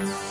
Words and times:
Bye. 0.00 0.29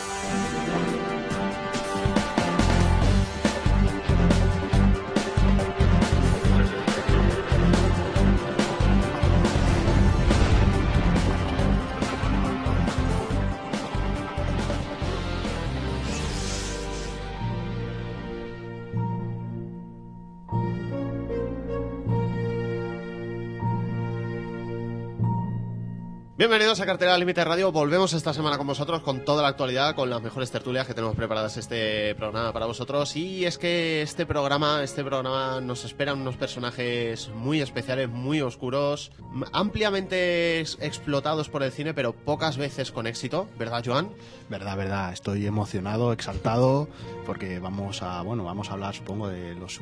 Bienvenidos 26.50 26.79
a 26.81 26.88
Cartera 26.88 27.16
Límite 27.16 27.43
Radio. 27.45 27.71
Volvemos 27.71 28.11
esta 28.13 28.34
semana 28.34 28.57
con 28.57 28.66
vosotros 28.66 29.04
con 29.04 29.23
toda 29.23 29.43
la 29.43 29.49
actualidad, 29.49 29.93
con 29.93 30.09
las 30.09 30.20
mejores 30.20 30.49
tertulias 30.49 30.88
que 30.88 30.95
tenemos 30.95 31.16
preparadas 31.16 31.55
este 31.57 32.16
programa 32.16 32.52
para 32.52 32.66
vosotros. 32.66 33.16
Y 33.16 33.45
es 33.45 33.59
que 33.59 34.02
este 34.02 34.26
programa, 34.26 34.81
este 34.81 35.04
programa 35.04 35.62
nos 35.62 35.85
esperan 35.85 36.21
unos 36.21 36.38
personajes 36.38 37.30
muy 37.35 37.62
especiales, 37.62 38.09
muy 38.09 38.41
oscuros, 38.41 39.12
ampliamente 39.54 40.62
ex- 40.62 40.80
explotados 40.81 41.49
por 41.49 41.62
el 41.62 41.71
cine, 41.71 41.93
pero 41.93 42.13
pocas 42.13 42.57
veces 42.57 42.91
con 42.91 43.05
éxito, 43.05 43.48
¿verdad, 43.59 43.84
Joan? 43.85 44.09
Verdad, 44.49 44.76
verdad, 44.76 45.13
estoy 45.13 45.45
emocionado, 45.45 46.13
exaltado, 46.13 46.90
porque 47.27 47.59
vamos 47.59 48.02
a, 48.02 48.23
bueno, 48.23 48.43
vamos 48.43 48.71
a 48.71 48.73
hablar, 48.73 48.95
supongo, 48.95 49.27
de 49.27 49.54
los 49.54 49.81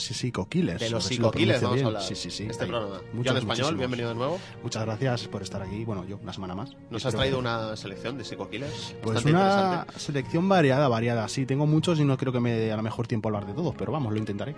psico, 0.00 0.14
psico 0.18 0.48
killers. 0.48 0.80
De 0.80 0.90
los 0.90 1.06
pronuncio 1.08 1.60
vamos 1.68 1.82
a 1.82 1.86
hablar. 1.86 2.02
Sí, 2.02 2.14
sí, 2.14 2.30
sí. 2.30 2.46
Este 2.48 2.66
programa. 2.66 3.00
muchos, 3.12 3.32
Joan 3.32 3.36
Español, 3.36 3.46
muchísimos. 3.46 3.78
bienvenido 3.78 4.08
de 4.10 4.14
nuevo. 4.14 4.38
Muchas 4.62 4.84
gracias 4.84 5.28
por 5.28 5.42
estar 5.42 5.62
aquí. 5.62 5.84
Bueno, 5.84 6.04
yo 6.06 6.18
una 6.22 6.32
semana 6.32 6.54
más. 6.54 6.70
Nos 6.90 7.04
has 7.06 7.14
traído 7.14 7.36
que- 7.36 7.40
una 7.40 7.76
selección 7.76 8.16
de 8.18 8.24
psico-killers. 8.24 8.94
Pues 9.02 9.24
una 9.24 9.86
selección 9.96 10.48
variada, 10.48 10.88
variada. 10.88 11.28
Sí, 11.28 11.46
tengo 11.46 11.66
muchos 11.66 11.98
y 12.00 12.04
no 12.04 12.16
creo 12.16 12.32
que 12.32 12.40
me 12.40 12.52
dé 12.52 12.72
a 12.72 12.76
lo 12.76 12.82
mejor 12.82 13.06
tiempo 13.06 13.28
hablar 13.28 13.46
de 13.46 13.52
todos, 13.54 13.74
pero 13.76 13.92
vamos, 13.92 14.12
lo 14.12 14.18
intentaré. 14.18 14.54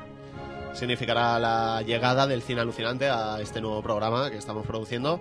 significará 0.72 1.38
la 1.40 1.82
llegada 1.82 2.26
del 2.28 2.42
cine 2.42 2.60
alucinante 2.60 3.08
a 3.08 3.40
este 3.40 3.60
nuevo 3.60 3.82
programa 3.82 4.30
que 4.30 4.36
estamos 4.36 4.64
produciendo 4.64 5.20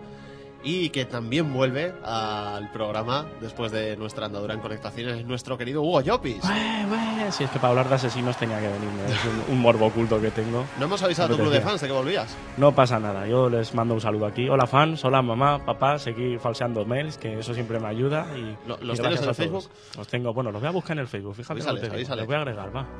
y 0.63 0.89
que 0.89 1.05
también 1.05 1.53
vuelve 1.53 1.93
al 2.03 2.71
programa 2.71 3.25
después 3.39 3.71
de 3.71 3.95
nuestra 3.97 4.25
andadura 4.25 4.53
en 4.53 4.59
conectaciones 4.59 5.25
nuestro 5.25 5.57
querido 5.57 5.81
Hugo 5.81 6.01
Llopis. 6.01 6.43
Ué, 6.43 6.85
ué, 6.91 7.31
Si 7.31 7.43
es 7.45 7.49
que 7.49 7.59
para 7.59 7.69
hablar 7.69 7.89
de 7.89 7.95
asesinos 7.95 8.35
tenía 8.37 8.59
que 8.59 8.67
venirme. 8.67 9.05
Es 9.07 9.25
un, 9.47 9.53
un 9.55 9.61
morbo 9.61 9.85
oculto 9.85 10.19
que 10.19 10.31
tengo. 10.31 10.65
No 10.77 10.85
hemos 10.85 11.01
avisado 11.01 11.33
a 11.33 11.37
tu 11.37 11.41
club 11.41 11.53
de 11.53 11.61
fans 11.61 11.79
de 11.81 11.87
que 11.87 11.93
volvías. 11.93 12.35
No 12.57 12.73
pasa 12.75 12.99
nada. 12.99 13.25
Yo 13.27 13.49
les 13.49 13.73
mando 13.73 13.93
un 13.93 14.01
saludo 14.01 14.25
aquí. 14.25 14.49
Hola 14.49 14.67
fans, 14.67 15.03
hola 15.05 15.21
mamá, 15.21 15.65
papá. 15.65 15.97
Seguir 15.97 16.39
falseando 16.39 16.83
mails, 16.85 17.17
que 17.17 17.39
eso 17.39 17.53
siempre 17.53 17.79
me 17.79 17.87
ayuda. 17.87 18.27
Y, 18.35 18.57
Lo- 18.67 18.77
y 18.81 18.85
¿los 18.85 18.99
tienes 18.99 19.21
en 19.21 19.29
el 19.29 19.35
Facebook? 19.35 19.63
Los 19.97 20.07
tengo. 20.07 20.33
Bueno, 20.33 20.51
los 20.51 20.61
voy 20.61 20.67
a 20.67 20.71
buscar 20.71 20.97
en 20.97 21.01
el 21.01 21.07
Facebook. 21.07 21.35
Fíjate. 21.35 21.61
avísales. 21.61 22.17
Los 22.17 22.25
voy 22.27 22.35
a 22.35 22.39
agregar, 22.39 22.75
va. 22.75 22.85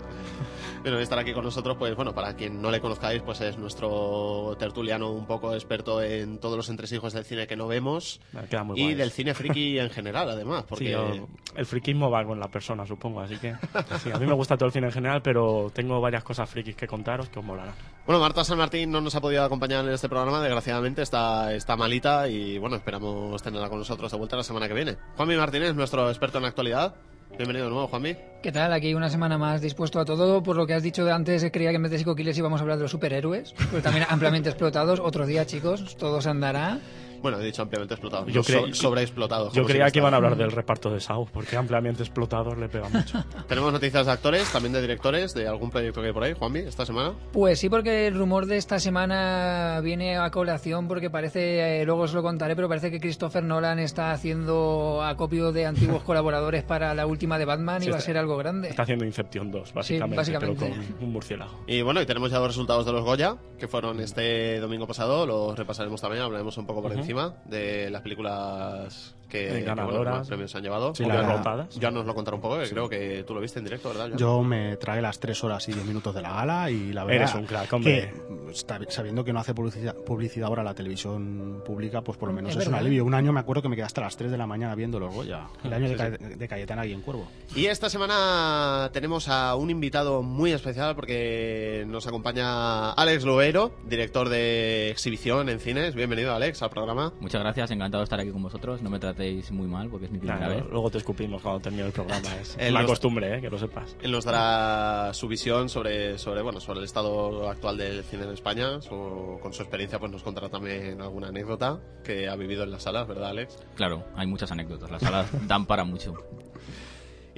Bueno, 0.81 0.97
estar 0.99 1.19
aquí 1.19 1.33
con 1.33 1.43
nosotros, 1.43 1.75
pues 1.77 1.93
bueno, 1.95 2.13
para 2.15 2.33
quien 2.35 2.61
no 2.61 2.71
le 2.71 2.79
conozcáis, 2.79 3.21
pues 3.21 3.41
es 3.41 3.57
nuestro 3.57 4.55
tertuliano 4.57 5.11
un 5.11 5.25
poco 5.25 5.53
experto 5.53 6.01
en 6.01 6.39
todos 6.39 6.55
los 6.55 6.69
entresijos 6.69 7.11
del 7.13 7.25
cine 7.25 7.47
que 7.47 7.55
no 7.57 7.67
vemos 7.67 8.21
Me 8.31 8.45
queda 8.45 8.63
muy 8.63 8.81
y 8.81 8.93
del 8.93 9.11
cine 9.11 9.33
friki 9.33 9.77
en 9.79 9.89
general, 9.89 10.29
además, 10.29 10.61
Sí, 10.61 10.65
porque 10.69 10.91
yo- 10.91 11.27
el 11.55 11.65
friquismo 11.65 12.09
va 12.09 12.23
con 12.23 12.39
la 12.39 12.47
persona, 12.47 12.85
supongo. 12.85 13.19
Así 13.19 13.37
que 13.37 13.55
sí, 14.01 14.09
a 14.11 14.17
mí 14.17 14.25
me 14.25 14.33
gusta 14.33 14.55
todo 14.55 14.67
el 14.67 14.71
cine 14.71 14.87
en 14.87 14.93
general, 14.93 15.21
pero 15.21 15.69
tengo 15.73 15.99
varias 15.99 16.23
cosas 16.23 16.49
frikis 16.49 16.75
que 16.75 16.87
contaros 16.87 17.27
que 17.29 17.39
os 17.39 17.45
molarán. 17.45 17.75
Bueno, 18.05 18.21
Marta 18.21 18.43
San 18.45 18.57
Martín 18.57 18.89
no 18.89 19.01
nos 19.01 19.13
ha 19.15 19.21
podido 19.21 19.43
acompañar 19.43 19.83
en 19.85 19.91
este 19.91 20.07
programa, 20.09 20.41
desgraciadamente 20.41 21.01
está, 21.01 21.53
está 21.53 21.75
malita 21.75 22.27
y 22.29 22.57
bueno, 22.57 22.77
esperamos 22.77 23.41
tenerla 23.43 23.69
con 23.69 23.79
nosotros 23.79 24.11
de 24.11 24.17
vuelta 24.17 24.37
la 24.37 24.43
semana 24.43 24.67
que 24.67 24.73
viene. 24.73 24.97
Juanmi 25.17 25.35
Martínez, 25.35 25.75
nuestro 25.75 26.09
experto 26.09 26.37
en 26.37 26.45
actualidad. 26.45 26.95
Bienvenido 27.37 27.65
de 27.65 27.71
nuevo, 27.71 27.87
Juanmi. 27.87 28.15
¿Qué 28.41 28.51
tal? 28.51 28.73
Aquí 28.73 28.93
una 28.93 29.09
semana 29.09 29.37
más 29.37 29.61
dispuesto 29.61 29.99
a 29.99 30.05
todo. 30.05 30.43
Por 30.43 30.55
lo 30.57 30.67
que 30.67 30.73
has 30.73 30.83
dicho 30.83 31.05
de 31.05 31.11
antes, 31.11 31.45
creía 31.51 31.69
que 31.69 31.77
en 31.77 31.83
vez 31.83 31.91
de 31.91 31.97
psicoquiles 31.99 32.37
íbamos 32.37 32.59
a 32.59 32.63
hablar 32.63 32.77
de 32.77 32.83
los 32.83 32.91
superhéroes, 32.91 33.53
pero 33.69 33.81
también 33.81 34.05
ampliamente 34.09 34.49
explotados. 34.49 34.99
Otro 34.99 35.25
día, 35.25 35.45
chicos, 35.45 35.95
todo 35.97 36.21
se 36.21 36.29
andará. 36.29 36.79
Bueno, 37.21 37.39
he 37.39 37.45
dicho 37.45 37.61
ampliamente 37.61 37.93
explotado. 37.95 38.25
Yo 38.27 38.41
Yo 38.41 38.43
creí- 38.43 38.73
sobreexplotado. 38.73 39.51
Yo 39.51 39.65
creía 39.65 39.89
que 39.91 39.99
iban 39.99 40.13
a 40.13 40.17
hablar 40.17 40.35
del 40.37 40.51
reparto 40.51 40.89
de 40.89 40.99
South, 40.99 41.29
porque 41.33 41.57
ampliamente 41.57 42.03
explotados 42.03 42.57
le 42.57 42.69
pega 42.69 42.89
mucho. 42.89 43.23
Tenemos 43.47 43.71
noticias 43.73 44.05
de 44.05 44.11
actores, 44.11 44.51
también 44.51 44.73
de 44.73 44.81
directores, 44.81 45.33
de 45.33 45.47
algún 45.47 45.69
proyecto 45.69 46.01
que 46.01 46.07
hay 46.07 46.13
por 46.13 46.23
ahí, 46.23 46.33
Juanmi, 46.33 46.59
esta 46.59 46.85
semana. 46.85 47.13
Pues 47.31 47.59
sí, 47.59 47.69
porque 47.69 48.07
el 48.07 48.15
rumor 48.15 48.45
de 48.45 48.57
esta 48.57 48.79
semana 48.79 49.79
viene 49.83 50.17
a 50.17 50.29
colación, 50.31 50.87
porque 50.87 51.09
parece, 51.09 51.81
eh, 51.81 51.85
luego 51.85 52.01
os 52.03 52.13
lo 52.13 52.21
contaré, 52.21 52.55
pero 52.55 52.67
parece 52.69 52.91
que 52.91 52.99
Christopher 52.99 53.43
Nolan 53.43 53.79
está 53.79 54.11
haciendo 54.11 55.01
acopio 55.03 55.51
de 55.51 55.65
antiguos 55.65 56.03
colaboradores 56.03 56.63
para 56.63 56.93
la 56.93 57.05
última 57.05 57.37
de 57.37 57.45
Batman 57.45 57.81
Sí, 57.81 57.87
y 57.87 57.91
va 57.91 57.97
a 57.97 58.01
ser 58.01 58.17
algo 58.17 58.37
grande. 58.37 58.69
Está 58.69 58.83
haciendo 58.83 59.05
Inception 59.05 59.51
2, 59.51 59.73
básicamente, 59.73 60.15
básicamente. 60.17 60.65
pero 60.69 60.75
con 60.97 61.03
un 61.07 61.13
murciélago. 61.13 61.63
Y 61.67 61.81
bueno, 61.81 62.01
y 62.01 62.05
tenemos 62.05 62.31
ya 62.31 62.39
los 62.39 62.47
resultados 62.47 62.85
de 62.85 62.91
los 62.93 63.03
Goya, 63.03 63.35
que 63.57 63.67
fueron 63.67 63.99
este 63.99 64.59
domingo 64.59 64.87
pasado, 64.87 65.25
los 65.25 65.57
repasaremos 65.57 66.01
también, 66.01 66.23
hablaremos 66.23 66.57
un 66.57 66.65
poco 66.65 66.81
por 66.81 66.93
encima 66.93 67.08
de 67.45 67.89
las 67.89 68.03
películas 68.03 69.15
que, 69.29 69.45
Eh, 69.45 69.47
que, 69.47 69.53
bueno, 69.69 69.75
ganadoras. 69.75 70.17
más 70.19 70.27
premios 70.27 70.51
se 70.51 70.57
han 70.57 70.63
llevado. 70.63 70.93
Sí, 70.95 71.05
las 71.05 71.25
rotadas. 71.25 71.75
Ya 71.79 71.91
nos 71.91 72.05
lo 72.05 72.13
contará 72.15 72.35
un 72.35 72.41
poco, 72.41 72.57
que 72.59 72.69
creo 72.69 72.89
que 72.89 73.23
tú 73.25 73.33
lo 73.33 73.41
viste 73.41 73.59
en 73.59 73.65
directo, 73.65 73.89
¿verdad? 73.89 74.09
Yo 74.17 74.41
me 74.43 74.75
tragué 74.77 75.01
las 75.01 75.19
tres 75.19 75.43
horas 75.43 75.67
y 75.69 75.73
diez 75.73 75.85
minutos 75.85 76.13
de 76.15 76.21
la 76.21 76.33
gala 76.33 76.69
y 76.71 76.91
la 76.93 77.03
verdad 77.03 77.23
Eres 77.23 77.35
un 77.35 77.45
crack, 77.45 77.71
hombre. 77.73 78.11
que 78.53 78.53
sabiendo 78.89 79.23
que 79.23 79.31
no 79.31 79.39
hace 79.39 79.53
publicidad, 79.53 79.95
publicidad 79.95 80.47
ahora 80.47 80.63
la 80.63 80.73
televisión 80.73 81.61
pública, 81.65 82.01
pues 82.01 82.17
por 82.17 82.29
lo 82.29 82.33
menos 82.33 82.51
Es 82.51 82.57
es, 82.63 82.67
un 82.67 82.73
alivio. 82.75 83.05
Un 83.05 83.13
año 83.13 83.31
me 83.31 83.39
acuerdo 83.39 83.61
que 83.61 83.69
me 83.69 83.75
quedé 83.75 83.85
hasta 83.85 84.01
las 84.01 84.17
3 84.17 84.31
de 84.31 84.37
la 84.37 84.47
mañana 84.47 84.73
viendo 84.75 84.99
los 84.99 85.13
Goya. 85.13 85.47
El 85.63 85.73
año 85.73 85.83
de, 85.89 85.89
Sí, 85.89 85.93
sí. 85.95 86.17
Ca- 86.17 86.35
de 86.37 86.47
Cayetana 86.47 86.85
y 86.85 86.93
en 86.93 87.01
Cuervo. 87.01 87.27
Y 87.55 87.65
esta 87.67 87.89
semana 87.89 88.89
tenemos 88.93 89.27
a 89.27 89.55
un 89.55 89.69
invitado 89.69 90.21
muy 90.23 90.51
especial 90.51 90.95
porque 90.95 91.83
nos 91.87 92.07
acompaña 92.07 92.91
Alex 92.93 93.23
Loero, 93.23 93.71
director 93.85 94.29
de 94.29 94.89
exhibición 94.89 95.49
en 95.49 95.59
cines. 95.59 95.93
Bienvenido, 95.95 96.33
Alex, 96.33 96.61
al 96.63 96.69
programa. 96.69 97.13
Muchas 97.19 97.41
gracias, 97.41 97.71
encantado 97.71 98.01
de 98.01 98.05
estar 98.05 98.19
aquí 98.19 98.31
con 98.31 98.41
vosotros. 98.43 98.81
No 98.81 98.89
me 98.89 98.99
tratéis 99.19 99.51
muy 99.51 99.67
mal 99.67 99.89
porque 99.89 100.05
es 100.05 100.11
mi 100.11 100.17
primera 100.19 100.47
vez. 100.47 100.63
luego 100.71 100.89
te 100.89 100.97
escupimos 100.97 101.41
cuando 101.41 101.59
termine 101.59 101.85
el 101.87 101.91
programa. 101.91 102.35
Es 102.41 102.55
Eh, 102.57 102.69
una 102.71 102.81
los- 102.81 102.91
costumbre, 102.91 103.37
eh, 103.37 103.41
que 103.41 103.49
lo 103.49 103.59
sepas. 103.59 103.95
Él 104.01 104.11
nos 104.11 104.23
dará 104.23 105.13
su 105.13 105.27
visión 105.27 105.67
sobre, 105.67 106.17
sobre, 106.17 106.41
bueno, 106.41 106.59
sobre 106.61 106.79
el 106.79 106.85
estado 106.85 107.49
actual 107.49 107.77
del 107.77 108.03
cine 108.05 108.23
en 108.23 108.29
España. 108.31 108.81
Su- 108.81 109.37
con 109.41 109.51
su 109.53 109.61
experiencia 109.61 109.99
pues 109.99 110.09
nos 110.11 110.23
contará 110.23 110.47
también 110.49 111.01
alguna 111.01 111.27
anécdota 111.27 111.79
que 112.03 112.29
ha 112.29 112.35
vivido 112.37 112.63
en 112.63 112.71
las 112.71 112.83
salas, 112.83 113.07
¿verdad, 113.07 113.29
Alex? 113.31 113.57
Claro, 113.75 114.05
hay 114.15 114.25
muchas 114.27 114.51
anécdotas. 114.51 114.89
Las 114.89 115.01
salas 115.01 115.27
dan 115.47 115.65
para 115.65 115.83
mucho. 115.83 116.13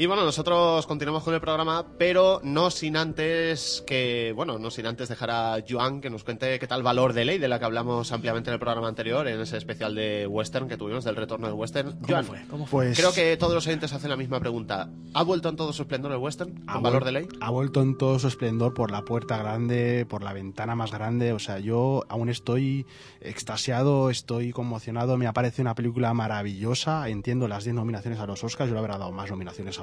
Y 0.02 0.08
bueno, 0.08 0.26
nosotros 0.26 0.88
continuamos 0.88 1.22
con 1.22 1.36
el 1.36 1.42
programa, 1.42 1.86
pero 2.00 2.42
no 2.44 2.72
sin 2.72 2.98
antes 2.98 3.84
que, 3.86 4.34
bueno, 4.36 4.58
no 4.58 4.72
sin 4.72 4.88
antes 4.88 5.10
dejar 5.10 5.30
a 5.30 5.58
Joan 5.70 6.02
que 6.02 6.10
nos 6.10 6.24
cuente 6.24 6.58
qué 6.58 6.66
tal 6.66 6.82
Valor 6.82 7.14
de 7.14 7.24
Ley, 7.24 7.38
de 7.38 7.48
la 7.48 7.60
que 7.60 7.66
hablamos 7.66 8.12
ampliamente 8.12 8.50
en 8.50 8.56
el 8.56 8.60
programa 8.60 8.88
anterior, 8.88 9.28
en 9.28 9.40
ese 9.40 9.58
especial 9.58 9.94
de 9.94 10.26
Western 10.26 10.68
que 10.68 10.76
tuvimos, 10.76 11.04
del 11.04 11.16
retorno 11.16 11.46
del 11.46 11.56
Western. 11.56 11.92
¿Cómo 11.92 12.08
Joan, 12.08 12.26
fue? 12.26 12.40
¿Cómo 12.50 12.66
fue? 12.66 12.86
Pues 12.88 12.98
creo 12.98 13.14
que 13.14 13.38
todos 13.38 13.54
los 13.54 13.68
oyentes 13.68 13.94
hacen 13.94 14.10
la 14.10 14.18
misma 14.18 14.40
pregunta. 14.40 14.90
¿Ha 15.14 15.22
vuelto 15.22 15.50
en 15.50 15.56
todo 15.56 15.72
su 15.72 15.84
esplendor 15.84 16.14
el 16.14 16.18
Western 16.18 16.64
ha 16.66 16.74
con 16.74 16.82
Valor 16.82 17.06
de 17.06 17.12
Ley? 17.12 17.28
Ha 17.40 17.52
vuelto 17.52 17.84
en 17.84 17.96
todo 17.96 18.18
su 18.18 18.28
esplendor 18.28 18.74
por 18.74 18.90
la 18.90 19.04
puerta 19.04 19.38
grande, 19.38 20.08
por 20.10 20.24
la 20.24 20.34
ventana 20.34 20.74
más 20.74 20.92
grande. 20.92 21.32
O 21.32 21.38
sea, 21.38 21.60
yo 21.60 22.06
aún 22.10 22.30
estoy 22.30 22.88
extasiado, 23.20 24.10
estoy 24.10 24.52
conmocionado. 24.52 25.16
Me 25.18 25.28
aparece 25.28 25.62
una 25.62 25.76
película 25.76 26.12
maravillosa. 26.16 27.08
Entiendo 27.08 27.48
las 27.48 27.66
10 27.66 27.76
nominaciones 27.76 28.20
a 28.20 28.26
los 28.26 28.44
Oscars. 28.44 28.68
Yo 28.68 28.74
le 28.74 28.80
habría 28.80 28.98
dado 28.98 29.12
más 29.12 29.30
nominaciones 29.30 29.78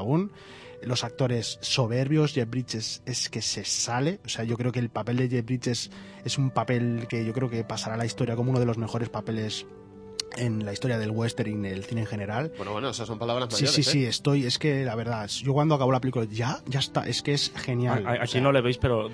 Los 0.83 1.05
actores 1.05 1.59
soberbios. 1.61 2.33
Jeff 2.33 2.49
Bridges 2.49 3.03
es 3.05 3.29
que 3.29 3.43
se 3.43 3.65
sale. 3.65 4.21
O 4.25 4.29
sea, 4.29 4.45
yo 4.45 4.57
creo 4.57 4.73
que 4.73 4.79
el 4.79 4.91
papel 4.91 5.17
de 5.17 5.29
Jeff 5.29 5.45
Bridges 5.45 5.91
es 6.25 6.39
un 6.39 6.51
papel 6.51 7.07
que 7.09 7.25
yo 7.25 7.33
creo 7.33 7.51
que 7.51 7.65
pasará 7.65 7.95
a 7.95 7.99
la 7.99 8.07
historia 8.07 8.37
como 8.37 8.51
uno 8.51 8.61
de 8.61 8.67
los 8.67 8.79
mejores 8.79 9.09
papeles 9.09 9.67
en 10.37 10.65
la 10.65 10.73
historia 10.73 10.99
del 10.99 11.11
western 11.11 11.51
y 11.51 11.55
en 11.55 11.65
el 11.65 11.85
cine 11.85 12.03
en 12.03 12.07
general. 12.07 12.53
Bueno, 12.57 12.73
bueno, 12.73 12.91
esas 12.91 13.07
son 13.07 13.19
palabras 13.19 13.49
Sí, 13.51 13.65
mayores. 13.65 13.75
sí, 13.75 13.81
¿eh? 13.81 13.93
sí, 13.93 14.05
estoy, 14.07 14.45
es 14.47 14.59
que 14.59 14.85
la 14.85 14.95
verdad, 14.95 15.29
yo 15.29 15.53
cuando 15.53 15.75
acabo 15.75 15.91
la 15.93 16.01
película, 16.01 16.27
ya, 16.31 16.61
ya 16.67 16.79
está, 16.81 17.07
es 17.09 17.23
que 17.23 17.35
es 17.35 17.53
genial. 17.57 18.07
A- 18.07 18.11
a- 18.11 18.15
o 18.15 18.23
Aquí 18.23 18.33
sea, 18.33 18.41
no 18.41 18.53
le 18.53 18.61
veis, 18.61 18.79
pero 18.79 19.11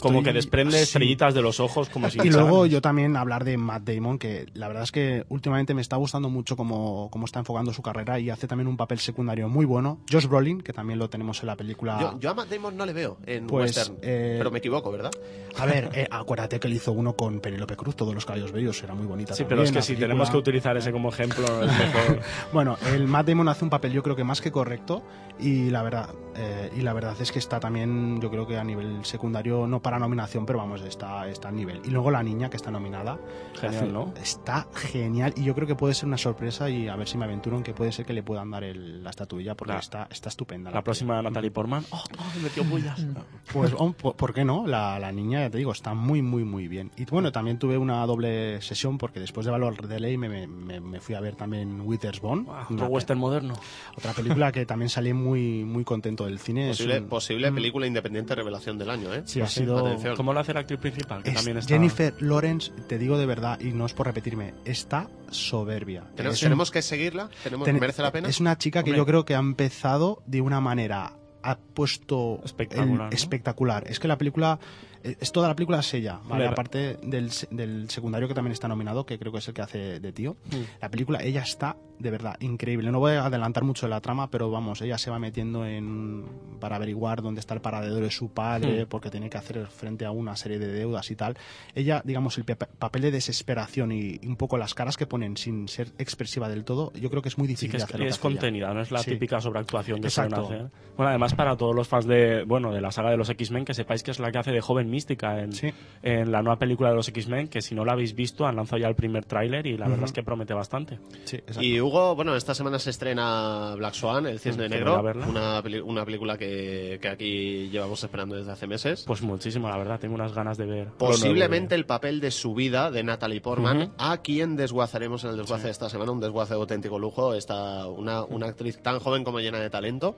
como 0.00 0.22
que 0.22 0.32
desprende 0.32 0.76
así. 0.76 0.84
estrellitas 0.84 1.34
de 1.34 1.42
los 1.42 1.60
ojos, 1.60 1.88
como 1.88 2.08
si 2.10 2.18
Y 2.20 2.30
luego 2.30 2.66
yo 2.66 2.80
también 2.80 3.16
hablar 3.16 3.44
de 3.44 3.56
Matt 3.56 3.82
Damon, 3.84 4.18
que 4.18 4.46
la 4.54 4.68
verdad 4.68 4.84
es 4.84 4.92
que 4.92 5.24
últimamente 5.28 5.74
me 5.74 5.82
está 5.82 5.96
gustando 5.96 6.28
mucho 6.30 6.56
cómo, 6.56 7.08
cómo 7.10 7.26
está 7.26 7.38
enfocando 7.40 7.72
su 7.72 7.82
carrera 7.82 8.18
y 8.20 8.30
hace 8.30 8.46
también 8.46 8.68
un 8.68 8.76
papel 8.76 8.98
secundario 8.98 9.48
muy 9.48 9.64
bueno. 9.66 9.98
Josh 10.10 10.26
Brolin, 10.26 10.60
que 10.60 10.72
también 10.72 10.98
lo 10.98 11.08
tenemos 11.10 11.40
en 11.40 11.46
la 11.46 11.56
película. 11.56 11.98
Yo, 12.00 12.18
yo 12.20 12.30
a 12.30 12.34
Matt 12.34 12.48
Damon 12.48 12.76
no 12.76 12.86
le 12.86 12.92
veo 12.92 13.18
en 13.26 13.46
Pues, 13.46 13.76
Western, 13.76 13.98
eh, 14.02 14.34
pero 14.38 14.50
me 14.50 14.58
equivoco, 14.58 14.90
¿verdad? 14.90 15.10
A 15.58 15.66
ver, 15.66 15.90
eh, 15.94 16.06
acuérdate 16.10 16.58
que 16.60 16.66
él 16.66 16.74
hizo 16.74 16.92
uno 16.92 17.14
con 17.14 17.40
Penélope 17.40 17.76
Cruz, 17.76 17.94
todos 17.96 18.14
los 18.14 18.24
caballos 18.26 18.52
bellos, 18.52 18.82
era 18.82 18.94
muy 18.94 19.06
bonita. 19.06 19.34
Sí, 19.34 19.42
también, 19.44 19.48
pero 19.48 19.62
es 19.62 19.72
que 19.72 19.82
si 19.82 19.86
película. 19.94 20.06
tenemos 20.08 20.30
que 20.30 20.36
utilizar 20.44 20.76
ese 20.76 20.92
como 20.92 21.08
ejemplo. 21.08 21.44
es 21.62 21.78
mejor. 21.78 22.20
Bueno, 22.52 22.76
el 22.92 23.06
Matt 23.08 23.26
Damon 23.28 23.48
hace 23.48 23.64
un 23.64 23.70
papel 23.70 23.92
yo 23.92 24.02
creo 24.02 24.14
que 24.16 24.24
más 24.24 24.40
que 24.40 24.52
correcto 24.52 25.02
y 25.38 25.70
la 25.70 25.82
verdad 25.82 26.10
eh, 26.36 26.70
y 26.76 26.80
la 26.82 26.92
verdad 26.92 27.16
es 27.20 27.32
que 27.32 27.38
está 27.40 27.58
también 27.60 28.20
yo 28.20 28.30
creo 28.30 28.46
que 28.46 28.56
a 28.56 28.62
nivel 28.64 29.04
secundario 29.04 29.66
no 29.66 29.80
para 29.82 29.98
nominación 29.98 30.46
pero 30.46 30.58
vamos 30.60 30.80
está 30.82 31.28
está 31.28 31.48
a 31.48 31.52
nivel 31.52 31.80
y 31.84 31.90
luego 31.90 32.10
la 32.10 32.22
niña 32.22 32.48
que 32.50 32.56
está 32.56 32.70
nominada 32.70 33.18
Genial, 33.60 33.82
hace- 33.84 33.92
¿no? 33.92 34.14
está 34.20 34.66
genial 34.74 35.32
y 35.36 35.42
yo 35.44 35.54
creo 35.54 35.66
que 35.66 35.74
puede 35.74 35.94
ser 35.94 36.06
una 36.06 36.18
sorpresa 36.18 36.70
y 36.70 36.86
a 36.88 36.94
ver 36.96 37.08
si 37.08 37.18
me 37.18 37.24
aventuro 37.24 37.56
en 37.56 37.62
que 37.64 37.72
puede 37.74 37.90
ser 37.92 38.04
que 38.06 38.12
le 38.12 38.22
puedan 38.22 38.50
dar 38.50 38.62
el- 38.64 39.02
la 39.02 39.10
estatuilla 39.10 39.56
porque 39.56 39.72
La- 39.74 39.80
está 39.80 40.06
está 40.10 40.28
estupenda 40.28 40.70
La 40.70 40.82
próxima 40.82 41.20
Natalie 41.22 41.50
Portman. 41.52 41.84
¡Oh, 41.90 42.02
oh, 42.18 42.40
metió 42.42 42.62
bullas! 42.64 43.04
pues 43.52 43.72
oh, 43.76 43.92
¿por 43.92 44.14
por 44.16 44.32
qué 44.34 44.44
no? 44.44 44.66
La, 44.66 44.98
la 44.98 45.10
niña, 45.12 45.40
ya 45.40 45.50
te 45.50 45.58
digo, 45.58 45.72
está 45.72 45.94
muy, 45.94 46.22
muy, 46.22 46.44
muy 46.44 46.68
bien. 46.68 46.90
Y 46.96 47.04
bueno, 47.06 47.30
también 47.32 47.58
tuve 47.58 47.76
una 47.78 48.04
doble 48.06 48.60
sesión 48.62 48.98
porque 48.98 49.20
después 49.20 49.44
de 49.46 49.52
Valor 49.52 49.86
de 49.86 50.00
Ley 50.00 50.16
me, 50.16 50.28
me- 50.34 50.46
me- 50.46 50.80
me 50.80 51.00
fui 51.00 51.14
a 51.14 51.20
ver 51.20 51.36
también 51.36 51.80
Witherspoon, 51.82 52.40
una 52.48 52.62
Otro 52.68 52.86
western 52.86 53.18
moderno. 53.20 53.54
otra 53.96 54.12
película 54.12 54.50
que 54.52 54.66
también 54.66 54.88
salí 54.88 55.12
muy, 55.12 55.64
muy 55.64 55.84
contento 55.84 56.24
del 56.26 56.38
cine. 56.38 56.68
Posible, 56.68 57.00
un- 57.00 57.08
posible 57.08 57.52
película 57.52 57.86
independiente 57.86 58.34
revelación 58.34 58.76
del 58.78 58.90
año, 58.90 59.12
¿eh? 59.14 59.22
Sí, 59.26 59.40
ha 59.40 59.46
sido... 59.46 59.78
Atención. 59.78 60.16
¿Cómo 60.16 60.32
lo 60.32 60.40
hace 60.40 60.52
la 60.54 60.60
actriz 60.60 60.80
principal? 60.80 61.22
Que 61.22 61.30
es 61.30 61.36
también 61.36 61.58
está... 61.58 61.72
Jennifer 61.74 62.14
Lawrence, 62.20 62.72
te 62.88 62.98
digo 62.98 63.16
de 63.18 63.26
verdad, 63.26 63.60
y 63.60 63.72
no 63.72 63.86
es 63.86 63.92
por 63.94 64.06
repetirme, 64.06 64.54
está 64.64 65.08
soberbia. 65.30 66.04
¿Tenemos, 66.16 66.36
Es 66.36 66.42
un- 66.42 66.46
tenemos 66.46 66.70
que 66.70 66.82
seguirla? 66.82 67.28
¿Tenemos, 67.42 67.64
Ten- 67.64 67.78
¿Merece 67.78 68.02
la 68.02 68.12
pena? 68.12 68.28
Es 68.28 68.40
una 68.40 68.58
chica 68.58 68.82
que 68.82 68.90
Hombre. 68.90 68.98
yo 68.98 69.06
creo 69.06 69.24
que 69.24 69.34
ha 69.34 69.38
empezado 69.40 70.22
de 70.26 70.40
una 70.40 70.60
manera 70.60 71.12
ha 71.46 71.58
puesto 71.58 72.40
Espectacular, 72.42 72.88
el- 72.90 72.96
¿no? 72.98 73.08
espectacular. 73.10 73.84
Es 73.86 74.00
que 74.00 74.08
la 74.08 74.16
película 74.16 74.58
es 75.04 75.32
toda 75.32 75.48
la 75.48 75.54
película 75.54 75.80
es 75.80 75.94
ella, 75.94 76.18
¿vale? 76.26 76.46
Aparte 76.46 76.96
del, 77.02 77.30
del 77.50 77.90
secundario 77.90 78.26
que 78.26 78.34
también 78.34 78.52
está 78.52 78.68
nominado, 78.68 79.04
que 79.04 79.18
creo 79.18 79.30
que 79.32 79.38
es 79.38 79.48
el 79.48 79.54
que 79.54 79.62
hace 79.62 80.00
de 80.00 80.12
tío. 80.12 80.36
La 80.80 80.90
película 80.90 81.22
ella 81.22 81.42
está 81.42 81.76
de 81.98 82.10
verdad 82.10 82.36
increíble. 82.40 82.90
No 82.90 82.98
voy 82.98 83.12
a 83.12 83.26
adelantar 83.26 83.64
mucho 83.64 83.86
de 83.86 83.90
la 83.90 84.00
trama, 84.00 84.30
pero 84.30 84.50
vamos, 84.50 84.82
ella 84.82 84.98
se 84.98 85.10
va 85.10 85.18
metiendo 85.18 85.64
en 85.64 86.24
para 86.60 86.76
averiguar 86.76 87.22
dónde 87.22 87.40
está 87.40 87.54
el 87.54 87.60
paradero 87.60 87.96
de 87.96 88.10
su 88.10 88.30
padre, 88.30 88.86
porque 88.86 89.10
tiene 89.10 89.28
que 89.30 89.36
hacer 89.38 89.66
frente 89.66 90.04
a 90.04 90.10
una 90.10 90.34
serie 90.36 90.58
de 90.58 90.66
deudas 90.68 91.10
y 91.10 91.16
tal. 91.16 91.36
Ella, 91.74 92.00
digamos, 92.04 92.36
el 92.38 92.44
pe- 92.44 92.56
papel 92.56 93.02
de 93.02 93.10
desesperación 93.10 93.92
y 93.92 94.18
un 94.26 94.36
poco 94.36 94.56
las 94.56 94.74
caras 94.74 94.96
que 94.96 95.06
ponen 95.06 95.36
sin 95.36 95.68
ser 95.68 95.88
expresiva 95.98 96.48
del 96.48 96.64
todo, 96.64 96.92
yo 96.94 97.10
creo 97.10 97.22
que 97.22 97.28
es 97.28 97.38
muy 97.38 97.46
Sí, 97.48 97.52
difícil 97.52 97.70
que 97.72 97.76
es, 97.78 97.82
hacer 97.84 98.00
lo 98.00 98.04
que 98.04 98.08
es 98.10 98.14
ella. 98.16 98.22
contenida, 98.22 98.74
no 98.74 98.80
es 98.80 98.90
la 98.90 98.98
Sí. 99.00 99.10
típica 99.12 99.40
sobreactuación 99.40 100.00
que 100.00 100.06
Exacto. 100.08 100.46
hacer. 100.46 100.70
Bueno, 100.96 101.10
además 101.10 101.34
para 101.34 101.56
todos 101.56 101.74
los 101.74 101.86
fans 101.86 102.06
de, 102.06 102.44
bueno, 102.44 102.72
de 102.72 102.80
la 102.80 102.90
saga 102.90 103.10
de 103.10 103.16
los 103.16 103.28
X-Men, 103.28 103.64
que 103.64 103.74
sepáis 103.74 104.02
que 104.02 104.10
es 104.10 104.18
la 104.20 104.32
que 104.32 104.38
hace 104.38 104.50
de 104.52 104.60
joven 104.60 104.88
mística 104.90 105.40
en, 105.40 105.52
Sí. 105.52 105.72
en 106.02 106.32
la 106.32 106.42
nueva 106.42 106.58
película 106.58 106.90
de 106.90 106.96
los 106.96 107.08
X-Men, 107.08 107.48
que 107.48 107.60
si 107.62 107.74
no 107.74 107.84
la 107.84 107.92
habéis 107.92 108.14
visto 108.14 108.46
han 108.46 108.56
lanzado 108.56 108.80
ya 108.80 108.88
el 108.88 108.94
primer 108.94 109.24
tráiler 109.24 109.66
y 109.66 109.76
la 109.76 109.86
verdad 109.88 110.06
es 110.06 110.12
que 110.12 110.22
promete 110.22 110.54
bastante. 110.54 110.98
Sí, 111.24 111.36
exacto. 111.36 111.62
Y 111.62 111.80
Hugo, 111.84 112.14
bueno, 112.16 112.34
esta 112.34 112.54
semana 112.54 112.78
se 112.78 112.90
estrena 112.90 113.74
Black 113.76 113.94
Swan, 113.94 114.26
El 114.26 114.40
Cisne 114.40 114.68
Mm, 114.68 114.70
Negro, 114.70 115.02
una, 115.28 115.62
una 115.84 116.04
película 116.04 116.36
que, 116.38 116.98
que 117.00 117.08
aquí 117.08 117.68
llevamos 117.70 118.02
esperando 118.02 118.34
desde 118.36 118.52
hace 118.52 118.66
meses. 118.66 119.04
Pues 119.06 119.22
muchísimo, 119.22 119.68
la 119.68 119.76
verdad, 119.76 120.00
tengo 120.00 120.14
unas 120.14 120.32
ganas 120.34 120.56
de 120.58 120.66
ver. 120.66 120.88
Posiblemente 120.98 121.74
el 121.74 121.86
papel 121.86 122.20
de 122.20 122.30
su 122.30 122.54
vida 122.54 122.90
de 122.90 123.02
Natalie 123.04 123.40
Portman, 123.40 123.82
Ujú. 123.82 123.90
a 123.98 124.18
quien 124.18 124.56
desguazaremos 124.56 125.22
en 125.24 125.30
el 125.30 125.36
desguace 125.36 125.64
de 125.66 125.70
esta 125.70 125.88
semana, 125.88 126.10
un 126.12 126.20
desguace 126.20 126.54
de 126.54 126.60
auténtico 126.60 126.98
lujo, 126.98 127.34
esta, 127.34 127.86
una, 127.88 128.24
una 128.24 128.46
actriz 128.46 128.82
tan 128.82 128.98
joven 128.98 129.22
como 129.24 129.40
llena 129.40 129.60
de 129.60 129.70
talento. 129.70 130.16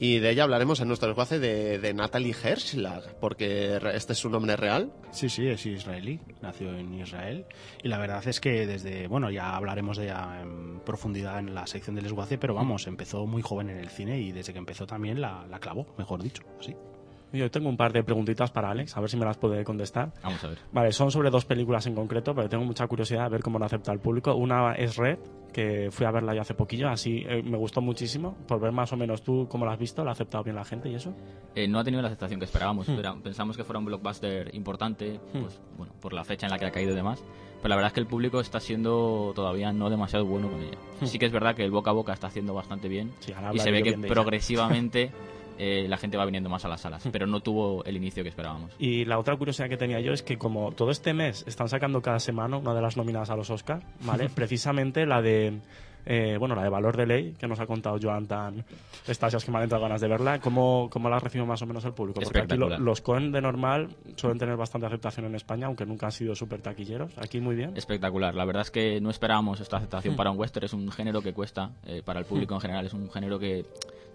Y 0.00 0.20
de 0.20 0.30
ella 0.30 0.44
hablaremos 0.44 0.80
en 0.80 0.86
nuestro 0.86 1.08
desguace 1.08 1.40
de, 1.40 1.80
de 1.80 1.92
Natalie 1.92 2.34
Herschlag, 2.40 3.18
porque 3.18 3.80
este 3.92 4.12
es 4.12 4.18
su 4.18 4.30
nombre 4.30 4.54
real. 4.56 4.92
Sí, 5.10 5.28
sí, 5.28 5.48
es 5.48 5.66
israelí, 5.66 6.20
nació 6.40 6.72
en 6.72 6.94
Israel. 6.94 7.46
Y 7.82 7.88
la 7.88 7.98
verdad 7.98 8.26
es 8.28 8.38
que 8.38 8.64
desde, 8.64 9.08
bueno, 9.08 9.28
ya 9.30 9.56
hablaremos 9.56 9.96
de 9.96 10.04
ella 10.04 10.40
en 10.40 10.80
profundidad 10.80 11.40
en 11.40 11.52
la 11.52 11.66
sección 11.66 11.96
del 11.96 12.04
desguace, 12.04 12.38
pero 12.38 12.54
vamos, 12.54 12.86
empezó 12.86 13.26
muy 13.26 13.42
joven 13.42 13.70
en 13.70 13.78
el 13.78 13.88
cine 13.90 14.20
y 14.20 14.30
desde 14.30 14.52
que 14.52 14.60
empezó 14.60 14.86
también 14.86 15.20
la, 15.20 15.44
la 15.50 15.58
clavó, 15.58 15.92
mejor 15.98 16.22
dicho, 16.22 16.44
sí. 16.60 16.76
Yo 17.32 17.50
tengo 17.50 17.68
un 17.68 17.76
par 17.76 17.92
de 17.92 18.02
preguntitas 18.02 18.50
para 18.50 18.70
Alex, 18.70 18.96
a 18.96 19.00
ver 19.00 19.10
si 19.10 19.16
me 19.16 19.24
las 19.26 19.36
puede 19.36 19.62
contestar. 19.64 20.12
Vamos 20.22 20.42
a 20.44 20.48
ver. 20.48 20.58
Vale, 20.72 20.92
son 20.92 21.10
sobre 21.10 21.28
dos 21.30 21.44
películas 21.44 21.86
en 21.86 21.94
concreto, 21.94 22.34
pero 22.34 22.48
tengo 22.48 22.64
mucha 22.64 22.86
curiosidad 22.86 23.24
de 23.24 23.30
ver 23.30 23.42
cómo 23.42 23.58
lo 23.58 23.66
acepta 23.66 23.92
el 23.92 23.98
público. 24.00 24.34
Una 24.34 24.72
es 24.74 24.96
Red, 24.96 25.18
que 25.52 25.88
fui 25.90 26.06
a 26.06 26.10
verla 26.10 26.34
ya 26.34 26.40
hace 26.40 26.54
poquillo, 26.54 26.88
así 26.88 27.24
eh, 27.28 27.42
me 27.42 27.58
gustó 27.58 27.80
muchísimo. 27.82 28.34
Por 28.46 28.60
ver 28.60 28.72
más 28.72 28.92
o 28.92 28.96
menos 28.96 29.22
tú 29.22 29.46
cómo 29.50 29.66
la 29.66 29.72
has 29.72 29.78
visto, 29.78 30.02
¿la 30.04 30.10
ha 30.10 30.12
aceptado 30.12 30.42
bien 30.44 30.56
la 30.56 30.64
gente 30.64 30.88
y 30.88 30.94
eso? 30.94 31.14
Eh, 31.54 31.68
no 31.68 31.78
ha 31.78 31.84
tenido 31.84 32.00
la 32.00 32.08
aceptación 32.08 32.38
que 32.40 32.44
esperábamos. 32.46 32.88
Era- 32.88 33.14
pensamos 33.16 33.56
que 33.56 33.64
fuera 33.64 33.78
un 33.78 33.84
blockbuster 33.84 34.54
importante, 34.54 35.20
pues 35.32 35.60
bueno, 35.76 35.92
por 36.00 36.12
la 36.14 36.24
fecha 36.24 36.46
en 36.46 36.52
la 36.52 36.58
que 36.58 36.64
ha 36.66 36.70
caído 36.70 36.92
y 36.92 36.96
demás. 36.96 37.22
Pero 37.60 37.70
la 37.70 37.74
verdad 37.76 37.88
es 37.88 37.92
que 37.94 38.00
el 38.00 38.06
público 38.06 38.40
está 38.40 38.60
siendo 38.60 39.32
todavía 39.34 39.72
no 39.72 39.90
demasiado 39.90 40.24
bueno 40.24 40.48
con 40.48 40.62
ella. 40.62 40.78
Sí 41.02 41.18
que 41.18 41.26
es 41.26 41.32
verdad 41.32 41.56
que 41.56 41.64
el 41.64 41.72
boca 41.72 41.90
a 41.90 41.92
boca 41.94 42.12
está 42.12 42.28
haciendo 42.28 42.54
bastante 42.54 42.88
bien. 42.88 43.12
Sí, 43.18 43.32
y 43.52 43.58
se 43.58 43.70
ve 43.72 43.78
yo 43.80 43.84
que 43.84 44.08
progresivamente 44.08 45.10
eh, 45.58 45.86
la 45.88 45.96
gente 45.98 46.16
va 46.16 46.24
viniendo 46.24 46.48
más 46.48 46.64
a 46.64 46.68
las 46.68 46.80
salas. 46.80 47.06
Pero 47.12 47.26
no 47.26 47.40
tuvo 47.40 47.84
el 47.84 47.96
inicio 47.96 48.22
que 48.22 48.28
esperábamos. 48.30 48.70
Y 48.78 49.04
la 49.04 49.18
otra 49.18 49.36
curiosidad 49.36 49.68
que 49.68 49.76
tenía 49.76 50.00
yo 50.00 50.12
es 50.12 50.22
que 50.22 50.38
como 50.38 50.72
todo 50.72 50.90
este 50.90 51.12
mes 51.12 51.44
están 51.46 51.68
sacando 51.68 52.00
cada 52.00 52.20
semana 52.20 52.56
una 52.56 52.74
de 52.74 52.80
las 52.82 52.96
nominadas 52.96 53.30
a 53.30 53.36
los 53.36 53.50
Oscars, 53.50 53.84
¿vale? 54.04 54.28
Precisamente 54.34 55.04
la 55.06 55.20
de 55.20 55.58
eh, 56.10 56.36
bueno, 56.38 56.54
la 56.54 56.62
de 56.62 56.70
Valor 56.70 56.96
de 56.96 57.04
Ley, 57.06 57.34
que 57.38 57.46
nos 57.46 57.60
ha 57.60 57.66
contado 57.66 57.98
Joan 58.00 58.26
tan 58.26 58.64
estasias 59.06 59.44
que 59.44 59.50
me 59.50 59.58
han 59.58 59.64
entrado 59.64 59.82
ganas 59.82 60.00
de 60.00 60.08
verla, 60.08 60.38
¿cómo, 60.38 60.88
cómo 60.90 61.10
la 61.10 61.16
ha 61.16 61.20
recibido 61.20 61.44
más 61.44 61.60
o 61.60 61.66
menos 61.66 61.84
el 61.84 61.92
público? 61.92 62.20
Porque 62.22 62.38
aquí 62.38 62.56
lo- 62.56 62.78
los 62.78 63.02
Coen 63.02 63.30
de 63.30 63.42
normal 63.42 63.88
suelen 64.16 64.38
tener 64.38 64.56
bastante 64.56 64.86
aceptación 64.86 65.26
en 65.26 65.34
España, 65.34 65.66
aunque 65.66 65.84
nunca 65.84 66.06
han 66.06 66.12
sido 66.12 66.34
súper 66.34 66.62
taquilleros. 66.62 67.12
Aquí 67.18 67.40
muy 67.40 67.56
bien. 67.56 67.76
Espectacular. 67.76 68.34
La 68.34 68.46
verdad 68.46 68.62
es 68.62 68.70
que 68.70 69.00
no 69.02 69.10
esperábamos 69.10 69.60
esta 69.60 69.76
aceptación 69.76 70.16
para 70.16 70.30
un 70.30 70.38
western. 70.38 70.64
Es 70.64 70.72
un 70.72 70.90
género 70.90 71.20
que 71.20 71.34
cuesta, 71.34 71.72
eh, 71.84 72.00
para 72.02 72.20
el 72.20 72.24
público 72.26 72.54
en 72.54 72.60
general, 72.60 72.86
es 72.86 72.94
un 72.94 73.10
género 73.10 73.38
que 73.38 73.66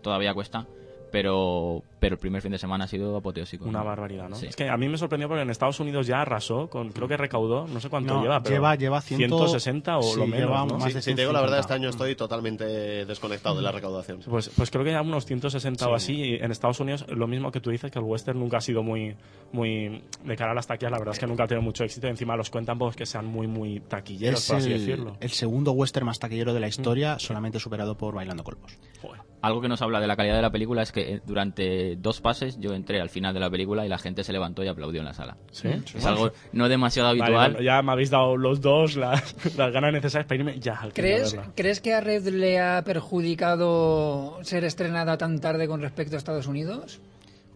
todavía 0.01 0.34
cuesta. 0.34 0.66
Pero, 1.13 1.83
pero 2.00 2.15
el 2.15 2.19
primer 2.19 2.42
fin 2.42 2.51
de 2.51 2.57
semana 2.57 2.86
ha 2.86 2.88
sido 2.88 3.15
apoteósico. 3.15 3.65
Una 3.65 3.80
¿no? 3.80 3.86
barbaridad, 3.86 4.30
¿no? 4.30 4.36
Sí. 4.36 4.48
Es 4.48 4.56
que 4.56 4.68
a 4.68 4.75
mí 4.77 4.89
me 4.89 4.98
sorprendió 4.98 5.27
porque 5.27 5.44
en 5.44 5.51
Estados 5.51 5.80
Unidos 5.80 6.07
ya 6.07 6.21
arrasó, 6.21 6.71
con, 6.71 6.89
creo 6.92 7.07
que 7.07 7.18
recaudó, 7.18 7.68
no 7.68 7.80
sé 7.80 7.88
cuánto 7.88 8.15
No, 8.15 8.24
lleva, 8.24 8.42
pero 8.42 8.56
lleva, 8.56 8.75
lleva 8.75 9.00
ciento- 9.00 9.38
160 9.38 10.00
o 10.00 10.01
sí, 10.01 10.18
lo 10.19 10.25
menos, 10.25 10.39
lleva 10.50 10.65
¿no? 10.65 10.80
más 10.80 10.86
Sí, 10.88 10.94
de 10.94 11.01
si 11.04 11.13
te 11.13 11.21
digo 11.21 11.31
la 11.31 11.42
verdad, 11.42 11.57
150. 11.57 11.60
este 11.60 11.74
año 11.75 11.89
estoy 11.89 12.15
totalmente 12.15 13.06
desconectado 13.06 13.57
de 13.57 13.62
la 13.62 13.71
recaudación. 13.71 14.21
Pues, 14.27 14.50
pues 14.57 14.71
creo 14.71 14.83
que 14.83 14.89
ya 14.92 15.04
unos 15.04 15.27
160 15.27 15.88
o 15.88 15.94
así. 15.94 16.15
Y 16.15 16.33
en 16.38 16.50
Estados 16.51 16.80
Unidos, 16.80 17.06
lo 17.10 17.27
mismo 17.27 17.51
que 17.51 17.59
tú 17.59 17.69
dices, 17.69 17.92
que 17.92 18.00
el 18.00 18.06
western 18.06 18.39
nunca 18.39 18.57
ha 18.57 18.62
sido 18.62 18.81
muy, 18.81 19.16
muy 19.51 20.01
de 20.25 20.36
cara 20.36 20.54
a 20.54 20.56
las 20.56 20.66
taquillas. 20.66 20.92
La 20.94 20.98
verdad 20.98 21.13
es 21.13 21.19
que 21.19 21.27
nunca 21.27 21.44
ha 21.44 21.48
tenido 21.48 21.62
mucho 21.62 21.83
éxito. 21.83 22.07
Encima 22.07 22.36
los 22.36 22.50
cuentan 22.50 22.80
pues, 22.80 22.95
que 22.95 23.06
sean 23.06 23.27
muy, 23.27 23.45
muy 23.45 23.81
taquilleros, 23.81 24.39
Es 24.39 24.48
por 24.48 24.57
así 24.57 24.71
el, 24.74 24.80
decirlo. 24.80 25.16
el 25.19 25.30
segundo 25.30 25.74
western 25.74 26.07
más 26.07 26.18
taquillero 26.18 26.56
de 26.56 26.59
la 26.59 26.68
historia, 26.69 27.19
solamente 27.19 27.59
superado 27.59 27.95
por 27.95 28.16
Bailando 28.16 28.44
Colvos. 28.44 28.80
Joder. 29.00 29.21
Algo 29.44 29.60
que 29.60 29.68
nos 29.68 29.81
habla 29.81 30.00
de 30.00 30.07
la 30.07 30.16
calidad 30.16 30.38
de 30.38 30.42
la 30.42 30.51
película 30.51 30.81
es 30.84 30.94
que 30.94 31.16
eh, 31.16 31.22
durante 31.25 31.98
dos 31.98 32.22
pases 32.22 32.57
yo 32.62 32.74
entré 32.74 33.01
al 33.01 33.10
final 33.10 33.34
de 33.34 33.42
la 33.42 33.50
película 33.50 33.86
y 33.86 33.90
la 33.90 33.98
gente 33.98 34.24
se 34.24 34.31
levantó 34.31 34.63
y 34.63 34.69
aplaudió 34.69 35.01
en 35.01 35.06
la 35.06 35.13
sala. 35.13 35.36
¿Sí? 35.51 35.68
Es 35.94 36.06
algo 36.06 36.31
no 36.54 36.69
demasiado 36.69 37.10
Vale, 37.10 37.24
habitual. 37.24 37.51
bueno, 37.51 37.66
ya 37.66 37.81
me 37.81 37.92
habéis 37.92 38.10
dado 38.10 38.38
los 38.38 38.62
dos 38.62 38.95
las, 38.95 39.36
las 39.57 39.74
ganas 39.74 39.92
necesarias 39.92 40.28
para 40.30 40.40
irme 40.40 40.60
ya 40.62 40.75
al 40.75 40.94
¿Crees. 40.94 41.36
¿Crees 41.56 41.81
que 41.81 41.94
a 41.94 42.00
Red 42.00 42.25
le 42.30 42.57
ha 42.62 42.81
perjudicado 42.86 44.40
ser 44.44 44.63
estrenada 44.63 45.18
tan 45.18 45.40
tarde 45.42 45.68
con 45.68 45.81
respecto 45.81 46.16
a 46.16 46.19
Estados 46.19 46.47
Unidos? 46.47 47.02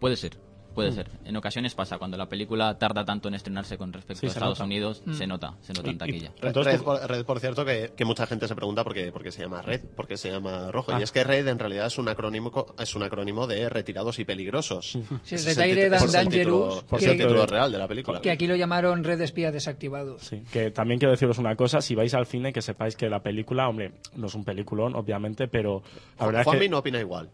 Puede 0.02 0.18
ser, 0.18 0.34
Mm. 0.78 0.80
puede 0.80 0.92
ser. 0.94 1.10
En 1.26 1.36
ocasiones 1.36 1.74
pasa, 1.76 1.98
cuando 1.98 2.18
la 2.18 2.28
película 2.28 2.78
tarda 2.78 3.04
tanto 3.04 3.28
en 3.28 3.34
estrenarse 3.34 3.78
con 3.78 3.92
respecto 3.94 4.22
Sí, 4.22 4.28
a 4.28 4.30
Estados 4.30 4.60
nota. 4.60 4.66
Unidos, 4.66 5.02
se 5.12 5.26
nota, 5.28 5.56
se 5.62 5.74
nota 5.74 5.88
Y- 5.88 5.90
en 5.90 5.96
y- 5.96 5.98
taquilla. 5.98 6.32
Red, 6.40 6.48
Entonces 6.48 6.74
Red, 6.74 6.82
por, 6.84 7.08
Red, 7.10 7.26
por 7.26 7.40
cierto, 7.40 7.66
que, 7.66 7.92
que 7.96 8.06
mucha 8.06 8.26
gente 8.28 8.48
se 8.48 8.56
pregunta 8.56 8.84
por 8.84 8.94
qué, 8.94 9.12
por 9.12 9.24
qué 9.24 9.32
se 9.32 9.42
llama 9.42 9.62
Red, 9.62 9.82
por 9.96 10.08
qué 10.08 10.18
se 10.18 10.30
llama 10.32 10.72
Rojo. 10.72 10.92
Ah. 10.94 11.00
Y 11.00 11.04
es 11.04 11.12
que 11.12 11.24
Red 11.24 11.48
en 11.48 11.60
realidad 11.60 11.88
es 11.88 11.98
un 11.98 12.08
acrónimo, 12.10 12.66
es 12.80 12.96
un 12.96 13.04
acrónimo 13.04 13.48
de 13.48 13.70
retirados 13.70 14.20
y 14.20 14.26
peligrosos. 14.26 14.98
Sí, 15.24 15.36
es 15.36 15.58
el 15.58 15.62
and 15.62 15.74
título- 15.74 16.12
Dangerous, 16.12 16.86
es 16.94 17.04
el 17.04 17.18
título 17.18 17.46
real 17.46 17.72
de 17.72 17.78
la 17.78 17.88
película. 17.88 18.22
Que 18.22 18.32
aquí 18.32 18.48
lo 18.48 18.56
llamaron 18.56 19.04
Red 19.04 19.18
de 19.18 19.26
Espías 19.26 19.52
Desactivados. 19.54 20.22
Sí, 20.24 20.44
que 20.52 20.72
también 20.72 21.00
quiero 21.00 21.12
deciros 21.12 21.38
una 21.38 21.56
cosa, 21.56 21.82
si 21.82 21.96
vais 21.96 22.14
al 22.14 22.26
cine 22.28 22.54
que 22.54 22.62
sepáis 22.62 22.96
que 22.96 23.10
la 23.10 23.22
película, 23.24 23.68
hombre, 23.68 23.94
no 24.16 24.28
es 24.28 24.36
un 24.36 24.44
peliculón, 24.44 24.96
obviamente, 24.96 25.48
pero 25.48 25.82
la 26.20 26.26
verdad 26.28 26.42
es 26.54 26.60
que... 26.60 26.70
no 26.70 26.78
opina 26.80 27.00
igual. 27.00 27.30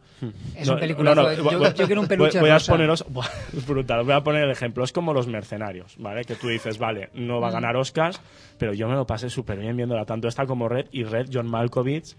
Es 0.55 0.67
No, 0.67 0.73
un 0.75 0.79
peliculazo. 0.79 1.21
no, 1.23 1.29
no, 1.29 1.51
yo, 1.51 1.59
voy- 1.59 1.73
yo 1.73 1.85
quiero 1.85 2.01
un 2.01 2.07
voy- 2.07 2.17
peluche 2.17 2.39
Voy, 2.39 2.49
a 2.49 2.57
rosa. 2.57 3.05
es 3.57 3.65
brutal, 3.65 4.03
voy 4.03 4.13
a 4.13 4.23
poner 4.23 4.43
el 4.43 4.51
ejemplo. 4.51 4.83
Es 4.83 4.91
como 4.91 5.13
los 5.13 5.27
mercenarios, 5.27 5.95
¿vale? 5.97 6.23
Que 6.23 6.35
tú 6.35 6.47
dices, 6.47 6.77
vale, 6.77 7.09
no 7.13 7.39
va 7.39 7.49
a 7.49 7.51
ganar 7.51 7.75
Oscars, 7.75 8.21
pero 8.57 8.73
yo 8.73 8.87
me 8.87 8.95
lo 8.95 9.05
pasé 9.05 9.29
súper 9.29 9.59
bien 9.59 9.75
viéndola, 9.77 10.05
tanto 10.05 10.27
esta 10.27 10.45
como 10.45 10.69
Red 10.69 10.87
y 10.91 11.03
Red, 11.03 11.27
John 11.31 11.47
Malkovich, 11.47 12.15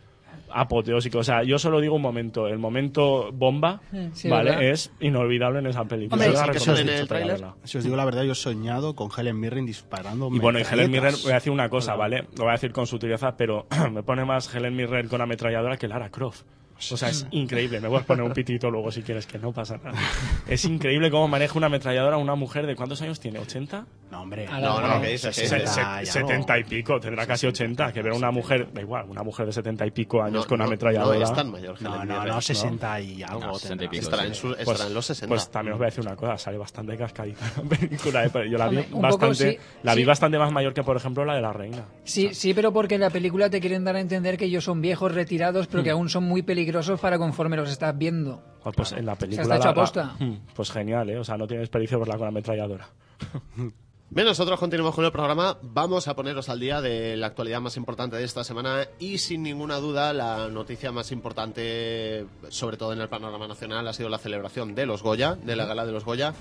apoteósico. 0.51 1.19
O 1.19 1.25
sea, 1.25 1.43
yo 1.43 1.59
solo 1.59 1.81
digo 1.81 1.97
un 1.97 2.03
momento, 2.03 2.47
el 2.47 2.59
momento 2.59 3.31
bomba, 3.33 3.81
Sí, 4.13 4.29
¿vale? 4.29 4.51
¿verdad? 4.51 4.71
Es 4.71 4.93
inolvidable 5.01 5.59
en 5.59 5.67
esa 5.67 5.85
película. 5.85 6.25
Hombre, 6.25 6.59
sí 6.59 6.71
que 6.75 6.81
en 6.81 6.89
el. 6.89 7.45
Si 7.65 7.79
os 7.79 7.85
digo 7.85 7.97
la 7.97 8.05
verdad, 8.05 8.23
yo 8.23 8.33
he 8.33 8.37
soñado 8.37 8.95
con 8.95 9.09
Helen 9.17 9.39
Mirren 9.39 9.67
disparando. 9.67 10.29
Y 10.33 10.39
bueno, 10.39 10.59
y 10.59 10.63
Helen 10.63 10.91
Mirren, 10.91 11.15
voy 11.23 11.33
a 11.33 11.37
decir 11.37 11.53
una 11.53 11.69
cosa, 11.69 11.95
¿vale? 11.97 12.25
Lo 12.37 12.45
voy 12.45 12.51
a 12.51 12.53
decir 12.53 12.73
con 12.73 12.87
sutileza, 12.87 13.37
pero 13.37 13.67
me 13.93 14.03
pone 14.03 14.25
más 14.25 14.53
Helen 14.55 14.75
Mirren 14.75 15.09
con 15.09 15.21
ametralladora 15.21 15.77
que 15.77 15.89
Lara 15.89 16.11
Croft. 16.11 16.43
O 16.91 16.97
sea, 16.97 17.09
es 17.09 17.27
increíble. 17.31 17.81
Me 17.81 17.89
voy 17.89 18.01
a 18.01 18.03
poner 18.03 18.25
un 18.25 18.33
pitito 18.33 18.71
luego 18.71 18.91
si 18.91 19.03
quieres, 19.03 19.27
que 19.27 19.39
no 19.39 19.53
pasa 19.53 19.79
nada. 19.83 19.99
Es 20.49 20.65
increíble 20.65 21.11
cómo 21.11 21.27
maneja 21.29 21.55
una 21.57 21.67
ametralladora 21.69 22.17
una 22.19 22.35
mujer 22.35 22.67
de 22.67 22.77
cuántos 22.77 23.01
años 23.01 23.19
tiene, 23.21 23.41
¿80? 23.41 23.85
No, 24.11 24.23
hombre. 24.23 24.47
No, 24.47 24.81
no, 24.81 25.01
¿qué 25.01 25.13
dices? 25.13 25.35
Se- 25.35 25.43
¿Qué 25.43 25.49
se- 25.49 25.55
dices? 25.61 25.71
se- 25.75 25.81
y 25.81 25.85
algo. 25.85 26.29
70 26.29 26.59
y 26.59 26.65
pico, 26.65 27.01
tendrá 27.01 27.27
casi 27.27 27.47
80. 27.47 27.93
Que 27.93 28.03
ver 28.03 28.13
a 28.13 28.17
una 28.17 28.31
mujer, 28.31 28.69
da 28.73 28.81
igual, 28.81 29.07
una 29.09 29.23
mujer 29.23 29.47
de 29.47 29.53
70 29.53 29.87
y 29.87 29.91
pico 29.93 30.23
años 30.23 30.45
No, 30.45 30.49
con 30.49 30.59
no, 30.59 30.65
ametralladora. 30.65 31.19
No 31.19 31.25
es 31.25 31.33
tan 31.33 31.51
mayor. 31.51 31.81
No, 31.83 32.05
no, 32.05 32.25
no, 32.25 32.41
60 32.41 33.01
y 33.01 33.23
algo. 33.23 33.41
No, 33.41 33.55
60 33.55 33.85
y 33.85 33.89
pico. 33.89 34.03
Estará 34.03 34.27
en, 34.27 34.35
su- 34.35 34.51
estará 34.51 34.65
Pues, 34.65 34.81
en 34.87 34.95
los 34.95 35.07
60. 35.07 35.29
pues 35.35 35.51
también 35.51 35.73
os 35.75 35.79
voy 35.79 35.87
a 35.87 35.91
decir 35.91 36.05
una 36.05 36.17
cosa, 36.17 36.37
sale 36.39 36.59
bastante 36.59 36.97
cascadita 36.97 37.41
la 37.57 37.63
película. 37.77 38.25
¿eh? 38.25 38.31
Pero 38.33 38.45
Yo 38.47 38.59
la 38.59 38.69
vi, 38.69 38.77
Hombre, 38.79 38.95
un 38.95 39.03
poco 39.03 39.19
bastante, 39.27 39.53
sí, 39.53 39.59
la 39.83 39.95
vi 39.95 40.03
sí. 40.03 40.07
bastante 40.07 40.39
más 40.39 40.53
mayor 40.53 40.75
que, 40.75 40.83
por 40.83 40.97
ejemplo, 40.97 41.25
la 41.25 41.35
de 41.37 41.41
la 41.41 41.53
reina. 41.53 41.85
Sí, 42.05 42.35
sí, 42.35 42.53
pero 42.53 42.73
porque 42.73 42.97
en 42.97 43.01
la 43.01 43.11
película 43.11 43.49
te 43.49 43.61
quieren 43.61 43.85
dar 43.85 43.97
a 43.97 44.01
entender 44.01 44.37
que 44.37 44.45
ellos 44.47 44.65
son 44.65 44.81
viejos 44.83 45.13
retirados, 45.15 45.67
pero 45.67 45.83
que 45.83 45.91
aún 45.91 46.09
son 46.09 46.25
muy 46.25 46.43
peligrosos 46.43 46.64
para 47.01 47.19
conforme 47.19 47.57
los 47.57 47.71
estás 47.71 47.97
viendo. 47.97 48.43
Pues, 48.63 48.75
pues 48.77 48.93
en 48.93 49.07
la 49.07 49.15
película. 49.17 49.43
está 49.43 49.57
hecho 49.57 49.65
la- 49.67 49.71
a 49.71 49.75
posta. 49.75 50.15
la- 50.19 50.27
Hmm, 50.27 50.39
pues 50.55 50.71
genial, 50.71 51.11
¿eh? 51.11 51.19
O 51.19 51.25
sea, 51.25 51.37
no 51.37 51.47
tiene 51.47 51.61
desperdicio 51.61 51.99
verla 51.99 52.17
con 52.19 52.29
ametralladora. 52.29 52.89
Bien, 54.11 54.27
nosotros 54.29 54.61
continuamos 54.61 54.95
con 54.95 55.05
el 55.05 55.11
programa. 55.11 55.59
Vamos 55.63 56.07
a 56.07 56.15
poneros 56.15 56.49
al 56.49 56.61
día 56.61 56.81
de 56.81 57.17
la 57.17 57.27
actualidad 57.29 57.61
más 57.61 57.77
importante 57.77 58.17
de 58.17 58.23
esta 58.25 58.45
semana 58.45 58.87
y 59.01 59.19
sin 59.19 59.43
ninguna 59.43 59.77
duda 59.79 60.13
la 60.13 60.49
noticia 60.51 60.93
más 60.93 61.11
importante, 61.11 62.25
sobre 62.49 62.77
todo 62.77 62.93
en 62.93 63.01
el 63.01 63.09
panorama 63.09 63.49
nacional, 63.49 63.89
ha 63.89 63.93
sido 63.93 64.09
la 64.09 64.19
celebración 64.19 64.75
de 64.75 64.87
los 64.87 65.03
Goya, 65.03 65.35
de 65.35 65.57
la 65.57 65.65
gala 65.65 65.85
de 65.85 65.93
los 65.93 66.05
Goya, 66.05 66.33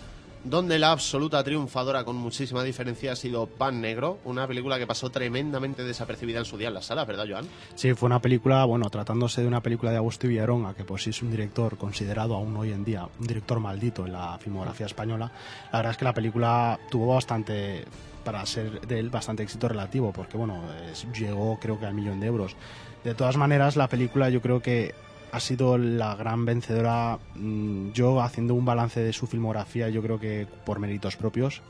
donde 0.43 0.77
la 0.79 0.91
absoluta 0.91 1.43
triunfadora 1.43 2.03
con 2.03 2.15
muchísima 2.17 2.63
diferencia 2.63 3.13
ha 3.13 3.15
sido 3.15 3.47
Pan 3.47 3.79
Negro, 3.81 4.19
una 4.25 4.45
película 4.47 4.77
que 4.77 4.85
pasó 4.85 5.09
tremendamente 5.09 5.83
desapercibida 5.83 6.39
en 6.39 6.45
su 6.45 6.57
día 6.57 6.67
en 6.67 6.73
las 6.73 6.85
salas, 6.88 7.07
¿verdad, 7.07 7.25
Joan? 7.29 7.45
Sí, 7.75 7.93
fue 7.93 8.07
una 8.07 8.19
película, 8.21 8.65
bueno, 8.65 8.89
tratándose 8.89 9.41
de 9.41 9.47
una 9.47 9.62
película 9.62 9.91
de 9.91 9.97
Agustín 9.97 10.31
Villaronga, 10.31 10.73
que 10.73 10.83
pues 10.83 11.03
sí 11.03 11.12
es 11.12 11.21
un 11.21 11.31
director 11.31 11.77
considerado 11.77 12.35
aún 12.35 12.55
hoy 12.57 12.71
en 12.71 12.83
día, 12.83 13.07
un 13.19 13.27
director 13.27 13.59
maldito 13.59 14.05
en 14.05 14.13
la 14.13 14.38
filmografía 14.38 14.85
española. 14.85 15.31
La 15.71 15.79
verdad 15.79 15.91
es 15.91 15.97
que 15.97 16.05
la 16.05 16.13
película 16.13 16.79
tuvo 16.91 17.13
bastante, 17.15 17.85
para 18.25 18.45
ser 18.45 18.81
de 18.81 19.00
él, 19.00 19.09
bastante 19.09 19.43
éxito 19.43 19.67
relativo, 19.69 20.12
porque 20.12 20.38
bueno, 20.38 20.62
es- 20.91 21.07
llegó 21.17 21.57
creo 21.59 21.79
que 21.79 21.85
al 21.85 21.93
millón 21.93 22.19
de 22.19 22.27
euros. 22.27 22.55
De 23.03 23.13
todas 23.15 23.35
maneras, 23.35 23.75
la 23.75 23.89
película 23.89 24.29
yo 24.29 24.41
creo 24.41 24.62
que 24.62 24.95
ha 25.33 25.39
sido 25.39 25.77
la 25.77 26.15
gran 26.15 26.45
vencedora. 26.45 27.17
mm, 27.35 27.91
Yo, 27.91 28.21
haciendo 28.21 28.53
un 28.53 28.63
balance 28.65 28.99
de 29.01 29.11
su 29.13 29.25
filmografía, 29.27 29.89
yo 29.89 30.01
creo 30.01 30.19
que 30.19 30.47
por 30.65 30.79
méritos 30.79 31.15
propios, 31.17 31.61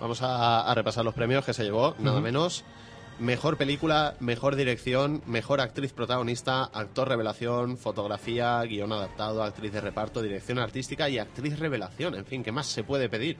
Vamos 0.00 0.20
a, 0.22 0.68
a 0.68 0.74
repasar 0.74 1.04
los 1.04 1.14
premios 1.14 1.44
que 1.44 1.54
se 1.54 1.62
llevó, 1.62 1.94
nada 2.00 2.16
Ujú. 2.16 2.24
menos. 2.24 2.64
Mejor 3.18 3.56
película, 3.56 4.14
mejor 4.20 4.56
dirección, 4.56 5.22
mejor 5.26 5.60
actriz 5.60 5.92
protagonista, 5.92 6.64
actor 6.64 7.08
revelación, 7.08 7.76
fotografía, 7.76 8.60
guion 8.62 8.92
adaptado, 8.92 9.42
actriz 9.42 9.72
de 9.72 9.80
reparto, 9.80 10.20
dirección 10.20 10.58
artística 10.58 11.08
y 11.08 11.18
actriz 11.18 11.58
revelación. 11.58 12.14
En 12.14 12.24
fin, 12.24 12.42
¿qué 12.42 12.52
más 12.52 12.66
se 12.66 12.82
puede 12.82 13.08
pedir? 13.08 13.38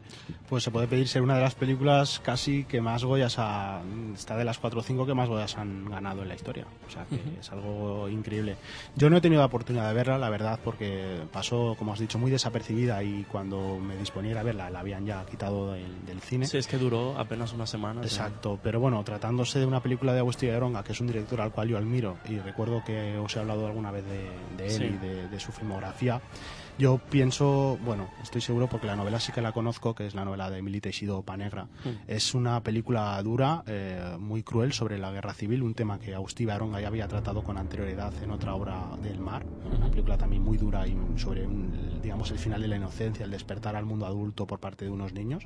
pues 0.48 0.62
se 0.62 0.70
puede 0.70 0.86
pedir 0.86 1.08
ser 1.08 1.22
una 1.22 1.34
de 1.34 1.40
las 1.40 1.54
películas 1.54 2.20
casi 2.22 2.64
que 2.64 2.80
más 2.80 3.04
Goyas 3.04 3.36
ha, 3.38 3.82
está 4.14 4.36
de 4.36 4.44
las 4.44 4.58
4 4.58 4.78
o 4.78 4.82
5 4.82 5.06
que 5.06 5.14
más 5.14 5.28
Goyas 5.28 5.56
han 5.56 5.90
ganado 5.90 6.22
en 6.22 6.28
la 6.28 6.34
historia. 6.34 6.66
O 6.86 6.90
sea 6.90 7.06
que 7.06 7.20
es 7.40 7.50
algo 7.50 8.08
increíble. 8.08 8.56
Yo 8.94 9.10
no 9.10 9.16
he 9.16 9.20
tenido 9.20 9.40
la 9.40 9.46
oportunidad 9.46 9.88
de 9.88 9.94
verla, 9.94 10.18
la 10.18 10.30
verdad, 10.30 10.60
porque 10.62 11.22
pasó, 11.32 11.74
como 11.78 11.92
has 11.92 11.98
dicho, 11.98 12.18
muy 12.18 12.30
desapercibida 12.30 13.02
y 13.02 13.24
cuando 13.24 13.78
me 13.78 13.96
disponía 13.96 14.38
a 14.38 14.42
verla 14.42 14.70
la 14.70 14.80
habían 14.80 15.06
ya 15.06 15.24
quitado 15.26 15.72
del, 15.72 16.04
del 16.06 16.20
cine. 16.20 16.46
Sí, 16.46 16.58
es 16.58 16.66
que 16.66 16.78
duró 16.78 17.18
apenas 17.18 17.52
una 17.52 17.66
semana. 17.66 18.02
Exacto, 18.02 18.58
pero 18.62 18.80
bueno, 18.80 19.02
tratándose 19.02 19.63
de 19.64 19.68
una 19.68 19.80
película 19.80 20.12
de 20.12 20.18
Agustín 20.20 20.50
Aronga, 20.50 20.82
que 20.84 20.92
es 20.92 21.00
un 21.00 21.06
director 21.06 21.40
al 21.40 21.50
cual 21.50 21.68
yo 21.68 21.78
admiro, 21.78 22.16
y 22.28 22.38
recuerdo 22.38 22.82
que 22.84 23.16
os 23.18 23.34
he 23.36 23.40
hablado 23.40 23.66
alguna 23.66 23.90
vez 23.90 24.04
de, 24.04 24.30
de 24.56 24.66
él 24.66 24.78
Sí. 24.78 24.84
y 24.84 25.06
de, 25.06 25.28
de 25.28 25.40
su 25.40 25.52
filmografía, 25.52 26.20
yo 26.76 26.98
pienso, 26.98 27.78
bueno, 27.84 28.08
estoy 28.22 28.40
seguro 28.40 28.66
porque 28.68 28.86
la 28.86 28.96
novela 28.96 29.20
sí 29.20 29.30
que 29.32 29.40
la 29.40 29.52
conozco, 29.52 29.94
que 29.94 30.06
es 30.06 30.14
la 30.14 30.24
novela 30.24 30.50
de 30.50 30.58
Emily 30.58 30.80
Teixido 30.80 31.22
Panegra. 31.22 31.68
Es 32.08 32.34
una 32.34 32.60
película 32.62 33.22
dura, 33.22 33.62
eh, 33.66 34.16
muy 34.18 34.42
cruel 34.42 34.72
sobre 34.72 34.98
la 34.98 35.10
guerra 35.12 35.34
civil, 35.34 35.62
un 35.62 35.74
tema 35.74 35.98
que 36.00 36.14
Agustín 36.14 36.50
Aronga 36.50 36.80
ya 36.80 36.88
había 36.88 37.06
tratado 37.06 37.42
con 37.44 37.58
anterioridad 37.58 38.12
en 38.22 38.30
otra 38.32 38.54
obra 38.54 38.88
del 39.02 39.20
mar, 39.20 39.44
una 39.76 39.88
película 39.88 40.18
también 40.18 40.42
muy 40.42 40.56
dura 40.58 40.86
y 40.86 40.96
sobre, 41.16 41.46
un, 41.46 42.00
digamos, 42.02 42.30
el 42.32 42.38
final 42.38 42.60
de 42.60 42.68
la 42.68 42.76
inocencia, 42.76 43.24
el 43.24 43.30
despertar 43.30 43.76
al 43.76 43.84
mundo 43.84 44.06
adulto 44.06 44.46
por 44.46 44.58
parte 44.58 44.84
de 44.84 44.90
unos 44.90 45.12
niños. 45.12 45.44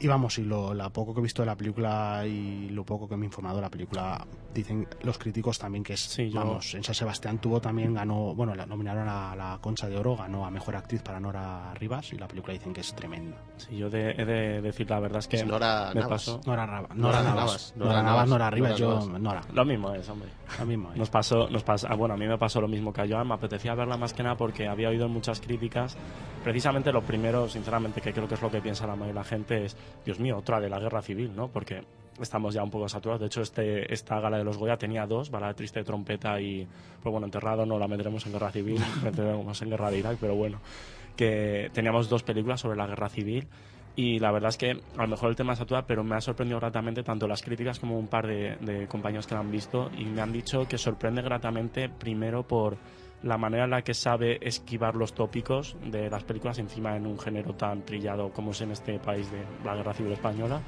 Y 0.00 0.08
vamos, 0.08 0.38
y 0.38 0.42
lo 0.44 0.74
la 0.74 0.90
poco 0.90 1.14
que 1.14 1.20
he 1.20 1.22
visto 1.22 1.42
de 1.42 1.46
la 1.46 1.56
película 1.56 2.24
y 2.26 2.68
lo 2.70 2.84
poco 2.84 3.08
que 3.08 3.16
me 3.16 3.24
he 3.24 3.28
informado 3.28 3.56
de 3.56 3.62
la 3.62 3.70
película, 3.70 4.26
dicen 4.52 4.86
los 5.02 5.16
críticos 5.16 5.58
también 5.58 5.84
que 5.84 5.92
es, 5.94 6.00
Sí, 6.00 6.28
yo- 6.30 6.40
vamos, 6.40 6.74
en 6.74 6.82
San 6.82 6.94
Sebastián 6.94 7.38
tuvo 7.40 7.60
también, 7.60 7.94
ganó, 7.94 8.34
bueno, 8.34 8.54
la 8.54 8.66
nominaron 8.66 9.08
a 9.08 9.34
la 9.36 9.58
Concha 9.60 9.88
de 9.88 9.96
Oro, 9.96 10.16
ganó 10.16 10.44
a 10.46 10.50
Mejor 10.56 10.74
Actriz 10.76 11.02
para 11.02 11.20
Nora 11.20 11.74
Rivas 11.74 12.10
y 12.14 12.16
la 12.16 12.26
película 12.26 12.54
dicen 12.54 12.72
que 12.72 12.80
es 12.80 12.94
tremenda. 12.94 13.36
Sí, 13.58 13.76
yo 13.76 13.90
de- 13.90 14.12
he 14.12 14.24
de 14.24 14.62
decir 14.62 14.88
la 14.88 14.98
verdad 15.00 15.18
es 15.18 15.28
que 15.28 15.36
Es 15.36 15.44
Nora 15.46 15.90
me 15.94 16.00
Navas. 16.00 16.08
pasó. 16.24 16.40
Nora, 16.46 16.64
Rava- 16.64 16.88
Nora 16.94 17.18
Nora, 17.18 17.22
Navas, 17.22 17.36
Navas, 17.36 17.74
Nora 17.76 17.88
Nora 17.90 18.02
Navas, 18.02 18.14
Navas, 18.16 18.28
Nora 18.30 18.50
Rivas, 18.50 18.70
Nora 18.70 18.78
yo, 18.80 19.06
Navas. 19.06 19.20
Nora, 19.20 19.40
Lo 19.52 19.64
mismo 19.66 19.92
es, 19.92 20.08
hombre. 20.08 20.28
lo 20.58 20.64
mismo. 20.66 20.92
eh. 20.92 20.96
Nos 20.96 21.10
pasó, 21.10 21.48
nos 21.50 21.62
pasó, 21.62 21.86
ah, 21.90 21.94
bueno, 21.94 22.14
a 22.14 22.16
mí 22.16 22.26
me 22.26 22.38
pasó 22.38 22.58
lo 22.62 22.68
mismo 22.68 22.90
que 22.92 23.02
a 23.02 23.06
Joan, 23.06 23.28
me 23.28 23.34
apetecía 23.34 23.74
verla 23.74 23.98
más 23.98 24.14
que 24.14 24.22
nada 24.22 24.34
porque 24.36 24.66
había 24.66 24.88
oído 24.88 25.08
muchas 25.10 25.40
críticas. 25.42 25.94
Precisamente 26.42 26.90
lo 26.90 27.02
primero, 27.02 27.48
sinceramente, 27.48 28.00
que 28.00 28.12
creo 28.14 28.26
que 28.26 28.34
es 28.36 28.42
lo 28.42 28.50
que 28.50 28.62
piensa 28.62 28.86
la 28.86 28.94
mayoría 28.94 29.12
de 29.12 29.18
la 29.20 29.24
gente 29.24 29.64
es, 29.66 29.76
Dios 30.06 30.18
mío, 30.18 30.38
otra 30.38 30.58
de 30.58 30.70
la 30.70 30.78
guerra 30.78 31.02
civil, 31.02 31.32
¿no? 31.36 31.48
Porque 31.48 31.82
estamos 32.20 32.54
ya 32.54 32.62
un 32.62 32.70
poco 32.70 32.88
saturados. 32.88 33.20
De 33.20 33.26
hecho, 33.26 33.42
este, 33.42 33.92
esta 33.92 34.20
gala 34.20 34.38
de 34.38 34.44
los 34.44 34.56
Goya 34.56 34.76
tenía 34.76 35.06
dos, 35.06 35.30
balada 35.30 35.54
triste 35.54 35.82
trompeta 35.84 36.40
y, 36.40 36.66
pues 37.02 37.10
bueno, 37.10 37.26
enterrado 37.26 37.66
no 37.66 37.78
la 37.78 37.88
meteremos 37.88 38.24
en 38.26 38.32
guerra 38.32 38.50
civil, 38.50 38.80
meteremos 39.02 39.60
en 39.62 39.70
guerra 39.70 39.90
de 39.90 39.98
Irak, 39.98 40.18
pero 40.20 40.34
bueno, 40.34 40.60
que 41.16 41.70
teníamos 41.72 42.08
dos 42.08 42.22
películas 42.22 42.60
sobre 42.60 42.76
la 42.76 42.86
guerra 42.86 43.08
civil 43.08 43.46
y 43.96 44.18
la 44.18 44.30
verdad 44.30 44.50
es 44.50 44.58
que 44.58 44.72
a 44.72 45.02
lo 45.02 45.08
mejor 45.08 45.30
el 45.30 45.36
tema 45.36 45.56
satura, 45.56 45.86
pero 45.86 46.04
me 46.04 46.16
ha 46.16 46.20
sorprendido 46.20 46.60
gratamente 46.60 47.02
tanto 47.02 47.26
las 47.26 47.42
críticas 47.42 47.80
como 47.80 47.98
un 47.98 48.08
par 48.08 48.26
de, 48.26 48.56
de 48.60 48.86
compañeros 48.86 49.26
que 49.26 49.34
la 49.34 49.40
han 49.40 49.50
visto 49.50 49.90
y 49.96 50.04
me 50.04 50.20
han 50.20 50.32
dicho 50.32 50.68
que 50.68 50.76
sorprende 50.76 51.22
gratamente 51.22 51.88
primero 51.88 52.46
por 52.46 52.76
la 53.22 53.38
manera 53.38 53.64
en 53.64 53.70
la 53.70 53.82
que 53.82 53.94
sabe 53.94 54.38
esquivar 54.46 54.94
los 54.94 55.14
tópicos 55.14 55.76
de 55.84 56.10
las 56.10 56.24
películas 56.24 56.58
encima 56.58 56.96
en 56.96 57.06
un 57.06 57.18
género 57.18 57.54
tan 57.54 57.82
trillado 57.82 58.30
como 58.30 58.50
es 58.50 58.60
en 58.60 58.72
este 58.72 58.98
país 58.98 59.30
de 59.30 59.42
la 59.64 59.74
guerra 59.74 59.94
civil 59.94 60.12
española 60.12 60.60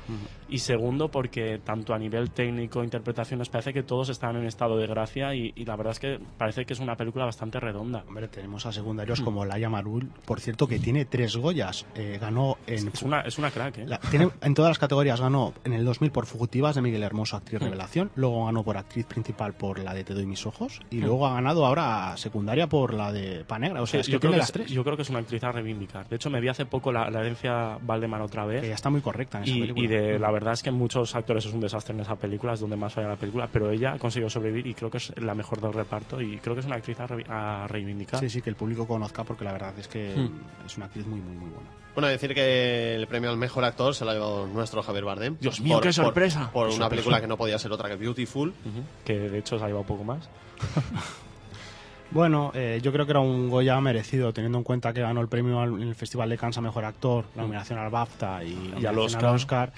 y 0.48 0.58
segundo 0.58 1.10
porque 1.10 1.58
tanto 1.62 1.94
a 1.94 1.98
nivel 1.98 2.30
técnico 2.30 2.82
interpretaciones 2.84 3.48
parece 3.48 3.72
que 3.72 3.82
todos 3.82 4.08
están 4.08 4.36
en 4.36 4.46
estado 4.46 4.76
de 4.76 4.86
gracia 4.86 5.34
y, 5.34 5.52
y 5.56 5.64
la 5.64 5.76
verdad 5.76 5.92
es 5.92 5.98
que 6.00 6.18
parece 6.36 6.64
que 6.64 6.72
es 6.72 6.80
una 6.80 6.96
película 6.96 7.24
bastante 7.24 7.60
redonda 7.60 8.04
Hombre, 8.08 8.28
tenemos 8.28 8.64
a 8.66 8.72
secundarios 8.72 9.20
como 9.20 9.44
Laia 9.44 9.68
Marul, 9.68 10.10
por 10.24 10.40
cierto, 10.40 10.66
que 10.66 10.78
tiene 10.78 11.04
tres 11.04 11.36
Goyas. 11.36 11.86
Eh, 11.94 12.18
ganó 12.20 12.56
en 12.66 12.88
es 12.88 13.02
una, 13.02 13.20
es 13.22 13.38
una 13.38 13.50
crack 13.50 13.78
¿eh? 13.78 13.86
La- 13.86 13.98
tiene, 13.98 14.28
en 14.40 14.54
todas 14.54 14.70
las 14.70 14.78
categorías 14.78 15.20
ganó 15.20 15.52
en 15.64 15.72
el 15.72 15.84
2000 15.84 16.10
por 16.10 16.26
Fugitivas 16.26 16.74
de 16.74 16.82
Miguel 16.82 17.02
Hermoso, 17.02 17.36
Mm. 17.36 17.38
actriz 17.38 17.60
revelación. 17.60 18.10
Luego 18.14 18.46
ganó 18.46 18.62
por 18.64 18.76
actriz 18.76 19.04
principal 19.06 19.54
por 19.54 19.78
la 19.78 19.92
de 19.94 20.04
Te 20.04 20.14
doy 20.14 20.26
mis 20.26 20.46
ojos. 20.46 20.80
Mm. 20.90 20.94
Y 20.96 21.00
luego 21.00 21.26
ha 21.26 21.34
ganado 21.34 21.66
ahora 21.66 22.16
secundaria 22.16 22.66
por 22.68 22.94
la 22.94 23.12
de 23.12 23.44
Panegra. 23.44 23.82
O 23.82 23.86
sea, 23.86 24.00
es 24.00 24.06
que 24.06 24.12
yo, 24.12 24.20
creo 24.20 24.30
tiene 24.30 24.36
que 24.36 24.38
las 24.40 24.48
es, 24.48 24.52
tres. 24.52 24.70
yo 24.70 24.82
creo 24.84 24.96
que 24.96 25.02
es 25.02 25.10
una 25.10 25.18
actriz 25.18 25.44
a 25.44 25.52
reivindicar. 25.52 26.08
De 26.08 26.16
hecho, 26.16 26.30
me 26.30 26.40
vi 26.40 26.48
hace 26.48 26.64
poco 26.66 26.90
la, 26.92 27.10
la 27.10 27.20
herencia 27.20 27.78
Valdemar 27.82 28.22
otra 28.22 28.44
vez. 28.46 28.62
Que 28.62 28.68
ya 28.68 28.74
está 28.74 28.90
muy 28.90 29.00
correcta 29.00 29.38
en 29.38 29.44
esa 29.44 29.52
Y, 29.54 29.60
película. 29.60 29.84
y 29.84 29.88
de, 29.88 30.18
la 30.18 30.30
verdad 30.38 30.54
es 30.54 30.62
que 30.62 30.70
muchos 30.70 31.14
actores 31.14 31.44
es 31.46 31.52
un 31.52 31.60
desastre 31.60 31.94
en 31.94 32.00
esa 32.00 32.16
película, 32.16 32.52
es 32.54 32.60
donde 32.60 32.76
más 32.76 32.92
falla 32.92 33.08
la 33.08 33.16
película, 33.16 33.48
pero 33.52 33.70
ella 33.70 33.92
ha 33.94 33.98
conseguido 33.98 34.28
sobrevivir 34.30 34.66
y 34.66 34.74
creo 34.74 34.90
que 34.90 34.98
es 34.98 35.12
la 35.20 35.34
mejor 35.34 35.60
del 35.60 35.72
reparto 35.72 36.20
y 36.20 36.38
creo 36.38 36.54
que 36.54 36.60
es 36.60 36.66
una 36.66 36.76
actriz 36.76 36.98
a, 37.00 37.06
re- 37.06 37.24
a 37.28 37.66
reivindicar. 37.68 38.20
Sí, 38.20 38.28
sí, 38.30 38.40
que 38.42 38.50
el 38.50 38.56
público 38.56 38.86
conozca 38.86 39.24
porque 39.24 39.44
la 39.44 39.52
verdad 39.52 39.74
es 39.78 39.88
que 39.88 40.14
Hmm. 40.16 40.40
es 40.66 40.76
una 40.76 40.86
actriz 40.86 41.06
muy, 41.06 41.20
muy, 41.20 41.34
muy 41.36 41.50
buena. 41.50 41.70
Bueno, 41.94 42.08
decir 42.08 42.32
que 42.34 42.94
el 42.94 43.06
premio 43.08 43.28
al 43.30 43.36
mejor 43.36 43.64
actor 43.64 43.94
se 43.94 44.04
lo 44.04 44.12
ha 44.12 44.14
llevado 44.14 44.46
nuestro 44.46 44.82
Javier 44.82 45.04
Bardem. 45.04 45.36
Dios 45.40 45.60
mío, 45.60 45.80
qué 45.80 45.92
sorpresa. 45.92 46.50
Por, 46.52 46.68
Qué 46.68 46.74
una 46.74 46.84
sorpresa. 46.84 46.88
película 46.90 47.20
que 47.20 47.26
no 47.26 47.36
podía 47.36 47.58
ser 47.58 47.72
otra 47.72 47.88
que 47.88 47.96
Beautiful. 47.96 48.50
Ujú, 48.50 48.82
Que 49.04 49.18
de 49.28 49.38
hecho 49.38 49.58
se 49.58 49.64
ha 49.64 49.66
llevado 49.66 49.80
un 49.82 49.86
poco 49.88 50.04
más. 50.04 50.28
Bueno, 52.10 52.52
eh, 52.54 52.80
yo 52.82 52.90
creo 52.90 53.04
que 53.04 53.10
era 53.12 53.20
un 53.20 53.50
Goya 53.50 53.78
merecido, 53.82 54.32
teniendo 54.32 54.56
en 54.56 54.64
cuenta 54.64 54.94
que 54.94 55.02
ganó 55.02 55.20
el 55.20 55.28
premio 55.28 55.60
al- 55.60 55.74
en 55.82 55.88
el 55.88 55.94
Festival 55.94 56.30
de 56.30 56.38
Cannes 56.38 56.56
a 56.56 56.62
Mejor 56.62 56.86
Actor, 56.86 57.26
la 57.36 57.42
nominación 57.42 57.78
al 57.78 57.90
BAFTA 57.90 58.42
y, 58.44 58.86
al 58.86 58.98
Oscar. 58.98 59.72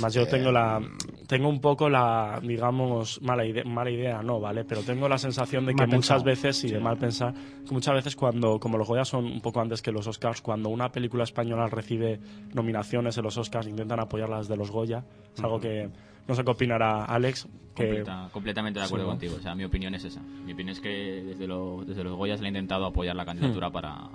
Más 0.00 0.12
yo 0.12 0.26
tengo 0.26 0.50
la 0.50 0.80
tengo 1.28 1.48
un 1.48 1.60
poco 1.60 1.88
la 1.88 2.40
digamos 2.42 3.22
mala 3.22 3.44
idea, 3.46 3.62
mala 3.64 3.90
idea 3.90 4.22
no, 4.24 4.40
¿vale? 4.40 4.64
Pero 4.64 4.82
tengo 4.82 5.08
la 5.08 5.18
sensación 5.18 5.66
de 5.66 5.74
que 5.74 5.86
muchas 5.86 6.22
pensado. 6.22 6.24
veces 6.24 6.64
y 6.64 6.70
de 6.70 6.78
Sí. 6.78 6.82
mal 6.82 6.96
pensar, 6.96 7.32
que 7.34 7.72
muchas 7.72 7.94
veces 7.94 8.16
cuando 8.16 8.58
como 8.58 8.76
los 8.76 8.88
Goya 8.88 9.04
son 9.04 9.24
un 9.26 9.40
poco 9.40 9.60
antes 9.60 9.80
que 9.80 9.92
los 9.92 10.06
Oscars, 10.08 10.42
cuando 10.42 10.70
una 10.70 10.90
película 10.90 11.22
española 11.22 11.68
recibe 11.68 12.18
nominaciones 12.54 13.16
en 13.18 13.22
los 13.24 13.36
Oscars 13.36 13.68
intentan 13.68 14.00
apoyarlas 14.00 14.48
de 14.48 14.56
los 14.56 14.70
Goya. 14.72 15.04
Es 15.32 15.44
algo 15.44 15.60
que 15.60 15.88
no 16.28 16.34
sé 16.34 16.44
qué 16.44 16.50
opinará 16.50 17.04
Alex, 17.06 17.48
que 17.74 17.84
Completa- 17.86 18.28
completamente 18.32 18.78
de 18.80 18.86
acuerdo 18.86 19.04
Sí, 19.04 19.08
¿no? 19.08 19.12
contigo. 19.12 19.36
O 19.36 19.40
sea, 19.40 19.54
mi 19.54 19.64
opinión 19.64 19.94
es 19.94 20.04
esa. 20.04 20.20
Mi 20.20 20.52
opinión 20.52 20.74
es 20.74 20.80
que 20.80 20.88
desde, 21.26 21.46
lo- 21.46 21.84
desde 21.86 22.04
los 22.04 22.14
Goyas 22.16 22.40
le 22.40 22.46
he 22.46 22.48
intentado 22.50 22.86
apoyar 22.86 23.16
la 23.16 23.22
Hmm. 23.24 23.26
candidatura 23.26 23.70
para, 23.70 24.10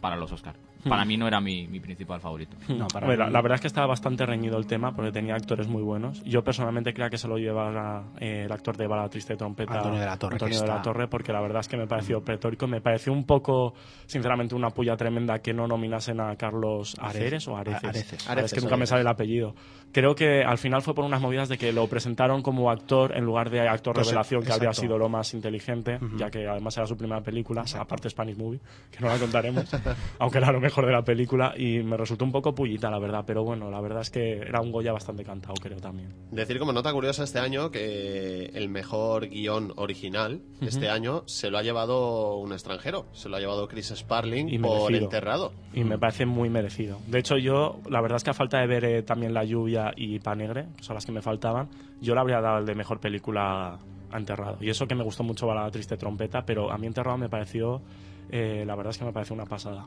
para 0.00 0.16
los 0.16 0.32
Oscar. 0.32 0.56
Para 0.88 1.04
mí 1.04 1.16
no 1.16 1.26
era 1.28 1.40
mi, 1.40 1.66
mi 1.66 1.80
principal 1.80 2.20
favorito. 2.20 2.56
No, 2.68 2.86
para 2.88 3.06
la, 3.06 3.26
mí- 3.26 3.32
la 3.32 3.42
verdad 3.42 3.56
es 3.56 3.60
que 3.60 3.66
estaba 3.68 3.86
bastante 3.86 4.24
reñido 4.26 4.58
el 4.58 4.66
tema 4.66 4.94
porque 4.94 5.12
tenía 5.12 5.34
actores 5.34 5.68
muy 5.68 5.82
buenos. 5.82 6.22
Yo 6.24 6.42
personalmente 6.42 6.92
creo 6.94 7.08
que 7.10 7.18
se 7.18 7.28
lo 7.28 7.36
lleva 7.38 8.04
eh, 8.18 8.42
el 8.46 8.52
actor 8.52 8.76
de 8.76 8.86
Bala 8.86 9.08
Triste 9.08 9.36
Trompeta, 9.36 9.74
Antonio 9.78 10.00
de 10.00 10.06
la 10.06 10.16
Torre, 10.16 10.34
Antonio 10.34 10.60
de 10.60 10.66
la 10.66 10.82
Torre, 10.82 11.08
porque 11.08 11.32
la 11.32 11.40
verdad 11.40 11.60
es 11.60 11.68
que 11.68 11.76
me 11.76 11.86
pareció 11.86 12.20
pretórico. 12.22 12.66
Me 12.66 12.80
pareció 12.80 13.12
un 13.12 13.24
poco, 13.24 13.74
sinceramente, 14.06 14.54
una 14.54 14.70
puya 14.70 14.96
tremenda 14.96 15.38
que 15.40 15.52
no 15.52 15.66
nominasen 15.66 16.20
a 16.20 16.34
Carlos 16.36 16.96
Aceres 17.00 17.46
o 17.48 17.56
Areces. 17.56 17.84
Areces. 17.84 18.28
Ahora 18.28 18.40
es 18.42 18.50
que 18.52 18.56
Areces, 18.58 18.62
nunca 18.64 18.76
me 18.76 18.80
Areces. 18.82 18.88
sale 18.90 19.00
el 19.02 19.08
apellido. 19.08 19.54
Creo 19.92 20.14
que 20.14 20.42
al 20.42 20.56
final 20.58 20.80
fue 20.82 20.94
por 20.94 21.04
unas 21.04 21.20
movidas 21.20 21.48
de 21.50 21.58
que 21.58 21.70
lo 21.72 21.86
presentaron 21.86 22.40
como 22.42 22.70
actor 22.70 23.16
en 23.16 23.24
lugar 23.24 23.50
de 23.50 23.60
actor 23.68 23.94
Pues, 23.94 24.06
revelación, 24.06 24.42
que 24.42 24.50
habría 24.52 24.70
exacto. 24.70 24.86
sido 24.88 24.98
lo 24.98 25.08
más 25.10 25.34
inteligente, 25.34 25.98
ya 26.16 26.30
que 26.30 26.48
además 26.48 26.76
era 26.78 26.86
su 26.86 26.96
primera 26.96 27.20
película, 27.20 27.64
aparte 27.78 28.08
Spanish 28.08 28.36
Movie, 28.38 28.60
que 28.90 29.00
no 29.00 29.08
la 29.08 29.18
contaremos, 29.18 29.64
aunque 30.18 30.38
era 30.38 30.50
lo 30.50 30.60
mejor 30.72 30.86
de 30.86 30.92
la 30.92 31.02
película, 31.02 31.52
y 31.54 31.82
me 31.82 31.98
resultó 31.98 32.24
un 32.24 32.32
poco 32.32 32.54
pullita, 32.54 32.90
la 32.90 32.98
verdad, 32.98 33.24
pero 33.26 33.44
bueno, 33.44 33.70
la 33.70 33.78
verdad 33.82 34.00
es 34.00 34.08
que 34.08 34.38
era 34.38 34.62
un 34.62 34.72
Goya 34.72 34.90
bastante 34.90 35.22
cantado, 35.22 35.52
creo 35.60 35.78
también. 35.78 36.14
Decir 36.30 36.58
como 36.58 36.72
nota 36.72 36.90
curiosa 36.94 37.24
este 37.24 37.40
año 37.40 37.70
que 37.70 38.46
el 38.54 38.70
mejor 38.70 39.28
guion 39.28 39.74
original 39.76 40.40
este 40.62 40.88
año 40.88 41.24
se 41.26 41.50
lo 41.50 41.58
ha 41.58 41.62
llevado 41.62 42.38
un 42.38 42.52
extranjero, 42.52 43.04
se 43.12 43.28
lo 43.28 43.36
ha 43.36 43.40
llevado 43.40 43.68
Chris 43.68 43.92
Sparling 43.94 44.48
Y 44.48 44.58
por 44.58 44.90
merecido. 44.90 45.04
Enterrado. 45.04 45.52
Y 45.74 45.84
me 45.84 45.98
parece 45.98 46.24
muy 46.24 46.48
merecido. 46.48 46.98
De 47.06 47.18
hecho, 47.18 47.36
yo, 47.36 47.80
la 47.90 48.00
verdad 48.00 48.16
es 48.16 48.24
que 48.24 48.30
a 48.30 48.34
falta 48.34 48.58
de 48.58 48.66
ver 48.66 48.84
eh, 48.86 49.02
también 49.02 49.34
La 49.34 49.44
Lluvia 49.44 49.92
y 49.94 50.20
Panegre, 50.20 50.68
que 50.74 50.84
son 50.84 50.94
las 50.94 51.04
que 51.04 51.12
me 51.12 51.20
faltaban, 51.20 51.68
yo 52.00 52.14
le 52.14 52.20
habría 52.20 52.40
dado 52.40 52.60
el 52.60 52.66
de 52.66 52.74
mejor 52.74 52.98
película 52.98 53.78
a 54.10 54.16
Enterrado. 54.16 54.56
Y 54.62 54.70
eso 54.70 54.86
que 54.86 54.94
me 54.94 55.04
gustó 55.04 55.22
mucho 55.22 55.52
la 55.52 55.70
triste 55.70 55.98
trompeta, 55.98 56.46
pero 56.46 56.72
a 56.72 56.78
mí 56.78 56.86
Enterrado 56.86 57.18
me 57.18 57.28
pareció, 57.28 57.82
eh, 58.30 58.64
la 58.66 58.74
verdad 58.74 58.92
es 58.92 58.98
que 58.98 59.04
me 59.04 59.12
pareció 59.12 59.34
una 59.34 59.44
pasada. 59.44 59.86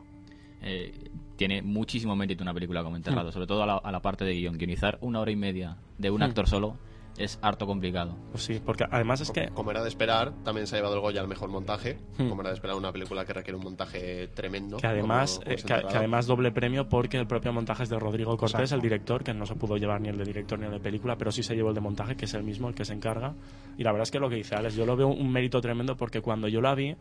Eh, 0.66 1.10
tiene 1.38 1.62
muchísimo 1.62 2.16
mérito 2.16 2.44
una 2.44 2.54
película 2.54 2.82
como 2.84 2.96
Enterrado, 2.96 3.32
sobre 3.32 3.46
todo 3.48 3.62
a 3.64 3.66
la, 3.66 3.76
a 3.78 3.92
la 3.92 4.02
parte 4.02 4.26
de 4.26 4.34
guion. 4.34 4.58
Guionizar 4.58 4.98
una 5.02 5.20
hora 5.20 5.32
y 5.32 5.36
media 5.36 5.78
de 5.98 6.10
un 6.10 6.24
actor 6.24 6.48
solo 6.48 6.78
es 7.18 7.40
harto 7.42 7.66
complicado. 7.66 8.18
Pues 8.32 8.44
sí, 8.44 8.62
porque 8.66 8.86
además 8.90 9.22
es 9.22 9.32
que 9.32 9.48
Como 9.50 9.72
era 9.72 9.82
de 9.84 9.88
esperar, 9.90 10.34
también 10.44 10.66
se 10.68 10.76
ha 10.76 10.80
llevado 10.80 10.96
el 10.96 11.02
Goya 11.02 11.22
al 11.22 11.28
mejor 11.30 11.50
montaje. 11.50 11.98
Hmm. 12.18 12.28
Como 12.30 12.42
era 12.42 12.50
de 12.52 12.56
esperar 12.56 12.76
una 12.78 12.92
película 12.92 13.24
que 13.26 13.34
requiere 13.34 13.58
un 13.58 13.64
montaje 13.64 14.28
tremendo. 14.30 14.78
que 14.78 14.88
además, 14.88 15.32
como- 15.34 15.44
como 15.44 15.52
eh, 15.52 15.56
es 15.56 15.64
que, 15.64 15.74
que 15.88 15.98
además 15.98 16.26
doble 16.26 16.52
premio 16.52 16.90
porque 16.90 17.18
el 17.18 17.28
propio 17.28 17.52
montaje 17.54 17.84
es 17.84 17.90
de 17.90 18.00
Rodrigo 18.00 18.36
Cortés, 18.38 18.60
Exacto. 18.62 18.76
el 18.76 18.82
director, 18.82 19.24
que 19.24 19.34
no 19.34 19.46
se 19.46 19.56
pudo 19.56 19.78
llevar 19.78 20.02
ni 20.02 20.10
el 20.10 20.18
de 20.18 20.24
director 20.26 20.58
ni 20.60 20.66
el 20.66 20.72
de 20.72 20.80
película, 20.80 21.18
pero 21.18 21.32
sí 21.32 21.44
se 21.44 21.54
llevó 21.56 21.70
el 21.70 21.76
de 21.76 21.82
montaje, 21.82 22.16
que 22.16 22.26
es 22.26 22.34
el 22.34 22.44
mismo 22.44 22.68
el 22.70 22.76
que 22.76 22.84
se 22.86 22.94
encarga. 22.94 23.34
Y 23.78 23.84
la 23.84 23.92
verdad 23.92 24.04
es 24.04 24.12
que 24.12 24.20
lo 24.20 24.30
que 24.30 24.36
dice 24.36 24.56
Alex, 24.56 24.76
yo 24.76 24.86
lo 24.86 24.96
veo 24.98 25.08
un 25.08 25.32
mérito 25.32 25.62
tremendo 25.62 25.96
porque 25.96 26.22
cuando 26.22 26.48
yo 26.50 26.60
la 26.62 26.76
vi, 26.76 26.96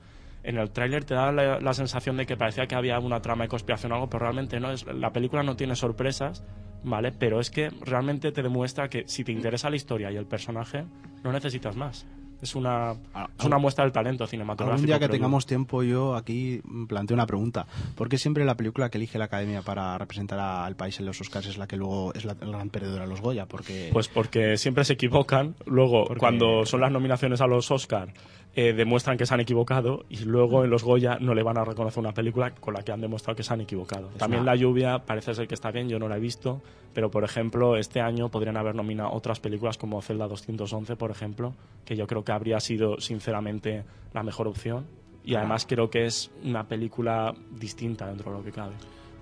en 0.44 0.58
el 0.58 0.70
tráiler 0.70 1.04
te 1.04 1.14
da 1.14 1.32
la, 1.32 1.58
la 1.58 1.74
sensación 1.74 2.16
de 2.16 2.26
que 2.26 2.36
parecía 2.36 2.66
que 2.66 2.74
había 2.74 2.98
una 3.00 3.20
trama 3.20 3.44
de 3.44 3.48
conspiración 3.48 3.92
o 3.92 3.94
algo, 3.96 4.08
pero 4.10 4.20
realmente 4.24 4.60
no. 4.60 4.70
Es, 4.70 4.86
la 4.86 5.12
película 5.12 5.42
no 5.42 5.56
tiene 5.56 5.74
sorpresas, 5.74 6.44
¿vale? 6.84 7.12
Pero 7.12 7.40
es 7.40 7.50
que 7.50 7.70
realmente 7.80 8.30
te 8.30 8.42
demuestra 8.42 8.88
que 8.88 9.04
si 9.08 9.24
te 9.24 9.32
interesa 9.32 9.70
la 9.70 9.76
historia 9.76 10.12
y 10.12 10.16
el 10.16 10.26
personaje, 10.26 10.84
no 11.22 11.32
necesitas 11.32 11.74
más. 11.76 12.06
Es 12.42 12.54
una, 12.54 12.92
es 13.38 13.44
una 13.46 13.56
muestra 13.56 13.84
del 13.84 13.92
talento 13.92 14.26
cinematográfico. 14.26 14.74
Algún 14.74 14.86
día 14.86 14.96
que 14.96 15.06
creo 15.06 15.08
yo. 15.08 15.12
tengamos 15.18 15.46
tiempo, 15.46 15.82
yo 15.82 16.14
aquí 16.14 16.60
planteo 16.88 17.14
una 17.14 17.24
pregunta. 17.26 17.66
¿Por 17.94 18.10
qué 18.10 18.18
siempre 18.18 18.44
la 18.44 18.54
película 18.54 18.90
que 18.90 18.98
elige 18.98 19.18
la 19.18 19.26
Academia 19.26 19.62
para 19.62 19.96
representar 19.96 20.38
a- 20.40 20.66
al 20.66 20.76
país 20.76 21.00
en 21.00 21.06
los 21.06 21.18
Oscars 21.22 21.46
es 21.46 21.56
la 21.56 21.66
que 21.66 21.78
luego 21.78 22.12
es 22.12 22.26
la, 22.26 22.34
gran 22.34 22.68
perdedora 22.68 23.04
de 23.04 23.08
los 23.08 23.22
Goya? 23.22 23.46
Porque 23.46 23.88
Pues 23.94 24.08
porque 24.08 24.58
siempre 24.58 24.84
se 24.84 24.92
equivocan. 24.92 25.54
Luego, 25.64 26.04
Porque- 26.04 26.20
cuando 26.20 26.66
son 26.66 26.82
las 26.82 26.92
nominaciones 26.92 27.40
a 27.40 27.46
los 27.46 27.70
Oscar, 27.70 28.12
eh, 28.56 28.72
demuestran 28.72 29.16
que 29.18 29.26
se 29.26 29.34
han 29.34 29.40
equivocado 29.40 30.04
y 30.08 30.18
luego 30.24 30.62
en 30.64 30.70
los 30.70 30.84
Goya 30.84 31.18
no 31.20 31.34
le 31.34 31.42
van 31.42 31.58
a 31.58 31.64
reconocer 31.64 31.98
una 32.00 32.12
película 32.12 32.52
con 32.54 32.74
la 32.74 32.82
que 32.82 32.92
han 32.92 33.00
demostrado 33.00 33.36
que 33.36 33.42
se 33.42 33.52
han 33.52 33.60
equivocado. 33.60 34.08
También 34.16 34.42
una- 34.42 34.52
La 34.52 34.56
Lluvia 34.56 35.00
parece 35.00 35.34
ser 35.34 35.48
que 35.48 35.54
está 35.54 35.70
bien, 35.70 35.88
yo 35.88 35.98
no 35.98 36.08
la 36.08 36.16
he 36.16 36.20
visto, 36.20 36.60
pero 36.92 37.10
por 37.10 37.24
ejemplo, 37.24 37.76
este 37.76 38.00
año 38.00 38.28
podrían 38.28 38.56
haber 38.56 38.74
nominado 38.76 39.10
otras 39.12 39.40
películas 39.40 39.76
como 39.76 40.00
Zelda 40.02 40.28
211, 40.28 40.94
por 40.96 41.10
ejemplo, 41.10 41.54
que 41.84 41.96
yo 41.96 42.06
creo 42.06 42.22
que 42.24 42.32
habría 42.32 42.60
sido 42.60 43.00
sinceramente 43.00 43.84
la 44.12 44.22
mejor 44.22 44.46
opción. 44.46 44.86
Y 45.26 45.34
además 45.36 45.64
creo 45.66 45.88
que 45.90 46.04
es 46.04 46.30
una 46.44 46.64
película 46.68 47.34
distinta 47.50 48.06
dentro 48.06 48.30
de 48.30 48.38
lo 48.38 48.44
que 48.44 48.52
cabe. 48.52 48.74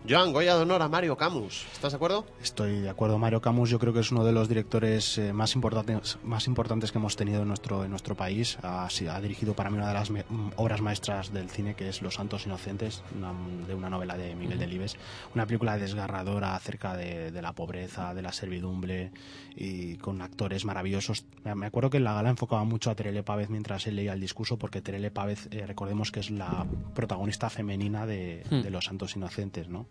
Joan, 0.08 0.32
Goya 0.32 0.56
de 0.56 0.62
honor 0.62 0.82
a 0.82 0.88
Mario 0.88 1.16
Camus. 1.16 1.64
¿Estás 1.72 1.92
de 1.92 1.96
acuerdo? 1.96 2.26
Estoy 2.42 2.80
de 2.80 2.88
acuerdo. 2.90 3.18
Mario 3.18 3.40
Camus 3.40 3.70
yo 3.70 3.78
creo 3.78 3.92
que 3.92 4.00
es 4.00 4.10
uno 4.10 4.24
de 4.24 4.32
los 4.32 4.48
directores 4.48 5.16
eh, 5.18 5.32
más, 5.32 5.54
importantes, 5.54 6.18
más 6.24 6.48
importantes 6.48 6.90
que 6.90 6.98
hemos 6.98 7.14
tenido 7.14 7.42
en 7.42 7.48
nuestro, 7.48 7.84
en 7.84 7.90
nuestro 7.90 8.16
país. 8.16 8.58
Ha, 8.64 8.88
dirigido 9.20 9.54
para 9.54 9.70
mí 9.70 9.76
una 9.76 9.86
de 9.86 9.94
las 9.94 10.10
me- 10.10 10.24
obras 10.56 10.80
maestras 10.80 11.32
del 11.32 11.48
cine, 11.48 11.74
que 11.76 11.88
es 11.88 12.02
Los 12.02 12.14
Santos 12.14 12.46
Inocentes, 12.46 13.04
una- 13.16 13.32
de 13.68 13.74
una 13.76 13.88
novela 13.88 14.16
de 14.16 14.34
Miguel 14.34 14.58
Delibes. 14.58 14.96
Una 15.36 15.46
película 15.46 15.78
desgarradora 15.78 16.56
acerca 16.56 16.96
de, 16.96 17.30
de 17.30 17.40
la 17.42 17.52
pobreza, 17.52 18.12
de 18.12 18.22
la 18.22 18.32
servidumbre 18.32 19.12
y 19.54 19.98
con 19.98 20.20
actores 20.20 20.64
maravillosos. 20.64 21.24
Me 21.44 21.66
acuerdo 21.66 21.90
que 21.90 21.98
en 21.98 22.04
la 22.04 22.14
gala 22.14 22.28
enfocaba 22.30 22.64
mucho 22.64 22.90
a 22.90 22.96
Terele 22.96 23.22
Pávez 23.22 23.50
mientras 23.50 23.86
él 23.86 23.94
leía 23.94 24.14
el 24.14 24.20
discurso, 24.20 24.58
porque 24.58 24.82
Terele 24.82 25.12
Pávez, 25.12 25.46
eh, 25.52 25.64
recordemos 25.64 26.10
que 26.10 26.18
es 26.18 26.30
la 26.32 26.66
protagonista 26.92 27.48
femenina 27.50 28.04
de, 28.04 28.42
de 28.50 28.68
Los 28.70 28.86
Santos 28.86 29.14
Inocentes, 29.14 29.68
¿no? 29.68 29.86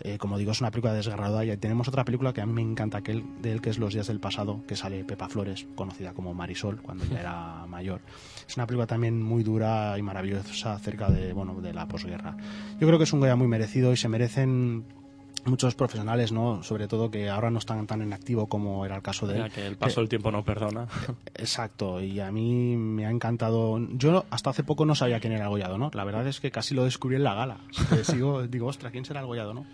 Eh, 0.00 0.18
como 0.18 0.38
digo, 0.38 0.52
es 0.52 0.60
una 0.60 0.70
película 0.70 0.94
desgarradora 0.94 1.44
y 1.44 1.56
tenemos 1.58 1.86
otra 1.86 2.04
película 2.04 2.32
que 2.32 2.40
a 2.40 2.46
mí 2.46 2.52
me 2.52 2.62
encanta 2.62 3.02
que 3.02 3.22
de 3.40 3.52
él, 3.52 3.60
que 3.60 3.70
es 3.70 3.78
Los 3.78 3.94
días 3.94 4.08
del 4.08 4.20
pasado, 4.20 4.64
que 4.66 4.74
sale 4.74 5.04
Pepa 5.04 5.28
Flores, 5.28 5.66
conocida 5.74 6.12
como 6.12 6.34
Marisol, 6.34 6.80
cuando 6.82 7.04
ya 7.04 7.20
era 7.20 7.66
mayor. 7.68 8.00
Es 8.48 8.56
una 8.56 8.66
película 8.66 8.86
también 8.86 9.22
muy 9.22 9.42
dura 9.42 9.96
y 9.98 10.02
maravillosa 10.02 10.74
acerca 10.74 11.10
de, 11.10 11.32
bueno, 11.32 11.60
de 11.60 11.72
la 11.72 11.86
posguerra. 11.86 12.36
Yo 12.80 12.86
creo 12.86 12.98
que 12.98 13.04
es 13.04 13.12
un 13.12 13.20
Goya 13.20 13.36
muy 13.36 13.48
merecido 13.48 13.92
y 13.92 13.96
se 13.96 14.08
merecen 14.08 14.84
muchos 15.44 15.74
profesionales, 15.74 16.32
¿no? 16.32 16.62
Sobre 16.62 16.88
todo 16.88 17.10
que 17.10 17.28
ahora 17.28 17.50
no 17.50 17.58
están 17.58 17.86
tan 17.86 18.02
en 18.02 18.12
activo 18.12 18.48
como 18.48 18.84
era 18.84 18.96
el 18.96 19.02
caso 19.02 19.26
de 19.26 19.36
él. 19.36 19.42
Ya 19.42 19.48
que 19.50 19.66
el 19.66 19.76
paso 19.76 20.00
del 20.00 20.08
tiempo 20.08 20.30
no 20.30 20.44
perdona. 20.44 20.86
Exacto, 21.34 22.00
y 22.00 22.20
a 22.20 22.30
mí 22.30 22.76
me 22.76 23.06
ha 23.06 23.10
encantado. 23.10 23.78
Yo 23.92 24.24
hasta 24.30 24.50
hace 24.50 24.64
poco 24.64 24.84
no 24.84 24.94
sabía 24.94 25.20
quién 25.20 25.32
era 25.32 25.44
el 25.44 25.50
Gollado, 25.50 25.78
¿no? 25.78 25.90
La 25.94 26.04
verdad 26.04 26.26
es 26.26 26.40
que 26.40 26.50
casi 26.50 26.74
lo 26.74 26.84
descubrí 26.84 27.16
en 27.16 27.24
la 27.24 27.34
gala. 27.34 27.58
Sigo, 28.04 28.42
digo, 28.48 28.66
ostras, 28.66 28.92
¿quién 28.92 29.04
será 29.04 29.20
el 29.20 29.26
Gollado, 29.26 29.54
no? 29.54 29.66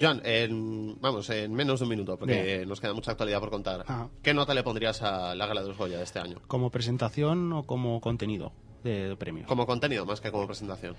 Joan, 0.00 0.20
en, 0.24 1.00
vamos, 1.00 1.30
en 1.30 1.52
menos 1.52 1.78
de 1.78 1.84
un 1.84 1.90
minuto, 1.90 2.18
porque 2.18 2.42
Bien. 2.42 2.68
nos 2.68 2.80
queda 2.80 2.92
mucha 2.94 3.12
actualidad 3.12 3.38
por 3.38 3.50
contar. 3.50 3.84
Ajá. 3.86 4.08
¿Qué 4.22 4.34
nota 4.34 4.52
le 4.52 4.64
pondrías 4.64 5.02
a 5.02 5.34
la 5.34 5.46
gala 5.46 5.62
de 5.62 5.68
los 5.68 5.78
Goya 5.78 5.98
de 5.98 6.02
este 6.02 6.18
año? 6.18 6.40
¿Como 6.48 6.70
presentación 6.70 7.52
o 7.52 7.62
como 7.62 8.00
contenido 8.00 8.52
de 8.82 9.14
premio? 9.16 9.46
Como 9.46 9.66
contenido, 9.66 10.04
más 10.04 10.20
que 10.20 10.32
como 10.32 10.46
presentación. 10.46 10.96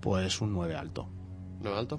Pues 0.00 0.40
un 0.40 0.52
9 0.52 0.74
alto. 0.74 1.08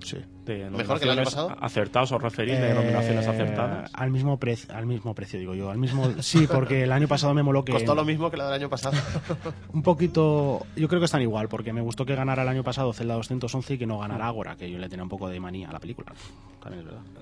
Sí. 0.03 0.17
De 0.45 0.69
¿Mejor 0.69 0.99
que 0.99 1.05
el 1.05 1.11
año 1.11 1.23
pasado? 1.23 1.55
¿Acertados 1.59 2.11
o 2.11 2.17
referís 2.19 2.59
de 2.59 2.71
Eh, 2.71 2.73
nominaciones 2.73 3.27
acertadas? 3.27 3.91
Al 3.93 4.11
mismo, 4.11 4.37
precio, 4.37 4.73
al 4.75 4.85
mismo 4.85 5.15
precio, 5.15 5.39
digo 5.39 5.55
yo. 5.55 5.71
Al 5.71 5.77
mismo, 5.77 6.11
sí, 6.21 6.47
porque 6.47 6.83
el 6.83 6.91
año 6.91 7.07
pasado 7.07 7.33
me 7.33 7.43
moló 7.43 7.65
que... 7.65 7.71
¿Costó 7.71 7.95
lo 7.95 8.05
mismo 8.05 8.29
que 8.29 8.37
la 8.37 8.45
del 8.45 8.53
año 8.53 8.69
pasado? 8.69 8.97
Un 9.73 9.81
poquito... 9.81 10.65
Yo 10.75 10.87
creo 10.87 10.99
que 11.01 11.05
están 11.05 11.21
igual, 11.21 11.47
porque 11.49 11.73
me 11.73 11.81
gustó 11.81 12.05
que 12.05 12.15
ganara 12.15 12.43
el 12.43 12.49
año 12.49 12.63
pasado 12.63 12.93
Zelda 12.93 13.15
211 13.15 13.73
y 13.73 13.77
que 13.77 13.87
no 13.87 13.99
ganara 13.99 14.27
Ágora, 14.27 14.55
que 14.55 14.69
yo 14.69 14.77
le 14.77 14.87
tenía 14.89 15.03
un 15.03 15.09
poco 15.09 15.27
de 15.29 15.39
manía 15.39 15.69
a 15.69 15.73
la 15.73 15.79
película. 15.79 16.13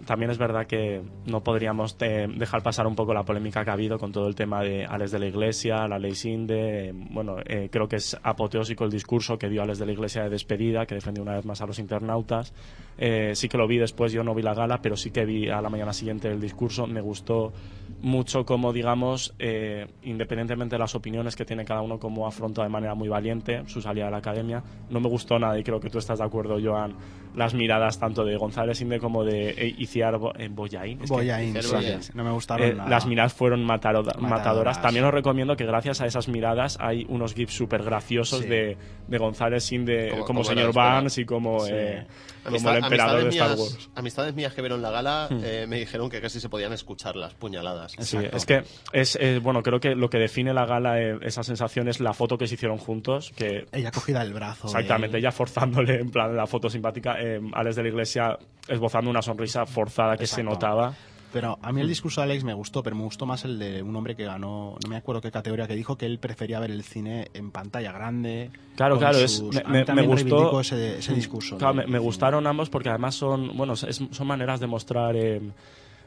También 0.06 0.32
es 0.32 0.38
verdad. 0.38 0.66
Que 0.66 1.02
no 1.26 1.44
podríamos 1.44 1.98
dejar 1.98 2.64
pasar 2.64 2.88
un 2.88 2.96
poco 2.96 3.14
la 3.14 3.24
polémica 3.24 3.64
que 3.64 3.70
ha 3.70 3.74
habido 3.74 3.98
con 3.98 4.12
todo 4.12 4.28
el 4.28 4.36
tema 4.36 4.62
de 4.62 4.86
Alex 4.86 5.12
de 5.12 5.20
la 5.20 5.26
Iglesia, 5.28 5.88
la 5.88 6.00
ley 6.00 6.16
Sinde. 6.16 6.94
bueno, 6.94 7.38
eh, 7.46 7.70
creo 7.72 7.88
que 7.88 7.98
es 7.98 8.18
apoteósico 8.24 8.86
el 8.86 8.92
discurso 8.92 9.38
que 9.38 9.50
dio 9.50 9.62
Alex 9.62 9.80
de 9.80 9.86
la 9.86 9.92
Iglesia 9.92 10.24
de 10.24 10.30
despedida, 10.30 10.86
que 10.86 10.96
defendió 10.96 11.24
una 11.24 11.36
vez 11.36 11.46
más 11.46 11.62
a 11.62 11.66
los 11.66 11.80
internautas. 11.80 12.54
Eh, 12.98 13.32
sí 13.36 13.50
que 13.50 13.58
lo 13.58 13.68
vi 13.68 13.78
después, 13.78 14.12
yo 14.12 14.24
no 14.24 14.36
vi 14.36 14.42
la 14.42 14.54
gala, 14.54 14.82
pero 14.82 14.96
sí 14.96 15.12
que 15.12 15.26
vi 15.26 15.50
a 15.50 15.62
la 15.62 15.70
mañana 15.70 15.94
siguiente 15.94 16.30
el 16.30 16.40
discurso. 16.40 16.88
Me 16.88 17.02
gustó 17.02 17.54
mucho 18.02 18.46
como, 18.46 18.74
digamos, 18.74 19.34
eh, 19.40 19.88
independientemente 20.04 20.76
de 20.76 20.80
las 20.80 20.96
opiniones 20.96 21.36
que 21.36 21.46
tiene 21.46 21.66
cada 21.66 21.82
uno, 21.82 22.00
como 22.00 22.28
afronta 22.28 22.64
de 22.64 22.70
manera 22.70 22.96
muy 22.96 23.08
valiente 23.08 23.64
su 23.68 23.82
salida 23.82 24.06
de 24.06 24.12
la 24.12 24.18
academia. 24.18 24.64
No 24.90 25.00
me 25.00 25.10
gustó 25.10 25.40
nada, 25.40 25.58
y 25.58 25.64
creo 25.64 25.80
que 25.80 25.90
tú 25.90 25.98
estás 25.98 26.20
de 26.20 26.26
acuerdo, 26.26 26.58
Joan, 26.62 26.96
las 27.36 27.54
miradas 27.54 28.00
tanto 28.00 28.24
de 28.24 28.36
González 28.38 28.80
Inde 28.82 29.00
como 29.00 29.24
de 29.24 29.50
eh, 29.52 29.76
Iciar 29.78 30.18
Bo- 30.18 30.34
eh, 30.38 30.50
Boyain. 30.52 31.02
Es 31.02 31.10
que- 31.10 31.16
Boyain, 31.16 31.54
Cero 31.54 31.68
sí, 31.70 31.76
Boyain. 31.76 32.00
no 32.14 32.24
me 32.24 32.32
gustaron 32.32 32.68
eh, 32.68 32.74
nada. 32.74 32.90
las 32.90 33.06
miradas 33.06 33.34
fueron 33.34 33.62
mataro- 33.66 34.04
matadoras. 34.04 34.22
Matadoras. 34.22 34.82
También 34.82 35.06
os 35.06 35.14
recomiendo 35.14 35.56
que 35.56 35.66
gracias 35.66 36.02
a 36.02 36.06
esas 36.06 36.28
miradas 36.28 36.78
hay 36.80 37.06
unos 37.10 37.34
gifs 37.34 37.54
súper 37.56 37.84
graciosos 37.84 38.42
Sí. 38.42 38.48
de, 38.48 38.78
de 39.08 39.18
González 39.18 39.72
Inde 39.72 40.10
Como- 40.12 40.26
como, 40.26 40.42
como 40.42 40.52
era 40.52 40.62
señor. 40.62 40.74
Barnes 40.76 41.18
y 41.18 41.26
como, 41.26 41.60
Sí. 41.62 41.72
eh, 41.74 42.06
como 42.44 42.56
Amistad- 42.58 42.78
el 42.78 42.84
emperador 42.84 43.16
de 43.18 43.22
amistades 43.24 43.34
Star 43.36 43.58
mías- 43.58 43.60
Wars. 43.74 43.88
Hmm. 43.94 44.00
Amistades 44.00 44.36
mías 44.36 44.54
que 44.54 44.62
vieron 44.62 44.82
la 44.82 44.92
gala 44.92 45.28
eh, 45.32 45.66
me 45.68 45.80
dijeron 45.80 46.10
que 46.10 46.22
casi 46.22 46.40
se 46.40 46.50
podían 46.50 46.74
escuchar 46.74 47.16
las 47.16 47.34
puñaladas. 47.34 47.94
Sí, 48.00 48.18
es 48.32 48.46
que 48.46 48.64
es, 48.92 49.18
eh, 49.20 49.40
bueno, 49.42 49.62
creo 49.64 49.80
que 49.80 49.96
lo 49.96 50.10
que 50.10 50.18
define 50.18 50.54
la 50.54 50.66
gala, 50.66 51.00
eh, 51.02 51.18
esa 51.22 51.44
sensación 51.44 51.88
es 51.88 52.00
la 52.00 52.14
foto 52.14 52.38
que 52.38 52.48
se 52.48 52.56
hicieron 52.56 52.78
juntos, 52.78 53.32
que 53.36 53.66
Ella 53.72 53.92
cogida 53.92 54.24
del 54.24 54.34
brazo. 54.34 54.68
Exactamente, 54.68 55.18
él. 55.18 55.24
ella 55.24 55.32
forzándole 55.32 56.00
en 56.00 56.10
plan 56.10 56.36
la 56.36 56.46
foto 56.48 56.70
simpática, 56.70 57.16
eh, 57.20 57.40
Alex 57.54 57.76
de 57.76 57.84
la 57.84 57.90
Iglesia 57.90 58.38
esbozando 58.68 59.10
una 59.10 59.22
sonrisa 59.22 59.66
forzada 59.66 60.18
que 60.18 60.28
se 60.28 60.44
notaba. 60.44 60.94
Pero 61.34 61.58
a 61.64 61.72
mí 61.74 61.82
el 61.82 61.88
discurso 61.88 62.22
de 62.22 62.26
Alex 62.26 62.44
me 62.44 62.54
gustó, 62.54 62.84
pero 62.84 62.96
me 62.96 63.04
gustó 63.04 63.26
más 63.26 63.44
el 63.44 63.58
de 63.58 63.82
un 63.82 63.96
hombre 63.96 64.16
que 64.16 64.24
ganó, 64.24 64.76
no 64.84 64.88
me 64.90 64.96
acuerdo 64.96 65.20
qué 65.20 65.32
categoría, 65.32 65.68
que 65.68 65.76
dijo 65.76 65.98
que 65.98 66.06
él 66.06 66.20
prefería 66.20 66.60
ver 66.60 66.70
el 66.70 66.84
cine 66.84 67.30
en 67.34 67.50
pantalla 67.52 67.92
grande. 67.92 68.52
Claro, 68.76 69.00
claro, 69.00 69.18
sus- 69.28 69.56
me- 69.68 69.84
gustó- 70.06 70.62
ese, 70.62 71.00
ese 71.00 71.14
discurso. 71.16 71.58
Claro, 71.58 71.74
de- 71.74 71.88
me, 71.88 71.94
me 71.94 72.00
gustaron 72.00 72.46
ambos 72.46 72.70
porque 72.70 72.90
además 72.90 73.16
son, 73.16 73.58
bueno, 73.58 73.74
es- 73.74 74.02
son 74.12 74.28
maneras 74.28 74.60
de 74.60 74.68
mostrar. 74.68 75.16
eh, 75.16 75.42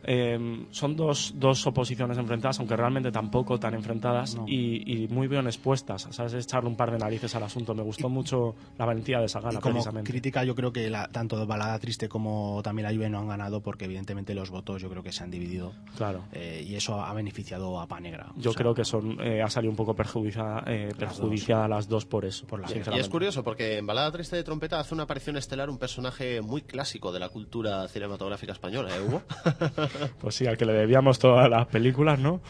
eh, 0.06 0.66
son 0.70 0.96
dos, 0.96 1.34
dos 1.36 1.66
oposiciones 1.66 2.16
enfrentadas, 2.18 2.58
aunque 2.60 2.76
realmente 2.76 3.10
tampoco 3.12 3.58
tan 3.58 3.74
enfrentadas 3.74 4.34
No. 4.36 4.44
y, 4.48 5.04
y 5.04 5.08
muy 5.08 5.26
bien 5.28 5.46
expuestas. 5.46 6.06
¿Sabes? 6.10 6.34
Echarle 6.34 6.68
un 6.68 6.76
par 6.76 6.90
de 6.90 6.98
narices 6.98 7.34
al 7.34 7.42
asunto. 7.42 7.74
Me 7.74 7.82
gustó 7.82 8.08
mucho 8.08 8.54
la 8.78 8.84
valentía 8.86 9.18
de 9.18 9.26
esa 9.26 9.40
Y 9.40 9.42
gala, 9.42 9.60
como 9.60 9.74
precisamente. 9.74 10.10
crítica, 10.10 10.44
yo 10.44 10.54
creo 10.54 10.72
que 10.72 10.88
la- 10.88 11.08
tanto 11.08 11.44
Balada 11.46 11.78
Triste 11.78 12.08
como 12.08 12.60
también 12.62 12.88
la 12.88 12.94
Juve 12.94 13.10
no 13.10 13.18
han 13.18 13.28
ganado 13.28 13.60
porque 13.60 13.84
evidentemente 13.86 14.34
los 14.34 14.50
votos 14.50 14.80
yo 14.80 14.88
creo 14.88 15.02
que 15.02 15.12
se 15.12 15.24
han 15.24 15.30
dividido 15.30 15.72
Claro. 15.96 16.22
eh, 16.32 16.64
y 16.66 16.74
eso 16.76 17.00
ha 17.04 17.12
beneficiado 17.12 17.80
a 17.80 17.86
Panegra. 17.86 18.32
Yo 18.36 18.50
O 18.50 18.52
sea, 18.52 18.58
creo 18.62 18.74
que 18.74 18.84
son 18.84 19.18
eh, 19.20 19.42
ha 19.42 19.50
salido 19.50 19.70
un 19.70 19.76
poco 19.76 19.94
perjudiciada, 19.94 20.62
eh, 20.66 20.92
perjudiciada 20.98 21.68
las 21.68 21.88
dos 21.88 22.04
por 22.06 22.24
eso. 22.24 22.46
Por 22.46 22.60
la- 22.60 22.66
Y 22.66 22.72
sinceramente. 22.74 23.02
es 23.06 23.08
curioso 23.10 23.42
porque 23.42 23.78
en 23.78 23.86
Balada 23.86 24.12
Triste 24.12 24.36
de 24.36 24.44
Trompeta 24.44 24.78
hace 24.78 24.94
una 24.94 25.02
aparición 25.04 25.36
estelar 25.36 25.68
un 25.70 25.78
personaje 25.78 26.40
muy 26.42 26.62
clásico 26.62 27.12
de 27.12 27.18
la 27.20 27.28
cultura 27.28 27.88
cinematográfica 27.88 28.52
española, 28.52 28.90
¿eh, 28.96 29.00
Hugo? 29.00 29.22
Pues 30.20 30.34
sí, 30.34 30.46
al 30.46 30.56
que 30.56 30.64
le 30.64 30.72
debíamos 30.72 31.18
todas 31.18 31.48
las 31.48 31.66
películas, 31.66 32.18
¿no? 32.18 32.40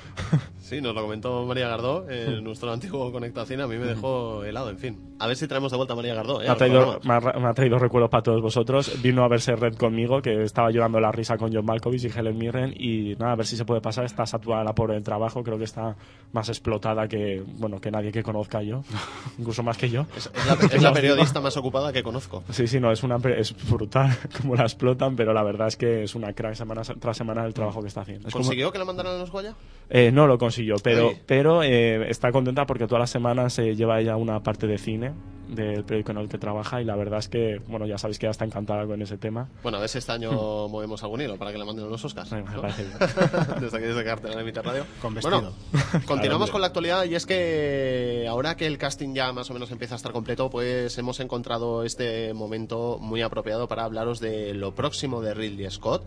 Sí, 0.66 0.80
nos 0.80 0.96
lo 0.96 1.02
comentó 1.02 1.46
María 1.46 1.68
Gardó, 1.68 2.10
en 2.10 2.42
nuestro 2.44 2.72
antiguo 2.72 3.12
Conectacine, 3.12 3.62
a 3.62 3.68
mí 3.68 3.76
me 3.78 3.86
dejó 3.86 4.42
helado, 4.42 4.68
en 4.68 4.78
fin. 4.78 4.98
A 5.20 5.28
ver 5.28 5.36
si 5.36 5.46
traemos 5.46 5.70
de 5.70 5.76
vuelta 5.76 5.92
a 5.92 5.96
María 5.96 6.12
Gardó, 6.14 6.42
¿eh? 6.42 6.46
Me 6.46 6.50
ha, 6.50 6.56
traído, 6.56 7.00
me, 7.04 7.14
ha, 7.14 7.20
me 7.20 7.46
ha 7.48 7.54
traído 7.54 7.78
recuerdos 7.78 8.10
para 8.10 8.24
todos 8.24 8.42
vosotros. 8.42 9.00
Vino 9.00 9.22
a 9.22 9.28
verse 9.28 9.54
Red 9.54 9.76
conmigo, 9.76 10.20
que 10.20 10.42
estaba 10.42 10.72
llorando 10.72 10.98
la 10.98 11.12
risa 11.12 11.38
con 11.38 11.54
John 11.54 11.64
Malkovich 11.64 12.04
y 12.04 12.08
Helen 12.18 12.36
Mirren. 12.36 12.74
Y 12.76 13.14
nada, 13.14 13.32
a 13.32 13.36
ver 13.36 13.46
si 13.46 13.56
se 13.56 13.64
puede 13.64 13.80
pasar. 13.80 14.04
Está 14.04 14.26
saturada 14.26 14.64
la 14.64 14.74
pobre 14.74 14.94
del 14.94 15.04
trabajo. 15.04 15.42
Creo 15.44 15.56
que 15.56 15.64
está 15.64 15.96
más 16.32 16.48
explotada 16.48 17.06
que 17.06 17.42
bueno 17.58 17.80
que 17.80 17.90
nadie 17.92 18.10
que 18.10 18.22
conozca 18.24 18.60
yo. 18.62 18.82
Incluso 19.38 19.62
más 19.62 19.78
que 19.78 19.88
yo. 19.88 20.04
Es, 20.16 20.30
es 20.34 20.46
la, 20.46 20.52
es 20.76 20.82
la 20.82 20.92
periodista 20.92 21.40
más 21.40 21.56
ocupada 21.56 21.92
que 21.92 22.02
conozco. 22.02 22.42
Sí, 22.50 22.66
sí, 22.66 22.80
no, 22.80 22.90
es, 22.90 23.02
una, 23.04 23.16
es 23.38 23.54
brutal 23.70 24.10
como 24.40 24.56
la 24.56 24.64
explotan, 24.64 25.14
pero 25.14 25.32
la 25.32 25.44
verdad 25.44 25.68
es 25.68 25.76
que 25.76 26.02
es 26.02 26.14
una 26.16 26.32
crack 26.32 26.54
semana 26.56 26.82
tras 26.82 27.16
semana 27.16 27.46
el 27.46 27.54
trabajo 27.54 27.80
que 27.80 27.88
está 27.88 28.00
haciendo. 28.02 28.28
Es 28.28 28.34
como- 28.34 28.44
¿Consiguió 28.44 28.72
que 28.72 28.78
la 28.78 28.84
mandaran 28.84 29.14
a 29.14 29.18
los 29.18 29.30
Goya? 29.30 29.54
Eh, 29.88 30.10
no 30.12 30.26
lo 30.26 30.36
consiguió, 30.36 30.55
pero, 30.82 31.08
Ay. 31.10 31.22
pero 31.26 31.62
eh, 31.62 32.10
está 32.10 32.32
contenta 32.32 32.66
porque 32.66 32.86
todas 32.86 33.00
las 33.00 33.10
semanas 33.10 33.52
se 33.52 33.74
lleva 33.74 34.00
ella 34.00 34.16
una 34.16 34.42
parte 34.42 34.66
de 34.66 34.78
cine 34.78 35.12
del 35.48 35.84
periódico 35.84 36.12
en 36.12 36.18
el 36.18 36.28
que 36.28 36.38
trabaja 36.38 36.80
y 36.80 36.84
la 36.84 36.96
verdad 36.96 37.18
es 37.18 37.28
que, 37.28 37.60
bueno, 37.68 37.86
ya 37.86 37.98
sabéis 37.98 38.18
que 38.18 38.26
ella 38.26 38.32
está 38.32 38.44
encantada 38.44 38.86
con 38.86 39.00
ese 39.00 39.16
tema. 39.16 39.48
Bueno, 39.62 39.78
a 39.78 39.80
ver 39.80 39.88
si 39.88 39.98
este 39.98 40.12
año 40.12 40.30
movemos 40.68 41.02
algún 41.02 41.20
hilo 41.20 41.36
para 41.36 41.52
que 41.52 41.58
la 41.58 41.64
manden 41.64 41.86
a 41.86 41.88
los 41.88 42.04
Oscars. 42.04 42.30
Me 42.32 42.42
¿no? 42.42 42.60
parece 42.60 42.84
bien. 42.84 42.98
desde 43.60 43.76
aquí, 43.76 43.86
desde 43.86 44.36
de 44.36 44.44
Miter 44.44 44.64
Radio. 44.64 44.84
Con 45.00 45.14
vestido. 45.14 45.40
Bueno, 45.40 46.02
continuamos 46.06 46.50
con 46.50 46.60
la 46.60 46.68
actualidad 46.68 47.04
y 47.04 47.14
es 47.14 47.26
que 47.26 48.26
ahora 48.28 48.56
que 48.56 48.66
el 48.66 48.78
casting 48.78 49.14
ya 49.14 49.32
más 49.32 49.50
o 49.50 49.52
menos 49.52 49.70
empieza 49.70 49.94
a 49.94 49.96
estar 49.96 50.12
completo, 50.12 50.50
pues 50.50 50.96
hemos 50.98 51.20
encontrado 51.20 51.84
este 51.84 52.34
momento 52.34 52.98
muy 53.00 53.22
apropiado 53.22 53.68
para 53.68 53.84
hablaros 53.84 54.20
de 54.20 54.54
lo 54.54 54.74
próximo 54.74 55.20
de 55.20 55.34
Ridley 55.34 55.70
Scott, 55.70 56.04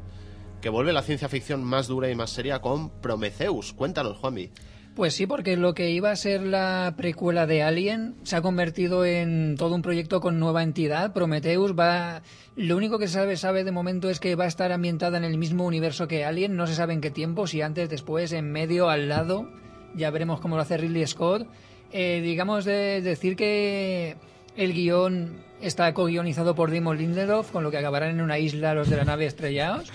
que 0.61 0.69
vuelve 0.69 0.93
la 0.93 1.01
ciencia 1.01 1.29
ficción 1.29 1.63
más 1.63 1.87
dura 1.87 2.09
y 2.09 2.15
más 2.15 2.31
seria 2.31 2.59
con 2.59 2.89
Prometheus. 2.89 3.73
Cuéntanos, 3.73 4.17
Juanvi. 4.17 4.51
Pues 4.95 5.13
sí, 5.13 5.27
porque 5.27 5.55
lo 5.55 5.73
que 5.73 5.91
iba 5.91 6.11
a 6.11 6.15
ser 6.15 6.41
la 6.41 6.93
precuela 6.97 7.47
de 7.47 7.63
Alien 7.63 8.15
se 8.23 8.35
ha 8.35 8.41
convertido 8.41 9.05
en 9.05 9.55
todo 9.57 9.75
un 9.75 9.81
proyecto 9.81 10.19
con 10.19 10.39
nueva 10.39 10.61
entidad. 10.61 11.13
Prometheus 11.13 11.73
va. 11.77 12.21
Lo 12.57 12.75
único 12.75 12.99
que 12.99 13.07
se 13.07 13.13
sabe, 13.13 13.37
sabe 13.37 13.63
de 13.63 13.71
momento 13.71 14.09
es 14.09 14.19
que 14.19 14.35
va 14.35 14.43
a 14.43 14.47
estar 14.47 14.73
ambientada 14.73 15.17
en 15.17 15.23
el 15.23 15.37
mismo 15.37 15.65
universo 15.65 16.09
que 16.09 16.25
Alien. 16.25 16.57
No 16.57 16.67
se 16.67 16.75
sabe 16.75 16.93
en 16.93 17.01
qué 17.01 17.11
tiempo, 17.11 17.47
si 17.47 17.61
antes, 17.61 17.89
después, 17.89 18.33
en 18.33 18.51
medio, 18.51 18.89
al 18.89 19.07
lado. 19.07 19.49
Ya 19.95 20.11
veremos 20.11 20.41
cómo 20.41 20.57
lo 20.57 20.63
hace 20.63 20.75
Ridley 20.75 21.07
Scott. 21.07 21.47
Eh, 21.93 22.19
digamos 22.21 22.65
de 22.65 23.01
decir 23.01 23.35
que 23.35 24.17
el 24.57 24.73
guion 24.73 25.37
está 25.61 25.93
co-guionizado 25.93 26.55
por 26.55 26.73
Damon 26.73 26.97
Lindelof, 26.97 27.51
con 27.51 27.63
lo 27.63 27.71
que 27.71 27.77
acabarán 27.77 28.09
en 28.09 28.21
una 28.21 28.37
isla 28.37 28.73
los 28.73 28.89
de 28.89 28.97
la 28.97 29.05
nave 29.05 29.25
estrellados. 29.25 29.91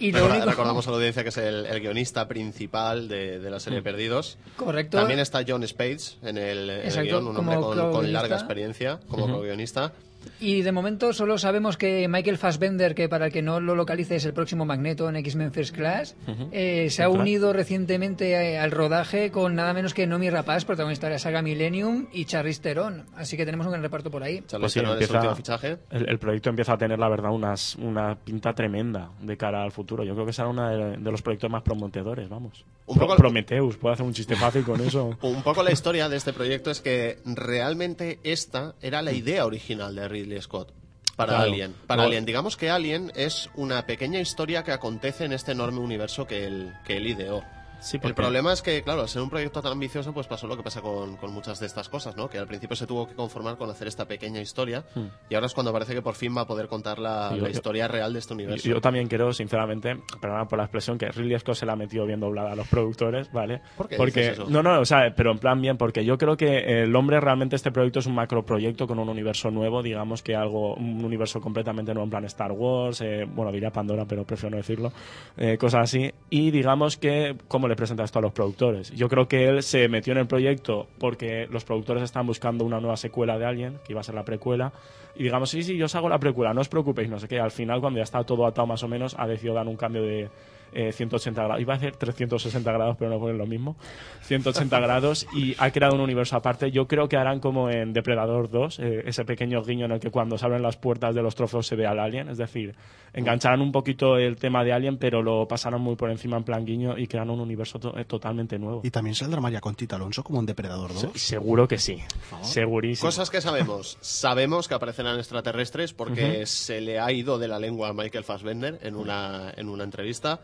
Y 0.00 0.10
lo 0.12 0.18
Recorda- 0.18 0.34
único- 0.36 0.50
Recordamos 0.50 0.86
a 0.86 0.90
la 0.90 0.96
audiencia 0.96 1.22
que 1.22 1.28
es 1.28 1.36
el, 1.36 1.66
el 1.66 1.80
guionista 1.80 2.26
principal 2.26 3.06
de, 3.08 3.38
de 3.38 3.50
la 3.50 3.60
serie 3.60 3.82
Perdidos. 3.82 4.38
Correcto. 4.56 4.96
También 4.96 5.20
está 5.20 5.44
John 5.46 5.66
Spades 5.68 6.16
en 6.22 6.38
el, 6.38 6.70
en 6.70 6.80
el 6.80 6.86
Exacto, 6.86 7.02
guion, 7.20 7.28
un 7.28 7.36
hombre 7.36 7.56
con, 7.56 8.12
larga 8.12 8.36
experiencia 8.36 8.98
como 9.08 9.26
co-guionista. 9.30 9.92
Y 10.40 10.62
de 10.62 10.72
momento 10.72 11.12
solo 11.12 11.36
sabemos 11.38 11.76
que 11.76 12.08
Michael 12.08 12.38
Fassbender, 12.38 12.94
que 12.94 13.08
para 13.08 13.26
el 13.26 13.32
que 13.32 13.42
no 13.42 13.60
lo 13.60 13.74
localice 13.74 14.16
es 14.16 14.24
el 14.24 14.32
próximo 14.32 14.64
Magneto 14.64 15.08
en 15.08 15.16
X-Men 15.16 15.52
First 15.52 15.74
Class, 15.74 16.16
eh, 16.52 16.88
se 16.90 17.02
ha 17.02 17.06
crack. 17.08 17.20
unido 17.20 17.52
recientemente 17.52 18.32
eh, 18.32 18.58
al 18.58 18.70
rodaje 18.70 19.30
con 19.30 19.54
nada 19.54 19.74
menos 19.74 19.92
que 19.94 20.06
Nomi 20.06 20.30
Rapaz, 20.30 20.64
protagonista 20.64 21.06
de 21.08 21.14
la 21.14 21.18
saga 21.18 21.42
Millennium, 21.42 22.06
y 22.12 22.24
Charlize 22.24 22.60
Theron. 22.62 23.04
Así 23.16 23.36
que 23.36 23.44
tenemos 23.44 23.66
un 23.66 23.72
gran 23.72 23.82
reparto 23.82 24.10
por 24.10 24.22
ahí. 24.22 24.42
Pues 24.42 24.72
sí, 24.72 24.80
empieza- 24.80 25.34
fichaje. 25.34 25.78
El, 25.90 26.08
el 26.08 26.18
proyecto 26.18 26.48
empieza 26.50 26.72
a 26.74 26.78
tener, 26.78 26.98
la 26.98 27.08
verdad, 27.08 27.30
unas, 27.32 27.76
una 27.76 28.14
pinta 28.16 28.54
tremenda 28.54 29.10
de 29.20 29.36
cara 29.36 29.62
al 29.62 29.72
futuro. 29.72 30.04
Yo 30.04 30.14
creo 30.14 30.26
que 30.26 30.32
será 30.32 30.48
uno 30.48 30.68
de, 30.68 30.96
de 30.96 31.10
los 31.10 31.22
proyectos 31.22 31.50
más 31.50 31.62
prometedores, 31.62 32.28
vamos. 32.28 32.64
Un 32.86 32.96
Pro- 32.96 33.06
poco- 33.06 33.18
Prometheus, 33.18 33.76
puedo 33.76 33.92
hacer 33.92 34.06
un 34.06 34.12
chiste 34.14 34.36
fácil 34.36 34.64
con 34.64 34.80
eso. 34.80 35.16
Un 35.22 35.42
poco 35.42 35.62
la 35.62 35.70
historia 35.72 36.08
de 36.08 36.16
este 36.16 36.32
proyecto 36.32 36.70
es 36.70 36.80
que 36.80 37.18
realmente 37.24 38.18
esta 38.24 38.74
era 38.80 39.02
la 39.02 39.12
idea 39.12 39.44
original 39.46 39.94
de 39.94 40.08
Ridley 40.10 40.40
Scott 40.42 40.72
para 41.16 41.34
Claro. 41.34 41.52
Alien. 41.52 41.74
Para 41.86 42.02
No. 42.02 42.08
Alien, 42.08 42.24
digamos 42.24 42.56
que 42.56 42.70
Alien 42.70 43.12
es 43.14 43.50
una 43.54 43.84
pequeña 43.86 44.20
historia 44.20 44.62
que 44.64 44.72
acontece 44.72 45.24
en 45.24 45.32
este 45.32 45.52
enorme 45.52 45.80
universo 45.80 46.26
que 46.26 46.46
él, 46.46 46.72
que 46.84 46.96
él 46.96 47.06
ideó. 47.06 47.42
Sí, 47.80 47.98
El 48.02 48.14
problema 48.14 48.52
es 48.52 48.62
que, 48.62 48.82
claro, 48.82 49.02
al 49.02 49.08
ser 49.08 49.22
un 49.22 49.30
proyecto 49.30 49.62
tan 49.62 49.72
ambicioso, 49.72 50.12
pues 50.12 50.26
pasó 50.26 50.46
lo 50.46 50.56
que 50.56 50.62
pasa 50.62 50.80
con, 50.82 51.16
con 51.16 51.32
muchas 51.32 51.58
de 51.60 51.66
estas 51.66 51.88
cosas, 51.88 52.16
¿no? 52.16 52.28
Que 52.28 52.38
al 52.38 52.46
principio 52.46 52.76
se 52.76 52.86
tuvo 52.86 53.06
que 53.08 53.14
conformar 53.14 53.56
con 53.56 53.70
hacer 53.70 53.88
esta 53.88 54.06
pequeña 54.06 54.40
historia 54.40 54.84
y 55.28 55.34
ahora 55.34 55.46
es 55.46 55.54
cuando 55.54 55.72
parece 55.72 55.94
que 55.94 56.02
por 56.02 56.14
fin 56.14 56.36
va 56.36 56.42
a 56.42 56.46
poder 56.46 56.68
contar 56.68 56.98
la, 56.98 57.30
Hmm. 57.30 57.36
Yo- 57.36 57.42
la 57.44 57.50
historia 57.50 57.88
real 57.88 58.12
de 58.12 58.18
este 58.18 58.34
universo. 58.34 58.68
Yo, 58.68 58.74
yo 58.76 58.80
también 58.80 59.08
creo, 59.08 59.32
sinceramente, 59.32 59.96
perdona 60.20 60.46
por 60.46 60.58
la 60.58 60.64
expresión, 60.64 60.98
que 60.98 61.08
Ridley 61.10 61.38
Scott 61.38 61.54
se 61.56 61.66
la 61.66 61.72
ha 61.72 61.76
metido 61.76 62.06
bien 62.06 62.20
doblada 62.20 62.52
a 62.52 62.56
los 62.56 62.68
productores, 62.68 63.30
¿vale? 63.32 63.60
¿Por 63.76 63.88
qué 63.88 63.96
porque, 63.96 64.20
dices 64.20 64.38
eso? 64.38 64.50
No, 64.50 64.62
no, 64.62 64.80
o 64.80 64.84
sea, 64.84 65.14
pero 65.16 65.32
en 65.32 65.38
plan 65.38 65.60
bien, 65.60 65.76
porque 65.76 66.04
yo 66.04 66.18
creo 66.18 66.36
que 66.36 66.82
el 66.82 66.94
hombre 66.96 67.20
realmente 67.20 67.56
este 67.56 67.70
proyecto 67.72 68.00
es 68.00 68.06
un 68.06 68.14
macroproyecto 68.14 68.86
con 68.86 68.98
un 68.98 69.08
universo 69.08 69.50
nuevo, 69.50 69.82
digamos 69.82 70.22
que 70.22 70.34
algo, 70.36 70.74
un 70.74 71.04
universo 71.04 71.40
completamente 71.40 71.92
nuevo 71.94 72.04
en 72.04 72.10
plan 72.10 72.24
Star 72.26 72.52
Wars, 72.52 73.00
eh, 73.00 73.26
bueno, 73.28 73.50
diría 73.52 73.70
Pandora, 73.70 74.04
pero 74.06 74.24
prefiero 74.24 74.50
no 74.50 74.56
decirlo, 74.58 74.92
eh, 75.36 75.56
cosas 75.58 75.82
así, 75.84 76.12
y 76.28 76.50
digamos 76.50 76.96
que, 76.96 77.36
¿cómo 77.48 77.68
le 77.70 77.76
presenta 77.76 78.04
esto 78.04 78.18
a 78.18 78.22
los 78.22 78.32
productores? 78.32 78.90
Yo 78.90 79.08
creo 79.08 79.26
que 79.26 79.46
él 79.48 79.62
se 79.62 79.88
metió 79.88 80.12
en 80.12 80.18
el 80.18 80.26
proyecto 80.26 80.86
porque 80.98 81.46
los 81.50 81.64
productores 81.64 82.02
estaban 82.02 82.26
buscando 82.26 82.64
una 82.64 82.80
nueva 82.80 82.96
secuela 82.96 83.38
de 83.38 83.46
Alien, 83.46 83.78
que 83.84 83.92
iba 83.92 84.00
a 84.00 84.04
ser 84.04 84.14
la 84.14 84.24
precuela, 84.24 84.72
y 85.14 85.24
digamos, 85.24 85.50
sí, 85.50 85.62
sí, 85.62 85.76
yo 85.76 85.86
os 85.86 85.94
hago 85.94 86.08
la 86.08 86.18
precuela, 86.18 86.52
no 86.54 86.60
os 86.60 86.68
preocupéis, 86.68 87.08
no 87.08 87.18
sé 87.18 87.28
qué. 87.28 87.40
Al 87.40 87.50
final, 87.50 87.80
cuando 87.80 87.98
ya 87.98 88.04
está 88.04 88.22
todo 88.24 88.46
atado 88.46 88.66
más 88.66 88.82
o 88.82 88.88
menos, 88.88 89.16
ha 89.18 89.26
decidido 89.26 89.54
dar 89.54 89.66
un 89.66 89.76
cambio 89.76 90.02
de 90.02 90.28
eh, 90.72 90.92
180 90.92 91.42
grados. 91.42 91.60
Iba 91.60 91.74
a 91.74 91.76
hacer 91.76 91.96
360 91.96 92.72
grados, 92.72 92.96
pero 92.98 93.10
no 93.10 93.18
ponen 93.18 93.38
lo 93.38 93.46
mismo. 93.46 93.76
180 94.22 94.78
grados 94.80 95.26
y 95.34 95.54
ha 95.58 95.70
creado 95.70 95.94
un 95.94 96.00
universo 96.00 96.36
aparte. 96.36 96.70
Yo 96.70 96.86
creo 96.86 97.08
que 97.08 97.16
harán 97.16 97.40
como 97.40 97.70
en 97.70 97.92
Depredador 97.92 98.50
2, 98.50 98.78
eh, 98.80 99.02
ese 99.06 99.24
pequeño 99.24 99.62
guiño 99.62 99.86
en 99.86 99.92
el 99.92 100.00
que 100.00 100.10
cuando 100.10 100.38
se 100.38 100.44
abren 100.46 100.62
las 100.62 100.76
puertas 100.76 101.14
de 101.14 101.22
los 101.22 101.34
trofeos 101.34 101.66
se 101.66 101.76
ve 101.76 101.86
al 101.86 101.98
alien. 101.98 102.28
Es 102.28 102.38
decir, 102.38 102.74
engancharán 103.12 103.60
un 103.60 103.72
poquito 103.72 104.16
el 104.16 104.36
tema 104.36 104.62
de 104.64 104.72
Alien, 104.72 104.96
pero 104.98 105.22
lo 105.22 105.48
pasarán 105.48 105.80
muy 105.80 105.96
por 105.96 106.10
encima 106.10 106.36
en 106.36 106.44
plan 106.44 106.64
guiño 106.64 106.96
y 106.96 107.06
crearán 107.08 107.30
un 107.30 107.40
universo 107.40 107.78
to- 107.80 107.98
eh, 107.98 108.04
totalmente 108.04 108.58
nuevo. 108.58 108.82
Y 108.84 108.90
también 108.90 109.14
saldrá 109.16 109.40
María 109.40 109.60
Conchita 109.60 109.96
Alonso 109.96 110.22
como 110.22 110.38
un 110.38 110.46
Depredador 110.46 110.92
2. 110.92 111.00
Se- 111.14 111.18
Seguro 111.18 111.66
que 111.66 111.78
sí. 111.78 111.98
Segurísimo. 112.42 113.08
Cosas 113.08 113.30
que 113.30 113.40
sabemos. 113.40 113.98
Sabemos 114.00 114.68
que 114.68 114.74
aparecerán 114.74 115.18
extraterrestres 115.18 115.92
porque 115.92 116.46
se 116.46 116.80
le 116.80 116.98
ha 117.00 117.10
ido 117.12 117.38
de 117.38 117.48
la 117.48 117.58
lengua 117.58 117.88
a 117.88 117.92
Michael 117.92 118.24
Fassbender 118.24 118.78
en 118.82 118.94
una, 118.96 119.52
en 119.56 119.68
una 119.68 119.84
entrevista. 119.84 120.40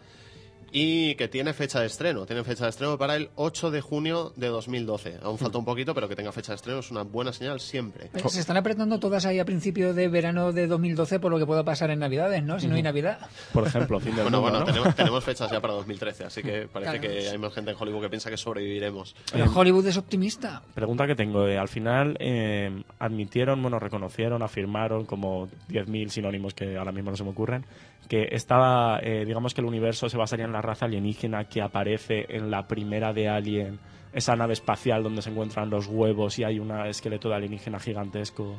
Y 0.73 1.15
que 1.15 1.29
tiene 1.29 1.53
fecha 1.55 1.81
de 1.81 1.87
estreno. 1.87 2.27
Tiene 2.27 2.45
fecha 2.45 2.65
de 2.65 2.71
estreno 2.71 2.99
para 2.99 3.17
el 3.17 3.31
8 3.37 3.71
de 3.71 3.81
junio 3.81 4.33
de 4.37 4.49
2012. 4.49 5.19
Aún 5.23 5.39
falta 5.39 5.59
un 5.59 5.65
poquito, 5.65 5.95
pero 5.95 6.09
que 6.09 6.17
tenga 6.17 6.33
fecha 6.33 6.53
de 6.53 6.57
estreno 6.57 6.81
es 6.81 6.91
una 6.91 7.03
buena 7.03 7.33
señal 7.33 7.61
siempre. 7.61 8.11
Se 8.29 8.41
están 8.41 8.57
apretando 8.57 8.99
todas 8.99 9.25
ahí 9.27 9.39
a 9.39 9.45
principio 9.45 9.95
de 9.95 10.09
verano 10.09 10.53
de 10.53 10.67
2012 10.67 11.21
por 11.21 11.31
lo 11.31 11.39
que 11.39 11.47
pueda 11.47 11.65
pasar 11.65 11.91
en 11.91 12.01
Navidades, 12.01 12.43
¿no? 12.43 12.59
Si 12.61 12.67
no 12.67 12.75
hay 12.75 12.83
Navidad. 12.83 13.19
Por 13.53 13.67
ejemplo, 13.67 14.01
fin 14.01 14.13
Bueno, 14.15 14.25
mundo, 14.25 14.41
bueno, 14.43 14.59
¿no? 14.61 14.65
tenemos, 14.67 14.95
tenemos 14.95 15.25
fechas 15.25 15.51
ya 15.51 15.61
para 15.61 15.75
2013, 15.75 16.25
así 16.25 16.43
que 16.43 16.69
parece 16.71 16.99
Claro. 16.99 17.15
que 17.15 17.29
hay 17.29 17.39
más 17.39 17.55
gente 17.55 17.71
en 17.71 17.77
Hollywood 17.79 18.03
que 18.03 18.09
piensa 18.11 18.29
que 18.31 18.37
sobreviviremos. 18.37 19.15
Pero 19.33 19.51
Hollywood 19.55 19.87
es 19.87 19.97
optimista. 19.97 20.63
Pregunta 20.75 21.07
que 21.07 21.15
tengo. 21.15 21.47
eh, 21.47 21.57
al 21.59 21.69
final 21.69 22.17
eh, 22.21 22.83
admitieron, 22.99 23.63
bueno, 23.63 23.79
reconocieron, 23.79 24.43
afirmaron, 24.43 25.07
como 25.07 25.49
10.000 25.69 26.09
sinónimos 26.09 26.55
que 26.55 26.77
ahora 26.77 26.93
mismo 26.93 27.11
no 27.11 27.17
se 27.17 27.25
me 27.25 27.31
ocurren, 27.31 27.65
que 28.09 28.29
estaba, 28.33 29.01
eh, 29.03 29.25
digamos 29.27 29.53
que 29.53 29.61
el 29.61 29.67
universo 29.67 30.09
se 30.09 30.17
basaría 30.17 30.45
en 30.45 30.53
la 30.57 30.63
raza 30.63 30.87
alienígena 30.87 31.49
que 31.49 31.61
aparece 31.63 32.27
en 32.29 32.51
la 32.51 32.67
primera 32.67 33.13
de 33.13 33.29
Alien, 33.29 33.79
esa 34.13 34.35
nave 34.37 34.55
espacial 34.55 35.03
donde 35.03 35.21
se 35.23 35.31
encuentran 35.31 35.69
los 35.71 35.87
huevos 35.87 36.39
y 36.39 36.45
hay 36.45 36.59
un 36.59 36.71
esqueleto 36.87 37.29
de 37.29 37.35
alienígena 37.37 37.79
gigantesco. 37.79 38.59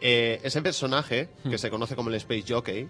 Eh, 0.00 0.40
ese 0.42 0.62
personaje, 0.62 1.28
que 1.48 1.58
se 1.58 1.70
conoce 1.70 1.94
como 1.94 2.08
el 2.08 2.14
Space 2.16 2.44
Jockey, 2.48 2.88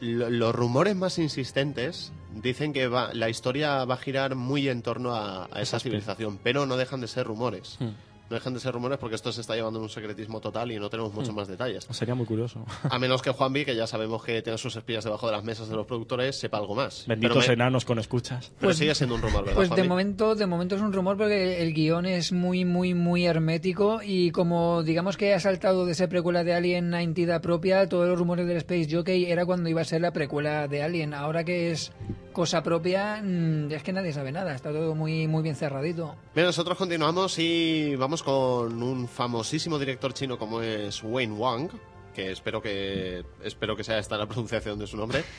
lo- 0.00 0.30
los 0.30 0.54
rumores 0.54 0.96
más 0.96 1.18
insistentes 1.18 2.12
Dicen 2.32 2.72
que 2.72 2.86
va, 2.86 3.12
la 3.12 3.28
historia 3.28 3.84
va 3.84 3.94
a 3.94 3.96
girar 3.96 4.36
muy 4.36 4.68
en 4.68 4.82
torno 4.82 5.16
a, 5.16 5.46
a 5.50 5.60
esa 5.62 5.78
civilización, 5.80 6.38
pero 6.40 6.64
no 6.64 6.76
dejan 6.76 7.00
de 7.00 7.08
ser 7.08 7.26
rumores. 7.26 7.76
Hmm. 7.80 7.88
No 8.30 8.36
dejan 8.36 8.54
de 8.54 8.60
ser 8.60 8.72
rumores 8.72 8.96
porque 8.98 9.16
esto 9.16 9.32
se 9.32 9.40
está 9.40 9.56
llevando 9.56 9.80
en 9.80 9.82
un 9.82 9.88
secretismo 9.90 10.40
total 10.40 10.70
y 10.70 10.78
no 10.78 10.88
tenemos 10.88 11.12
Hmm. 11.12 11.16
muchos 11.16 11.34
más 11.34 11.48
detalles. 11.48 11.86
Sería 11.90 12.14
muy 12.14 12.26
curioso. 12.26 12.64
A 12.88 12.96
menos 13.00 13.22
que 13.22 13.30
Juanvi, 13.32 13.64
que 13.64 13.74
ya 13.74 13.88
sabemos 13.88 14.22
que 14.22 14.40
tiene 14.40 14.56
sus 14.56 14.76
espías 14.76 15.02
debajo 15.02 15.26
de 15.26 15.32
las 15.32 15.42
mesas 15.42 15.68
de 15.68 15.74
los 15.74 15.84
productores, 15.84 16.38
sepa 16.38 16.58
algo 16.58 16.76
más. 16.76 17.06
Benditos 17.08 17.48
me- 17.48 17.54
enanos 17.54 17.84
con 17.84 17.98
escuchas. 17.98 18.52
pero 18.56 18.68
Pues- 18.68 18.78
sigue 18.78 18.94
siendo 18.94 19.16
un 19.16 19.22
rumor, 19.22 19.40
¿verdad, 19.44 19.56
Pues 19.56 19.70
de 19.70 19.82
momento, 19.82 20.36
de 20.36 20.46
momento 20.46 20.76
es 20.76 20.80
un 20.80 20.92
rumor 20.92 21.16
porque 21.16 21.60
el 21.60 21.74
guion 21.74 22.06
es 22.06 22.30
muy, 22.32 22.64
muy, 22.64 22.94
muy 22.94 23.26
hermético 23.26 24.00
y 24.02 24.30
como 24.30 24.84
digamos 24.84 25.16
que 25.16 25.34
ha 25.34 25.40
saltado 25.40 25.84
de 25.84 25.94
ser 25.94 26.08
precuela 26.08 26.44
de 26.44 26.54
Alien 26.54 26.94
a 26.94 27.02
entidad 27.02 27.42
propia, 27.42 27.88
todos 27.88 28.08
los 28.08 28.16
rumores 28.16 28.46
del 28.46 28.58
Space 28.58 28.86
Jockey 28.90 29.24
era 29.24 29.44
cuando 29.44 29.68
iba 29.68 29.80
a 29.80 29.84
ser 29.84 30.02
la 30.02 30.12
precuela 30.12 30.68
de 30.68 30.84
Alien. 30.84 31.14
Ahora 31.14 31.42
que 31.42 31.72
es 31.72 31.90
cosa 32.32 32.62
propia, 32.62 33.20
mm, 33.22 33.72
es 33.72 33.82
que 33.82 33.92
nadie 33.92 34.12
sabe 34.12 34.32
nada, 34.32 34.54
está 34.54 34.70
todo 34.72 34.94
muy, 34.94 35.26
muy 35.26 35.42
bien 35.42 35.56
cerradito. 35.56 36.14
Bien, 36.34 36.46
nosotros 36.46 36.76
continuamos 36.78 37.38
y 37.38 37.94
vamos 37.96 38.22
con 38.22 38.82
un 38.82 39.08
famosísimo 39.08 39.78
director 39.78 40.12
chino 40.14 40.38
como 40.38 40.60
es 40.62 41.02
Wayne 41.02 41.34
Wang, 41.34 41.70
que 42.14 42.30
espero 42.32 42.60
que 42.62 43.24
espero 43.44 43.76
que 43.76 43.84
sea 43.84 43.98
esta 43.98 44.16
la 44.16 44.26
pronunciación 44.26 44.78
de 44.78 44.86
su 44.86 44.96
nombre. 44.96 45.24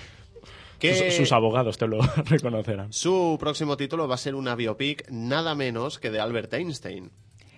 Que 0.79 0.95
Sus, 0.95 1.13
sus 1.13 1.31
abogados 1.31 1.77
te 1.77 1.85
lo 1.85 1.99
reconocerán. 2.25 2.91
su 2.91 3.37
próximo 3.39 3.77
título 3.77 4.07
va 4.07 4.15
a 4.15 4.17
ser 4.17 4.33
una 4.33 4.55
biopic 4.55 5.07
nada 5.11 5.53
menos 5.53 5.99
que 5.99 6.09
de 6.09 6.19
Albert 6.19 6.51
Einstein. 6.55 7.11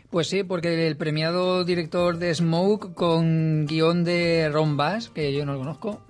Pues 0.09 0.27
sí, 0.27 0.43
porque 0.43 0.87
el 0.87 0.97
premiado 0.97 1.63
director 1.63 2.17
de 2.17 2.35
Smoke 2.35 2.93
con 2.93 3.65
guion 3.65 4.03
de 4.03 4.49
Ron 4.51 4.75
Bass, 4.75 5.09
que 5.09 5.31
yo 5.31 5.45
no 5.45 5.53
lo 5.53 5.59
conozco, 5.59 6.01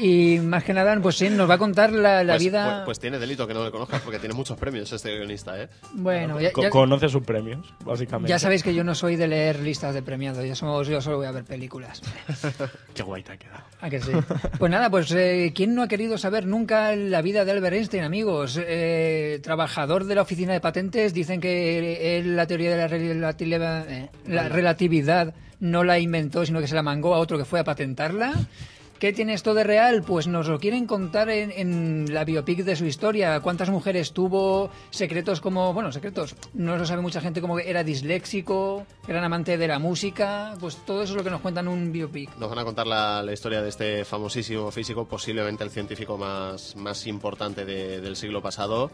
y 0.00 0.38
más 0.40 0.64
que 0.64 0.72
nada, 0.72 0.98
pues 1.00 1.16
sí, 1.16 1.28
nos 1.28 1.48
va 1.48 1.54
a 1.54 1.58
contar 1.58 1.92
la, 1.92 2.24
la 2.24 2.32
Pues, 2.34 2.42
vida... 2.44 2.64
pues- 2.76 2.84
pues 2.86 2.98
tiene 3.00 3.18
delito 3.18 3.46
que 3.46 3.54
no 3.54 3.64
le 3.64 3.70
conozcas 3.70 4.00
porque 4.00 4.18
tiene 4.18 4.34
muchos 4.34 4.58
premios 4.58 4.90
este 4.92 5.16
guionista, 5.16 5.60
¿eh? 5.62 5.68
bueno, 5.94 6.40
ya- 6.40 6.52
Co- 6.52 6.62
ya- 6.62 6.70
Conoce 6.70 7.08
sus 7.08 7.22
premios, 7.22 7.72
básicamente. 7.84 8.28
Ya 8.30 8.38
sabéis 8.38 8.62
que 8.62 8.74
yo 8.74 8.82
no 8.84 8.94
soy 8.94 9.16
de 9.16 9.28
leer 9.28 9.60
listas 9.60 9.94
de 9.94 10.02
premiados, 10.02 10.44
yo, 10.44 10.54
so- 10.54 10.82
yo 10.82 11.00
solo 11.00 11.18
voy 11.18 11.26
a 11.26 11.32
ver 11.32 11.44
películas. 11.44 12.00
Qué 12.94 13.02
guay 13.02 13.22
te 13.22 13.32
ha 13.32 13.36
quedado. 13.36 13.64
¿A 13.80 13.90
que 13.90 14.00
sí? 14.00 14.12
Pues 14.58 14.70
nada, 14.70 14.90
pues 14.90 15.10
eh, 15.12 15.52
¿quién 15.54 15.74
no 15.74 15.82
ha 15.82 15.88
querido 15.88 16.18
saber 16.18 16.46
nunca 16.46 16.94
la 16.96 17.22
vida 17.22 17.44
de 17.44 17.52
Albert 17.52 17.74
Einstein, 17.76 18.04
amigos? 18.04 18.58
Eh, 18.62 19.40
trabajador 19.42 20.04
de 20.04 20.14
la 20.14 20.22
oficina 20.22 20.52
de 20.52 20.60
patentes, 20.60 21.12
dicen 21.14 21.40
que 21.40 22.18
él 22.18 22.36
la 22.36 22.46
teoría 22.46 22.70
de 22.70 22.76
la, 22.76 22.88
relatividad, 22.88 23.90
eh, 23.90 24.10
la 24.26 24.48
relatividad 24.48 25.34
no 25.60 25.84
la 25.84 25.98
inventó, 25.98 26.46
sino 26.46 26.60
que 26.60 26.66
se 26.66 26.74
la 26.74 26.82
mangó 26.82 27.14
a 27.14 27.18
otro 27.18 27.36
que 27.38 27.44
fue 27.44 27.60
a 27.60 27.64
patentarla. 27.64 28.32
¿Qué 29.00 29.14
tiene 29.14 29.32
esto 29.32 29.54
de 29.54 29.64
real? 29.64 30.02
Pues 30.02 30.26
nos 30.26 30.46
lo 30.46 30.58
quieren 30.60 30.86
contar 30.86 31.30
en, 31.30 32.12
la 32.12 32.22
biopic 32.24 32.64
de 32.64 32.76
su 32.76 32.84
historia. 32.84 33.40
¿Cuántas 33.40 33.70
mujeres 33.70 34.12
tuvo? 34.12 34.68
Secretos 34.90 35.40
como, 35.40 35.72
bueno, 35.72 35.90
secretos. 35.90 36.36
No 36.52 36.76
lo 36.76 36.84
sabe 36.84 37.00
mucha 37.00 37.22
gente 37.22 37.40
como 37.40 37.56
que 37.56 37.70
era 37.70 37.82
disléxico, 37.82 38.84
gran 39.08 39.24
amante 39.24 39.56
de 39.56 39.66
la 39.68 39.78
música. 39.78 40.54
Pues 40.60 40.76
todo 40.84 41.02
eso 41.02 41.14
es 41.14 41.16
lo 41.16 41.24
que 41.24 41.30
nos 41.30 41.40
cuentan 41.40 41.66
en 41.68 41.72
un 41.72 41.92
biopic. 41.92 42.36
Nos 42.36 42.50
van 42.50 42.58
a 42.58 42.64
contar 42.64 42.86
la, 42.86 43.24
historia 43.32 43.62
de 43.62 43.70
este 43.70 44.04
famosísimo 44.04 44.70
físico, 44.70 45.08
posiblemente 45.08 45.64
el 45.64 45.70
científico 45.70 46.18
más, 46.18 46.76
más 46.76 47.06
importante 47.06 47.64
de- 47.64 48.02
del 48.02 48.16
siglo 48.16 48.42
pasado. 48.42 48.90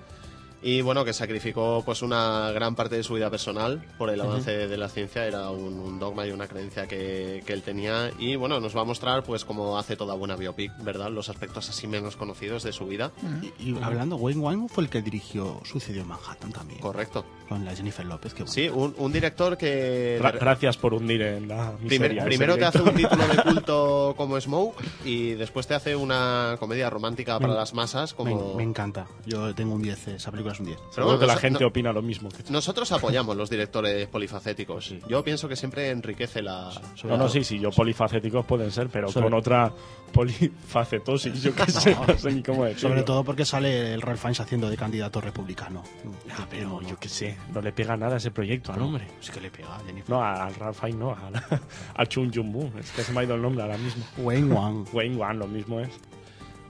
Y 0.69 0.81
bueno, 0.83 1.05
que 1.05 1.13
sacrificó 1.13 1.83
pues 1.87 2.03
una 2.03 2.51
gran 2.51 2.75
parte 2.75 2.97
de 2.97 3.05
su 3.05 3.15
vida 3.15 3.31
personal 3.31 3.85
por 3.99 4.11
el 4.11 4.21
avance 4.21 4.67
de 4.67 4.77
la 4.77 4.89
ciencia. 4.89 5.25
Era 5.25 5.51
un, 5.51 5.75
un 5.79 6.01
dogma 6.01 6.27
y 6.27 6.33
una 6.33 6.49
creencia 6.49 6.89
que, 6.89 7.45
que 7.47 7.53
él 7.53 7.63
tenía. 7.63 8.11
Y 8.19 8.35
bueno, 8.35 8.59
nos 8.59 8.77
va 8.77 8.81
a 8.81 8.85
mostrar 8.85 9.23
pues 9.23 9.45
como 9.45 9.79
hace 9.79 9.95
toda 9.97 10.15
buena 10.15 10.35
biopic, 10.35 10.73
¿verdad? 10.83 11.09
Los 11.11 11.29
aspectos 11.29 11.69
así 11.71 11.87
menos 11.87 12.17
conocidos 12.17 12.65
de 12.65 12.73
su 12.73 12.85
vida. 12.87 13.13
Y, 13.61 13.71
y 13.71 13.79
hablando, 13.81 14.17
Wayne 14.17 14.41
Wang 14.41 14.69
fue 14.69 14.83
el 14.83 14.91
que 14.91 15.03
dirigió 15.03 15.61
Suicidio 15.65 16.03
en 16.03 16.09
Manhattan 16.09 16.51
también. 16.53 16.81
Correcto. 16.81 17.25
Con 17.49 17.65
la 17.65 17.77
Jennifer 17.77 18.05
López, 18.05 18.35
que 18.35 18.43
bueno. 18.43 18.53
Sí, 18.53 18.69
un, 18.69 18.93
un 18.99 19.13
director 19.13 19.57
que... 19.57 20.19
Gra- 20.21 20.37
gracias 20.37 20.77
por 20.77 20.95
hundir 20.95 21.23
en 21.23 21.47
la 21.47 21.77
Primer- 21.77 22.11
miseria. 22.11 22.25
primero 22.25 22.57
te 22.57 22.65
hace 22.65 22.83
un 22.83 22.93
título 22.93 23.25
de 23.29 23.37
culto 23.45 24.15
como 24.17 24.41
Smoke 24.41 24.83
y 25.05 25.35
después 25.35 25.69
te 25.69 25.75
hace 25.77 25.95
una 25.95 26.57
comedia 26.59 26.91
romántica 26.91 27.39
para 27.39 27.53
Me- 27.53 27.59
las 27.61 27.73
masas 27.73 28.11
Me, 28.15 28.17
como... 28.17 28.55
me 28.57 28.65
encanta. 28.65 29.07
Yo 29.27 29.55
tengo 29.55 29.77
un 29.77 29.83
10, 29.83 30.09
esa 30.09 30.33
película 30.33 30.56
es 30.57 30.61
un 30.61 30.67
10. 30.67 30.79
Pero 30.79 30.93
Seguro 30.93 31.07
bueno, 31.07 31.21
que 31.21 31.27
la 31.27 31.37
gente 31.37 31.61
no- 31.61 31.67
opina 31.69 31.93
lo 31.93 32.03
mismo. 32.03 32.29
que- 32.29 32.51
Nosotros 32.51 32.91
apoyamos 32.93 33.37
los 33.37 33.49
directores 33.51 34.07
polifacéticos. 34.09 34.95
Yo 35.09 35.23
pienso 35.23 35.49
que 35.49 35.57
siempre 35.57 35.91
enriquece 35.91 36.43
la... 36.43 36.71
Sobre 36.95 37.13
No, 37.13 37.17
no, 37.19 37.25
todo- 37.25 37.29
sí, 37.29 37.45
sí, 37.45 37.59
yo 37.61 37.71
polifacéticos 37.71 38.45
pueden 38.45 38.71
ser, 38.71 38.89
pero 38.89 39.09
Sobre- 39.09 39.27
con 39.27 39.35
otra 39.35 39.73
polifacetosis, 40.13 41.43
yo 41.43 41.55
qué 41.55 41.71
sé, 41.71 41.95
no 42.07 42.19
sé 42.19 42.33
ni 42.33 42.43
cómo 42.43 42.65
decirlo. 42.65 42.89
Sobre 42.91 43.03
todo 43.03 43.25
porque 43.25 43.45
sale 43.45 43.93
el 43.95 44.01
Ralph 44.03 44.21
Fiennes 44.21 44.41
haciendo 44.41 44.71
de 44.71 44.77
candidato 44.77 45.21
republicano. 45.21 45.83
Ah, 46.31 46.47
pero 46.49 46.81
yo 46.83 46.99
qué 46.99 47.09
sé, 47.09 47.37
no 47.53 47.61
le 47.61 47.73
pega 47.73 47.97
nada 47.97 48.15
a 48.15 48.17
ese 48.19 48.31
proyecto 48.31 48.73
al 48.73 48.81
hombre. 48.83 49.07
Sí 49.21 49.31
que 49.33 49.41
le 49.41 49.51
pega 49.51 49.77
a 49.77 49.81
Jennifer. 49.81 50.09
No, 50.11 50.23
al 50.23 50.55
Ralph 50.55 50.79
Fiennes 50.79 50.99
no, 50.99 51.11
al, 51.11 51.35
al 51.95 52.09
Chung 52.09 52.31
Jung 52.35 52.51
Boo. 52.53 52.71
Es 52.79 52.91
que 52.93 53.03
se 53.03 53.13
me 53.13 53.21
ha 53.21 53.25
ido 53.25 53.35
el 53.35 53.43
nombre 53.43 53.63
ahora 53.63 53.79
mismo. 53.79 54.05
Wayne 54.19 54.53
Wang. 54.55 54.87
Wayne 54.93 55.17
Wan, 55.17 55.39
lo 55.39 55.47
mismo 55.47 55.81
es. 55.81 55.89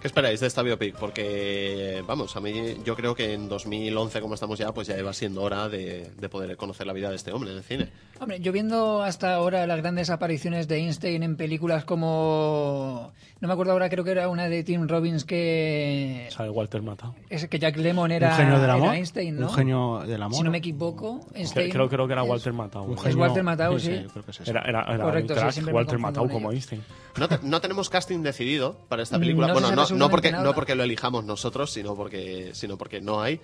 ¿Qué 0.01 0.09
esperáis 0.09 0.39
de 0.41 0.47
esta 0.47 0.63
biopic? 0.63 0.95
Porque, 0.97 2.03
vamos, 2.07 2.37
a 2.37 2.41
mí 2.41 2.77
yo 2.85 2.95
creo 2.95 3.15
que 3.15 3.33
en 3.33 3.49
2011, 3.49 4.21
como 4.21 4.35
estamos 4.35 4.59
ya, 4.59 4.73
pues 4.73 4.87
ya 4.87 4.97
iba 4.99 5.13
siendo 5.13 5.43
hora 5.43 5.69
de, 5.69 6.11
de 6.17 6.29
poder 6.29 6.57
conocer 6.57 6.87
la 6.87 6.93
vida 6.93 7.11
de 7.11 7.17
este 7.17 7.33
hombre 7.33 7.51
en 7.51 7.57
el 7.57 7.65
cine. 7.65 7.89
Hombre, 8.21 8.39
yo 8.41 8.53
viendo 8.53 9.03
hasta 9.03 9.35
ahora 9.35 9.67
las 9.67 9.79
grandes 9.79 10.11
apariciones 10.11 10.69
de 10.69 10.77
Einstein 10.79 11.23
en 11.23 11.37
películas 11.37 11.85
como... 11.85 13.13
No 13.41 13.49
me 13.49 13.53
acuerdo 13.53 13.73
ahora, 13.73 13.91
creo 13.91 14.05
que 14.05 14.13
era 14.13 14.29
una 14.31 14.49
de 14.49 14.63
Tim 14.65 14.87
Robbins 14.89 15.25
que... 15.25 16.27
Sale 16.31 16.49
Walter 16.51 16.81
Matthau. 16.83 17.15
Es 17.29 17.47
que 17.49 17.59
Jack 17.59 17.77
Lemmon 17.77 18.11
era, 18.11 18.31
un 18.31 18.37
genio 18.37 18.55
del 18.55 18.65
era 18.65 18.73
amor. 18.75 18.95
Einstein, 18.95 19.39
¿no? 19.39 19.49
Un 19.49 19.55
genio 19.55 19.99
del 20.07 20.23
amor. 20.23 20.39
Si 20.39 20.43
no 20.43 20.51
me 20.51 20.59
equivoco, 20.59 21.21
Einstein... 21.35 21.71
Creo, 21.71 21.89
creo 21.89 22.07
que 22.07 22.13
era 22.15 22.23
es- 22.23 22.29
Walter 22.31 22.53
Matthau. 22.53 22.85
Un 22.85 22.97
genio- 22.99 23.19
Walter 23.19 23.43
Matthau, 23.43 23.79
sí. 23.79 24.03
yo 24.05 24.09
creo 24.11 24.25
que 24.25 24.31
es 24.31 24.41
eso. 24.41 24.51
Era, 24.51 24.63
era, 24.63 24.83
era 24.85 25.05
Correcto, 25.05 25.35
un 25.35 25.53
sí, 25.53 25.61
crack, 25.61 25.75
Walter 25.75 25.99
Matthau 25.99 26.29
como. 26.31 26.53
Einstein. 26.53 26.83
No, 27.19 27.29
te- 27.29 27.39
no 27.43 27.61
tenemos 27.61 27.91
casting 27.91 28.21
decidido 28.23 28.77
para 28.89 29.03
esta 29.03 29.19
película. 29.19 29.49
No 29.49 29.53
bueno, 29.55 29.71
no, 29.75 29.87
no, 29.99 30.11
porque, 30.11 30.33
nada. 30.33 30.45
no 30.45 30.55
porque 30.55 30.75
lo 30.75 30.83
elijamos 30.85 31.25
nosotros, 31.25 31.73
sino 31.73 31.95
porque, 31.95 32.51
sino 32.55 32.77
porque 32.77 33.01
no 33.01 33.21
hay. 33.21 33.41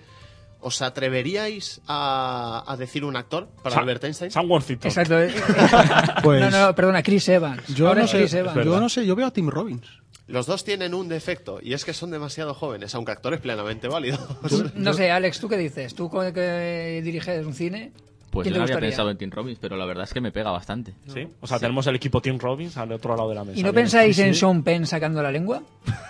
¿Os 0.65 0.81
atreveríais 0.81 1.81
a, 1.87 2.63
a 2.65 2.77
decir 2.77 3.03
un 3.03 3.17
actor 3.17 3.49
para 3.61 3.75
Sa- 3.75 3.81
Albert 3.81 4.03
Einstein? 4.05 4.31
Sam 4.31 4.49
Worthington. 4.49 4.87
Exacto. 4.89 5.19
eh, 5.21 5.33
Pues- 6.23 6.39
no, 6.39 6.49
no, 6.49 6.73
perdona, 6.75 7.03
Chris 7.03 7.27
Evans. 7.27 7.67
Yo 7.75 7.89
Ahora 7.89 8.03
no, 8.03 8.07
sé, 8.07 8.19
Chris 8.19 8.33
Evans. 8.33 8.65
yo 8.65 8.79
no 8.79 8.87
sé, 8.89 9.05
yo 9.05 9.15
veo 9.15 9.27
a 9.27 9.31
Tim 9.31 9.49
Robbins. 9.49 9.85
Los 10.27 10.45
dos 10.45 10.63
tienen 10.63 10.93
un 10.93 11.09
defecto 11.09 11.59
y 11.61 11.73
es 11.73 11.83
que 11.83 11.93
son 11.93 12.11
demasiado 12.11 12.53
jóvenes, 12.53 12.95
aunque 12.95 13.11
actores 13.11 13.41
plenamente 13.41 13.89
válidos. 13.89 14.21
No 14.75 14.93
sé, 14.93 15.11
Alex, 15.11 15.41
¿tú 15.41 15.49
qué 15.49 15.57
dices? 15.57 15.93
¿Tú 15.95 16.09
que 16.09 17.01
diriges 17.03 17.45
un 17.45 17.53
cine? 17.53 17.91
Pues 18.31 18.45
¿Quién 18.45 18.53
yo 18.55 18.59
no 18.59 18.63
había 18.63 18.79
pensado 18.79 19.11
en 19.11 19.17
Tim 19.17 19.29
Robbins, 19.29 19.59
pero 19.59 19.75
la 19.75 19.85
verdad 19.85 20.05
es 20.05 20.13
que 20.13 20.21
me 20.21 20.31
pega 20.31 20.49
bastante. 20.49 20.93
¿Sí? 21.13 21.27
O 21.41 21.45
sea, 21.45 21.59
tenemos 21.59 21.85
el 21.87 21.95
equipo 21.97 22.21
Tim 22.21 22.39
Robbins 22.39 22.77
al 22.77 22.91
otro 22.93 23.15
lado 23.17 23.27
de 23.29 23.35
la 23.35 23.43
mesa. 23.43 23.59
¿Y 23.59 23.63
no 23.63 23.73
pensáis 23.73 24.15
Sí, 24.15 24.21
en 24.23 24.33
sí. 24.33 24.39
Sean 24.39 24.63
Penn 24.63 24.87
sacando 24.87 25.21
la 25.21 25.29
lengua? 25.29 25.61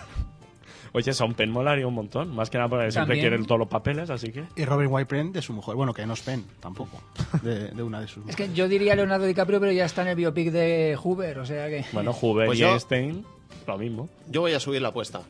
Oye, 0.94 1.12
Sean 1.12 1.34
Penn 1.34 1.50
molaría 1.52 1.88
un 1.88 1.94
montón. 1.96 2.34
Más 2.36 2.50
que 2.50 2.58
nada 2.58 2.70
porque 2.70 2.92
siempre 2.92 3.20
quieren 3.20 3.46
todos 3.46 3.58
los 3.60 3.68
papeles, 3.68 4.10
así 4.12 4.32
que... 4.32 4.46
Y 4.56 4.64
Robin 4.66 4.88
White 4.92 5.08
Penn 5.08 5.32
de 5.34 5.42
su 5.42 5.52
mujer. 5.52 5.76
Bueno, 5.76 5.94
que 5.94 6.06
no 6.06 6.14
es 6.14 6.22
Penn, 6.22 6.46
tampoco. 6.60 7.02
De, 7.42 7.70
de 7.70 7.84
una 7.84 8.00
de 8.00 8.08
sus 8.08 8.28
Es 8.30 8.36
que 8.36 8.54
yo 8.54 8.68
diría 8.68 8.96
Leonardo 8.96 9.26
DiCaprio, 9.26 9.60
pero 9.60 9.72
ya 9.72 9.86
está 9.86 10.04
en 10.04 10.10
el 10.10 10.16
biopic 10.16 10.52
de 10.52 10.96
Hoover, 11.02 11.40
o 11.40 11.46
sea 11.46 11.68
que... 11.68 11.84
Bueno, 11.94 12.14
Hoover 12.14 12.46
Pues 12.46 12.60
y 12.60 12.62
yo- 12.62 12.70
Einstein, 12.70 13.26
lo 13.68 13.78
mismo. 13.78 14.08
Yo 14.30 14.42
voy 14.42 14.54
a 14.54 14.60
subir 14.60 14.82
la 14.84 14.90
apuesta. 14.90 15.22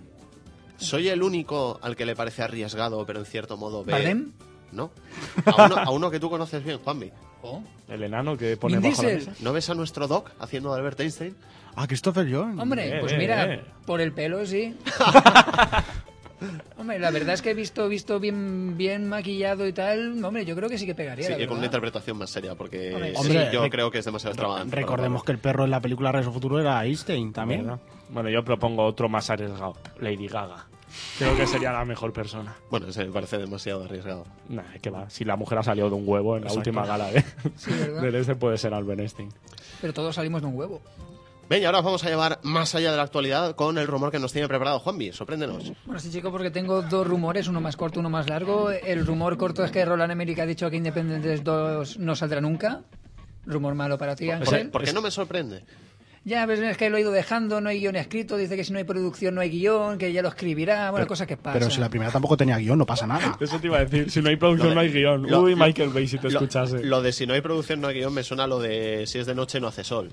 ¿Soy 0.77 1.07
el 1.07 1.23
único 1.23 1.79
al 1.81 1.95
que 1.95 2.05
le 2.05 2.15
parece 2.15 2.41
arriesgado, 2.43 3.05
pero 3.05 3.19
en 3.19 3.25
cierto 3.25 3.55
modo 3.55 3.85
ve... 3.85 3.93
¿Bardem? 3.93 4.31
No. 4.73 4.91
A 5.45 5.65
uno, 5.65 5.77
a 5.77 5.89
uno 5.91 6.11
que 6.11 6.19
tú 6.19 6.29
conoces 6.29 6.63
bien, 6.63 6.79
Juanvi. 6.79 7.11
Oh. 7.43 7.61
El 7.87 8.03
enano 8.03 8.35
que 8.37 8.57
pone 8.57 8.79
bajo 8.79 9.03
la 9.03 9.09
mesa. 9.09 9.33
¿No 9.41 9.53
ves 9.53 9.69
a 9.69 9.75
nuestro 9.75 10.07
Doc 10.07 10.31
haciendo 10.39 10.73
de 10.73 10.79
Albert 10.79 10.99
Einstein? 10.99 11.35
Ah, 11.75 11.87
Christopher 11.87 12.27
John. 12.31 12.59
Hombre, 12.59 12.97
Eh, 12.97 12.99
pues 12.99 13.13
eh, 13.13 13.17
mira, 13.17 13.53
eh. 13.53 13.63
por 13.85 13.99
el 14.01 14.11
pelo 14.13 14.45
sí. 14.45 14.75
hombre, 16.77 16.99
la 16.99 17.11
verdad 17.11 17.33
es 17.33 17.41
que 17.41 17.51
he 17.51 17.53
visto, 17.53 17.87
visto 17.87 18.19
bien, 18.19 18.77
bien 18.77 19.07
maquillado 19.07 19.67
y 19.67 19.73
tal. 19.73 20.23
Hombre, 20.23 20.45
yo 20.45 20.55
creo 20.55 20.69
que 20.69 20.77
sí 20.77 20.85
que 20.85 20.95
pegaría. 20.95 21.27
Sí, 21.35 21.41
y 21.43 21.47
con 21.47 21.57
una 21.57 21.65
interpretación 21.67 22.17
más 22.17 22.29
seria, 22.29 22.55
porque 22.55 22.93
Hombre, 22.93 23.11
sí, 23.11 23.17
Hombre, 23.17 23.49
yo 23.51 23.69
creo 23.69 23.91
que 23.91 23.99
es 23.99 24.05
demasiado 24.05 24.31
extravagante. 24.33 24.75
Recordemos 24.75 25.23
que 25.23 25.31
el 25.31 25.39
perro 25.39 25.63
en 25.65 25.71
la 25.71 25.79
película 25.79 26.09
al 26.09 26.23
Futuro 26.23 26.59
era 26.59 26.83
Einstein 26.85 27.31
también. 27.33 27.71
Bueno, 28.09 28.29
yo 28.29 28.43
propongo 28.43 28.83
otro 28.85 29.09
más 29.09 29.29
arriesgado. 29.29 29.75
Lady 29.99 30.27
Gaga. 30.27 30.67
Creo 31.17 31.35
que 31.35 31.47
sería 31.47 31.71
la 31.71 31.85
mejor 31.85 32.13
persona. 32.13 32.53
Bueno, 32.69 32.87
ese 32.87 33.05
me 33.05 33.11
parece 33.11 33.37
demasiado 33.39 33.83
arriesgado. 33.85 34.25
Nah, 34.49 34.63
que 34.81 34.89
va. 34.91 35.09
Si 35.09 35.23
la 35.25 35.35
mujer 35.35 35.57
ha 35.59 35.63
salido 35.63 35.89
de 35.89 35.95
un 35.95 36.03
huevo 36.07 36.37
en 36.37 36.43
la 36.43 36.49
Exacto. 36.49 36.69
última 36.69 36.85
gala 36.85 37.11
de, 37.11 37.21
Sí, 37.55 37.71
¿verdad? 37.71 38.01
del 38.01 38.15
este, 38.15 38.35
puede 38.35 38.57
ser 38.57 38.73
Albert 38.75 38.99
Einstein. 38.99 39.29
Pero 39.81 39.93
todos 39.93 40.13
salimos 40.15 40.41
de 40.41 40.47
un 40.47 40.55
huevo. 40.55 40.81
Ven, 41.49 41.61
y 41.61 41.65
ahora 41.65 41.79
os 41.79 41.85
vamos 41.85 42.03
a 42.03 42.09
llevar 42.09 42.39
más 42.43 42.73
allá 42.73 42.91
de 42.91 42.97
la 42.97 43.03
actualidad 43.03 43.55
con 43.55 43.77
el 43.77 43.85
rumor 43.85 44.11
que 44.11 44.17
nos 44.19 44.31
tiene 44.31 44.47
preparado 44.47 44.79
Juanvi. 44.79 45.11
Sorpréndenos. 45.11 45.71
Bueno, 45.85 45.99
sí, 45.99 46.09
chico, 46.09 46.31
porque 46.31 46.49
tengo 46.51 46.81
dos 46.81 47.05
rumores, 47.05 47.47
uno 47.47 47.59
más 47.61 47.75
corto, 47.75 47.99
uno 47.99 48.09
más 48.09 48.29
largo. 48.29 48.71
El 48.71 49.05
rumor 49.05 49.37
corto 49.37 49.63
es 49.63 49.69
que 49.71 49.83
Roland 49.85 50.11
Emmerich 50.13 50.39
ha 50.39 50.45
dicho 50.45 50.69
que 50.69 50.77
Independence 50.77 51.43
2 51.43 51.99
no 51.99 52.15
saldrá 52.15 52.39
nunca. 52.41 52.81
Rumor 53.45 53.75
malo 53.75 53.97
para 53.97 54.15
ti, 54.15 54.27
¿Por, 54.27 54.35
Ángel. 54.35 54.69
por 54.69 54.83
qué 54.83 54.93
no 54.93 55.01
me 55.01 55.11
sorprende? 55.11 55.63
ya, 56.25 56.45
ves, 56.45 56.61
es 56.61 56.77
que 56.77 56.89
lo 56.89 56.95
he 56.95 57.01
ido 57.01 57.11
dejando, 57.11 57.59
no 57.59 57.67
hay 57.67 57.81
guion 57.81 57.97
escrito, 57.97 58.37
dice 58.37 58.55
que 58.55 58.63
si 58.63 58.71
no 58.71 58.77
hay 58.79 58.85
producción 58.85 59.35
no 59.35 59.41
hay 59.41 59.49
guion, 59.49 59.97
que 59.97 60.13
ya 60.13 60.21
lo 60.21 60.29
escribirá, 60.29 60.89
bueno, 60.91 61.05
cosas 61.05 61.27
que 61.27 61.35
pasan. 61.35 61.59
Pero 61.59 61.69
si 61.69 61.81
la 61.81 61.89
primera 61.89 62.09
tampoco 62.09 62.37
tenía 62.37 62.57
guion, 62.57 62.77
no 62.79 62.85
pasa 62.85 63.05
nada. 63.05 63.37
Eso 63.41 63.59
te 63.59 63.67
iba 63.67 63.79
a 63.79 63.83
decir. 63.83 64.09
Si 64.09 64.21
no 64.21 64.29
hay 64.29 64.37
producción, 64.37 64.69
de- 64.69 64.75
no 64.75 64.79
hay 64.81 64.89
guion. 64.93 65.29
lo- 65.29 65.41
Uy, 65.41 65.55
Michael 65.57 65.89
Bay, 65.89 66.07
si 66.07 66.17
te 66.17 66.29
Lo- 66.29 66.39
escuchase. 66.39 66.81
Lo, 66.85 67.01
de 67.01 67.11
si 67.11 67.27
no 67.27 67.33
hay 67.33 67.41
producción, 67.41 67.81
no 67.81 67.89
hay 67.89 67.95
guion, 67.95 68.13
me 68.13 68.23
suena 68.23 68.45
a 68.45 68.47
lo 68.47 68.59
de 68.59 69.03
si 69.05 69.19
es 69.19 69.25
de 69.25 69.35
noche, 69.35 69.59
no 69.59 69.67
hace 69.67 69.83
sol. 69.83 70.09